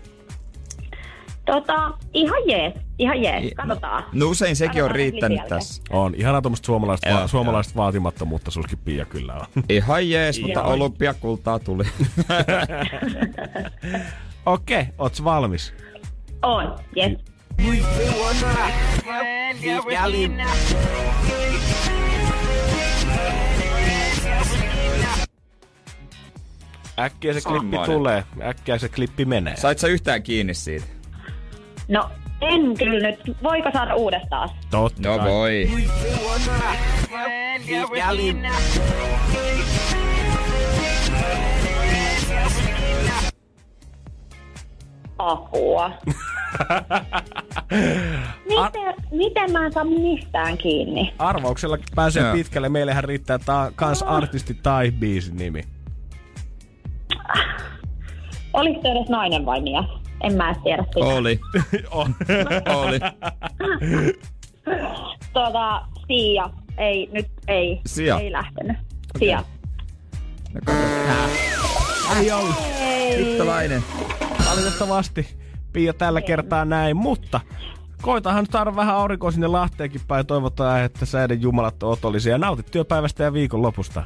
Tota, 1.45 1.91
ihan 2.13 2.41
jees. 2.47 2.73
Ihan 2.99 3.21
jees. 3.23 3.53
Katsotaan. 3.55 4.03
No 4.13 4.25
usein 4.25 4.55
sekin 4.55 4.69
on 4.83 4.89
Katsotaan 4.89 4.95
riittänyt 4.95 5.37
klipin 5.39 5.49
tässä. 5.49 5.83
On. 5.89 6.15
Ihanaa 6.15 6.41
tuommoista 6.41 6.65
suomalaista, 6.65 7.09
va- 7.13 7.27
suomalaista 7.27 7.75
vaatimattomuutta 7.75 8.51
sulki 8.51 8.75
Pia 8.75 9.05
kyllä 9.05 9.33
on. 9.33 9.45
Ihan 9.69 10.09
jees, 10.09 10.41
mutta 10.41 10.63
olympiakultaa 10.63 11.59
tuli. 11.59 11.83
Okei, 14.45 14.81
okay, 14.81 14.93
oots 14.97 15.23
valmis? 15.23 15.73
On, 16.41 16.79
jees. 16.95 17.17
Äkkiä 26.99 27.33
se 27.33 27.41
klippi 27.41 27.59
Semmoinen. 27.59 27.95
tulee, 27.95 28.23
äkkiä 28.41 28.77
se 28.77 28.89
klippi 28.89 29.25
menee. 29.25 29.55
Sait 29.55 29.79
sä 29.79 29.87
yhtään 29.87 30.23
kiinni 30.23 30.53
siitä? 30.53 30.85
No, 31.87 32.09
en 32.41 32.77
kyllä 32.77 33.09
nyt. 33.09 33.19
Voiko 33.43 33.69
saada 33.73 33.95
uudestaan? 33.95 34.49
Totta 34.69 35.09
No 35.09 35.17
kai. 35.17 35.27
voi. 35.29 35.69
Apua. 45.21 45.91
miten, 48.49 48.95
miten 49.11 49.51
mä 49.51 49.65
en 49.65 49.73
saa 49.73 49.83
mistään 49.83 50.57
kiinni? 50.57 51.13
Arvauksella 51.19 51.77
pääsee 51.95 52.23
Joo. 52.23 52.33
pitkälle. 52.33 52.69
Meillähän 52.69 53.03
riittää 53.03 53.39
ta- 53.39 53.71
kans 53.75 54.03
artisti 54.03 54.53
tai 54.63 54.91
biisin 54.91 55.35
nimi. 55.37 55.63
Oliko 58.53 58.81
se 58.81 58.87
edes 58.87 59.09
nainen 59.09 59.45
vai 59.45 59.61
mies? 59.61 59.85
En 60.23 60.33
mä 60.33 60.49
edes 60.51 60.63
tiedä 60.63 60.83
sitä. 60.83 61.05
Oli. 61.05 61.39
Oli. 62.81 62.99
Tuota, 65.33 65.81
Sia. 66.07 66.49
Ei, 66.77 67.09
nyt 67.11 67.27
ei. 67.47 67.81
Sia. 67.85 68.19
Ei 68.19 68.31
lähtenyt. 68.31 68.77
Sia. 69.19 69.43
No. 70.53 70.73
Ei 72.19 72.31
ollut. 72.31 72.55
Tyttöläinen. 73.17 73.83
Valitettavasti 74.51 75.27
Pia 75.73 75.93
tällä 75.93 76.21
kertaa 76.21 76.65
näin, 76.65 76.97
mutta 76.97 77.39
koitahan 78.01 78.43
nyt 78.43 78.51
saada 78.51 78.75
vähän 78.75 78.95
aurinkoa 78.95 79.31
sinne 79.31 79.47
Lahteenkin 79.47 80.01
päin. 80.07 80.25
Toivotaan, 80.25 80.81
että 80.81 81.05
säiden 81.05 81.41
jumalat 81.41 81.83
on 81.83 81.91
otollisia. 81.91 82.37
Nautit 82.37 82.71
työpäivästä 82.71 83.23
ja 83.23 83.33
viikonlopusta. 83.33 84.03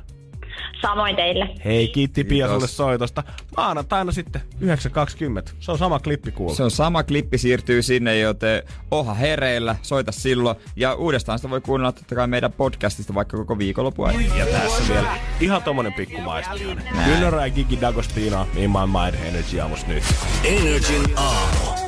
Samoin 0.81 1.15
teille. 1.15 1.49
Hei, 1.65 1.87
kiitti 1.87 2.23
Pia 2.23 2.47
sulle 2.47 2.67
soitosta. 2.67 3.23
Maanantaina 3.57 4.11
sitten 4.11 4.41
9.20. 4.61 5.51
Se 5.59 5.71
on 5.71 5.77
sama 5.77 5.99
klippi 5.99 6.31
kuulla. 6.31 6.55
Se 6.55 6.63
on 6.63 6.71
sama 6.71 7.03
klippi 7.03 7.37
siirtyy 7.37 7.81
sinne, 7.81 8.19
joten 8.19 8.63
oha 8.91 9.13
hereillä, 9.13 9.75
soita 9.81 10.11
silloin. 10.11 10.55
Ja 10.75 10.93
uudestaan 10.93 11.39
sitä 11.39 11.49
voi 11.49 11.61
kuunnella 11.61 11.91
totta 11.91 12.15
kai 12.15 12.27
meidän 12.27 12.51
podcastista 12.51 13.13
vaikka 13.13 13.37
koko 13.37 13.57
viikonlopun 13.57 14.07
ajan. 14.07 14.37
Ja 14.37 14.45
tässä 14.45 14.93
vielä 14.93 15.17
ihan 15.39 15.63
tommonen 15.63 15.93
pikku 15.93 16.21
maistiainen. 16.21 16.83
Kynnörä 17.05 17.45
ja 17.45 17.53
Gigi 17.53 17.75
D'Agostino, 17.75 18.57
In 18.57 18.71
My 18.71 18.77
Mind 19.03 19.27
Energy 19.27 19.59
aamus 19.59 19.87
nyt. 19.87 20.03
Energin 20.43 21.17
aamu. 21.17 21.85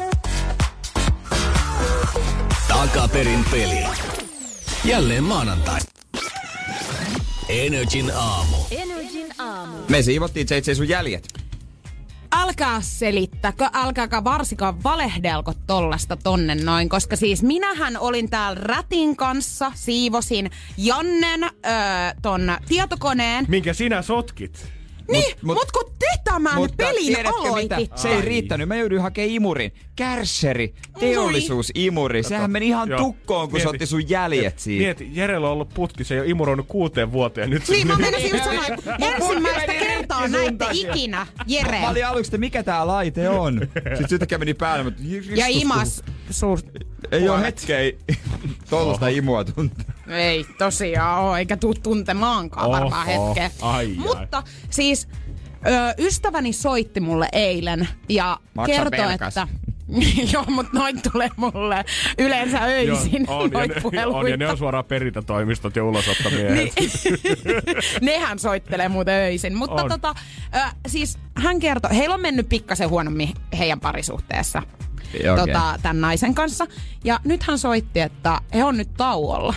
Takaperin 2.68 3.46
peli. 3.52 3.86
Jälleen 4.86 5.24
maanantai. 5.24 5.80
Energin 7.50 8.12
aamu. 8.16 8.58
Energin 8.72 9.28
aamu. 9.38 9.78
Me 9.90 10.02
siivottiin 10.02 10.48
JJ 10.50 10.74
sun 10.74 10.90
jäljet. 10.90 11.28
Älkää 12.32 12.82
selittäkö, 12.82 13.70
älkääkä 13.74 14.24
varsinkaan 14.24 14.84
valehdelko 14.84 15.54
tollasta 15.68 16.18
tonne 16.18 16.56
noin, 16.56 16.90
koska 16.90 17.16
siis 17.16 17.44
minähän 17.44 17.98
olin 17.98 18.30
täällä 18.30 18.60
rätin 18.64 19.16
kanssa, 19.16 19.72
siivosin 19.76 20.52
Jannen 20.78 21.44
öö, 21.44 21.50
ton 22.22 22.58
tietokoneen. 22.68 23.46
Minkä 23.48 23.74
sinä 23.74 24.02
sotkit? 24.02 24.68
Niin, 25.12 25.36
mut, 25.42 25.58
mut, 25.58 25.72
kun 25.72 25.94
te 26.00 26.06
tämän 26.24 26.56
Mutta 26.56 26.76
pelin 26.78 27.06
tiedätkö 27.06 27.38
aloitit. 27.38 27.78
mitä? 27.78 27.98
Se 27.98 28.10
ei 28.10 28.22
riittänyt. 28.22 28.68
Mä 28.68 28.76
jouduin 28.76 29.02
hakemaan 29.02 29.32
imurin. 29.32 29.74
Kärsseri, 29.96 30.74
teollisuusimuri. 31.00 32.24
Sehän 32.24 32.52
meni 32.52 32.68
ihan 32.68 32.90
Joo. 32.90 33.00
tukkoon, 33.00 33.50
kun 33.50 33.60
se 33.60 33.66
Mieti. 33.66 33.76
otti 33.76 33.86
sun 33.86 34.10
jäljet 34.10 34.60
siitä. 34.60 34.84
Mieti, 34.84 35.10
Jerellä 35.14 35.48
on 35.48 35.54
ollut 35.54 35.70
putki, 35.74 36.04
se 36.04 36.14
ei 36.14 36.20
ole 36.22 36.30
imuroinut 36.30 36.66
kuuteen 36.68 37.12
vuoteen. 37.12 37.50
Nyt 37.50 37.66
se 37.66 37.74
Niin, 37.74 37.88
mä 37.88 37.96
menisin 37.98 38.30
just 38.32 38.44
sanoa, 38.50 38.66
että 38.68 38.98
ensimmäistä 39.02 39.74
kertaa 39.74 40.28
näitte 40.28 40.66
ikinä 40.72 41.28
Jere. 41.48 41.80
Mä 41.82 41.90
olin 41.90 42.06
aluksi, 42.08 42.28
että 42.30 42.38
mikä 42.38 42.64
tää 42.64 42.88
laite 42.88 43.30
on. 43.30 43.60
Sitten 43.98 44.08
yhtäkkiä 44.12 44.38
meni 44.38 44.54
päälle, 44.54 44.84
mutta 44.84 45.02
Ja 45.36 45.46
imas. 45.48 46.04
Ei 47.12 47.30
oo 47.30 47.38
hetkeä 47.40 47.80
tollasta 48.70 49.08
imua 49.08 49.44
tuntuu. 49.44 49.84
Ei 50.10 50.46
tosiaan 50.58 51.20
oo, 51.20 51.36
eikä 51.36 51.58
tuu 51.58 51.74
tuntemaankaan 51.74 52.72
varmaan 52.72 53.08
Oho. 53.10 53.28
hetkeä. 53.28 53.52
Ai, 53.62 53.86
ai. 53.86 53.88
Mutta 53.98 54.44
siis 54.70 55.08
ö, 55.68 55.94
ystäväni 55.98 56.54
soitti 56.54 57.00
mulle 57.00 57.30
eilen 57.32 57.88
ja 58.10 58.40
Maksa 58.54 58.72
kertoi, 58.74 59.00
pelkäs. 59.08 59.38
että... 59.38 59.48
Joo, 60.34 60.44
mutta 60.48 60.80
noin 60.80 61.02
tulee 61.12 61.30
mulle 61.36 61.86
yleensä 62.18 62.64
öisin 62.64 63.26
Joo, 63.28 63.40
on, 63.40 63.52
ja 63.52 63.68
ne, 63.68 63.82
puheluita. 63.82 64.18
on, 64.20 64.30
ja 64.30 64.38
ne 64.38 64.50
on 64.50 64.58
suoraan 64.58 64.86
perintätoimistot 64.86 65.76
ja 65.76 65.84
ulosottomiehet. 65.84 66.54
Niin. 66.54 66.72
Nehän 68.02 68.40
soittelee 68.40 68.90
muuten 68.90 69.14
öisin. 69.14 69.56
Mutta 69.56 69.84
On. 69.84 69.90
tota, 69.90 70.16
ö, 70.56 70.60
siis 70.88 71.18
hän 71.36 71.60
kertoi, 71.60 71.98
heillä 71.98 72.16
on 72.16 72.22
mennyt 72.22 72.50
pikkasen 72.50 72.90
huonommin 72.90 73.30
heidän 73.58 73.80
parisuhteessa 73.80 74.62
Okei. 75.16 75.36
tota, 75.36 75.80
tämän 75.82 76.02
naisen 76.02 76.34
kanssa. 76.36 76.68
Ja 77.04 77.20
nyt 77.24 77.44
hän 77.44 77.60
soitti, 77.60 78.00
että 78.00 78.42
he 78.54 78.64
on 78.64 78.78
nyt 78.78 78.94
tauolla. 78.98 79.54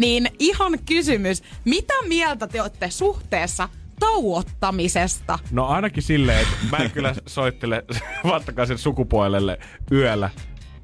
Niin 0.00 0.28
ihan 0.38 0.78
kysymys, 0.86 1.42
mitä 1.64 1.94
mieltä 2.08 2.46
te 2.46 2.62
olette 2.62 2.90
suhteessa 2.90 3.68
tauottamisesta? 3.98 5.38
No 5.50 5.66
ainakin 5.66 6.02
silleen, 6.02 6.40
että 6.40 6.54
mä 6.70 6.76
en 6.76 6.90
kyllä 6.90 7.14
soittele 7.26 7.84
vastakkaisen 8.24 8.78
sukupuolelle 8.78 9.58
yöllä. 9.92 10.30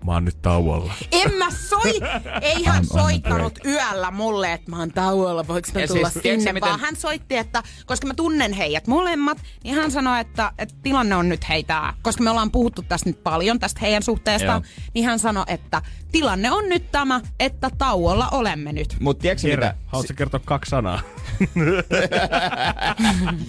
Mä 0.05 0.13
oon 0.13 0.25
nyt 0.25 0.43
tauolla. 0.43 0.93
En 1.13 1.35
mä 1.35 1.51
soi, 1.51 2.01
ei 2.41 2.65
hän 2.65 2.87
soittanut 2.87 3.59
yöllä 3.65 4.11
mulle, 4.11 4.53
että 4.53 4.71
mä 4.71 4.79
oon 4.79 4.91
tauolla, 4.93 5.47
voiko 5.47 5.69
mä 5.75 5.81
Ja 5.81 5.89
tulla 5.89 6.11
siis, 6.11 6.23
tiedätkö 6.23 6.41
sinne, 6.43 6.53
miten- 6.53 6.69
vaan 6.69 6.81
hän 6.81 6.97
soitti, 6.97 7.37
että 7.37 7.63
koska 7.87 8.07
mä 8.07 8.15
tunnen 8.15 8.53
heidät 8.53 8.87
molemmat, 8.87 9.39
niin 9.65 9.75
hän 9.75 9.91
sanoi, 9.91 10.21
että, 10.21 10.53
että 10.59 10.75
tilanne 10.83 11.17
on 11.17 11.29
nyt 11.29 11.49
heitä, 11.49 11.95
koska 12.03 12.23
me 12.23 12.31
ollaan 12.31 12.51
puhuttu 12.51 12.83
tästä 12.83 13.11
nyt 13.11 13.23
paljon, 13.23 13.59
tästä 13.59 13.81
heidän 13.81 14.03
suhteestaan, 14.03 14.63
Joo. 14.63 14.73
niin 14.95 15.05
hän 15.07 15.19
sanoi, 15.19 15.45
että 15.49 15.83
tilanne 16.13 16.51
on 16.51 16.69
nyt 16.69 16.91
tämä, 16.93 17.21
että 17.41 17.71
tauolla 17.79 18.29
olemme 18.33 18.73
nyt. 18.73 18.97
Mut 19.01 19.19
tiedätkö 19.19 19.49
mitä? 19.49 19.75
haluatko 19.87 20.15
kertoa 20.17 20.41
kaksi 20.45 20.69
sanaa? 20.71 21.01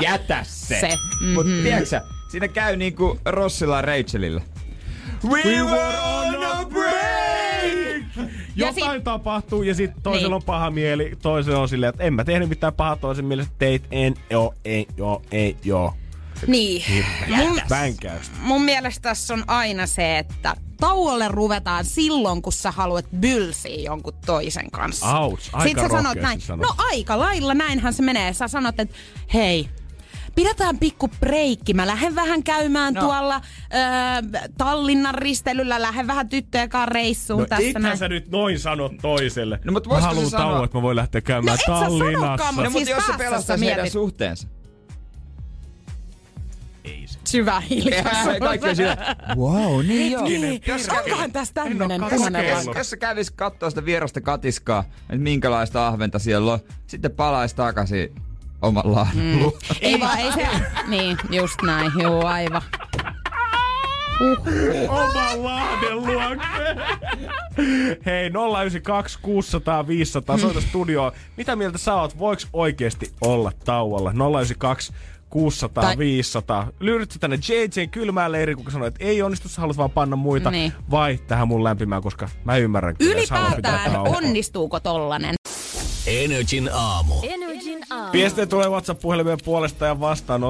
Jätä 0.01 0.43
se. 0.43 0.79
Se, 0.79 0.87
Mm-hmm. 1.21 1.33
Mut 1.33 1.45
tiedätkö 1.63 1.85
sä, 1.85 2.01
siinä 2.31 2.47
käy 2.47 2.75
niinku 2.75 3.19
Rossilla 3.25 3.75
ja 3.75 3.81
Rachelilla. 3.81 4.41
We 5.29 5.43
were 5.63 5.97
on 6.03 6.43
a 6.43 6.65
break! 6.65 8.27
Ja 8.55 8.67
Jotain 8.67 9.03
tapahtuu 9.03 9.63
ja 9.63 9.75
sitten 9.75 10.01
toisella 10.03 10.27
Niin. 10.27 10.33
on 10.33 10.43
paha 10.43 10.71
mieli, 10.71 11.13
toisella 11.21 11.59
on 11.59 11.69
silleen, 11.69 11.89
että 11.89 12.03
en 12.03 12.13
mä 12.13 12.23
tehnyt 12.23 12.49
mitään 12.49 12.73
pahaa, 12.73 12.95
toisen 12.95 13.25
mielestä 13.25 13.53
teit, 13.57 13.83
en, 13.91 14.15
joo, 14.29 14.53
ei, 14.65 14.87
joo, 14.97 15.21
ei, 15.31 15.57
joo. 15.63 15.93
Niin. 16.47 16.83
Mun, 17.37 17.61
mun 18.41 18.61
mielestä 18.61 19.01
tässä 19.09 19.33
on 19.33 19.43
aina 19.47 19.87
se, 19.87 20.17
että 20.17 20.55
tauolle 20.79 21.27
ruvetaan 21.27 21.85
silloin, 21.85 22.41
kun 22.41 22.53
sä 22.53 22.71
haluat 22.71 23.05
bylsiä 23.19 23.81
jonkun 23.85 24.13
toisen 24.25 24.71
kanssa. 24.71 25.09
Auts, 25.09 25.49
aika 25.53 25.67
Sitten 25.67 25.83
sä 25.89 25.89
sanot 25.97 26.17
näin. 26.17 26.41
sanot. 26.41 26.67
No 26.67 26.75
aika 26.77 27.19
lailla 27.19 27.53
näinhän 27.53 27.93
se 27.93 28.03
menee. 28.03 28.33
Sä 28.33 28.47
sanot, 28.47 28.79
että 28.79 28.95
hei, 29.33 29.69
pidetään 30.37 30.77
pikku 30.77 31.07
breikki. 31.19 31.73
Mä 31.73 31.87
lähden 31.87 32.15
vähän 32.15 32.43
käymään 32.43 32.93
no. 32.93 33.01
tuolla 33.01 33.41
öö, 33.73 34.39
Tallinnan 34.57 35.15
risteilyllä, 35.15 35.81
lähden 35.81 36.07
vähän 36.07 36.29
tyttöjen 36.29 36.69
kanssa 36.69 36.93
reissuun 36.93 37.39
No 37.39 37.45
tässä 37.45 37.79
näin. 37.79 37.97
sä 37.97 38.07
nyt 38.09 38.31
noin 38.31 38.59
sanot 38.59 38.91
toiselle. 39.01 39.59
No, 39.63 39.71
mut 39.71 39.87
mä 39.87 39.99
haluan 39.99 40.25
se 40.25 40.29
sanoa- 40.31 40.45
tauon, 40.51 40.65
että 40.65 40.77
mä 40.77 40.81
voin 40.81 40.95
lähteä 40.95 41.21
käymään 41.21 41.57
No 41.67 41.73
Tallinnassa. 41.79 42.21
sanokaan, 42.21 42.55
mut 42.55 42.63
No, 42.63 42.69
Siis 42.71 42.73
mutta 42.89 42.89
jos 42.95 43.05
se 43.05 43.13
pelastaisi 43.23 43.65
heidän 43.65 43.77
mietit. 43.79 43.93
suhteensa. 43.93 44.47
Syvä 47.23 47.59
hiljaisuus. 47.59 48.37
Kaikki 48.39 48.69
on 48.69 48.75
siinä, 48.75 49.15
wow, 49.35 49.85
niin 49.85 50.11
joo. 50.11 50.23
Niin, 50.23 50.61
Jos, 50.67 50.89
onkohan 50.89 51.31
tässä 51.31 51.53
tämmönen 51.53 52.01
jos, 52.49 52.65
jos 52.77 52.89
sä 52.89 52.97
kävis 52.97 53.31
kattoo 53.31 53.69
sitä 53.69 53.85
vierasta 53.85 54.21
katiskaa, 54.21 54.83
että 55.01 55.15
minkälaista 55.17 55.87
ahventa 55.87 56.19
siellä 56.19 56.53
on, 56.53 56.59
sitten 56.87 57.11
palaisi 57.11 57.55
takaisin 57.55 58.15
omalla 58.61 59.07
mm. 59.13 59.39
Ei 59.81 59.99
vaan, 59.99 60.19
ei 60.19 60.31
se... 60.31 60.47
Niin, 60.87 61.17
just 61.29 61.61
näin, 61.61 61.91
joo, 61.97 62.25
aivan. 62.25 62.61
Oman 64.89 65.43
Lahden 65.43 65.97
luokse. 65.97 66.75
Hei, 68.05 68.29
092 68.29 69.19
600 69.21 69.87
500, 69.87 70.37
soita 70.37 70.61
studioon. 70.61 71.11
Mitä 71.37 71.55
mieltä 71.55 71.77
sä 71.77 71.95
oot? 71.95 72.19
Voiko 72.19 72.41
oikeesti 72.53 73.11
olla 73.21 73.51
tauolla? 73.65 74.11
092 74.11 74.93
600 75.29 75.83
Tai- 75.83 75.97
500. 75.97 76.67
Lyydät 76.79 77.11
sä 77.11 77.19
tänne 77.19 77.39
JJn 77.49 77.89
kylmään 77.89 78.31
leiriin, 78.31 78.57
kun 78.57 78.71
sanoit, 78.71 78.95
että 78.95 79.05
ei 79.05 79.21
onnistu, 79.21 79.49
sä 79.49 79.61
haluat 79.61 79.77
vaan 79.77 79.91
panna 79.91 80.15
muita. 80.15 80.51
Niin. 80.51 80.73
Vai 80.91 81.19
tähän 81.27 81.47
mun 81.47 81.63
lämpimään, 81.63 82.01
koska 82.01 82.29
mä 82.43 82.57
ymmärrän 82.57 82.95
pitää 82.97 83.13
Ylipäätään 83.13 83.97
onnistuuko 83.97 84.79
tollanen? 84.79 85.35
Energin 86.07 86.69
aamu. 86.73 87.13
Energin 87.23 87.46
aamu. 87.89 88.11
Viestejä 88.11 88.45
tulee 88.45 88.69
WhatsApp-puhelimeen 88.69 89.37
puolesta 89.45 89.85
ja 89.85 89.99
vastaan 89.99 90.41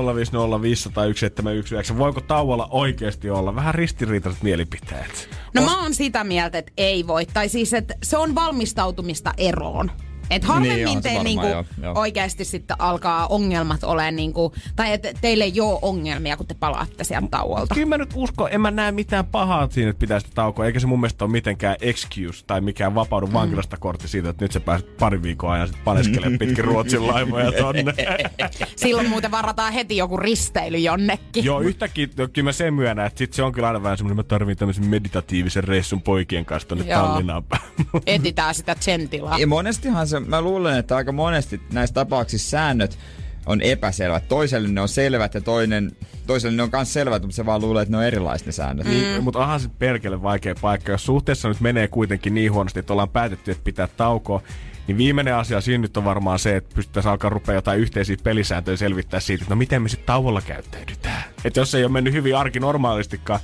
050501719. 1.93 1.97
Voiko 1.97 2.21
tauolla 2.21 2.67
oikeasti 2.71 3.29
olla? 3.29 3.55
Vähän 3.55 3.75
ristiriitaiset 3.75 4.43
mielipiteet. 4.43 5.29
No 5.53 5.61
mä 5.61 5.81
oon 5.81 5.93
sitä 5.93 6.23
mieltä, 6.23 6.57
että 6.57 6.71
ei 6.77 7.07
voi. 7.07 7.25
Tai 7.25 7.49
siis, 7.49 7.73
että 7.73 7.93
se 8.03 8.17
on 8.17 8.35
valmistautumista 8.35 9.33
eroon. 9.37 9.91
Et 10.29 10.43
harvemmin 10.43 10.85
Niin, 10.85 11.01
te 11.01 11.23
niinku 11.23 11.47
joo, 11.47 11.65
joo. 11.81 11.93
oikeasti 11.99 12.45
sitten 12.45 12.75
alkaa 12.79 13.27
ongelmat 13.27 13.83
olemaan 13.83 14.15
niinku, 14.15 14.53
tai 14.75 14.93
että 14.93 15.09
teille 15.21 15.43
ei 15.43 15.61
ole 15.61 15.79
ongelmia, 15.81 16.37
kun 16.37 16.47
te 16.47 16.53
palaatte 16.53 17.03
sieltä 17.03 17.27
tauolta. 17.31 17.75
Kyllä 17.75 17.87
mä 17.87 17.97
nyt 17.97 18.09
usko, 18.15 18.47
en 18.47 18.61
mä 18.61 18.71
näe 18.71 18.91
mitään 18.91 19.25
pahaa 19.25 19.67
siinä, 19.69 19.89
että 19.89 19.99
pitää 19.99 20.19
sitä 20.19 20.31
taukoa, 20.35 20.65
eikä 20.65 20.79
se 20.79 20.87
mun 20.87 20.99
mielestä 20.99 21.25
ole 21.25 21.31
mitenkään 21.31 21.75
excuse 21.81 22.45
tai 22.45 22.61
mikään 22.61 22.95
vapaudu 22.95 23.29
vankilasta 23.33 23.77
kortti 23.77 24.07
siitä, 24.07 24.29
että 24.29 24.45
nyt 24.45 24.51
sä 24.51 24.59
pääset 24.59 24.97
pari 24.97 25.23
viikkoa 25.23 25.51
ajan 25.53 25.67
sitten 25.67 25.83
paneskelemaan 25.83 26.39
pitkin 26.39 26.65
Ruotsin 26.65 27.07
laivoja 27.07 27.51
tonne. 27.51 27.93
Silloin 28.75 29.09
muuten 29.09 29.31
varataan 29.31 29.73
heti 29.73 29.97
joku 29.97 30.17
risteily 30.17 30.77
jonnekin. 30.77 31.45
Joo, 31.45 31.59
yhtäkkiä 31.59 32.07
no, 32.17 32.27
kyllä 32.33 32.47
mä 32.47 32.51
sen 32.51 32.73
myönnän, 32.73 33.05
että 33.05 33.17
sit 33.17 33.33
se 33.33 33.43
on 33.43 33.51
kyllä 33.51 33.67
aina 33.67 33.83
vähän 33.83 33.97
semmoinen, 33.97 34.19
että 34.19 34.35
mä 34.35 34.37
tarvin 34.37 34.57
tämmöisen 34.57 34.85
meditatiivisen 34.85 35.63
reissun 35.63 36.01
poikien 36.01 36.45
kanssa 36.45 36.69
tonne. 36.69 36.83
Tallinnaan 36.83 37.43
päin. 37.43 37.61
Etitään 38.05 38.55
sitä 38.55 38.75
gentilaa. 38.85 39.39
Ja 39.39 39.47
monestihan 39.47 40.07
se, 40.07 40.16
mä 40.19 40.41
luulen, 40.41 40.77
että 40.77 40.95
aika 40.95 41.11
monesti 41.11 41.61
näissä 41.73 41.93
tapauksissa 41.93 42.49
säännöt 42.49 42.99
on 43.45 43.61
epäselvät. 43.61 44.27
Toiselle 44.27 44.67
ne 44.67 44.81
on 44.81 44.89
selvät 44.89 45.33
ja 45.33 45.41
toinen, 45.41 45.91
toiselle 46.27 46.57
ne 46.57 46.63
on 46.63 46.69
myös 46.73 46.93
selvät, 46.93 47.21
mutta 47.21 47.35
se 47.35 47.45
vaan 47.45 47.61
luulee, 47.61 47.81
että 47.81 47.91
ne 47.91 47.97
on 47.97 48.03
erilaiset 48.03 48.45
ne 48.45 48.51
säännöt. 48.51 48.85
Mm. 48.85 48.91
Niin, 48.91 49.23
mutta 49.23 49.39
onhan 49.39 49.59
se 49.59 49.69
perkele 49.79 50.21
vaikea 50.23 50.55
paikka. 50.61 50.91
Jos 50.91 51.05
suhteessa 51.05 51.47
nyt 51.47 51.61
menee 51.61 51.87
kuitenkin 51.87 52.33
niin 52.33 52.53
huonosti, 52.53 52.79
että 52.79 52.93
ollaan 52.93 53.09
päätetty, 53.09 53.51
että 53.51 53.63
pitää 53.63 53.87
taukoa, 53.97 54.41
niin 54.87 54.97
viimeinen 54.97 55.35
asia 55.35 55.61
siinä 55.61 55.81
nyt 55.81 55.97
on 55.97 56.05
varmaan 56.05 56.39
se, 56.39 56.55
että 56.55 56.75
pystyttäisiin 56.75 57.11
alkaa 57.11 57.29
rupea 57.29 57.55
jotain 57.55 57.79
yhteisiä 57.79 58.17
pelisääntöjä 58.23 58.77
selvittää 58.77 59.19
siitä, 59.19 59.43
että 59.43 59.55
no 59.55 59.57
miten 59.57 59.81
me 59.81 59.89
sitten 59.89 60.07
tauolla 60.07 60.41
käyttäydytään. 60.41 61.23
Että 61.45 61.59
jos 61.59 61.75
ei 61.75 61.83
ole 61.83 61.91
mennyt 61.91 62.13
hyvin 62.13 62.37
arki 62.37 62.59
normaalistikaan, 62.59 63.39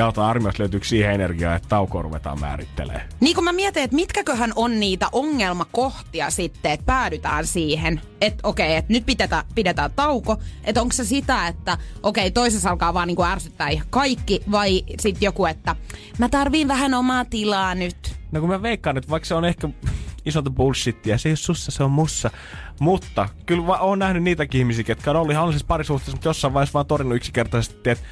auta 0.00 0.28
armiasta 0.28 0.62
löytyykö 0.62 0.86
siihen 0.86 1.12
energiaa, 1.12 1.54
että 1.54 1.68
taukoa 1.68 2.02
ruvetaan 2.02 2.40
määrittelemään. 2.40 3.08
Niin 3.20 3.34
kun 3.34 3.44
mä 3.44 3.52
mietin, 3.52 3.82
että 3.82 3.96
mitkäköhän 3.96 4.52
on 4.56 4.80
niitä 4.80 5.06
ongelmakohtia 5.12 6.30
sitten, 6.30 6.72
että 6.72 6.86
päädytään 6.86 7.46
siihen, 7.46 8.00
että 8.20 8.48
okei, 8.48 8.76
että 8.76 8.92
nyt 8.92 9.06
pidetään, 9.06 9.44
pidetään 9.54 9.90
tauko, 9.96 10.36
että 10.64 10.82
onko 10.82 10.92
se 10.92 11.04
sitä, 11.04 11.48
että 11.48 11.78
okei, 12.02 12.30
toisessa 12.30 12.70
alkaa 12.70 12.94
vaan 12.94 13.08
niinku 13.08 13.24
ärsyttää 13.24 13.68
ihan 13.68 13.86
kaikki, 13.90 14.42
vai 14.50 14.84
sitten 15.00 15.26
joku, 15.26 15.46
että 15.46 15.76
mä 16.18 16.28
tarviin 16.28 16.68
vähän 16.68 16.94
omaa 16.94 17.24
tilaa 17.24 17.74
nyt. 17.74 18.16
No 18.32 18.40
kun 18.40 18.48
mä 18.48 18.62
veikkaan, 18.62 18.96
että 18.96 19.10
vaikka 19.10 19.26
se 19.26 19.34
on 19.34 19.44
ehkä 19.44 19.68
isonta 20.24 20.50
bullshittia, 20.50 21.18
se 21.18 21.28
ei 21.28 21.30
ole 21.30 21.36
sussa, 21.36 21.70
se 21.70 21.84
on 21.84 21.90
mussa. 21.90 22.30
Mutta 22.80 23.28
kyllä 23.46 23.66
mä 23.66 23.78
oon 23.78 23.98
nähnyt 23.98 24.22
niitäkin 24.22 24.58
ihmisiä, 24.58 24.84
ketkä 24.84 25.10
on 25.10 25.16
ollut 25.16 25.30
ihan 25.30 25.42
onnellisessa 25.42 25.66
parisuhteessa, 25.66 26.12
mutta 26.12 26.28
jossain 26.28 26.54
vaiheessa 26.54 26.72
vaan 26.74 26.86
todennut 26.86 27.16
yksinkertaisesti, 27.16 27.90
että 27.90 28.04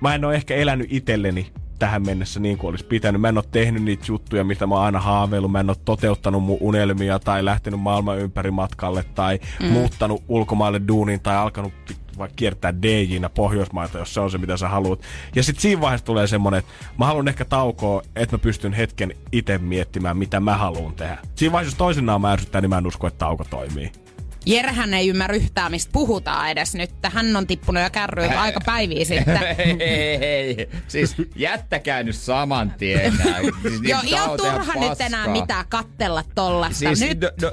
mä 0.00 0.14
en 0.14 0.24
ole 0.24 0.34
ehkä 0.34 0.54
elänyt 0.54 0.86
itselleni 0.90 1.52
tähän 1.78 2.06
mennessä 2.06 2.40
niin 2.40 2.58
kuin 2.58 2.68
olisi 2.68 2.84
pitänyt. 2.84 3.20
Mä 3.20 3.28
en 3.28 3.38
ole 3.38 3.44
tehnyt 3.50 3.82
niitä 3.82 4.04
juttuja, 4.08 4.44
mitä 4.44 4.66
mä 4.66 4.74
oon 4.74 4.84
aina 4.84 5.00
haaveillut. 5.00 5.52
Mä 5.52 5.60
en 5.60 5.70
ole 5.70 5.76
toteuttanut 5.84 6.42
mun 6.42 6.58
unelmia 6.60 7.18
tai 7.18 7.44
lähtenyt 7.44 7.80
maailman 7.80 8.18
ympäri 8.18 8.50
matkalle 8.50 9.04
tai 9.14 9.40
mm. 9.60 9.66
muuttanut 9.66 10.22
ulkomaille 10.28 10.80
duuniin 10.88 11.20
tai 11.20 11.36
alkanut 11.36 11.72
vaikka 12.18 12.36
kiertää 12.36 12.74
DJnä 12.82 13.28
Pohjoismaita, 13.28 13.98
jos 13.98 14.14
se 14.14 14.20
on 14.20 14.30
se, 14.30 14.38
mitä 14.38 14.56
sä 14.56 14.68
haluat. 14.68 15.00
Ja 15.34 15.42
sitten 15.42 15.62
siinä 15.62 15.80
vaiheessa 15.80 16.06
tulee 16.06 16.26
semmonen, 16.26 16.58
että 16.58 16.72
mä 16.98 17.06
haluan 17.06 17.28
ehkä 17.28 17.44
taukoa, 17.44 18.02
että 18.16 18.36
mä 18.36 18.38
pystyn 18.38 18.72
hetken 18.72 19.14
itse 19.32 19.58
miettimään, 19.58 20.16
mitä 20.16 20.40
mä 20.40 20.56
haluan 20.56 20.94
tehdä. 20.94 21.18
Siinä 21.34 21.52
vaiheessa, 21.52 21.74
jos 21.74 21.78
toisenaan 21.78 22.20
mä 22.20 22.32
ärsyttää, 22.32 22.60
niin 22.60 22.70
mä 22.70 22.78
en 22.78 22.86
usko, 22.86 23.06
että 23.06 23.18
tauko 23.18 23.44
toimii. 23.44 23.92
Jerehän 24.46 24.94
ei 24.94 25.08
ymmärrä 25.08 25.36
yhtään, 25.36 25.70
mistä 25.70 25.92
puhutaan 25.92 26.50
edes 26.50 26.74
nyt. 26.74 26.90
Hän 27.02 27.36
on 27.36 27.46
tippunut 27.46 27.82
jo 27.82 27.90
kärryiltä 27.90 28.40
aika 28.40 28.60
päiviä 28.66 29.04
sitten. 29.04 29.38
hei, 29.58 29.76
hei, 29.78 30.18
hei. 30.20 30.68
Siis 30.88 31.14
jättäkää 31.36 32.02
nyt 32.02 32.16
saman 32.16 32.74
tien. 32.78 33.12
Siis 33.62 33.80
Joo, 33.82 34.02
niitä 34.02 34.16
ihan 34.16 34.30
turha 34.36 34.74
nyt 34.74 35.00
enää 35.00 35.28
mitään 35.28 35.64
kattella 35.68 36.24
tollasta. 36.34 36.78
Siis, 36.78 37.00
nyt 37.00 37.20
no, 37.20 37.30
no, 37.42 37.52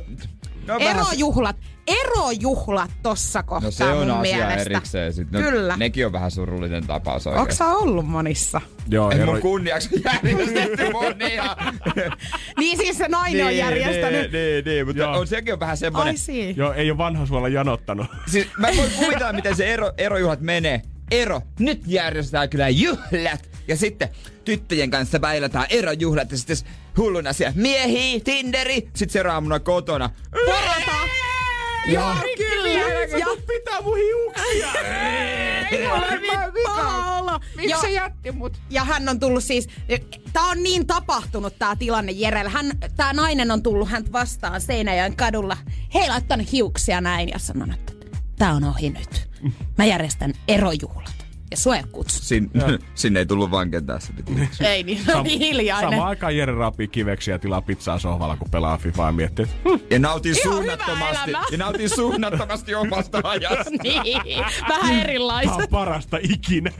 no, 0.67 0.79
vähän- 0.79 0.97
erojuhlat, 0.97 1.55
erojuhlat 1.87 2.91
tossa 3.03 3.43
kohtaa 3.43 3.67
No 3.67 3.71
se 3.71 3.83
on 3.83 4.07
mun 4.07 4.11
asia 4.17 4.37
mielestä. 4.37 4.61
erikseen. 4.61 5.13
Sit, 5.13 5.31
no, 5.31 5.39
Kyllä. 5.41 5.77
Nekin 5.77 6.05
on 6.05 6.11
vähän 6.11 6.31
surullinen 6.31 6.87
tapaus 6.87 7.27
oikein. 7.27 7.41
Onko 7.41 7.53
sä 7.53 7.67
ollut 7.67 8.07
monissa? 8.07 8.61
Joo, 8.89 9.11
Ei 9.11 9.19
ero... 9.19 9.31
mun 9.31 9.41
kunniaksi 9.41 9.89
järjestetty 10.05 10.91
monia. 10.91 11.57
Niin 12.59 12.77
siis 12.77 12.97
se 12.97 13.07
nainen 13.07 13.45
on 13.45 13.57
järjestänyt. 13.57 14.31
Niin, 14.31 14.31
niin, 14.31 14.65
niin, 14.65 14.85
mutta 14.85 15.01
Joo. 15.01 15.19
on, 15.19 15.27
sekin 15.27 15.53
on 15.53 15.59
vähän 15.59 15.77
semmonen... 15.77 16.07
Ai 16.07 16.17
siinä. 16.17 16.53
Joo, 16.57 16.73
ei 16.73 16.91
ole 16.91 16.97
vanha 16.97 17.25
suola 17.25 17.47
janottanut. 17.47 18.07
Siis 18.31 18.47
mä 18.57 18.67
voin 18.77 18.91
kuvitella, 18.91 19.33
miten 19.33 19.55
se 19.55 19.73
ero, 19.73 19.91
erojuhlat 19.97 20.41
menee. 20.41 20.81
Ero, 21.11 21.41
nyt 21.59 21.81
järjestetään 21.85 22.49
kyllä 22.49 22.69
juhlat. 22.69 23.49
Ja 23.67 23.77
sitten 23.77 24.09
tyttöjen 24.45 24.91
kanssa 24.91 25.19
bailataan 25.19 25.65
erojuhlat 25.69 26.31
ja 26.31 26.37
sitten 26.37 26.57
hulluna 26.97 27.33
siellä 27.33 27.53
miehi, 27.55 28.21
Tinderi, 28.23 28.75
sitten 28.75 29.09
seuraavana 29.09 29.59
kotona. 29.59 30.09
Porota! 30.31 31.26
Joo, 31.87 32.15
kyllä. 32.37 32.69
Ja 33.17 33.27
pitää 33.47 33.81
mun 33.81 33.97
hiuksia! 33.97 34.67
ei 35.71 35.87
ole 35.87 36.51
paha 36.63 37.17
olo. 37.17 37.39
Miksi 37.55 37.81
se 37.81 37.89
jätti 37.89 38.31
mut? 38.31 38.57
Ja 38.69 38.83
hän 38.83 39.09
on 39.09 39.19
tullut 39.19 39.43
siis, 39.43 39.67
tää 40.33 40.43
on 40.43 40.63
niin 40.63 40.87
tapahtunut 40.87 41.59
tää 41.59 41.75
tilanne 41.75 42.11
Jerellä. 42.11 42.49
Hän, 42.49 42.71
tää 42.95 43.13
nainen 43.13 43.51
on 43.51 43.63
tullut 43.63 43.89
hän 43.89 44.11
vastaan 44.11 44.61
Seinäjoen 44.61 45.15
kadulla. 45.15 45.57
Hei, 45.93 46.09
laittanut 46.09 46.51
hiuksia 46.51 47.01
näin 47.01 47.29
ja 47.29 47.39
sanonut, 47.39 47.79
että 47.79 47.93
tää 48.35 48.53
on 48.53 48.63
ohi 48.63 48.89
nyt. 48.89 49.29
Mä 49.77 49.85
järjestän 49.85 50.33
erojuhlat. 50.47 51.16
Ja 51.51 51.57
suojakutsu. 51.57 52.23
Sin, 52.23 52.51
sinne 52.95 53.19
ei 53.19 53.25
tullut 53.25 53.51
vaan 53.51 53.71
ketään 53.71 54.01
se 54.01 54.13
piti. 54.13 54.33
Ei 54.59 54.83
niin, 54.83 55.01
no 55.07 55.23
niin 55.23 55.39
hiljainen. 55.39 55.89
Samaan 55.91 56.09
aikaan 56.09 56.37
Jere 56.37 56.55
raapii 56.55 56.87
kiveksiä 56.87 57.33
ja 57.35 57.39
tilaa 57.39 57.61
pizzaa 57.61 57.99
sohvalla, 57.99 58.37
kun 58.37 58.49
pelaa 58.51 58.77
FIFAa 58.77 59.05
ja 59.05 59.11
miettii, 59.11 59.45
että 59.45 59.85
Ja 59.89 59.99
nautin 59.99 60.35
Ihan 60.37 60.53
suunnattomasti, 60.53 61.31
ja 61.51 61.57
nautin 61.57 61.89
suunnattomasti 61.89 62.75
omasta 62.75 63.21
ajasta. 63.29 63.71
niin, 63.83 64.43
vähän 64.69 64.99
erilaiset. 64.99 65.53
on 65.53 65.67
parasta 65.71 66.17
ikinä. 66.21 66.71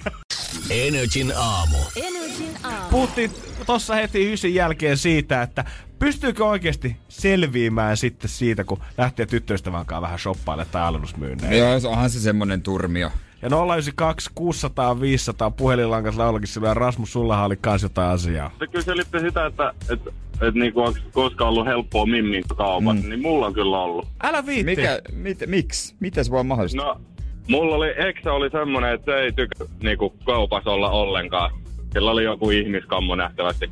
Energin 0.70 1.34
aamu. 1.38 1.78
Energin 1.96 2.58
aamu. 2.64 2.90
Puhuttiin 2.90 3.32
tossa 3.66 3.96
heti 3.96 4.34
ysin 4.34 4.56
jälkeen 4.56 4.98
siitä, 4.98 5.42
että 5.42 5.66
pystyykö 6.00 6.46
oikeasti 6.46 6.98
selviämään 7.10 7.98
sitten 7.98 8.30
siitä, 8.30 8.64
kun 8.64 8.80
lähtee 8.98 9.26
tyttöystävän 9.26 9.86
kanssa 9.86 10.02
vähän 10.02 10.20
shoppaille 10.20 10.66
tai 10.66 10.82
alennusmyynneen. 10.82 11.58
Joo, 11.58 11.80
se 11.80 11.88
onhan 11.88 12.10
se 12.10 12.20
semmonen 12.20 12.62
turmio. 12.62 13.12
Ja 13.42 13.50
092 13.50 14.30
600 14.36 15.02
500 15.02 15.52
puhelinlankas 15.52 16.18
laulakin 16.18 16.48
silloin, 16.48 16.70
ja 16.70 16.74
Rasmus, 16.74 17.14
sullahan 17.14 17.46
oli 17.46 17.56
kans 17.56 17.84
jotain 17.84 18.12
asiaa. 18.12 18.52
Se 18.60 18.68
kyselitte 18.68 19.20
sitä, 19.20 19.46
että 19.46 19.74
et, 19.90 20.00
et 20.42 20.56
niinku 20.56 20.82
onko 20.82 21.00
koskaan 21.12 21.50
ollut 21.50 21.66
helppoa 21.66 22.06
mimmin 22.06 22.44
kaupassa, 22.58 23.04
mm. 23.04 23.10
niin 23.10 23.22
mulla 23.22 23.46
on 23.46 23.54
kyllä 23.54 23.78
ollut. 23.78 24.08
Älä 24.24 24.46
viitti. 24.46 24.76
Mikä, 24.76 25.02
mit, 25.12 25.40
miksi? 25.46 25.96
Miten 26.00 26.26
se 26.26 26.32
voi 26.32 26.38
olla 26.38 26.48
mahdollista? 26.48 26.84
No, 26.84 27.02
mulla 27.48 27.76
oli, 27.76 27.94
eksä 27.98 28.34
oli 28.34 28.50
semmonen, 28.50 28.94
että 28.94 29.12
se 29.12 29.18
ei 29.18 29.32
tykkä 29.32 29.66
niinku 29.84 30.10
kaupassa 30.26 30.72
olla 30.72 30.90
ollenkaan. 30.90 31.52
Sillä 31.94 32.12
oli 32.12 32.24
joku 32.24 32.50
ihmiskammo 32.50 33.16
nähtävästi. 33.16 33.72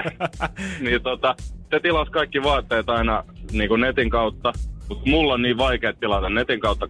niin 0.84 1.02
tota, 1.02 1.34
se 1.70 1.80
tilasi 1.80 2.10
kaikki 2.10 2.42
vaatteet 2.42 2.88
aina 2.88 3.24
niinku 3.52 3.76
netin 3.76 4.10
kautta. 4.10 4.52
Mutta 4.90 5.10
mulla 5.10 5.34
on 5.34 5.42
niin 5.42 5.58
vaikea 5.58 5.92
tilata 5.92 6.28
netin 6.30 6.60
kautta 6.60 6.86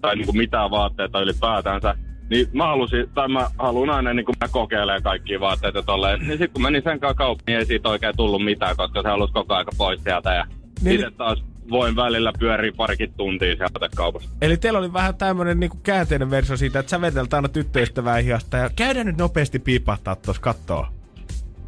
tai 0.00 0.16
niinku 0.16 0.32
mitään 0.32 0.70
vaatteita 0.70 1.20
ylipäätänsä. 1.20 1.94
Niin 2.30 2.46
mä 2.52 2.66
halusin, 2.66 3.06
tai 3.14 3.28
mä 3.28 3.50
haluan 3.58 3.90
aina 3.90 4.14
niin 4.14 4.26
kun 4.26 4.34
mä 4.40 4.48
kokeilen 4.48 5.02
kaikkia 5.02 5.40
vaatteita 5.40 5.82
tolleen. 5.82 6.20
Niin 6.20 6.38
sit 6.38 6.52
kun 6.52 6.62
menin 6.62 6.82
sen 6.84 7.00
kanssa 7.00 7.14
kauppaan, 7.14 7.44
niin 7.46 7.58
ei 7.58 7.66
siitä 7.66 7.88
oikein 7.88 8.16
tullut 8.16 8.44
mitään, 8.44 8.76
koska 8.76 9.02
se 9.02 9.08
halusi 9.08 9.32
koko 9.32 9.54
aika 9.54 9.70
pois 9.78 10.02
sieltä. 10.02 10.34
Ja 10.34 10.44
Niin- 10.44 10.84
niin. 10.84 10.94
itse 10.94 11.10
taas 11.10 11.44
voin 11.70 11.96
välillä 11.96 12.32
pyöriä 12.38 12.72
parikin 12.76 13.12
tuntia 13.16 13.56
sieltä 13.56 13.88
kaupassa. 13.96 14.30
Eli 14.42 14.56
teillä 14.56 14.78
oli 14.78 14.92
vähän 14.92 15.14
tämmönen 15.14 15.60
niinku 15.60 15.76
käänteinen 15.82 16.30
versio 16.30 16.56
siitä, 16.56 16.78
että 16.78 16.90
sä 16.90 17.00
veteltä 17.00 17.36
aina 17.36 17.48
tyttöystävää 17.48 18.16
hihasta 18.16 18.56
ja 18.56 18.70
käydään 18.76 19.06
nyt 19.06 19.18
nopeasti 19.18 19.58
piipahtaa 19.58 20.16
tuossa 20.16 20.42
kattoo. 20.42 20.86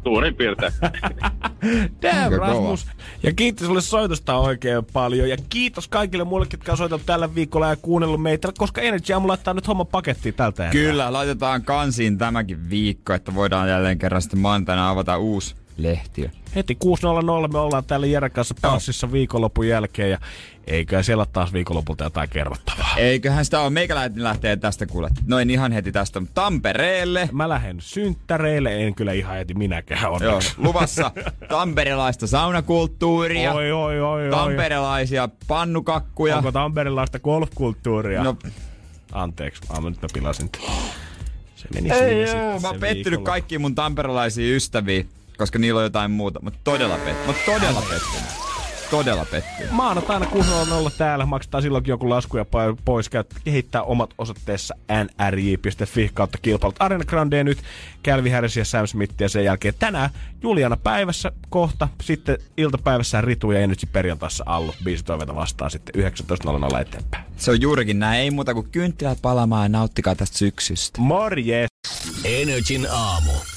Suurin 0.07 0.35
piirtein. 0.35 0.73
Damn, 2.01 2.37
Rasmus. 2.37 2.87
Ja 3.23 3.33
kiitos 3.33 3.67
sulle 3.67 3.81
soitosta 3.81 4.35
oikein 4.35 4.85
paljon. 4.93 5.29
Ja 5.29 5.37
kiitos 5.49 5.87
kaikille 5.87 6.23
muille, 6.23 6.47
jotka 6.51 6.71
on 6.71 6.77
soitellut 6.77 7.05
tällä 7.05 7.35
viikolla 7.35 7.69
ja 7.69 7.75
kuunnellut 7.75 8.21
meitä, 8.21 8.51
koska 8.57 8.81
Energy 8.81 9.13
Aamu 9.13 9.27
laittaa 9.27 9.53
nyt 9.53 9.67
homma 9.67 9.85
pakettiin 9.85 10.35
tältä. 10.35 10.69
Kyllä, 10.71 11.13
laitetaan 11.13 11.63
kansiin 11.63 12.17
tämäkin 12.17 12.69
viikko, 12.69 13.13
että 13.13 13.35
voidaan 13.35 13.69
jälleen 13.69 13.99
kerran 13.99 14.21
sitten 14.21 14.39
maanantaina 14.39 14.89
avata 14.89 15.17
uusi 15.17 15.55
lehtiö. 15.77 16.29
Heti 16.55 16.77
6.00 16.85 17.51
me 17.53 17.59
ollaan 17.59 17.85
täällä 17.85 18.07
Jeren 18.07 18.31
kanssa 18.31 18.55
paussissa 18.61 19.11
viikonlopun 19.11 19.67
jälkeen 19.67 20.11
ja 20.11 20.19
eikä 20.67 21.03
siellä 21.03 21.21
ole 21.21 21.27
taas 21.33 21.53
viikonlopulta 21.53 22.03
jotain 22.03 22.29
kerrottavaa. 22.29 22.93
Eiköhän 22.97 23.45
sitä 23.45 23.59
ole. 23.61 23.69
Meikäläinen 23.69 24.23
lähtee 24.23 24.55
tästä 24.55 24.85
kuule. 24.85 25.09
Noin 25.25 25.49
ihan 25.49 25.71
heti 25.71 25.91
tästä 25.91 26.21
Tampereelle. 26.33 27.29
Mä 27.31 27.49
lähden 27.49 27.77
synttäreille, 27.79 28.83
en 28.83 28.95
kyllä 28.95 29.11
ihan 29.13 29.35
heti 29.35 29.53
minäkään 29.53 30.01
Joo, 30.01 30.13
onneksi. 30.13 30.53
luvassa 30.57 31.11
tamperelaista 31.49 32.27
saunakulttuuria. 32.27 33.53
Oi, 33.53 33.71
oi, 33.71 34.01
oi, 34.01 34.25
oi. 34.25 34.31
Tamperelaisia 34.31 35.29
pannukakkuja. 35.47 36.37
Onko 36.37 36.51
tamperelaista 36.51 37.19
golfkulttuuria? 37.19 38.23
No, 38.23 38.35
Anteeksi, 39.11 39.61
mä 39.81 39.89
nyt 39.89 40.01
mä 40.01 40.07
pilasin. 40.13 40.49
Se 41.55 41.67
meni 41.73 41.91
ei, 41.91 42.21
joo, 42.21 42.59
mä 42.59 42.67
oon 42.67 42.79
pettynyt 42.79 43.21
kaikkiin 43.21 43.61
mun 43.61 43.75
tamperelaisiin 43.75 44.55
ystäviin, 44.55 45.09
koska 45.37 45.59
niillä 45.59 45.77
on 45.77 45.83
jotain 45.83 46.11
muuta. 46.11 46.39
Mutta 46.41 46.59
todella 46.63 46.95
pettynyt. 46.95 47.27
Oon 47.27 47.35
todella 47.45 47.81
pettynyt. 47.81 48.47
Todella 48.91 49.25
pettynyt. 49.25 49.71
Maanantaina 49.71 50.25
6.00 50.25 50.91
täällä 50.97 51.25
maksetaan 51.25 51.61
silloinkin 51.61 51.91
joku 51.91 52.09
laskuja 52.09 52.43
po- 52.43 52.81
pois. 52.85 53.09
Käyt 53.09 53.33
kehittää 53.43 53.81
omat 53.81 54.13
osoitteessa 54.17 54.75
nrj.fi 55.03 56.11
kautta 56.13 56.37
kilpailut. 56.41 56.75
Arena 56.79 57.05
Grande 57.05 57.43
nyt, 57.43 57.57
Calvin 58.05 58.33
Harris 58.33 58.57
ja 58.57 58.65
Sam 58.65 58.87
Smith 58.87 59.21
ja 59.21 59.29
sen 59.29 59.43
jälkeen 59.45 59.73
tänään 59.79 60.09
Juliana 60.43 60.77
päivässä 60.77 61.31
kohta. 61.49 61.87
Sitten 62.03 62.37
iltapäivässä 62.57 63.21
Ritu 63.21 63.51
ja 63.51 63.59
Energy 63.59 63.87
perjantaissa 63.91 64.43
Allu. 64.47 64.75
Biisitoiveita 64.83 65.35
vastaan 65.35 65.71
sitten 65.71 66.03
19.00 66.71 66.81
eteenpäin. 66.81 67.25
Se 67.37 67.51
on 67.51 67.61
juurikin 67.61 67.99
näin. 67.99 68.19
Ei 68.19 68.31
muuta 68.31 68.53
kuin 68.53 68.69
kynttilät 68.71 69.21
palamaan 69.21 69.65
ja 69.65 69.69
nauttikaa 69.69 70.15
tästä 70.15 70.37
syksystä. 70.37 71.01
Morjes! 71.01 71.67
Energin 72.23 72.87
aamu. 72.91 73.31